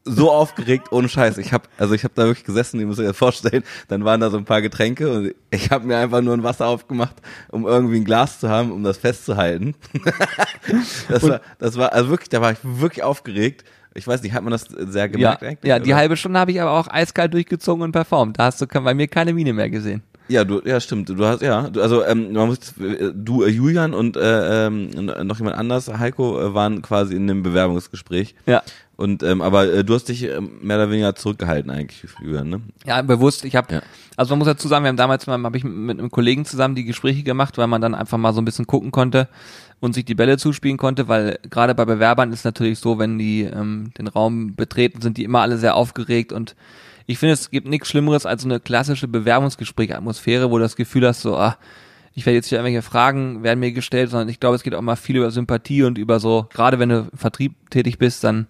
so 0.06 0.32
aufgeregt, 0.32 0.93
ohne 0.93 1.10
Scheiß. 1.10 1.38
Ich 1.38 1.51
habe 1.51 1.68
also 1.78 1.93
ich 1.93 2.06
habe 2.06 2.14
da 2.16 2.28
wirklich 2.28 2.45
gesessen, 2.45 2.80
ihr 2.80 2.86
müsst 2.86 3.01
euch 3.01 3.08
das 3.08 3.18
vorstellen, 3.18 3.64
dann 3.89 4.06
waren 4.06 4.22
da 4.22 4.30
so 4.30 4.38
ein 4.38 4.45
paar 4.45 4.62
Getränke 4.62 5.12
und 5.12 5.36
ich 5.49 5.70
habe 5.70 5.86
mir 5.86 5.97
einfach 5.97 6.22
nur 6.22 6.34
ein 6.34 6.43
Wasser 6.43 6.68
aufgemacht, 6.68 7.16
um 7.49 7.68
irgendwie 7.68 7.97
ein 7.97 8.06
Glas 8.06 8.39
zu 8.39 8.47
haben, 8.47 8.72
um 8.72 8.86
das 8.86 8.97
festzuhalten. 8.97 9.76
das 11.10 11.24
war 11.24 11.41
das 11.60 11.76
war 11.76 11.91
also 11.91 12.10
wirklich, 12.10 12.30
da 12.30 12.39
war 12.39 12.54
ich 12.54 12.60
wirklich 12.64 13.04
aufgeregt. 13.04 13.66
Ich 13.96 14.08
weiß 14.08 14.24
nicht, 14.24 14.34
hat 14.34 14.44
man 14.44 14.52
das 14.52 14.64
sehr 14.64 15.10
gemerkt 15.10 15.41
ja, 15.41 15.48
eigentlich? 15.48 15.70
Ja, 15.70 15.80
die 15.80 15.91
oder? 15.91 15.98
halbe 15.98 16.18
Stunde 16.18 16.39
habe 16.39 16.52
ich 16.52 16.62
aber 16.62 16.72
auch 16.72 16.88
eiskalt 16.88 17.34
durchgezogen 17.34 17.84
und 17.84 17.91
performt. 17.91 18.39
Da 18.39 18.46
hast 18.46 18.62
du 18.62 18.68
bei 18.68 18.94
mir 18.94 19.08
keine 19.08 19.34
Miene 19.34 19.54
mehr 19.54 19.70
gesehen. 19.70 20.02
Ja, 20.30 20.46
du, 20.46 20.62
ja, 20.64 20.80
stimmt. 20.80 21.10
Du 21.10 21.26
hast, 21.26 21.41
ja, 21.41 21.70
du, 21.70 21.82
also 21.82 22.04
ähm, 22.06 22.32
man 22.32 22.48
muss, 22.48 22.74
du, 22.78 23.44
äh, 23.44 23.50
Julian 23.50 23.94
und 23.94 24.16
äh, 24.16 24.68
ähm, 24.68 24.89
noch 25.24 25.38
jemand 25.38 25.58
anders, 25.58 25.89
Heiko, 25.89 26.39
äh, 26.39 26.54
waren 26.54 26.82
quasi 26.82 27.16
in 27.16 27.30
einem 27.30 27.44
Bewerbungsgespräch. 27.44 28.34
Ja. 28.46 28.64
Und 28.96 29.22
ähm, 29.24 29.41
aber 29.41 29.72
äh, 29.72 29.84
du 29.84 29.94
hast 29.94 30.06
dich 30.06 30.24
äh, 30.24 30.39
mehr 30.39 30.78
oder 30.78 30.91
weniger 30.91 31.16
zurückgehalten 31.16 31.70
eigentlich, 31.70 32.06
Julian, 32.22 32.48
ne? 32.48 32.62
Ja, 32.86 33.02
bewusst. 33.02 33.44
Ich 33.44 33.56
habe, 33.56 33.76
ja. 33.76 33.82
also 34.16 34.32
man 34.32 34.39
muss 34.39 34.48
dazu 34.48 34.68
sagen, 34.68 34.86
wir 34.86 34.89
haben 34.89 34.98
damals 34.98 35.28
mal, 35.28 35.41
habe 35.44 35.58
ich 35.58 35.64
mit 35.64 36.00
einem 36.00 36.12
Kollegen 36.12 36.46
zusammen 36.46 36.76
die 36.76 36.86
Gespräche 36.86 37.24
gemacht, 37.24 37.58
weil 37.58 37.68
man 37.68 37.82
dann 37.82 37.96
einfach 37.96 38.18
mal 38.18 38.34
so 38.34 38.39
ein 38.39 38.46
bisschen 38.46 38.66
gucken 38.66 38.91
konnte 38.91 39.28
und 39.84 39.94
sich 39.94 40.06
die 40.06 40.16
Bälle 40.16 40.38
zuspielen 40.38 40.78
konnte, 40.78 41.10
weil 41.10 41.40
gerade 41.50 41.76
bei 41.76 41.84
Bewerbern 41.84 42.32
ist 42.32 42.46
natürlich 42.46 42.80
so, 42.80 43.00
wenn 43.00 43.20
die 43.20 43.42
ähm, 43.42 43.92
den 43.98 44.08
Raum 44.08 44.56
betreten, 44.56 45.02
sind 45.02 45.18
die 45.18 45.26
immer 45.26 45.42
alle 45.42 45.58
sehr 45.58 45.76
aufgeregt 45.76 46.32
und 46.32 46.56
ich 47.06 47.18
finde, 47.18 47.34
es 47.34 47.52
gibt 47.52 47.68
nichts 47.68 47.90
Schlimmeres 47.90 48.26
als 48.26 48.44
so 48.44 48.48
eine 48.48 48.62
klassische 48.62 49.10
Bewerbungsgespräch-Atmosphäre, 49.10 50.50
wo 50.50 50.58
du 50.58 50.64
das 50.64 50.78
Gefühl 50.78 51.06
hast, 51.06 51.20
so, 51.20 51.36
ah, 51.36 51.58
ich 52.14 52.26
werde 52.26 52.38
jetzt 52.38 52.48
hier 52.48 52.60
irgendwelche 52.60 52.82
Fragen 52.82 53.44
werden 53.44 53.60
mir 53.60 53.74
gestellt, 53.74 54.10
sondern 54.10 54.30
ich 54.30 54.40
glaube, 54.40 54.56
es 54.56 54.64
geht 54.64 54.74
auch 54.74 54.82
mal 54.82 54.96
viel 54.96 55.18
über 55.18 55.32
Sympathie 55.32 55.84
und 55.84 55.98
über 55.98 56.22
so, 56.22 56.48
gerade 56.54 56.80
wenn 56.80 56.88
du 56.88 57.10
im 57.12 57.18
Vertrieb 57.18 57.54
tätig 57.70 57.98
bist, 57.98 58.24
dann 58.24 58.48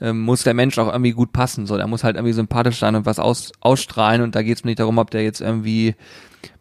ähm, 0.00 0.20
muss 0.20 0.44
der 0.44 0.54
Mensch 0.54 0.78
auch 0.78 0.92
irgendwie 0.92 1.10
gut 1.10 1.32
passen. 1.32 1.66
So, 1.66 1.76
der 1.76 1.88
muss 1.88 2.04
halt 2.04 2.14
irgendwie 2.14 2.34
sympathisch 2.34 2.78
sein 2.78 2.94
und 2.94 3.04
was 3.04 3.18
aus, 3.18 3.50
ausstrahlen 3.58 4.22
und 4.22 4.36
da 4.36 4.42
geht 4.42 4.58
es 4.58 4.64
nicht 4.64 4.78
darum, 4.78 4.98
ob 4.98 5.10
der 5.10 5.24
jetzt 5.24 5.40
irgendwie 5.40 5.96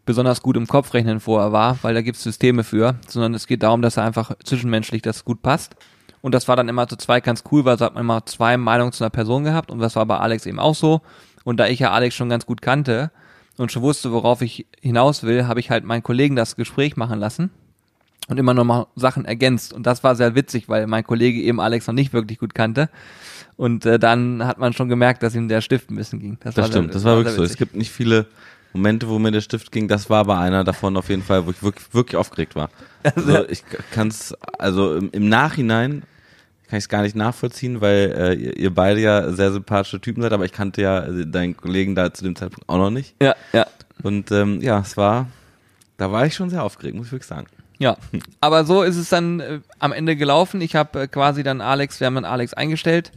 besonders 0.08 0.42
gut 0.42 0.58
im 0.58 0.66
Kopfrechnen 0.66 1.20
vorher 1.20 1.52
war, 1.52 1.78
weil 1.84 1.94
da 1.94 2.02
gibt 2.02 2.18
es 2.18 2.24
Systeme 2.24 2.64
für, 2.64 2.96
sondern 3.08 3.36
es 3.36 3.46
geht 3.46 3.62
darum, 3.62 3.84
dass 3.84 3.98
er 3.98 4.04
einfach 4.04 4.32
zwischenmenschlich 4.44 5.04
das 5.04 5.24
gut 5.24 5.44
passt. 5.44 5.76
Und 6.22 6.34
das 6.34 6.48
war 6.48 6.56
dann 6.56 6.68
immer 6.68 6.88
zu 6.88 6.96
zweit 6.96 7.24
ganz 7.24 7.44
cool, 7.52 7.66
weil 7.66 7.78
so 7.78 7.86
hat 7.86 7.94
man 7.94 8.02
immer 8.02 8.26
zwei 8.26 8.58
Meinungen 8.58 8.92
zu 8.92 9.04
einer 9.04 9.12
Person 9.12 9.44
gehabt 9.44 9.70
und 9.70 9.78
das 9.80 9.96
war 9.96 10.06
bei 10.08 10.18
Alex 10.18 10.48
eben 10.48 10.60
auch 10.60 10.74
so. 10.74 11.02
Und 11.44 11.58
da 11.58 11.68
ich 11.68 11.80
ja 11.80 11.92
Alex 11.92 12.16
schon 12.16 12.30
ganz 12.30 12.48
gut 12.48 12.62
kannte 12.64 13.12
und 13.58 13.72
schon 13.72 13.84
wusste, 13.84 14.12
worauf 14.12 14.42
ich 14.42 14.66
hinaus 14.82 15.24
will, 15.24 15.46
habe 15.48 15.60
ich 15.60 15.70
halt 15.70 15.84
meinen 15.84 16.04
Kollegen 16.04 16.36
das 16.36 16.56
Gespräch 16.56 16.98
machen 16.98 17.20
lassen 17.20 17.52
und 18.28 18.40
immer 18.40 18.54
noch 18.54 18.64
mal 18.64 18.88
Sachen 18.96 19.26
ergänzt. 19.26 19.74
Und 19.74 19.86
das 19.86 20.04
war 20.04 20.16
sehr 20.16 20.36
witzig, 20.36 20.68
weil 20.70 20.88
mein 20.88 21.04
Kollege 21.04 21.40
eben 21.42 21.60
Alex 21.60 21.86
noch 21.86 21.94
nicht 21.94 22.14
wirklich 22.14 22.40
gut 22.40 22.56
kannte. 22.56 22.90
Und 23.58 23.86
äh, 23.86 24.00
dann 24.00 24.46
hat 24.46 24.58
man 24.58 24.74
schon 24.74 24.90
gemerkt, 24.90 25.24
dass 25.24 25.36
ihm 25.36 25.48
der 25.48 25.62
Stift 25.62 25.92
ein 25.92 25.96
bisschen 25.96 26.20
ging. 26.20 26.38
Das, 26.42 26.56
das 26.56 26.68
stimmt, 26.68 26.88
sehr, 26.88 26.94
das 26.94 27.04
war 27.04 27.18
wirklich 27.18 27.36
so. 27.36 27.44
Es 27.44 27.58
gibt 27.58 27.76
nicht 27.76 27.92
viele 27.92 28.28
Momente, 28.74 29.08
wo 29.10 29.20
mir 29.20 29.32
der 29.32 29.42
Stift 29.42 29.72
ging. 29.72 29.88
Das 29.88 30.10
war 30.10 30.20
aber 30.20 30.40
einer 30.40 30.64
davon 30.64 30.98
auf 30.98 31.10
jeden 31.10 31.24
Fall, 31.24 31.46
wo 31.46 31.52
ich 31.52 31.64
wirklich, 31.64 31.94
wirklich 31.94 32.16
aufgeregt 32.18 32.56
war. 32.56 32.70
Also 33.16 33.48
ich 33.48 33.64
kann 33.92 34.10
es, 34.10 34.36
also 34.60 34.98
im, 34.98 35.10
im 35.12 35.30
Nachhinein 35.30 36.04
kann 36.68 36.78
ich 36.78 36.86
es 36.86 36.90
gar 36.90 37.04
nicht 37.04 37.16
nachvollziehen, 37.16 37.80
weil 37.80 38.14
äh, 38.18 38.34
ihr, 38.34 38.58
ihr, 38.58 38.76
beide 38.76 39.00
ja 39.00 39.32
sehr 39.32 39.54
sympathische 39.54 40.02
Typen 40.02 40.22
seid, 40.22 40.34
aber 40.34 40.44
ich 40.44 40.52
kannte 40.52 40.82
ja 40.82 41.06
äh, 41.06 41.26
deinen 41.26 41.56
Kollegen 41.56 41.96
da 41.96 42.14
zu 42.14 42.26
dem 42.26 42.36
Zeitpunkt 42.36 42.68
auch 42.68 42.78
noch 42.78 42.90
nicht. 42.90 43.16
Ja, 43.22 43.36
ja. 43.54 43.66
Und 44.04 44.32
ähm, 44.32 44.62
ja, 44.62 44.80
es 44.80 44.98
war, 44.98 45.28
da 45.96 46.12
war 46.12 46.26
ich 46.26 46.36
schon 46.36 46.50
sehr 46.50 46.64
aufgeregt, 46.64 46.98
muss 46.98 47.08
ich 47.08 47.12
wirklich 47.14 47.28
sagen. 47.28 47.48
Ja, 47.80 47.96
aber 48.42 48.66
so 48.66 48.84
ist 48.84 48.98
es 48.98 49.10
dann 49.10 49.40
äh, 49.40 49.60
am 49.80 49.94
Ende 49.94 50.16
gelaufen. 50.16 50.62
Ich 50.62 50.76
habe 50.76 51.04
äh, 51.04 51.08
quasi 51.08 51.44
dann 51.44 51.62
Alex, 51.62 52.00
wir 52.00 52.08
haben 52.08 52.16
dann 52.16 52.26
Alex 52.26 52.54
eingestellt. 52.54 53.12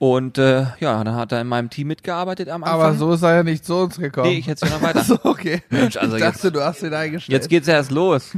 Und 0.00 0.38
äh, 0.38 0.62
ja, 0.80 1.04
dann 1.04 1.14
hat 1.14 1.30
er 1.30 1.42
in 1.42 1.46
meinem 1.46 1.68
Team 1.68 1.88
mitgearbeitet 1.88 2.48
am 2.48 2.64
Anfang. 2.64 2.80
Aber 2.80 2.94
so 2.94 3.12
ist 3.12 3.20
er 3.20 3.34
ja 3.34 3.42
nicht 3.42 3.66
zu 3.66 3.74
uns 3.76 3.98
gekommen. 3.98 4.30
Nee, 4.30 4.38
ich 4.38 4.46
hätte 4.46 4.64
es 4.64 4.70
ja 4.70 4.74
noch 4.78 4.82
weiter. 4.82 5.04
so, 5.04 5.18
okay. 5.24 5.62
Mensch, 5.68 5.98
also 5.98 6.16
ich 6.16 6.22
dachte, 6.22 6.46
jetzt- 6.46 6.56
du 6.56 6.64
hast 6.64 6.82
ihn 6.82 6.94
eingestellt. 6.94 7.34
Jetzt 7.34 7.50
geht's 7.50 7.66
ja 7.66 7.74
erst 7.74 7.90
los. 7.90 8.30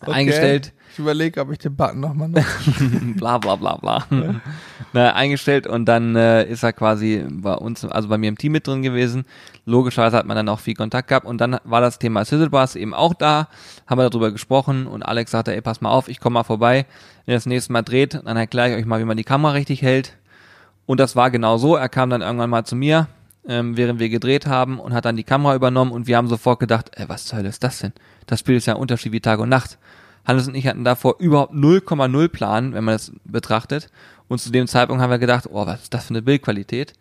Okay. 0.00 0.12
Eingestellt, 0.12 0.72
Ich 0.92 0.98
überlege, 1.00 1.40
ob 1.40 1.50
ich 1.50 1.58
den 1.58 1.74
Button 1.74 1.98
nochmal 1.98 2.28
nutze. 2.28 2.46
bla 3.16 3.38
bla 3.38 3.56
bla 3.56 3.78
bla. 3.78 4.06
Na, 4.92 5.12
eingestellt 5.12 5.66
und 5.66 5.86
dann 5.86 6.14
äh, 6.14 6.44
ist 6.44 6.62
er 6.62 6.72
quasi 6.72 7.26
bei 7.28 7.52
uns, 7.54 7.84
also 7.84 8.08
bei 8.08 8.16
mir 8.16 8.28
im 8.28 8.38
Team 8.38 8.52
mit 8.52 8.64
drin 8.68 8.82
gewesen. 8.82 9.24
Logischerweise 9.66 10.16
hat 10.16 10.24
man 10.26 10.36
dann 10.36 10.48
auch 10.48 10.60
viel 10.60 10.74
Kontakt 10.74 11.08
gehabt 11.08 11.26
und 11.26 11.38
dann 11.40 11.58
war 11.64 11.80
das 11.80 11.98
Thema 11.98 12.24
Sizzlebars 12.24 12.76
eben 12.76 12.94
auch 12.94 13.12
da, 13.12 13.48
haben 13.88 13.98
wir 13.98 14.08
darüber 14.08 14.30
gesprochen 14.30 14.86
und 14.86 15.02
Alex 15.02 15.32
sagte, 15.32 15.52
ey, 15.52 15.60
pass 15.60 15.80
mal 15.80 15.90
auf, 15.90 16.08
ich 16.08 16.20
komme 16.20 16.34
mal 16.34 16.44
vorbei, 16.44 16.86
wenn 17.26 17.32
ihr 17.32 17.36
das 17.36 17.46
nächste 17.46 17.72
Mal 17.72 17.82
dreht, 17.82 18.14
dann 18.24 18.36
erkläre 18.36 18.70
ich 18.70 18.76
euch 18.76 18.86
mal, 18.86 19.00
wie 19.00 19.04
man 19.04 19.16
die 19.16 19.24
Kamera 19.24 19.52
richtig 19.54 19.82
hält. 19.82 20.14
Und 20.90 20.98
das 20.98 21.14
war 21.14 21.30
genau 21.30 21.56
so. 21.56 21.76
Er 21.76 21.88
kam 21.88 22.10
dann 22.10 22.20
irgendwann 22.20 22.50
mal 22.50 22.64
zu 22.64 22.74
mir, 22.74 23.06
ähm, 23.46 23.76
während 23.76 24.00
wir 24.00 24.08
gedreht 24.08 24.48
haben 24.48 24.80
und 24.80 24.92
hat 24.92 25.04
dann 25.04 25.14
die 25.14 25.22
Kamera 25.22 25.54
übernommen 25.54 25.92
und 25.92 26.08
wir 26.08 26.16
haben 26.16 26.26
sofort 26.26 26.58
gedacht, 26.58 26.90
ey, 26.94 27.08
was 27.08 27.26
zur 27.26 27.38
Hölle 27.38 27.48
ist 27.48 27.62
das 27.62 27.78
denn? 27.78 27.92
Das 28.26 28.42
Bild 28.42 28.58
ist 28.58 28.66
ja 28.66 28.74
ein 28.74 28.80
Unterschied 28.80 29.12
wie 29.12 29.20
Tag 29.20 29.38
und 29.38 29.48
Nacht. 29.48 29.78
Hannes 30.26 30.48
und 30.48 30.56
ich 30.56 30.66
hatten 30.66 30.82
davor 30.82 31.14
überhaupt 31.20 31.54
0,0 31.54 32.26
Plan, 32.26 32.74
wenn 32.74 32.82
man 32.82 32.96
das 32.96 33.12
betrachtet. 33.22 33.88
Und 34.26 34.40
zu 34.40 34.50
dem 34.50 34.66
Zeitpunkt 34.66 35.00
haben 35.00 35.10
wir 35.10 35.20
gedacht, 35.20 35.48
oh, 35.52 35.64
was 35.64 35.82
ist 35.82 35.94
das 35.94 36.06
für 36.06 36.10
eine 36.10 36.22
Bildqualität? 36.22 36.94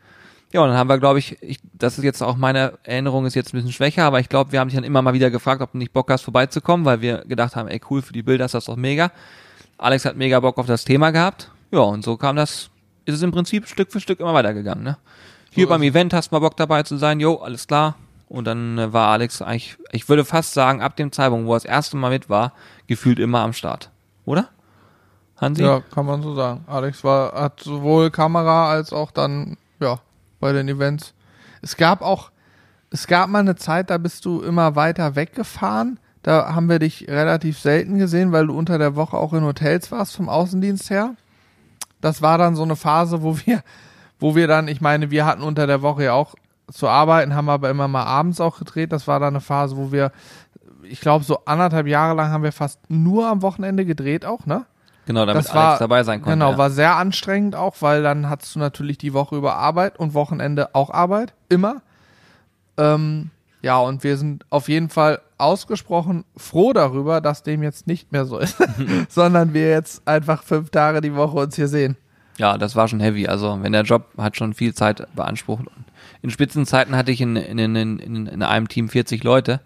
Ja, 0.53 0.61
und 0.61 0.67
dann 0.69 0.77
haben 0.77 0.87
wir, 0.87 0.99
glaube 0.99 1.17
ich, 1.17 1.41
ich, 1.41 1.57
das 1.73 1.97
ist 1.97 2.03
jetzt 2.03 2.21
auch 2.21 2.37
meine 2.37 2.73
Erinnerung 2.83 3.25
ist 3.25 3.33
jetzt 3.33 3.55
ein 3.55 3.57
bisschen 3.57 3.73
schwächer, 3.73 4.03
aber 4.03 4.19
ich 4.19 4.29
glaube, 4.29 4.51
wir 4.51 4.59
haben 4.59 4.67
dich 4.67 4.75
dann 4.75 4.83
immer 4.83 5.01
mal 5.01 5.15
wieder 5.15 5.31
gefragt, 5.31 5.63
ob 5.63 5.71
du 5.71 5.79
nicht 5.79 5.93
Bock 5.93 6.11
hast, 6.11 6.21
vorbeizukommen, 6.21 6.85
weil 6.85 7.01
wir 7.01 7.25
gedacht 7.27 7.55
haben, 7.55 7.67
ey, 7.67 7.81
cool, 7.89 8.03
für 8.03 8.13
die 8.13 8.21
Bilder 8.21 8.45
ist 8.45 8.53
das 8.53 8.65
doch 8.65 8.75
mega. 8.75 9.11
Alex 9.79 10.05
hat 10.05 10.15
mega 10.15 10.39
Bock 10.41 10.59
auf 10.59 10.67
das 10.67 10.85
Thema 10.85 11.09
gehabt. 11.09 11.49
Ja, 11.71 11.79
und 11.79 12.03
so 12.03 12.15
kam 12.17 12.35
das, 12.35 12.69
ist 13.09 13.15
es 13.15 13.23
im 13.23 13.31
Prinzip 13.31 13.67
Stück 13.67 13.91
für 13.91 13.99
Stück 13.99 14.19
immer 14.19 14.33
weitergegangen, 14.33 14.83
ne? 14.83 14.97
Hier 15.51 15.65
So 15.65 15.69
beim 15.69 15.81
Event 15.81 16.13
hast 16.13 16.31
du 16.31 16.35
mal 16.35 16.39
Bock 16.39 16.55
dabei 16.57 16.83
zu 16.83 16.97
sein, 16.97 17.19
jo, 17.19 17.35
alles 17.37 17.67
klar. 17.67 17.95
Und 18.27 18.45
dann 18.45 18.77
äh, 18.77 18.93
war 18.93 19.09
Alex 19.09 19.41
eigentlich, 19.41 19.77
ich 19.91 20.07
würde 20.07 20.23
fast 20.23 20.53
sagen, 20.53 20.81
ab 20.81 20.95
dem 20.95 21.11
Zeitpunkt, 21.11 21.47
wo 21.47 21.53
er 21.53 21.57
das 21.57 21.65
erste 21.65 21.97
Mal 21.97 22.11
mit 22.11 22.29
war, 22.29 22.53
gefühlt 22.87 23.19
immer 23.19 23.39
am 23.39 23.53
Start. 23.53 23.89
Oder? 24.25 24.49
Hansi? 25.37 25.63
ja, 25.63 25.79
kann 25.79 26.05
man 26.05 26.21
so 26.21 26.35
sagen. 26.35 26.63
Alex 26.67 27.03
war, 27.03 27.33
hat 27.33 27.61
sowohl 27.61 28.11
Kamera 28.11 28.69
als 28.69 28.93
auch 28.93 29.09
dann, 29.09 29.57
ja, 29.79 29.99
bei 30.39 30.53
den 30.53 30.67
Events. 30.67 31.13
Es 31.61 31.77
gab 31.77 32.01
auch, 32.01 32.29
es 32.91 33.07
gab 33.07 33.29
mal 33.29 33.39
eine 33.39 33.55
Zeit, 33.55 33.89
da 33.89 33.97
bist 33.97 34.25
du 34.25 34.41
immer 34.41 34.75
weiter 34.75 35.15
weggefahren. 35.15 35.99
Da 36.21 36.53
haben 36.53 36.69
wir 36.69 36.79
dich 36.79 37.07
relativ 37.07 37.57
selten 37.59 37.97
gesehen, 37.97 38.31
weil 38.31 38.47
du 38.47 38.57
unter 38.57 38.77
der 38.77 38.95
Woche 38.95 39.17
auch 39.17 39.33
in 39.33 39.43
Hotels 39.43 39.91
warst 39.91 40.15
vom 40.15 40.29
Außendienst 40.29 40.89
her. 40.89 41.15
Das 42.01 42.21
war 42.21 42.37
dann 42.37 42.55
so 42.55 42.63
eine 42.63 42.75
Phase, 42.75 43.21
wo 43.23 43.37
wir, 43.37 43.61
wo 44.19 44.35
wir 44.35 44.47
dann, 44.47 44.67
ich 44.67 44.81
meine, 44.81 45.11
wir 45.11 45.25
hatten 45.25 45.41
unter 45.41 45.67
der 45.67 45.81
Woche 45.81 46.05
ja 46.05 46.13
auch 46.13 46.35
zu 46.71 46.87
arbeiten, 46.87 47.35
haben 47.35 47.49
aber 47.49 47.69
immer 47.69 47.87
mal 47.87 48.03
abends 48.03 48.39
auch 48.39 48.59
gedreht. 48.59 48.91
Das 48.91 49.07
war 49.07 49.19
dann 49.19 49.33
eine 49.33 49.41
Phase, 49.41 49.75
wo 49.75 49.91
wir, 49.91 50.11
ich 50.83 51.01
glaube, 51.01 51.25
so 51.25 51.45
anderthalb 51.45 51.87
Jahre 51.87 52.15
lang 52.15 52.31
haben 52.31 52.43
wir 52.43 52.51
fast 52.51 52.79
nur 52.89 53.27
am 53.27 53.41
Wochenende 53.41 53.85
gedreht 53.85 54.25
auch, 54.25 54.45
ne? 54.45 54.65
Genau, 55.05 55.25
damit 55.25 55.43
das 55.43 55.49
Alex 55.49 55.55
war- 55.71 55.79
dabei 55.79 56.03
sein 56.03 56.21
konnte. 56.21 56.35
Genau, 56.35 56.51
ja. 56.51 56.57
war 56.59 56.69
sehr 56.69 56.95
anstrengend 56.95 57.55
auch, 57.55 57.77
weil 57.79 58.03
dann 58.03 58.29
hattest 58.29 58.53
du 58.53 58.59
natürlich 58.59 58.99
die 58.99 59.13
Woche 59.13 59.35
über 59.35 59.55
Arbeit 59.55 59.97
und 59.97 60.13
Wochenende 60.13 60.75
auch 60.75 60.91
Arbeit, 60.91 61.33
immer. 61.49 61.81
Ähm, 62.77 63.31
ja, 63.63 63.79
und 63.79 64.03
wir 64.03 64.17
sind 64.17 64.45
auf 64.51 64.69
jeden 64.69 64.89
Fall 64.89 65.19
ausgesprochen 65.39 66.25
froh 66.37 66.73
darüber, 66.73 67.21
dass 67.21 67.43
dem 67.43 67.63
jetzt 67.63 67.87
nicht 67.87 68.11
mehr 68.11 68.25
so 68.25 68.37
ist, 68.37 68.57
sondern 69.09 69.53
wir 69.53 69.69
jetzt 69.69 70.07
einfach 70.07 70.43
fünf 70.43 70.69
Tage 70.69 71.01
die 71.01 71.15
Woche 71.15 71.37
uns 71.37 71.55
hier 71.55 71.67
sehen. 71.67 71.97
Ja, 72.37 72.57
das 72.57 72.75
war 72.75 72.87
schon 72.87 73.01
heavy. 73.01 73.27
Also, 73.27 73.59
wenn 73.61 73.73
der 73.73 73.83
Job 73.83 74.05
hat 74.17 74.37
schon 74.37 74.53
viel 74.53 74.73
Zeit 74.73 75.05
beansprucht. 75.13 75.65
In 76.21 76.29
Spitzenzeiten 76.29 76.95
hatte 76.95 77.11
ich 77.11 77.19
in, 77.19 77.35
in, 77.35 77.59
in, 77.59 77.99
in, 77.99 78.27
in 78.27 78.43
einem 78.43 78.69
Team 78.69 78.87
40 78.87 79.23
Leute. 79.23 79.59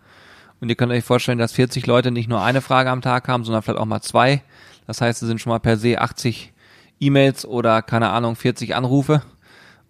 Und 0.60 0.70
ihr 0.70 0.76
könnt 0.76 0.92
euch 0.92 1.04
vorstellen, 1.04 1.38
dass 1.38 1.52
40 1.52 1.86
Leute 1.86 2.10
nicht 2.10 2.30
nur 2.30 2.42
eine 2.42 2.62
Frage 2.62 2.90
am 2.90 3.02
Tag 3.02 3.28
haben, 3.28 3.44
sondern 3.44 3.62
vielleicht 3.62 3.80
auch 3.80 3.86
mal 3.86 4.02
zwei. 4.02 4.42
Das 4.88 5.02
heißt, 5.02 5.22
es 5.22 5.28
sind 5.28 5.40
schon 5.40 5.52
mal 5.52 5.60
per 5.60 5.78
se 5.78 6.00
80 6.00 6.52
E-Mails 7.00 7.46
oder 7.46 7.82
keine 7.82 8.10
Ahnung, 8.10 8.36
40 8.36 8.76
Anrufe. 8.76 9.22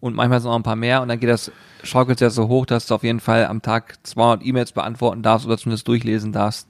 Und 0.03 0.15
manchmal 0.15 0.41
sind 0.41 0.51
auch 0.51 0.57
ein 0.57 0.63
paar 0.63 0.75
mehr. 0.75 1.01
Und 1.01 1.07
dann 1.07 1.17
geht 1.17 1.29
das, 1.29 1.49
schaukelt 1.81 2.19
ja 2.19 2.29
so 2.29 2.49
hoch, 2.49 2.65
dass 2.65 2.87
du 2.87 2.95
auf 2.95 3.03
jeden 3.03 3.21
Fall 3.21 3.45
am 3.45 3.61
Tag 3.61 3.95
200 4.03 4.45
E-Mails 4.45 4.73
beantworten 4.73 5.21
darfst 5.21 5.45
oder 5.45 5.57
zumindest 5.57 5.87
durchlesen 5.87 6.33
darfst. 6.33 6.67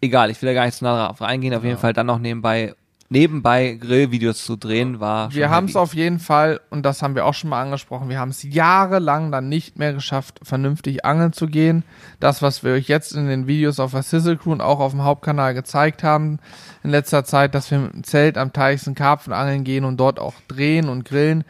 Egal, 0.00 0.30
ich 0.30 0.40
will 0.40 0.50
da 0.50 0.54
gar 0.54 0.64
nicht 0.64 0.76
zu 0.76 0.84
nah 0.84 1.08
drauf 1.08 1.20
reingehen. 1.20 1.54
Auf 1.54 1.64
jeden 1.64 1.76
Fall 1.76 1.92
dann 1.92 2.06
noch 2.06 2.20
nebenbei, 2.20 2.76
nebenbei 3.08 3.72
Grillvideos 3.72 4.44
zu 4.44 4.54
drehen, 4.54 5.00
war 5.00 5.34
Wir 5.34 5.50
haben 5.50 5.66
es 5.66 5.74
auf 5.74 5.94
jeden 5.94 6.20
Fall, 6.20 6.60
und 6.70 6.86
das 6.86 7.02
haben 7.02 7.16
wir 7.16 7.26
auch 7.26 7.34
schon 7.34 7.50
mal 7.50 7.60
angesprochen, 7.60 8.08
wir 8.08 8.20
haben 8.20 8.30
es 8.30 8.44
jahrelang 8.44 9.32
dann 9.32 9.48
nicht 9.48 9.76
mehr 9.76 9.92
geschafft, 9.92 10.38
vernünftig 10.44 11.04
angeln 11.04 11.32
zu 11.32 11.48
gehen. 11.48 11.82
Das, 12.20 12.42
was 12.42 12.62
wir 12.62 12.74
euch 12.74 12.86
jetzt 12.86 13.10
in 13.10 13.26
den 13.26 13.48
Videos 13.48 13.80
auf 13.80 13.90
der 13.90 14.04
Sizzle 14.04 14.36
Crew 14.36 14.52
und 14.52 14.60
auch 14.60 14.78
auf 14.78 14.92
dem 14.92 15.02
Hauptkanal 15.02 15.52
gezeigt 15.52 16.04
haben, 16.04 16.38
in 16.84 16.90
letzter 16.90 17.24
Zeit, 17.24 17.56
dass 17.56 17.72
wir 17.72 17.80
mit 17.80 17.92
dem 17.92 18.04
Zelt 18.04 18.38
am 18.38 18.52
Teichsen 18.52 18.94
Karpfen 18.94 19.32
angeln 19.32 19.64
gehen 19.64 19.84
und 19.84 19.96
dort 19.96 20.20
auch 20.20 20.34
drehen 20.46 20.88
und 20.88 21.04
grillen, 21.04 21.42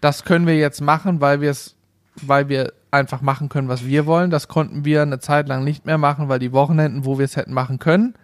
das 0.00 0.24
können 0.24 0.46
wir 0.46 0.56
jetzt 0.56 0.80
machen, 0.80 1.20
weil 1.20 1.40
wir 1.40 1.50
es, 1.50 1.74
weil 2.22 2.48
wir 2.48 2.72
einfach 2.90 3.20
machen 3.20 3.48
können, 3.48 3.68
was 3.68 3.84
wir 3.84 4.06
wollen. 4.06 4.30
Das 4.30 4.48
konnten 4.48 4.84
wir 4.84 5.02
eine 5.02 5.18
Zeit 5.18 5.48
lang 5.48 5.64
nicht 5.64 5.86
mehr 5.86 5.98
machen, 5.98 6.28
weil 6.28 6.38
die 6.38 6.52
Wochenenden, 6.52 7.04
wo 7.04 7.18
wir 7.18 7.24
es 7.24 7.36
hätten 7.36 7.52
machen 7.52 7.78
können, 7.78 8.14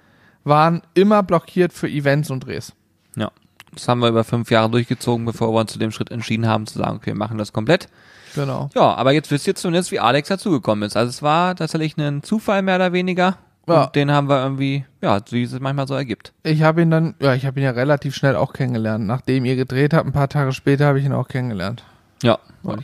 waren 0.44 0.82
immer 0.94 1.22
blockiert 1.22 1.72
für 1.72 1.88
Events 1.88 2.30
und 2.30 2.46
Drehs. 2.46 2.72
Ja. 3.16 3.30
Das 3.72 3.88
haben 3.88 4.00
wir 4.00 4.08
über 4.08 4.24
fünf 4.24 4.50
Jahre 4.50 4.70
durchgezogen, 4.70 5.24
bevor 5.24 5.52
wir 5.52 5.60
uns 5.60 5.72
zu 5.72 5.78
dem 5.78 5.90
Schritt 5.90 6.10
entschieden 6.10 6.46
haben, 6.46 6.66
zu 6.66 6.78
sagen, 6.78 6.96
okay, 6.96 7.10
wir 7.10 7.16
machen 7.16 7.38
das 7.38 7.52
komplett. 7.52 7.88
Genau. 8.34 8.68
Ja, 8.74 8.94
aber 8.94 9.12
jetzt 9.12 9.30
wisst 9.30 9.46
ihr 9.46 9.54
zumindest, 9.54 9.90
wie 9.90 10.00
Alex 10.00 10.28
dazugekommen 10.28 10.86
ist. 10.86 10.96
Also 10.96 11.10
es 11.10 11.22
war 11.22 11.54
tatsächlich 11.56 11.96
ein 11.96 12.22
Zufall 12.22 12.62
mehr 12.62 12.76
oder 12.76 12.92
weniger. 12.92 13.38
Ja. 13.66 13.84
Und 13.84 13.94
den 13.94 14.10
haben 14.10 14.28
wir 14.28 14.42
irgendwie, 14.42 14.84
ja, 15.00 15.18
wie 15.30 15.42
es 15.42 15.58
manchmal 15.58 15.88
so 15.88 15.94
ergibt. 15.94 16.32
Ich 16.42 16.62
habe 16.62 16.82
ihn 16.82 16.90
dann, 16.90 17.14
ja, 17.20 17.34
ich 17.34 17.46
habe 17.46 17.58
ihn 17.60 17.64
ja 17.64 17.70
relativ 17.70 18.14
schnell 18.14 18.36
auch 18.36 18.52
kennengelernt. 18.52 19.06
Nachdem 19.06 19.44
ihr 19.44 19.56
gedreht 19.56 19.94
habt, 19.94 20.06
ein 20.06 20.12
paar 20.12 20.28
Tage 20.28 20.52
später 20.52 20.86
habe 20.86 20.98
ich 20.98 21.04
ihn 21.06 21.12
auch 21.12 21.28
kennengelernt. 21.28 21.84
Ja. 22.22 22.38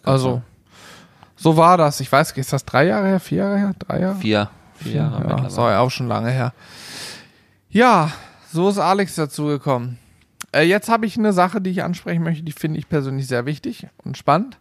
Also, 0.05 0.28
sagen. 0.28 0.43
so 1.37 1.57
war 1.57 1.76
das. 1.76 2.01
Ich 2.01 2.11
weiß, 2.11 2.33
ist 2.33 2.53
das 2.53 2.64
drei 2.64 2.87
Jahre 2.87 3.09
her, 3.09 3.20
vier 3.20 3.39
Jahre 3.39 3.59
her, 3.59 3.74
drei 3.78 4.01
Jahre? 4.01 4.16
vier, 4.16 4.51
vier 4.76 4.93
Jahre 4.95 5.12
ja, 5.12 5.18
mittlerweile. 5.18 5.45
das 5.45 5.57
war 5.57 5.70
ja 5.72 5.81
auch 5.81 5.91
schon 5.91 6.09
lange 6.09 6.31
her. 6.31 6.53
Ja, 7.68 8.11
so 8.53 8.68
ist 8.68 8.78
Alex 8.78 9.14
dazugekommen. 9.14 9.99
Äh, 10.53 10.62
jetzt 10.62 10.89
habe 10.89 11.07
ich 11.07 11.16
eine 11.16 11.33
Sache, 11.33 11.61
die 11.61 11.70
ich 11.70 11.83
ansprechen 11.83 12.22
möchte, 12.22 12.43
die 12.43 12.53
finde 12.53 12.78
ich 12.78 12.89
persönlich 12.89 13.26
sehr 13.26 13.47
wichtig 13.47 13.87
und 14.05 14.16
spannend. 14.16 14.59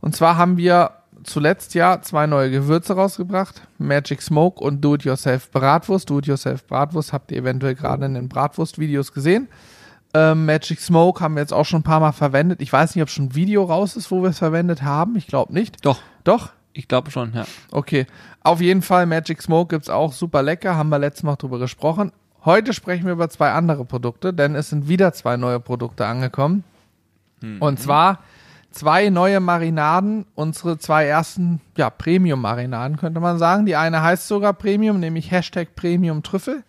Und 0.00 0.14
zwar 0.16 0.36
haben 0.36 0.56
wir 0.56 0.90
zuletzt 1.24 1.74
ja 1.74 2.00
zwei 2.02 2.26
neue 2.26 2.50
Gewürze 2.50 2.94
rausgebracht. 2.94 3.62
Magic 3.78 4.22
Smoke 4.22 4.62
und 4.62 4.80
Do-It-Yourself 4.80 5.50
Bratwurst. 5.50 6.08
Do-It-Yourself 6.10 6.66
Bratwurst 6.66 7.12
habt 7.12 7.30
ihr 7.32 7.38
eventuell 7.38 7.74
gerade 7.74 8.06
in 8.06 8.14
den 8.14 8.28
Bratwurst-Videos 8.28 9.12
gesehen. 9.12 9.48
Ähm, 10.14 10.44
Magic 10.44 10.80
Smoke 10.80 11.20
haben 11.20 11.34
wir 11.34 11.40
jetzt 11.40 11.52
auch 11.52 11.64
schon 11.64 11.80
ein 11.80 11.84
paar 11.84 12.00
Mal 12.00 12.12
verwendet. 12.12 12.60
Ich 12.60 12.72
weiß 12.72 12.94
nicht, 12.94 13.02
ob 13.02 13.08
schon 13.08 13.26
ein 13.26 13.34
Video 13.34 13.64
raus 13.64 13.96
ist, 13.96 14.10
wo 14.10 14.22
wir 14.22 14.30
es 14.30 14.38
verwendet 14.38 14.82
haben. 14.82 15.16
Ich 15.16 15.26
glaube 15.26 15.52
nicht. 15.54 15.84
Doch, 15.84 16.00
Doch? 16.24 16.50
ich 16.72 16.88
glaube 16.88 17.10
schon, 17.10 17.32
ja. 17.34 17.44
Okay. 17.70 18.06
Auf 18.42 18.60
jeden 18.60 18.82
Fall, 18.82 19.06
Magic 19.06 19.40
Smoke 19.40 19.74
gibt's 19.74 19.88
auch 19.88 20.12
super 20.12 20.42
lecker. 20.42 20.76
Haben 20.76 20.90
wir 20.90 20.98
letztes 20.98 21.22
Mal 21.22 21.36
drüber 21.36 21.58
gesprochen. 21.58 22.12
Heute 22.44 22.72
sprechen 22.72 23.06
wir 23.06 23.12
über 23.12 23.30
zwei 23.30 23.52
andere 23.52 23.84
Produkte, 23.84 24.34
denn 24.34 24.56
es 24.56 24.70
sind 24.70 24.88
wieder 24.88 25.12
zwei 25.12 25.36
neue 25.36 25.60
Produkte 25.60 26.06
angekommen. 26.06 26.64
Und 27.60 27.80
zwar 27.80 28.20
zwei 28.72 29.08
neue 29.10 29.40
Marinaden, 29.40 30.26
unsere 30.34 30.78
zwei 30.78 31.06
ersten, 31.06 31.60
ja, 31.76 31.90
Premium-Marinaden, 31.90 32.96
könnte 32.96 33.20
man 33.20 33.38
sagen. 33.38 33.66
Die 33.66 33.76
eine 33.76 34.02
heißt 34.02 34.26
sogar 34.26 34.52
Premium, 34.52 35.00
nämlich 35.00 35.30
Hashtag 35.30 35.74
Premium 35.76 36.22
Trüffel. 36.22 36.64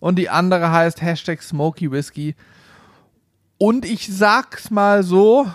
Und 0.00 0.16
die 0.16 0.30
andere 0.30 0.70
heißt 0.70 1.02
Hashtag 1.02 1.42
Smoky 1.42 1.90
Whisky. 1.90 2.36
Und 3.58 3.84
ich 3.84 4.14
sag's 4.14 4.70
mal 4.70 5.02
so, 5.02 5.46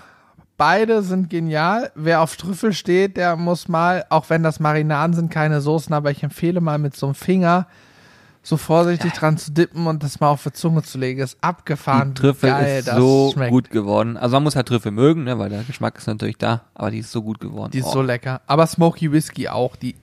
beide 0.58 1.04
sind 1.04 1.30
genial. 1.30 1.92
Wer 1.96 2.22
auf 2.22 2.36
Trüffel 2.36 2.74
steht, 2.74 3.18
der 3.18 3.36
muss 3.36 3.68
mal, 3.68 4.06
auch 4.10 4.30
wenn 4.30 4.44
das 4.44 4.60
Marinaden 4.60 5.16
sind, 5.16 5.32
keine 5.32 5.62
Soßen, 5.62 5.94
aber 5.94 6.12
ich 6.12 6.24
empfehle 6.24 6.62
mal 6.62 6.78
mit 6.78 6.96
so 6.96 7.08
einem 7.08 7.16
Finger 7.16 7.68
so 8.42 8.58
vorsichtig 8.58 9.14
dran 9.14 9.38
zu 9.38 9.52
dippen 9.52 9.86
und 9.88 10.02
das 10.02 10.20
mal 10.20 10.30
auf 10.30 10.44
die 10.44 10.54
Zunge 10.54 10.82
zu 10.84 10.98
legen. 10.98 11.22
Ist 11.22 11.38
abgefahren. 11.42 12.14
Die 12.14 12.22
Trüffel 12.22 12.50
geil 12.50 12.80
ist 12.80 12.90
so 12.90 13.32
schmeckt. 13.34 13.52
gut 13.52 13.70
geworden. 13.70 14.18
Also 14.18 14.36
man 14.38 14.44
muss 14.44 14.56
halt 14.56 14.68
Trüffel 14.68 14.92
mögen, 14.92 15.26
ne, 15.26 15.38
weil 15.38 15.50
der 15.50 15.64
Geschmack 15.64 15.98
ist 15.98 16.08
natürlich 16.08 16.38
da, 16.38 16.62
aber 16.74 16.90
die 16.92 17.00
ist 17.00 17.12
so 17.12 17.22
gut 17.22 17.40
geworden. 17.40 17.72
Die 17.72 17.80
ist 17.80 17.88
Oh. 17.88 17.94
so 17.94 18.02
lecker. 18.02 18.42
Aber 18.48 18.66
Smoky 18.66 19.12
Whisky 19.12 19.50
auch. 19.50 19.76
Die 19.76 19.96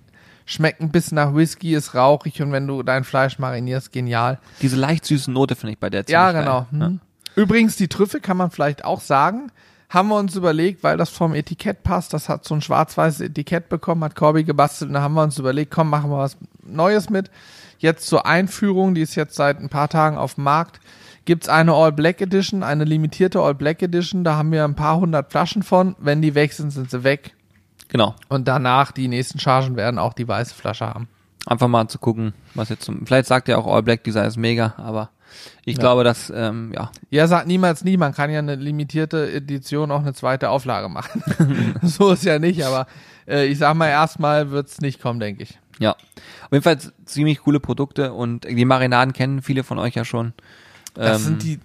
schmeckt 0.44 0.80
ein 0.80 0.90
bisschen 0.92 1.16
nach 1.16 1.34
Whisky, 1.34 1.74
ist 1.74 1.94
rauchig 1.94 2.40
und 2.42 2.52
wenn 2.52 2.66
du 2.68 2.82
dein 2.82 3.04
Fleisch 3.04 3.38
marinierst, 3.38 3.90
genial. 3.90 4.38
Diese 4.62 4.76
leicht 4.76 5.04
süße 5.06 5.30
Note 5.30 5.56
finde 5.56 5.72
ich 5.72 5.78
bei 5.78 5.90
der 5.90 6.04
Ja, 6.08 6.30
genau. 6.32 6.66
geil. 6.70 6.80
Hm. 6.88 7.00
Übrigens, 7.34 7.76
die 7.76 7.88
Trüffel 7.88 8.20
kann 8.20 8.36
man 8.36 8.50
vielleicht 8.50 8.84
auch 8.84 9.00
sagen. 9.00 9.50
Haben 9.88 10.08
wir 10.08 10.16
uns 10.16 10.34
überlegt, 10.34 10.82
weil 10.82 10.96
das 10.96 11.10
vom 11.10 11.32
Etikett 11.34 11.82
passt. 11.84 12.12
Das 12.12 12.28
hat 12.28 12.44
so 12.44 12.54
ein 12.54 12.60
schwarz-weißes 12.60 13.20
Etikett 13.20 13.68
bekommen, 13.68 14.02
hat 14.04 14.16
Corby 14.16 14.42
gebastelt. 14.42 14.88
Und 14.88 14.94
da 14.94 15.00
haben 15.02 15.14
wir 15.14 15.22
uns 15.22 15.38
überlegt, 15.38 15.70
komm, 15.70 15.90
machen 15.90 16.10
wir 16.10 16.18
was 16.18 16.36
Neues 16.64 17.08
mit. 17.08 17.30
Jetzt 17.78 18.06
zur 18.06 18.26
Einführung, 18.26 18.94
die 18.94 19.02
ist 19.02 19.14
jetzt 19.14 19.34
seit 19.34 19.58
ein 19.60 19.68
paar 19.68 19.88
Tagen 19.88 20.16
auf 20.16 20.34
dem 20.34 20.44
Markt, 20.44 20.80
gibt's 21.24 21.48
eine 21.48 21.74
All 21.74 21.92
Black 21.92 22.20
Edition, 22.20 22.62
eine 22.62 22.84
limitierte 22.84 23.40
All 23.40 23.54
Black 23.54 23.82
Edition. 23.82 24.24
Da 24.24 24.36
haben 24.36 24.52
wir 24.52 24.64
ein 24.64 24.74
paar 24.74 24.98
hundert 24.98 25.30
Flaschen 25.30 25.62
von. 25.62 25.94
Wenn 25.98 26.22
die 26.22 26.34
weg 26.34 26.52
sind, 26.52 26.70
sind 26.70 26.90
sie 26.90 27.04
weg. 27.04 27.34
Genau. 27.88 28.14
Und 28.28 28.48
danach, 28.48 28.92
die 28.92 29.08
nächsten 29.08 29.38
Chargen 29.38 29.76
werden 29.76 29.98
auch 29.98 30.14
die 30.14 30.26
weiße 30.26 30.54
Flasche 30.54 30.86
haben. 30.86 31.08
Einfach 31.46 31.68
mal 31.68 31.86
zu 31.88 31.98
gucken, 31.98 32.32
was 32.54 32.70
jetzt 32.70 32.84
zum. 32.84 33.06
Vielleicht 33.06 33.26
sagt 33.26 33.48
ja 33.48 33.58
auch 33.58 33.66
All 33.66 33.82
Black 33.82 34.02
Design 34.02 34.26
ist 34.26 34.36
mega, 34.36 34.74
aber 34.78 35.10
ich 35.64 35.76
Ja. 35.76 35.80
glaube, 35.80 36.04
dass, 36.04 36.32
ähm, 36.34 36.72
ja, 36.74 36.90
Ja, 37.10 37.26
sagt 37.26 37.46
niemals 37.46 37.84
nie, 37.84 37.96
man 37.96 38.14
kann 38.14 38.30
ja 38.30 38.38
eine 38.38 38.54
limitierte 38.56 39.30
Edition 39.32 39.90
auch 39.90 40.00
eine 40.00 40.14
zweite 40.14 40.50
Auflage 40.50 40.88
machen. 40.88 41.22
so 41.82 42.12
ist 42.12 42.24
ja 42.24 42.38
nicht, 42.38 42.64
aber 42.64 42.86
äh, 43.28 43.46
ich 43.46 43.58
sag 43.58 43.74
mal, 43.74 43.88
erstmal 43.88 44.50
wird's 44.50 44.80
nicht 44.80 45.00
kommen, 45.00 45.20
denke 45.20 45.42
ich. 45.42 45.58
ja. 45.78 45.92
Auf 45.92 46.52
jeden 46.52 46.62
Fall 46.62 46.78
ziemlich 47.04 47.40
coole 47.40 47.58
Produkte 47.60 48.12
und 48.12 48.44
die 48.44 48.64
Marinaden 48.64 49.12
kennen 49.12 49.42
viele 49.42 49.64
von 49.64 49.78
euch 49.78 49.94
ja 49.94 50.04
schon. 50.04 50.32
Das 50.94 51.18
Ähm, 51.20 51.24
sind 51.24 51.42
die 51.42 51.60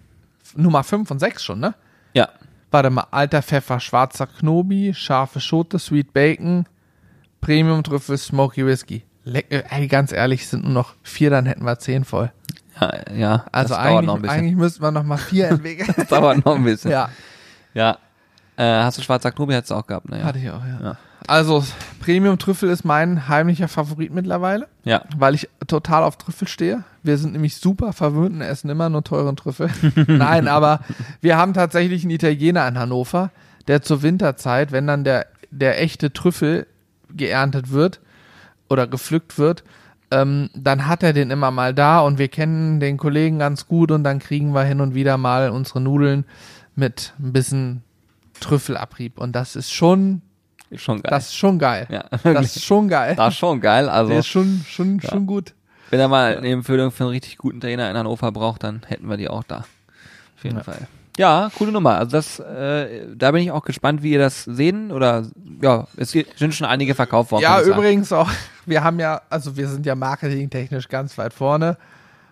Nummer 0.55 0.83
5 0.83 1.09
und 1.11 1.19
6 1.19 1.43
schon, 1.43 1.59
ne? 1.59 1.75
Ja, 2.13 2.29
Warte 2.71 2.89
mal, 2.89 3.05
alter 3.11 3.41
Pfeffer, 3.41 3.79
schwarzer 3.81 4.27
Knobi, 4.27 4.93
scharfe 4.95 5.39
Schote, 5.41 5.77
Sweet 5.77 6.13
Bacon, 6.13 6.65
Premium 7.41 7.83
Trüffel, 7.83 8.17
Smoky 8.17 8.65
Whisky. 8.65 9.03
Leck, 9.23 9.47
äh, 9.51 9.63
ey, 9.69 9.87
ganz 9.87 10.11
ehrlich, 10.11 10.43
es 10.43 10.49
sind 10.51 10.63
nur 10.63 10.73
noch 10.73 10.95
vier, 11.03 11.29
dann 11.29 11.45
hätten 11.45 11.63
wir 11.65 11.77
zehn 11.79 12.03
voll. 12.05 12.31
Ja, 12.79 12.91
ja. 13.13 13.45
Also 13.51 13.75
das 13.75 13.83
dauert 13.83 14.05
noch 14.05 14.15
ein 14.15 14.19
eigentlich, 14.21 14.31
eigentlich 14.31 14.55
müssten 14.55 14.81
wir 14.83 14.91
noch 14.91 15.03
mal 15.03 15.17
vier 15.17 15.47
entwickeln. 15.49 15.93
Das 15.95 16.07
dauert 16.07 16.45
noch 16.45 16.55
ein 16.55 16.63
bisschen. 16.63 16.91
ja, 16.91 17.09
Ja. 17.73 17.97
Äh, 18.57 18.83
hast 18.83 18.97
du 18.97 19.01
schwarzer 19.01 19.31
Knobi 19.31 19.59
du 19.59 19.73
auch 19.73 19.87
gehabt, 19.87 20.09
ne? 20.09 20.23
hatte 20.23 20.37
ich 20.39 20.49
auch, 20.49 20.63
ja. 20.65 20.79
Ja. 20.83 20.97
Also, 21.27 21.63
Premium 22.01 22.37
Trüffel 22.39 22.69
ist 22.69 22.83
mein 22.83 23.27
heimlicher 23.27 23.67
Favorit 23.67 24.11
mittlerweile, 24.11 24.67
Ja. 24.83 25.03
weil 25.15 25.35
ich 25.35 25.49
total 25.67 26.03
auf 26.03 26.17
Trüffel 26.17 26.47
stehe. 26.47 26.83
Wir 27.03 27.17
sind 27.17 27.33
nämlich 27.33 27.55
super 27.57 27.93
verwöhnt 27.93 28.35
und 28.35 28.41
essen 28.41 28.69
immer 28.69 28.89
nur 28.89 29.03
teuren 29.03 29.35
Trüffel. 29.35 29.69
Nein, 30.07 30.47
aber 30.47 30.81
wir 31.21 31.37
haben 31.37 31.53
tatsächlich 31.53 32.03
einen 32.03 32.11
Italiener 32.11 32.67
in 32.67 32.77
Hannover, 32.77 33.29
der 33.67 33.81
zur 33.83 34.01
Winterzeit, 34.01 34.71
wenn 34.71 34.87
dann 34.87 35.03
der, 35.03 35.27
der 35.51 35.81
echte 35.81 36.11
Trüffel 36.11 36.67
geerntet 37.15 37.71
wird 37.71 37.99
oder 38.69 38.87
gepflückt 38.87 39.37
wird, 39.37 39.63
ähm, 40.11 40.49
dann 40.53 40.87
hat 40.87 41.03
er 41.03 41.13
den 41.13 41.31
immer 41.31 41.51
mal 41.51 41.73
da 41.73 41.99
und 42.01 42.17
wir 42.17 42.27
kennen 42.27 42.79
den 42.79 42.97
Kollegen 42.97 43.39
ganz 43.39 43.67
gut 43.67 43.91
und 43.91 44.03
dann 44.03 44.19
kriegen 44.19 44.53
wir 44.53 44.63
hin 44.63 44.81
und 44.81 44.93
wieder 44.93 45.17
mal 45.17 45.49
unsere 45.49 45.81
Nudeln 45.81 46.25
mit 46.75 47.13
ein 47.19 47.33
bisschen 47.33 47.83
Trüffelabrieb 48.39 49.19
und 49.19 49.33
das 49.35 49.55
ist 49.55 49.71
schon, 49.71 50.21
schon 50.75 51.01
geil. 51.01 51.09
das 51.09 51.27
ist 51.27 51.35
schon 51.35 51.59
geil. 51.59 51.87
ja, 51.89 52.05
Das 52.23 52.55
ist 52.55 52.63
schon 52.65 52.87
geil. 52.87 53.15
Das 53.15 53.33
ist 53.33 53.39
schon 53.39 53.61
geil. 53.61 53.87
Also, 53.89 54.09
Der 54.09 54.19
ist 54.19 54.27
schon, 54.27 54.63
schon, 54.67 54.99
schon 55.01 55.25
gut. 55.27 55.53
wenn 55.89 55.99
er 55.99 56.07
mal 56.07 56.37
eine 56.37 56.47
Empfehlung 56.49 56.91
für 56.91 57.03
einen 57.03 57.11
richtig 57.11 57.37
guten 57.37 57.61
Trainer 57.61 57.89
in 57.89 57.97
Hannover 57.97 58.31
braucht, 58.31 58.63
dann 58.63 58.81
hätten 58.87 59.07
wir 59.09 59.17
die 59.17 59.29
auch 59.29 59.43
da. 59.43 59.57
Auf 60.37 60.43
jeden 60.43 60.57
Ja. 60.57 60.63
Fall. 60.63 60.87
Ja, 61.17 61.51
coole 61.57 61.73
Nummer. 61.73 61.97
Also 61.97 62.11
das, 62.17 62.39
äh, 62.39 63.05
da 63.15 63.31
bin 63.31 63.43
ich 63.43 63.51
auch 63.51 63.63
gespannt, 63.65 64.01
wie 64.01 64.13
ihr 64.13 64.19
das 64.19 64.45
sehen 64.45 64.91
oder 64.93 65.27
ja, 65.61 65.85
es 65.97 66.11
sind 66.11 66.55
schon 66.55 66.65
einige 66.65 66.95
verkauft 66.95 67.31
worden. 67.33 67.43
Ja, 67.43 67.61
übrigens 67.61 68.13
auch, 68.13 68.29
wir 68.71 68.83
haben 68.83 68.99
ja, 68.99 69.21
also 69.29 69.55
wir 69.55 69.67
sind 69.67 69.85
ja 69.85 69.93
marketingtechnisch 69.93 70.87
ganz 70.87 71.15
weit 71.19 71.33
vorne. 71.33 71.77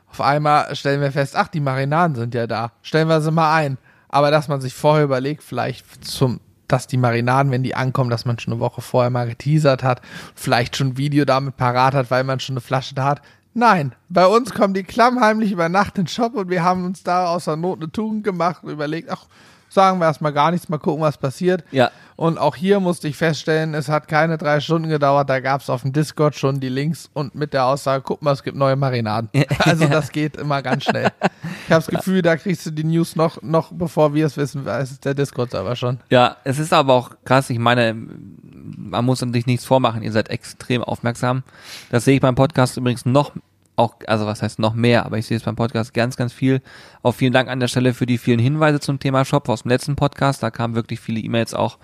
Auf 0.09 0.21
einmal 0.21 0.75
stellen 0.75 1.01
wir 1.01 1.11
fest, 1.11 1.35
ach, 1.35 1.49
die 1.49 1.59
Marinaden 1.59 2.15
sind 2.15 2.33
ja 2.33 2.47
da. 2.47 2.71
Stellen 2.81 3.07
wir 3.07 3.21
sie 3.21 3.31
mal 3.31 3.53
ein. 3.53 3.77
Aber 4.07 4.31
dass 4.31 4.47
man 4.47 4.59
sich 4.59 4.73
vorher 4.73 5.03
überlegt, 5.03 5.43
vielleicht 5.43 6.03
zum, 6.03 6.39
dass 6.67 6.87
die 6.87 6.97
Marinaden, 6.97 7.51
wenn 7.51 7.61
die 7.61 7.75
ankommen, 7.75 8.09
dass 8.09 8.25
man 8.25 8.39
schon 8.39 8.53
eine 8.53 8.59
Woche 8.59 8.81
vorher 8.81 9.11
mal 9.11 9.27
geteasert 9.27 9.83
hat, 9.83 10.01
vielleicht 10.33 10.75
schon 10.75 10.87
ein 10.87 10.97
Video 10.97 11.25
damit 11.25 11.57
parat 11.57 11.93
hat, 11.93 12.09
weil 12.09 12.23
man 12.23 12.39
schon 12.39 12.53
eine 12.53 12.61
Flasche 12.61 12.95
da 12.95 13.03
hat. 13.03 13.21
Nein, 13.53 13.93
bei 14.07 14.25
uns 14.25 14.53
kommen 14.53 14.73
die 14.73 14.83
klammheimlich 14.83 15.51
über 15.51 15.69
Nacht 15.69 15.97
in 15.97 16.05
den 16.05 16.07
Shop 16.07 16.33
und 16.33 16.49
wir 16.49 16.63
haben 16.63 16.85
uns 16.85 17.03
da 17.03 17.27
aus 17.27 17.45
der 17.45 17.55
Not 17.55 17.79
eine 17.79 17.91
Tugend 17.91 18.23
gemacht 18.23 18.63
und 18.63 18.71
überlegt, 18.71 19.09
ach, 19.11 19.25
sagen 19.69 19.99
wir 19.99 20.05
erstmal 20.05 20.33
gar 20.33 20.51
nichts, 20.51 20.69
mal 20.69 20.77
gucken, 20.79 21.01
was 21.01 21.17
passiert. 21.17 21.63
Ja, 21.71 21.91
Und 22.20 22.38
auch 22.38 22.57
hier 22.57 22.82
musste 22.82 23.07
ich 23.07 23.15
feststellen, 23.15 23.74
es 23.74 23.88
hat 23.88 24.09
keine 24.09 24.38
drei 24.38 24.59
Stunden 24.59 24.89
gedauert, 24.89 25.30
da 25.30 25.39
gab 25.39 25.61
es 25.61 25.70
auf 25.70 25.84
dem 25.84 25.93
Discord 25.93 26.36
schon 26.36 26.59
die 26.59 26.67
Links 26.67 27.09
und 27.13 27.34
mit 27.34 27.53
der 27.53 27.63
Aussage, 27.63 28.03
guck 28.05 28.22
mal, 28.22 28.34
es 28.34 28.43
gibt 28.43 28.57
neue 28.57 28.76
Marinaden. 28.76 29.30
Also 29.59 29.88
das 29.88 30.11
geht 30.11 30.36
immer 30.36 30.61
ganz 30.61 30.84
schnell. 30.84 31.11
Ich 31.32 31.72
habe 31.72 31.86
das 31.86 31.88
Gefühl, 31.88 32.22
da 32.22 32.36
kriegst 32.36 32.65
du 32.65 32.72
die 32.72 32.84
News 32.84 33.15
noch, 33.15 33.41
noch 33.41 33.72
bevor 33.72 34.13
wir 34.13 34.26
es 34.26 34.36
wissen, 34.36 34.65
weiß 34.65 34.91
es 34.91 34.99
der 34.99 35.13
Discord-Server 35.13 35.78
schon. 35.78 35.99
ja, 36.09 36.36
es 36.43 36.59
ist 36.59 36.74
aber 36.74 36.93
auch 36.93 37.11
krass. 37.24 37.49
Ich 37.51 37.59
meine, 37.59 37.95
man 37.95 39.05
muss 39.05 39.20
sich 39.20 39.45
nichts 39.45 39.63
vormachen. 39.63 40.01
Ihr 40.01 40.11
seid 40.11 40.28
extrem 40.28 40.84
aufmerksam. 40.84 41.43
Das 41.89 42.03
sehe 42.03 42.15
ich 42.15 42.22
beim 42.22 42.36
Podcast 42.36 42.76
übrigens 42.76 43.05
noch 43.05 43.32
auch, 43.80 43.95
also 44.07 44.25
was 44.25 44.41
heißt 44.41 44.59
noch 44.59 44.73
mehr, 44.73 45.05
aber 45.05 45.17
ich 45.17 45.25
sehe 45.25 45.38
es 45.38 45.43
beim 45.43 45.55
Podcast 45.55 45.93
ganz, 45.93 46.17
ganz 46.17 46.34
viel. 46.34 46.61
Auch 47.01 47.13
vielen 47.13 47.32
Dank 47.34 47.49
an 47.49 47.59
der 47.59 47.69
Stelle 47.69 47.93
für 47.93 48.05
die 48.05 48.17
vielen 48.17 48.39
Hinweise 48.39 48.80
zum 48.80 48.99
Thema 48.99 49.23
Shop 49.23 49.47
aus 49.47 49.63
dem 49.63 49.69
letzten 49.69 49.95
Podcast. 49.95 50.43
Da 50.43 50.51
kamen 50.51 50.75
wirklich 50.75 50.99
viele 50.99 51.21
E-Mails 51.21 51.53
auch 51.53 51.77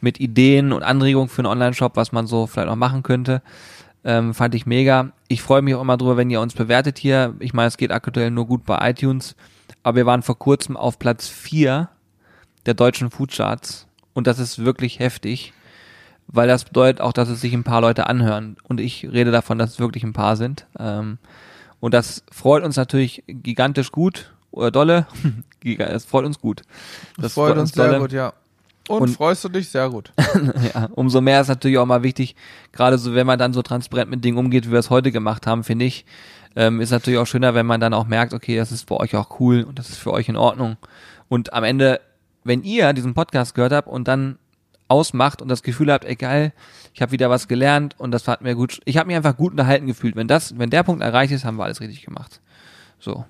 mit 0.00 0.18
Ideen 0.18 0.72
und 0.72 0.82
Anregungen 0.82 1.28
für 1.28 1.40
einen 1.40 1.46
Online-Shop, 1.46 1.96
was 1.96 2.10
man 2.10 2.26
so 2.26 2.46
vielleicht 2.46 2.68
noch 2.68 2.76
machen 2.76 3.02
könnte. 3.02 3.42
Ähm, 4.02 4.34
fand 4.34 4.54
ich 4.54 4.66
mega. 4.66 5.12
Ich 5.28 5.42
freue 5.42 5.62
mich 5.62 5.74
auch 5.74 5.82
immer 5.82 5.98
drüber, 5.98 6.16
wenn 6.16 6.30
ihr 6.30 6.40
uns 6.40 6.54
bewertet 6.54 6.98
hier. 6.98 7.34
Ich 7.38 7.52
meine, 7.52 7.68
es 7.68 7.76
geht 7.76 7.92
aktuell 7.92 8.30
nur 8.30 8.46
gut 8.46 8.64
bei 8.64 8.90
iTunes, 8.90 9.36
aber 9.82 9.96
wir 9.96 10.06
waren 10.06 10.22
vor 10.22 10.38
kurzem 10.38 10.76
auf 10.76 10.98
Platz 10.98 11.28
4 11.28 11.88
der 12.66 12.74
deutschen 12.74 13.10
Foodcharts 13.10 13.86
und 14.14 14.26
das 14.26 14.38
ist 14.38 14.64
wirklich 14.64 14.98
heftig, 14.98 15.52
weil 16.28 16.48
das 16.48 16.64
bedeutet 16.64 17.00
auch, 17.00 17.12
dass 17.12 17.28
es 17.28 17.40
sich 17.40 17.52
ein 17.52 17.64
paar 17.64 17.80
Leute 17.80 18.06
anhören 18.06 18.56
und 18.64 18.80
ich 18.80 19.08
rede 19.10 19.30
davon, 19.30 19.58
dass 19.58 19.70
es 19.72 19.78
wirklich 19.78 20.04
ein 20.04 20.12
paar 20.12 20.36
sind 20.36 20.66
ähm, 20.78 21.18
und 21.80 21.94
das 21.94 22.22
freut 22.30 22.62
uns 22.64 22.76
natürlich 22.76 23.24
gigantisch 23.26 23.92
gut 23.92 24.32
oder 24.50 24.70
dolle, 24.70 25.06
es 25.64 26.04
freut 26.04 26.24
uns 26.26 26.38
gut. 26.40 26.62
Das 27.18 27.34
freut 27.34 27.56
uns 27.56 27.72
sehr 27.72 27.86
dolle. 27.86 27.98
gut, 28.00 28.12
ja. 28.12 28.32
Und, 28.88 29.02
Und- 29.02 29.08
freust 29.10 29.44
du 29.44 29.48
dich 29.48 29.68
sehr 29.68 29.88
gut. 29.90 30.12
Ja, 30.74 30.88
umso 30.92 31.20
mehr 31.20 31.40
ist 31.40 31.48
natürlich 31.48 31.78
auch 31.78 31.86
mal 31.86 32.02
wichtig, 32.02 32.34
gerade 32.72 32.98
so, 32.98 33.14
wenn 33.14 33.26
man 33.26 33.38
dann 33.38 33.52
so 33.52 33.62
transparent 33.62 34.10
mit 34.10 34.24
Dingen 34.24 34.38
umgeht, 34.38 34.66
wie 34.66 34.72
wir 34.72 34.78
es 34.78 34.90
heute 34.90 35.12
gemacht 35.12 35.46
haben, 35.46 35.64
finde 35.64 35.84
ich, 35.84 36.04
ähm, 36.56 36.80
ist 36.80 36.90
natürlich 36.90 37.18
auch 37.18 37.26
schöner, 37.26 37.54
wenn 37.54 37.64
man 37.66 37.80
dann 37.80 37.94
auch 37.94 38.06
merkt, 38.06 38.34
okay, 38.34 38.56
das 38.56 38.72
ist 38.72 38.88
für 38.88 38.98
euch 39.00 39.14
auch 39.16 39.40
cool 39.40 39.62
und 39.62 39.78
das 39.78 39.88
ist 39.88 39.98
für 39.98 40.12
euch 40.12 40.28
in 40.28 40.36
Ordnung. 40.36 40.76
Und 41.28 41.52
am 41.52 41.64
Ende, 41.64 42.00
wenn 42.44 42.62
ihr 42.62 42.92
diesen 42.92 43.14
Podcast 43.14 43.54
gehört 43.54 43.72
habt 43.72 43.88
und 43.88 44.08
dann 44.08 44.36
ausmacht 44.92 45.42
und 45.42 45.48
das 45.48 45.62
Gefühl 45.62 45.90
habt, 45.92 46.04
ey 46.04 46.14
geil, 46.16 46.52
ich 46.94 47.02
habe 47.02 47.12
wieder 47.12 47.30
was 47.30 47.48
gelernt 47.48 47.94
und 47.98 48.10
das 48.12 48.28
hat 48.28 48.42
mir 48.42 48.54
gut, 48.54 48.80
ich 48.84 48.98
habe 48.98 49.06
mich 49.08 49.16
einfach 49.16 49.36
gut 49.36 49.52
unterhalten 49.52 49.86
gefühlt. 49.86 50.14
Wenn 50.14 50.28
das, 50.28 50.58
wenn 50.58 50.70
der 50.70 50.82
Punkt 50.82 51.02
erreicht 51.02 51.32
ist, 51.32 51.44
haben 51.44 51.56
wir 51.56 51.64
alles 51.64 51.80
richtig 51.80 52.02
gemacht. 52.04 52.40
So. 52.98 53.24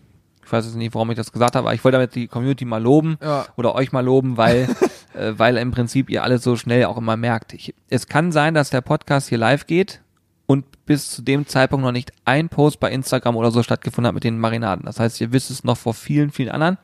Ich 0.44 0.52
weiß 0.52 0.66
jetzt 0.66 0.74
nicht, 0.74 0.92
warum 0.94 1.10
ich 1.10 1.16
das 1.16 1.32
gesagt 1.32 1.54
habe, 1.56 1.68
aber 1.68 1.74
ich 1.74 1.82
wollte 1.82 1.96
damit 1.96 2.14
die 2.14 2.26
Community 2.26 2.64
mal 2.66 2.82
loben 2.82 3.16
Ja. 3.22 3.46
oder 3.56 3.74
euch 3.74 3.92
mal 3.92 4.04
loben, 4.04 4.36
weil, 4.36 4.68
äh, 5.14 5.32
weil 5.36 5.56
im 5.56 5.70
Prinzip 5.70 6.10
ihr 6.10 6.24
alles 6.24 6.42
so 6.42 6.56
schnell 6.56 6.84
auch 6.84 6.98
immer 6.98 7.16
merkt. 7.16 7.54
Ich, 7.54 7.74
es 7.88 8.06
kann 8.06 8.32
sein, 8.32 8.52
dass 8.52 8.68
der 8.68 8.82
Podcast 8.82 9.28
hier 9.28 9.38
live 9.38 9.66
geht 9.66 10.02
und 10.46 10.66
bis 10.84 11.10
zu 11.10 11.22
dem 11.22 11.46
Zeitpunkt 11.46 11.84
noch 11.86 11.92
nicht 11.92 12.12
ein 12.26 12.48
Post 12.50 12.80
bei 12.80 12.90
Instagram 12.90 13.36
oder 13.36 13.50
so 13.50 13.62
stattgefunden 13.62 14.08
hat 14.08 14.14
mit 14.14 14.24
den 14.24 14.38
Marinaden. 14.38 14.84
Das 14.84 15.00
heißt, 15.00 15.20
ihr 15.22 15.32
wisst 15.32 15.50
es 15.50 15.64
noch 15.64 15.78
vor 15.78 15.94
vielen, 15.94 16.30
vielen 16.32 16.50
anderen, 16.50 16.76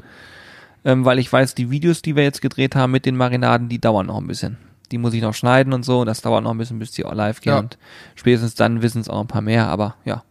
ähm, 0.85 1.05
weil 1.05 1.19
ich 1.19 1.31
weiß, 1.31 1.55
die 1.55 1.71
Videos, 1.71 2.01
die 2.01 2.17
wir 2.17 2.23
jetzt 2.23 2.41
gedreht 2.41 2.75
haben 2.77 2.93
mit 2.93 3.05
den 3.05 3.17
Marinaden, 3.17 3.69
die 3.69 3.81
dauern 3.81 4.07
noch 4.07 4.19
ein 4.19 4.27
bisschen. 4.29 4.57
Die 4.91 4.99
muss 4.99 5.13
ich 5.15 5.23
noch 5.23 5.35
schneiden 5.35 5.73
und 5.73 5.85
so, 5.85 6.01
und 6.01 6.07
das 6.07 6.21
dauert 6.23 6.43
noch 6.45 6.51
ein 6.53 6.59
bisschen, 6.59 6.79
bis 6.79 6.91
die 6.93 7.03
live 7.03 7.41
gehen 7.41 7.53
Ja. 7.53 7.59
und 7.59 7.77
spätestens 8.15 8.55
dann 8.55 8.81
wissen 8.83 9.01
es 9.01 9.09
auch 9.09 9.21
ein 9.21 9.27
paar 9.27 9.43
mehr, 9.43 9.69
aber 9.69 9.97
ja. 10.05 10.23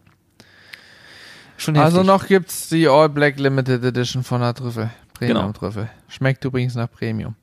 Schon 1.56 1.76
Also 1.76 1.98
heftig. 1.98 2.06
noch 2.06 2.26
gibt's 2.26 2.68
die 2.68 2.88
All 2.88 3.08
Black 3.08 3.38
Limited 3.38 3.82
Edition 3.84 4.22
von 4.22 4.40
der 4.40 4.54
Trüffel. 4.54 4.90
Premium 5.14 5.36
Genau. 5.38 5.52
Trüffel. 5.52 5.88
Schmeckt 6.08 6.44
übrigens 6.44 6.74
nach 6.76 6.90
Premium. 6.90 7.34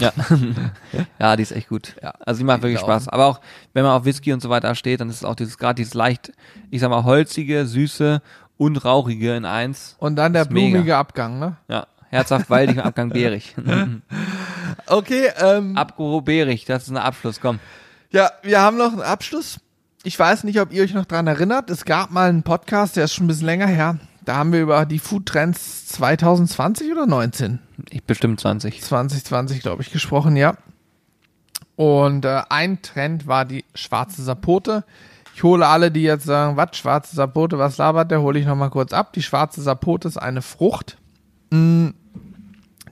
Ja. 0.00 0.12
ja, 1.20 1.36
die 1.36 1.42
ist 1.44 1.52
echt 1.52 1.68
gut. 1.68 1.94
Ja. 2.02 2.12
Also 2.26 2.38
die 2.38 2.44
macht 2.44 2.62
wirklich 2.62 2.78
Die 2.80 2.84
Spaß. 2.84 3.08
Aber 3.08 3.26
auch, 3.26 3.40
wenn 3.72 3.84
man 3.84 3.92
auf 3.92 4.04
Whisky 4.04 4.32
und 4.32 4.42
so 4.42 4.50
weiter 4.50 4.74
steht, 4.74 5.00
dann 5.00 5.08
ist 5.10 5.16
es 5.16 5.24
auch 5.24 5.36
dieses, 5.36 5.58
gerade 5.58 5.76
dieses 5.76 5.94
leicht, 5.94 6.32
ich 6.70 6.80
sag 6.80 6.90
mal, 6.90 7.04
holzige, 7.04 7.66
süße 7.66 8.20
und 8.56 8.84
rauchige 8.84 9.36
in 9.36 9.44
eins. 9.44 9.94
Und 10.00 10.16
dann 10.16 10.32
der 10.32 10.42
Ist 10.42 10.50
mega. 10.50 10.70
blumige 10.70 10.96
Abgang, 10.96 11.38
ne? 11.38 11.56
Ja. 11.68 11.86
Herzhaft, 12.10 12.50
waldig 12.50 12.78
und 12.78 12.82
Abgang 12.82 13.08
beerig. 13.10 13.54
Okay, 14.86 15.30
ähm, 15.38 15.76
Abgro 15.76 16.20
beerig, 16.20 16.64
das 16.64 16.84
ist 16.84 16.90
ein 16.90 16.96
Abschluss, 16.96 17.40
komm. 17.40 17.58
Ja, 18.10 18.30
wir 18.42 18.60
haben 18.60 18.76
noch 18.76 18.92
einen 18.92 19.02
Abschluss. 19.02 19.58
Ich 20.04 20.18
weiß 20.18 20.44
nicht, 20.44 20.60
ob 20.60 20.72
ihr 20.72 20.82
euch 20.82 20.94
noch 20.94 21.06
dran 21.06 21.26
erinnert. 21.26 21.70
Es 21.70 21.84
gab 21.84 22.10
mal 22.10 22.28
einen 22.28 22.42
Podcast, 22.42 22.96
der 22.96 23.04
ist 23.04 23.14
schon 23.14 23.24
ein 23.24 23.28
bisschen 23.28 23.46
länger 23.46 23.66
her. 23.66 23.98
Da 24.24 24.36
haben 24.36 24.52
wir 24.52 24.60
über 24.60 24.84
die 24.86 24.98
Food 24.98 25.26
Trends 25.26 25.86
2020 25.88 26.92
oder 26.92 27.06
19? 27.06 27.58
Ich 27.90 28.04
bestimmt 28.04 28.40
20. 28.40 28.82
2020, 28.82 29.60
glaube 29.60 29.82
ich, 29.82 29.90
gesprochen, 29.90 30.36
ja. 30.36 30.56
Und 31.76 32.24
äh, 32.24 32.42
ein 32.48 32.82
Trend 32.82 33.26
war 33.26 33.44
die 33.44 33.64
schwarze 33.74 34.22
Sapote. 34.22 34.84
Ich 35.34 35.42
hole 35.42 35.66
alle, 35.66 35.90
die 35.90 36.02
jetzt 36.02 36.24
sagen, 36.24 36.56
was, 36.56 36.76
schwarze 36.76 37.16
Sapote, 37.16 37.58
was 37.58 37.78
labert 37.78 38.10
der, 38.10 38.20
hole 38.20 38.38
ich 38.38 38.46
nochmal 38.46 38.70
kurz 38.70 38.92
ab. 38.92 39.12
Die 39.14 39.22
schwarze 39.22 39.62
Sapote 39.62 40.06
ist 40.06 40.18
eine 40.18 40.42
Frucht. 40.42 40.98
Mm, 41.50 41.88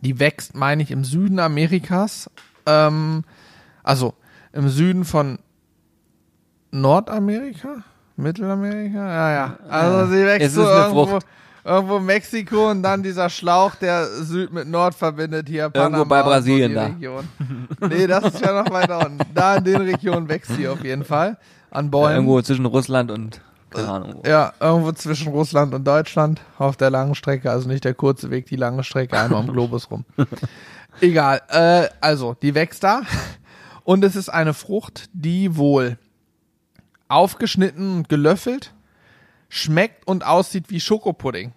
Die 0.03 0.19
wächst, 0.19 0.55
meine 0.55 0.83
ich, 0.83 0.91
im 0.91 1.05
Süden 1.05 1.39
Amerikas. 1.39 2.31
Ähm, 2.67 3.25
also 3.83 4.15
im 4.53 4.69
Süden 4.69 5.05
von 5.05 5.39
Nordamerika? 6.71 7.83
Mittelamerika? 8.17 8.99
Ja, 8.99 9.33
ja. 9.33 9.59
Also 9.69 10.13
sie 10.13 10.25
wächst 10.25 10.49
Es 10.49 10.55
so 10.55 10.63
irgendwo, 10.65 11.07
Frucht. 11.07 11.27
irgendwo 11.65 11.99
Mexiko 11.99 12.71
und 12.71 12.83
dann 12.83 13.03
dieser 13.03 13.31
Schlauch, 13.31 13.75
der 13.77 14.07
Süd 14.07 14.53
mit 14.53 14.69
Nord 14.69 14.95
verbindet, 14.95 15.49
hier 15.49 15.69
Panama 15.71 15.99
Irgendwo 15.99 16.09
bei 16.09 16.23
Brasilien 16.23 16.75
da. 16.75 16.87
Region. 16.87 17.29
Nee, 17.89 18.07
das 18.07 18.25
ist 18.35 18.41
ja 18.41 18.63
noch 18.63 18.71
weiter 18.71 18.99
unten. 19.07 19.21
Da 19.35 19.57
in 19.57 19.65
den 19.65 19.81
Regionen 19.81 20.29
wächst 20.29 20.55
sie 20.55 20.69
auf 20.69 20.85
jeden 20.85 21.05
Fall. 21.05 21.39
An 21.71 21.91
Bäumen. 21.91 22.15
Irgendwo 22.17 22.43
zwischen 22.43 22.67
Russland 22.67 23.11
und 23.11 23.41
keine 23.71 23.89
Ahnung. 23.89 24.15
wo. 24.17 24.29
Ja, 24.29 24.53
irgendwo 24.61 24.93
zwischen 24.93 25.29
Russland 25.29 25.75
und 25.75 25.85
Deutschland 25.85 26.41
auf 26.59 26.77
der 26.77 26.91
langen 26.91 27.15
Strecke, 27.15 27.51
also 27.51 27.69
nicht 27.69 27.85
der 27.85 27.95
kurze 27.95 28.31
Weg, 28.31 28.47
die 28.47 28.57
lange 28.57 28.85
Strecke, 28.85 29.19
einmal 29.19 29.41
um 29.41 29.47
Globus 29.53 29.91
rum. 29.91 30.05
Egal, 31.01 31.41
äh, 31.49 31.89
also, 32.01 32.35
die 32.43 32.55
wächst 32.55 32.83
da 32.85 33.03
und 33.85 34.05
es 34.05 34.17
ist 34.17 34.29
eine 34.29 34.55
Frucht, 34.55 35.09
die 35.13 35.57
wohl 35.57 35.99
aufgeschnitten 37.09 37.97
und 37.97 38.09
gelöffelt 38.09 38.73
schmeckt 39.51 40.07
und 40.07 40.25
aussieht 40.25 40.67
wie 40.69 40.81
Schokopudding. 40.81 41.53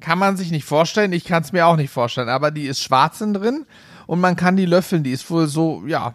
Kann 0.00 0.18
man 0.18 0.36
sich 0.36 0.50
nicht 0.50 0.64
vorstellen, 0.64 1.12
ich 1.12 1.24
kann 1.24 1.42
es 1.42 1.52
mir 1.52 1.66
auch 1.66 1.76
nicht 1.76 1.90
vorstellen, 1.90 2.28
aber 2.28 2.50
die 2.50 2.66
ist 2.66 2.82
schwarz 2.82 3.20
innen 3.22 3.34
drin 3.34 3.66
und 4.06 4.20
man 4.20 4.36
kann 4.36 4.56
die 4.56 4.66
löffeln, 4.66 5.04
die 5.04 5.12
ist 5.12 5.30
wohl 5.30 5.46
so, 5.46 5.84
ja, 5.86 6.14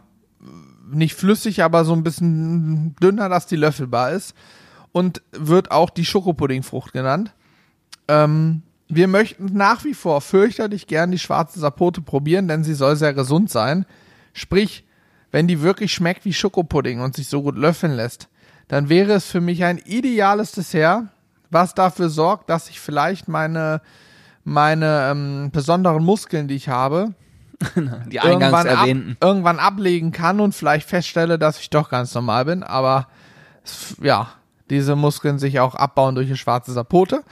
nicht 0.91 1.15
flüssig, 1.15 1.63
aber 1.63 1.85
so 1.85 1.93
ein 1.93 2.03
bisschen 2.03 2.95
dünner, 3.01 3.29
dass 3.29 3.47
die 3.47 3.55
löffelbar 3.55 4.11
ist 4.11 4.35
und 4.91 5.21
wird 5.31 5.71
auch 5.71 5.89
die 5.89 6.05
Schokopuddingfrucht 6.05 6.93
genannt. 6.93 7.33
Ähm, 8.07 8.63
wir 8.87 9.07
möchten 9.07 9.45
nach 9.53 9.85
wie 9.85 9.93
vor 9.93 10.21
fürchterlich 10.21 10.87
gern 10.87 11.11
die 11.11 11.19
schwarze 11.19 11.59
Sapote 11.59 12.01
probieren, 12.01 12.47
denn 12.47 12.63
sie 12.63 12.73
soll 12.73 12.95
sehr 12.95 13.13
gesund 13.13 13.49
sein. 13.49 13.85
Sprich, 14.33 14.85
wenn 15.31 15.47
die 15.47 15.61
wirklich 15.61 15.93
schmeckt 15.93 16.25
wie 16.25 16.33
Schokopudding 16.33 16.99
und 16.99 17.15
sich 17.15 17.27
so 17.27 17.41
gut 17.41 17.57
löffeln 17.57 17.93
lässt, 17.93 18.27
dann 18.67 18.89
wäre 18.89 19.13
es 19.13 19.25
für 19.25 19.41
mich 19.41 19.63
ein 19.63 19.77
ideales 19.77 20.51
Dessert, 20.51 21.03
was 21.49 21.73
dafür 21.73 22.09
sorgt, 22.09 22.49
dass 22.49 22.69
ich 22.69 22.79
vielleicht 22.79 23.27
meine, 23.27 23.81
meine 24.43 25.09
ähm, 25.11 25.51
besonderen 25.51 26.03
Muskeln, 26.03 26.47
die 26.47 26.55
ich 26.55 26.69
habe, 26.69 27.13
Die 27.75 28.19
eingangs 28.19 28.23
irgendwann, 28.23 28.67
ab, 28.67 28.79
erwähnten. 28.79 29.17
irgendwann 29.21 29.59
ablegen 29.59 30.11
kann 30.11 30.39
und 30.39 30.53
vielleicht 30.53 30.87
feststelle, 30.87 31.37
dass 31.37 31.59
ich 31.59 31.69
doch 31.69 31.89
ganz 31.89 32.13
normal 32.13 32.45
bin. 32.45 32.63
Aber 32.63 33.07
ja, 34.01 34.29
diese 34.71 34.95
Muskeln 34.95 35.37
sich 35.37 35.59
auch 35.59 35.75
abbauen 35.75 36.15
durch 36.15 36.27
die 36.27 36.37
schwarze 36.37 36.71
Sapote. 36.71 37.23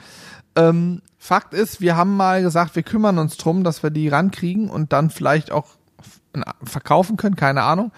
Ähm, 0.54 1.02
Fakt 1.18 1.52
ist, 1.52 1.80
wir 1.80 1.96
haben 1.96 2.16
mal 2.16 2.42
gesagt, 2.42 2.76
wir 2.76 2.82
kümmern 2.82 3.18
uns 3.18 3.36
drum, 3.36 3.64
dass 3.64 3.82
wir 3.82 3.90
die 3.90 4.08
rankriegen 4.08 4.70
und 4.70 4.92
dann 4.92 5.10
vielleicht 5.10 5.50
auch 5.50 5.66
verkaufen 6.62 7.16
können, 7.16 7.36
keine 7.36 7.62
Ahnung. 7.62 7.92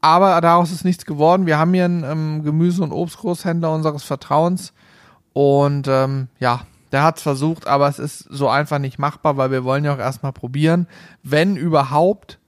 Aber 0.00 0.40
daraus 0.40 0.72
ist 0.72 0.84
nichts 0.84 1.06
geworden. 1.06 1.46
Wir 1.46 1.58
haben 1.58 1.72
hier 1.72 1.84
einen 1.84 2.02
ähm, 2.02 2.42
Gemüse- 2.42 2.82
und 2.82 2.92
Obstgroßhändler 2.92 3.72
unseres 3.72 4.02
Vertrauens 4.02 4.72
und 5.32 5.86
ähm, 5.88 6.28
ja, 6.40 6.62
der 6.90 7.04
hat 7.04 7.16
es 7.16 7.22
versucht, 7.22 7.66
aber 7.66 7.88
es 7.88 7.98
ist 7.98 8.18
so 8.28 8.48
einfach 8.48 8.78
nicht 8.78 8.98
machbar, 8.98 9.36
weil 9.36 9.50
wir 9.50 9.64
wollen 9.64 9.84
ja 9.84 9.94
auch 9.94 9.98
erstmal 9.98 10.32
probieren. 10.32 10.86
Wenn 11.22 11.56
überhaupt 11.56 12.38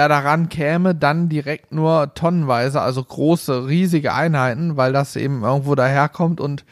er 0.00 0.08
daran 0.08 0.48
käme, 0.48 0.94
dann 0.94 1.28
direkt 1.28 1.72
nur 1.72 2.14
tonnenweise, 2.14 2.80
also 2.80 3.04
große, 3.04 3.66
riesige 3.68 4.14
Einheiten, 4.14 4.76
weil 4.76 4.92
das 4.92 5.14
eben 5.16 5.42
irgendwo 5.42 5.74
daherkommt 5.74 6.40
und 6.40 6.64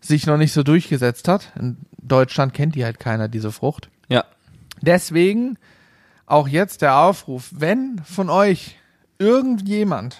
sich 0.00 0.26
noch 0.26 0.36
nicht 0.36 0.52
so 0.52 0.62
durchgesetzt 0.62 1.26
hat. 1.26 1.52
In 1.58 1.78
Deutschland 2.00 2.54
kennt 2.54 2.76
die 2.76 2.84
halt 2.84 3.00
keiner, 3.00 3.28
diese 3.28 3.50
Frucht. 3.50 3.90
Ja. 4.08 4.24
Deswegen 4.80 5.58
auch 6.26 6.46
jetzt 6.46 6.82
der 6.82 6.96
Aufruf, 6.96 7.50
wenn 7.50 8.00
von 8.04 8.30
euch 8.30 8.76
irgendjemand 9.18 10.18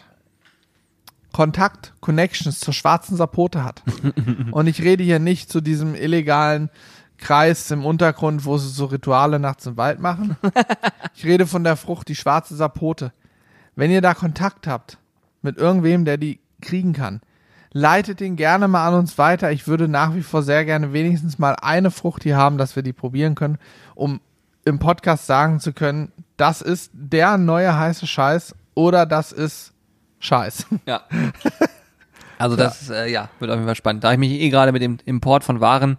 Kontakt, 1.33 1.95
Connections 2.01 2.59
zur 2.59 2.75
schwarzen 2.75 3.17
Sapote 3.17 3.63
hat, 3.65 3.83
und 4.51 4.67
ich 4.67 4.83
rede 4.83 5.05
hier 5.05 5.21
nicht 5.21 5.51
zu 5.51 5.61
diesem 5.61 5.95
illegalen 5.95 6.69
Kreis 7.21 7.71
im 7.71 7.85
Untergrund, 7.85 8.45
wo 8.45 8.59
sie 8.59 8.69
so 8.69 8.87
Rituale 8.87 9.39
nachts 9.39 9.67
im 9.67 9.77
Wald 9.77 10.01
machen. 10.01 10.37
Ich 11.15 11.27
rede 11.27 11.47
von 11.47 11.65
der 11.65 11.77
Frucht, 11.77 12.09
die 12.09 12.15
schwarze 12.15 12.57
Sapote. 12.57 13.13
Wenn 13.77 13.91
ihr 13.91 14.01
da 14.01 14.15
Kontakt 14.15 14.67
habt 14.67 14.97
mit 15.43 15.59
irgendwem, 15.59 16.07
der 16.07 16.17
die 16.17 16.41
kriegen 16.63 16.95
kann, 16.95 17.21
leitet 17.73 18.21
den 18.21 18.37
gerne 18.37 18.69
mal 18.69 18.89
an 18.89 18.95
uns 18.95 19.19
weiter. 19.19 19.53
Ich 19.53 19.67
würde 19.67 19.87
nach 19.87 20.15
wie 20.15 20.23
vor 20.23 20.43
sehr 20.43 20.65
gerne 20.65 20.95
wenigstens 20.95 21.39
mal 21.39 21.57
eine 21.61 21.91
Frucht 21.91 22.23
hier 22.23 22.39
haben, 22.39 22.57
dass 22.57 22.75
wir 22.75 22.83
die 22.83 22.95
probieren 22.95 23.35
können, 23.35 23.59
um 23.95 24.21
im 24.65 24.79
Podcast 24.79 25.27
sagen 25.27 25.61
zu 25.61 25.73
können, 25.73 26.13
das 26.37 26.63
ist 26.63 26.91
der 26.95 27.37
neue 27.37 27.77
heiße 27.77 28.07
Scheiß 28.07 28.55
oder 28.75 29.05
das 29.05 29.33
ist 29.33 29.73
Scheiß. 30.21 30.67
Ja. 30.87 31.03
Also 32.41 32.57
das 32.57 32.89
äh, 32.89 33.11
ja, 33.11 33.29
wird 33.39 33.51
auf 33.51 33.57
jeden 33.57 33.67
Fall 33.67 33.77
spannend. 33.77 34.03
Da 34.03 34.13
ich 34.13 34.19
mich 34.19 34.33
eh 34.33 34.49
gerade 34.49 34.73
mit 34.73 34.81
dem 34.81 34.97
Import 35.05 35.45
von 35.45 35.61
Waren 35.61 35.97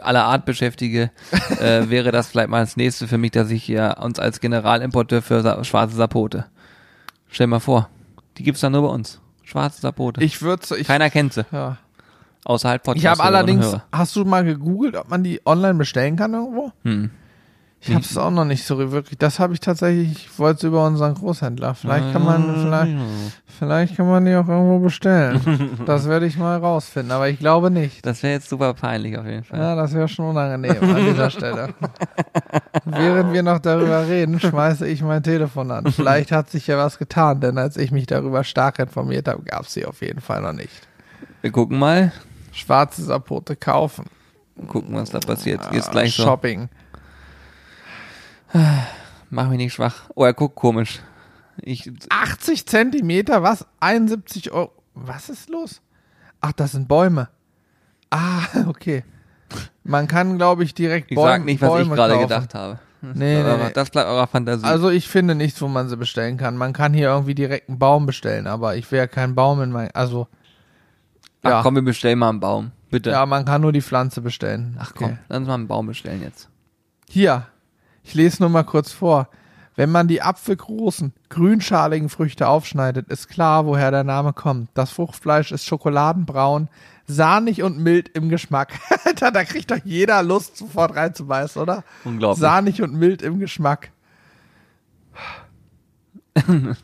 aller 0.00 0.24
Art 0.24 0.46
beschäftige, 0.46 1.10
äh, 1.60 1.90
wäre 1.90 2.10
das 2.10 2.28
vielleicht 2.28 2.48
mal 2.48 2.60
das 2.60 2.76
nächste 2.76 3.06
für 3.06 3.18
mich, 3.18 3.32
dass 3.32 3.50
ich 3.50 3.62
hier 3.62 3.96
uns 4.00 4.18
als 4.18 4.40
Generalimporteur 4.40 5.20
für 5.20 5.42
Sa 5.42 5.62
schwarze 5.62 5.94
Sapote. 5.94 6.46
Stell 7.28 7.48
mal 7.48 7.60
vor, 7.60 7.90
die 8.38 8.44
gibt's 8.44 8.62
dann 8.62 8.72
nur 8.72 8.82
bei 8.82 8.88
uns. 8.88 9.20
Schwarze 9.42 9.80
Sapote. 9.80 10.22
Ich 10.24 10.40
würde 10.40 10.62
ich, 10.76 10.86
Keiner 10.86 11.10
kennt 11.10 11.34
sie, 11.34 11.44
ja. 11.52 11.76
außerhalb 12.44 12.82
Podcast. 12.82 13.04
Ich 13.04 13.10
habe 13.10 13.22
allerdings, 13.22 13.76
hast 13.92 14.16
du 14.16 14.24
mal 14.24 14.44
gegoogelt, 14.44 14.96
ob 14.96 15.10
man 15.10 15.22
die 15.22 15.42
online 15.44 15.74
bestellen 15.74 16.16
kann 16.16 16.32
irgendwo? 16.32 16.72
Hm. 16.84 17.10
Ich 17.86 17.94
habe 17.94 18.04
es 18.04 18.16
auch 18.16 18.30
noch 18.30 18.44
nicht 18.46 18.64
so 18.64 18.78
wirklich. 18.92 19.18
Das 19.18 19.38
habe 19.38 19.52
ich 19.52 19.60
tatsächlich, 19.60 20.12
ich 20.12 20.38
wollte 20.38 20.58
es 20.58 20.62
über 20.62 20.86
unseren 20.86 21.14
Großhändler. 21.14 21.74
Vielleicht 21.74 22.12
kann 22.12 22.24
man, 22.24 22.54
vielleicht, 22.62 22.96
vielleicht 23.58 23.96
kann 23.96 24.08
man 24.08 24.24
die 24.24 24.34
auch 24.34 24.48
irgendwo 24.48 24.78
bestellen. 24.78 25.40
Das 25.86 26.08
werde 26.08 26.24
ich 26.26 26.38
mal 26.38 26.58
rausfinden, 26.58 27.12
aber 27.12 27.28
ich 27.28 27.38
glaube 27.38 27.70
nicht. 27.70 28.04
Das 28.06 28.22
wäre 28.22 28.34
jetzt 28.34 28.48
super 28.48 28.72
peinlich 28.74 29.18
auf 29.18 29.26
jeden 29.26 29.44
Fall. 29.44 29.58
Ja, 29.58 29.74
das 29.74 29.92
wäre 29.92 30.08
schon 30.08 30.30
unangenehm 30.30 30.82
an 30.82 31.04
dieser 31.04 31.28
Stelle. 31.30 31.74
Während 32.84 33.32
wir 33.32 33.42
noch 33.42 33.58
darüber 33.58 34.06
reden, 34.06 34.40
schmeiße 34.40 34.86
ich 34.86 35.02
mein 35.02 35.22
Telefon 35.22 35.70
an. 35.70 35.92
Vielleicht 35.92 36.32
hat 36.32 36.50
sich 36.50 36.66
ja 36.66 36.78
was 36.78 36.98
getan, 36.98 37.40
denn 37.40 37.58
als 37.58 37.76
ich 37.76 37.90
mich 37.90 38.06
darüber 38.06 38.44
stark 38.44 38.78
informiert 38.78 39.28
habe, 39.28 39.42
gab 39.42 39.62
es 39.66 39.74
sie 39.74 39.84
auf 39.84 40.00
jeden 40.00 40.20
Fall 40.20 40.40
noch 40.40 40.52
nicht. 40.52 40.88
Wir 41.42 41.50
gucken 41.52 41.78
mal, 41.78 42.12
Schwarze 42.52 43.02
Sapote 43.02 43.56
kaufen. 43.56 44.06
gucken, 44.68 44.94
was 44.94 45.10
da 45.10 45.18
passiert. 45.18 45.60
Jetzt 45.72 45.90
gleich 45.90 46.14
so. 46.14 46.22
Shopping. 46.22 46.68
Mach 49.30 49.48
mich 49.48 49.58
nicht 49.58 49.72
schwach. 49.74 50.04
Oh, 50.14 50.24
er 50.24 50.32
guckt 50.34 50.54
komisch. 50.56 51.00
Ich, 51.60 51.90
80 52.08 52.66
Zentimeter, 52.66 53.42
was? 53.42 53.66
71 53.80 54.50
Euro. 54.52 54.72
Was 54.94 55.28
ist 55.28 55.48
los? 55.50 55.80
Ach, 56.40 56.52
das 56.52 56.72
sind 56.72 56.88
Bäume. 56.88 57.28
Ah, 58.10 58.42
okay. 58.68 59.04
Man 59.82 60.06
kann, 60.08 60.36
glaube 60.36 60.64
ich, 60.64 60.74
direkt 60.74 61.10
ich 61.10 61.16
Bäume, 61.16 61.28
sag 61.30 61.44
nicht, 61.44 61.60
was 61.60 61.68
Bäume 61.68 61.82
ich 61.84 61.90
gerade 61.90 62.18
gedacht 62.18 62.54
habe. 62.54 62.72
Das, 62.74 62.80
Nee, 63.16 63.34
nee, 63.34 63.42
eurer, 63.42 63.64
nee. 63.66 63.70
das 63.74 63.90
bleibt 63.90 64.08
eurer 64.08 64.26
Fantasie. 64.26 64.64
Also 64.64 64.88
ich 64.88 65.08
finde 65.08 65.34
nichts, 65.34 65.60
wo 65.60 65.68
man 65.68 65.90
sie 65.90 65.96
bestellen 65.98 66.38
kann. 66.38 66.56
Man 66.56 66.72
kann 66.72 66.94
hier 66.94 67.08
irgendwie 67.08 67.34
direkt 67.34 67.68
einen 67.68 67.78
Baum 67.78 68.06
bestellen, 68.06 68.46
aber 68.46 68.76
ich 68.76 68.90
will 68.90 68.98
ja 68.98 69.06
keinen 69.06 69.34
Baum 69.34 69.60
in 69.60 69.72
mein, 69.72 69.90
also 69.94 70.26
Ach 71.42 71.50
ja. 71.50 71.62
komm, 71.62 71.74
wir 71.74 71.82
bestellen 71.82 72.18
mal 72.18 72.30
einen 72.30 72.40
Baum. 72.40 72.70
Bitte. 72.90 73.10
ja, 73.10 73.26
man 73.26 73.44
kann 73.44 73.60
nur 73.60 73.72
die 73.72 73.82
Pflanze 73.82 74.22
bestellen. 74.22 74.78
Ach 74.80 74.92
komm, 74.94 75.08
Okay. 75.08 75.18
lass 75.28 75.38
uns 75.40 75.48
mal 75.48 75.54
einen 75.54 75.68
Baum 75.68 75.86
bestellen 75.88 76.22
jetzt. 76.22 76.48
Hier, 77.10 77.46
ich 78.04 78.14
lese 78.14 78.42
nur 78.42 78.50
mal 78.50 78.64
kurz 78.64 78.92
vor. 78.92 79.28
Wenn 79.76 79.90
man 79.90 80.06
die 80.06 80.22
apfelgroßen, 80.22 81.12
grünschaligen 81.30 82.08
Früchte 82.08 82.46
aufschneidet, 82.46 83.08
ist 83.08 83.28
klar, 83.28 83.66
woher 83.66 83.90
der 83.90 84.04
Name 84.04 84.32
kommt. 84.32 84.70
Das 84.74 84.92
Fruchtfleisch 84.92 85.50
ist 85.50 85.64
schokoladenbraun, 85.66 86.68
sahnig 87.06 87.64
und 87.64 87.78
mild 87.78 88.08
im 88.10 88.28
Geschmack. 88.28 88.78
Alter, 89.04 89.32
da 89.32 89.42
kriegt 89.42 89.72
doch 89.72 89.80
jeder 89.82 90.22
Lust, 90.22 90.56
sofort 90.56 90.94
reinzubeißen, 90.94 91.60
oder? 91.60 91.82
Unglaublich. 92.04 92.40
Sahnig 92.40 92.82
und 92.82 92.94
mild 92.94 93.22
im 93.22 93.38
Geschmack. 93.38 93.90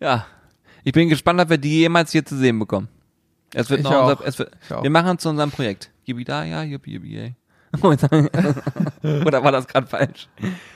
Ja. 0.00 0.26
Ich 0.84 0.92
bin 0.92 1.08
gespannt, 1.08 1.40
ob 1.40 1.50
wir 1.50 1.58
die 1.58 1.80
jemals 1.80 2.12
hier 2.12 2.24
zu 2.24 2.36
sehen 2.36 2.58
bekommen. 2.58 2.88
Es 3.52 3.68
wird 3.68 3.80
Ich 3.80 3.84
noch 3.84 4.02
unser, 4.02 4.24
es 4.24 4.38
wird, 4.38 4.52
wir 4.80 4.90
machen 4.90 5.10
uns 5.10 5.22
zu 5.22 5.28
unserem 5.28 5.50
Projekt. 5.50 5.90
Yippie 6.04 6.24
da, 6.24 6.44
ja, 6.44 6.62
yippie, 6.62 6.92
yippie, 6.92 7.14
yay. 7.14 7.34
Oder 9.26 9.44
war 9.44 9.52
das 9.52 9.66
gerade 9.66 9.86
falsch? 9.86 10.28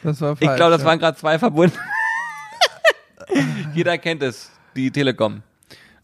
Das 0.03 0.21
war 0.21 0.33
Ich 0.39 0.47
falsch, 0.47 0.57
glaube, 0.57 0.73
das 0.73 0.85
waren 0.85 0.99
gerade 0.99 1.17
zwei 1.17 1.39
verbunden. 1.39 1.77
Jeder 3.75 3.99
kennt 3.99 4.23
es, 4.23 4.51
die 4.77 4.91
Telekom. 4.91 5.43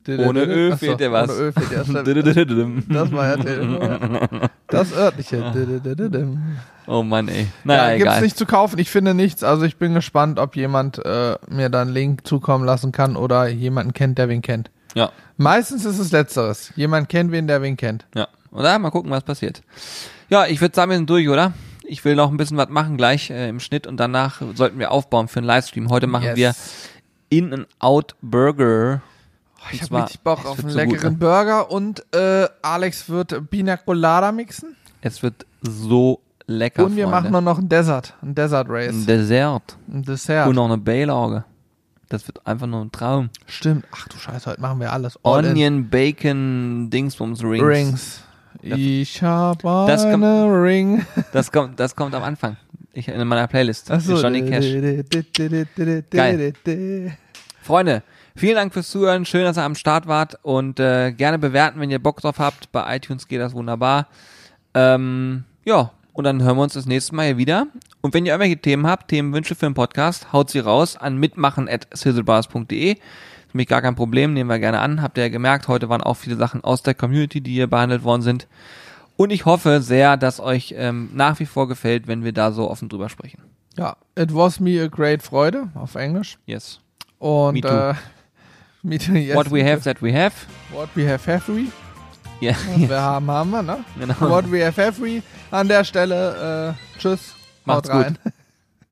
Ohne 0.08 0.44
Ö 0.44 0.74
fehlt 0.76 1.00
dir 1.00 1.12
was. 1.12 1.28
Ohne 1.28 1.38
Ö 1.38 1.52
fehlt 1.52 1.70
dir, 1.70 2.32
stimmt. 2.32 2.84
Das 2.88 3.12
war 3.12 3.26
ja 3.26 3.36
Telefon. 3.36 4.14
ja. 4.14 4.48
Das 4.68 4.92
örtliche. 4.94 5.42
oh 6.86 7.02
Mann, 7.02 7.28
ey. 7.28 7.46
Naja, 7.64 7.90
ja, 7.90 7.96
gibt's 7.96 8.12
egal. 8.12 8.22
nicht 8.22 8.38
zu 8.38 8.46
kaufen. 8.46 8.78
Ich 8.78 8.90
finde 8.90 9.12
nichts. 9.12 9.42
Also 9.44 9.64
ich 9.66 9.76
bin 9.76 9.92
gespannt, 9.92 10.38
ob 10.38 10.56
jemand 10.56 11.04
äh, 11.04 11.36
mir 11.48 11.68
da 11.68 11.82
einen 11.82 11.92
Link 11.92 12.26
zukommen 12.26 12.64
lassen 12.64 12.90
kann 12.92 13.16
oder 13.16 13.48
jemanden 13.48 13.92
kennt, 13.92 14.16
der 14.16 14.30
wen 14.30 14.40
kennt. 14.40 14.70
Ja, 14.94 15.12
Meistens 15.36 15.84
ist 15.84 15.98
es 15.98 16.10
letzteres. 16.10 16.72
Jemand 16.74 17.08
kennt 17.10 17.30
wen, 17.30 17.46
der 17.46 17.60
wen 17.60 17.76
kennt. 17.76 18.06
ja. 18.14 18.28
Oder? 18.50 18.78
Mal 18.78 18.90
gucken, 18.90 19.10
was 19.10 19.22
passiert. 19.22 19.62
Ja, 20.28 20.46
ich 20.46 20.60
würde 20.60 20.74
sagen, 20.74 20.90
wir 20.90 20.96
sind 20.98 21.08
durch, 21.10 21.28
oder? 21.28 21.52
Ich 21.84 22.04
will 22.04 22.14
noch 22.16 22.30
ein 22.30 22.36
bisschen 22.36 22.56
was 22.58 22.68
machen 22.68 22.96
gleich 22.96 23.30
äh, 23.30 23.48
im 23.48 23.60
Schnitt 23.60 23.86
und 23.86 23.96
danach 23.96 24.42
sollten 24.54 24.78
wir 24.78 24.90
aufbauen 24.90 25.28
für 25.28 25.38
einen 25.38 25.46
Livestream. 25.46 25.88
Heute 25.88 26.06
machen 26.06 26.24
Yes. 26.24 26.36
wir 26.36 26.54
In-N-Out 27.30 28.14
Burger. 28.20 29.00
ich 29.72 29.82
habe 29.82 30.02
richtig 30.02 30.20
Bock 30.20 30.44
auf 30.44 30.58
einen 30.58 30.70
so 30.70 30.76
leckeren 30.76 31.00
gut, 31.00 31.12
ne? 31.12 31.16
Burger 31.18 31.70
und 31.70 32.04
äh, 32.14 32.46
Alex 32.62 33.08
wird 33.08 33.50
Pina 33.50 33.76
Colada 33.78 34.32
mixen. 34.32 34.76
Es 35.00 35.22
wird 35.22 35.46
so 35.62 36.20
lecker. 36.46 36.84
Und 36.84 36.96
wir 36.96 37.08
Freunde. 37.08 37.30
machen 37.30 37.44
noch 37.44 37.58
ein 37.58 37.68
Desert, 37.68 38.14
ein 38.22 38.34
Desert 38.34 38.66
Race. 38.68 38.94
Ein 38.94 39.06
Dessert. 39.06 39.76
Ein 39.90 40.02
Dessert. 40.02 40.46
Und 40.48 40.56
noch 40.56 40.66
eine 40.66 40.78
Beilage. 40.78 41.44
Das 42.10 42.26
wird 42.26 42.46
einfach 42.46 42.66
nur 42.66 42.82
ein 42.82 42.92
Traum. 42.92 43.28
Stimmt. 43.46 43.84
Ach 43.92 44.08
du 44.08 44.16
Scheiße, 44.18 44.50
heute 44.50 44.60
machen 44.60 44.80
wir 44.80 44.92
alles. 44.92 45.18
All 45.22 45.44
Onion, 45.44 45.56
in. 45.78 45.88
Bacon, 45.90 46.88
Dingsbums, 46.90 47.42
Rings. 47.42 47.62
Rings. 47.66 48.20
Ich 48.76 49.22
habe 49.22 49.68
eine 49.68 50.10
kommt, 50.10 50.64
Ring. 50.64 51.06
Das 51.32 51.52
kommt, 51.52 51.78
das 51.78 51.94
kommt 51.94 52.14
am 52.14 52.22
Anfang. 52.22 52.56
Ich, 52.92 53.08
in 53.08 53.26
meiner 53.26 53.46
Playlist. 53.46 53.90
Ach 53.90 54.00
so. 54.00 54.20
Johnny 54.20 54.42
Cash. 54.42 54.66
Geil. 56.10 56.52
Freunde, 57.62 58.02
vielen 58.34 58.56
Dank 58.56 58.72
fürs 58.72 58.90
Zuhören. 58.90 59.24
Schön, 59.24 59.44
dass 59.44 59.56
ihr 59.56 59.62
am 59.62 59.74
Start 59.74 60.06
wart 60.06 60.38
und 60.42 60.80
äh, 60.80 61.12
gerne 61.12 61.38
bewerten, 61.38 61.80
wenn 61.80 61.90
ihr 61.90 61.98
Bock 61.98 62.20
drauf 62.20 62.38
habt. 62.38 62.72
Bei 62.72 62.96
iTunes 62.96 63.28
geht 63.28 63.40
das 63.40 63.52
wunderbar. 63.52 64.08
Ähm, 64.74 65.44
ja, 65.64 65.92
und 66.12 66.24
dann 66.24 66.42
hören 66.42 66.56
wir 66.56 66.62
uns 66.62 66.72
das 66.72 66.86
nächste 66.86 67.14
Mal 67.14 67.26
hier 67.26 67.36
wieder. 67.36 67.66
Und 68.00 68.14
wenn 68.14 68.26
ihr 68.26 68.32
irgendwelche 68.32 68.56
Themen 68.56 68.86
habt, 68.86 69.08
Themenwünsche 69.08 69.54
für 69.54 69.66
den 69.66 69.74
Podcast, 69.74 70.32
haut 70.32 70.50
sie 70.50 70.58
raus 70.58 70.96
an 70.96 71.18
mitmachen.sizzlebars.de. 71.18 72.96
Ist 73.48 73.52
für 73.52 73.56
mich 73.56 73.66
gar 73.66 73.80
kein 73.80 73.94
Problem, 73.94 74.34
nehmen 74.34 74.50
wir 74.50 74.58
gerne 74.58 74.80
an. 74.80 75.00
Habt 75.00 75.16
ihr 75.16 75.24
ja 75.24 75.30
gemerkt, 75.30 75.68
heute 75.68 75.88
waren 75.88 76.02
auch 76.02 76.18
viele 76.18 76.36
Sachen 76.36 76.62
aus 76.62 76.82
der 76.82 76.92
Community, 76.92 77.40
die 77.40 77.52
hier 77.52 77.66
behandelt 77.66 78.04
worden 78.04 78.20
sind. 78.20 78.46
Und 79.16 79.30
ich 79.30 79.46
hoffe 79.46 79.80
sehr, 79.80 80.18
dass 80.18 80.38
euch 80.38 80.74
ähm, 80.76 81.08
nach 81.14 81.40
wie 81.40 81.46
vor 81.46 81.66
gefällt, 81.66 82.08
wenn 82.08 82.24
wir 82.24 82.32
da 82.32 82.52
so 82.52 82.70
offen 82.70 82.90
drüber 82.90 83.08
sprechen. 83.08 83.40
Ja, 83.78 83.96
it 84.16 84.34
was 84.34 84.60
me 84.60 84.82
a 84.82 84.86
great 84.86 85.22
Freude 85.22 85.68
auf 85.74 85.94
Englisch. 85.94 86.36
Yes. 86.44 86.80
Und 87.18 87.54
me 87.54 87.60
too. 87.62 87.68
Äh, 87.68 87.94
me 88.82 88.98
too, 88.98 89.12
yes. 89.14 89.34
What 89.34 89.50
we 89.50 89.64
have, 89.64 89.80
that 89.82 90.02
we 90.02 90.12
have. 90.12 90.34
What 90.70 90.90
we 90.94 91.10
have, 91.10 91.32
have 91.32 91.50
we. 91.50 91.68
Ja. 92.40 92.52
Was 92.52 92.76
yes. 92.76 92.90
wir 92.90 93.00
haben, 93.00 93.30
haben 93.30 93.50
wir, 93.50 93.62
ne? 93.62 93.78
Genau. 93.98 94.14
What 94.20 94.52
we 94.52 94.62
have, 94.62 94.84
have 94.84 95.02
we. 95.02 95.22
An 95.50 95.68
der 95.68 95.84
Stelle, 95.84 96.76
äh, 96.76 96.98
tschüss. 96.98 97.34
Macht's 97.64 97.88
gut. 97.88 98.12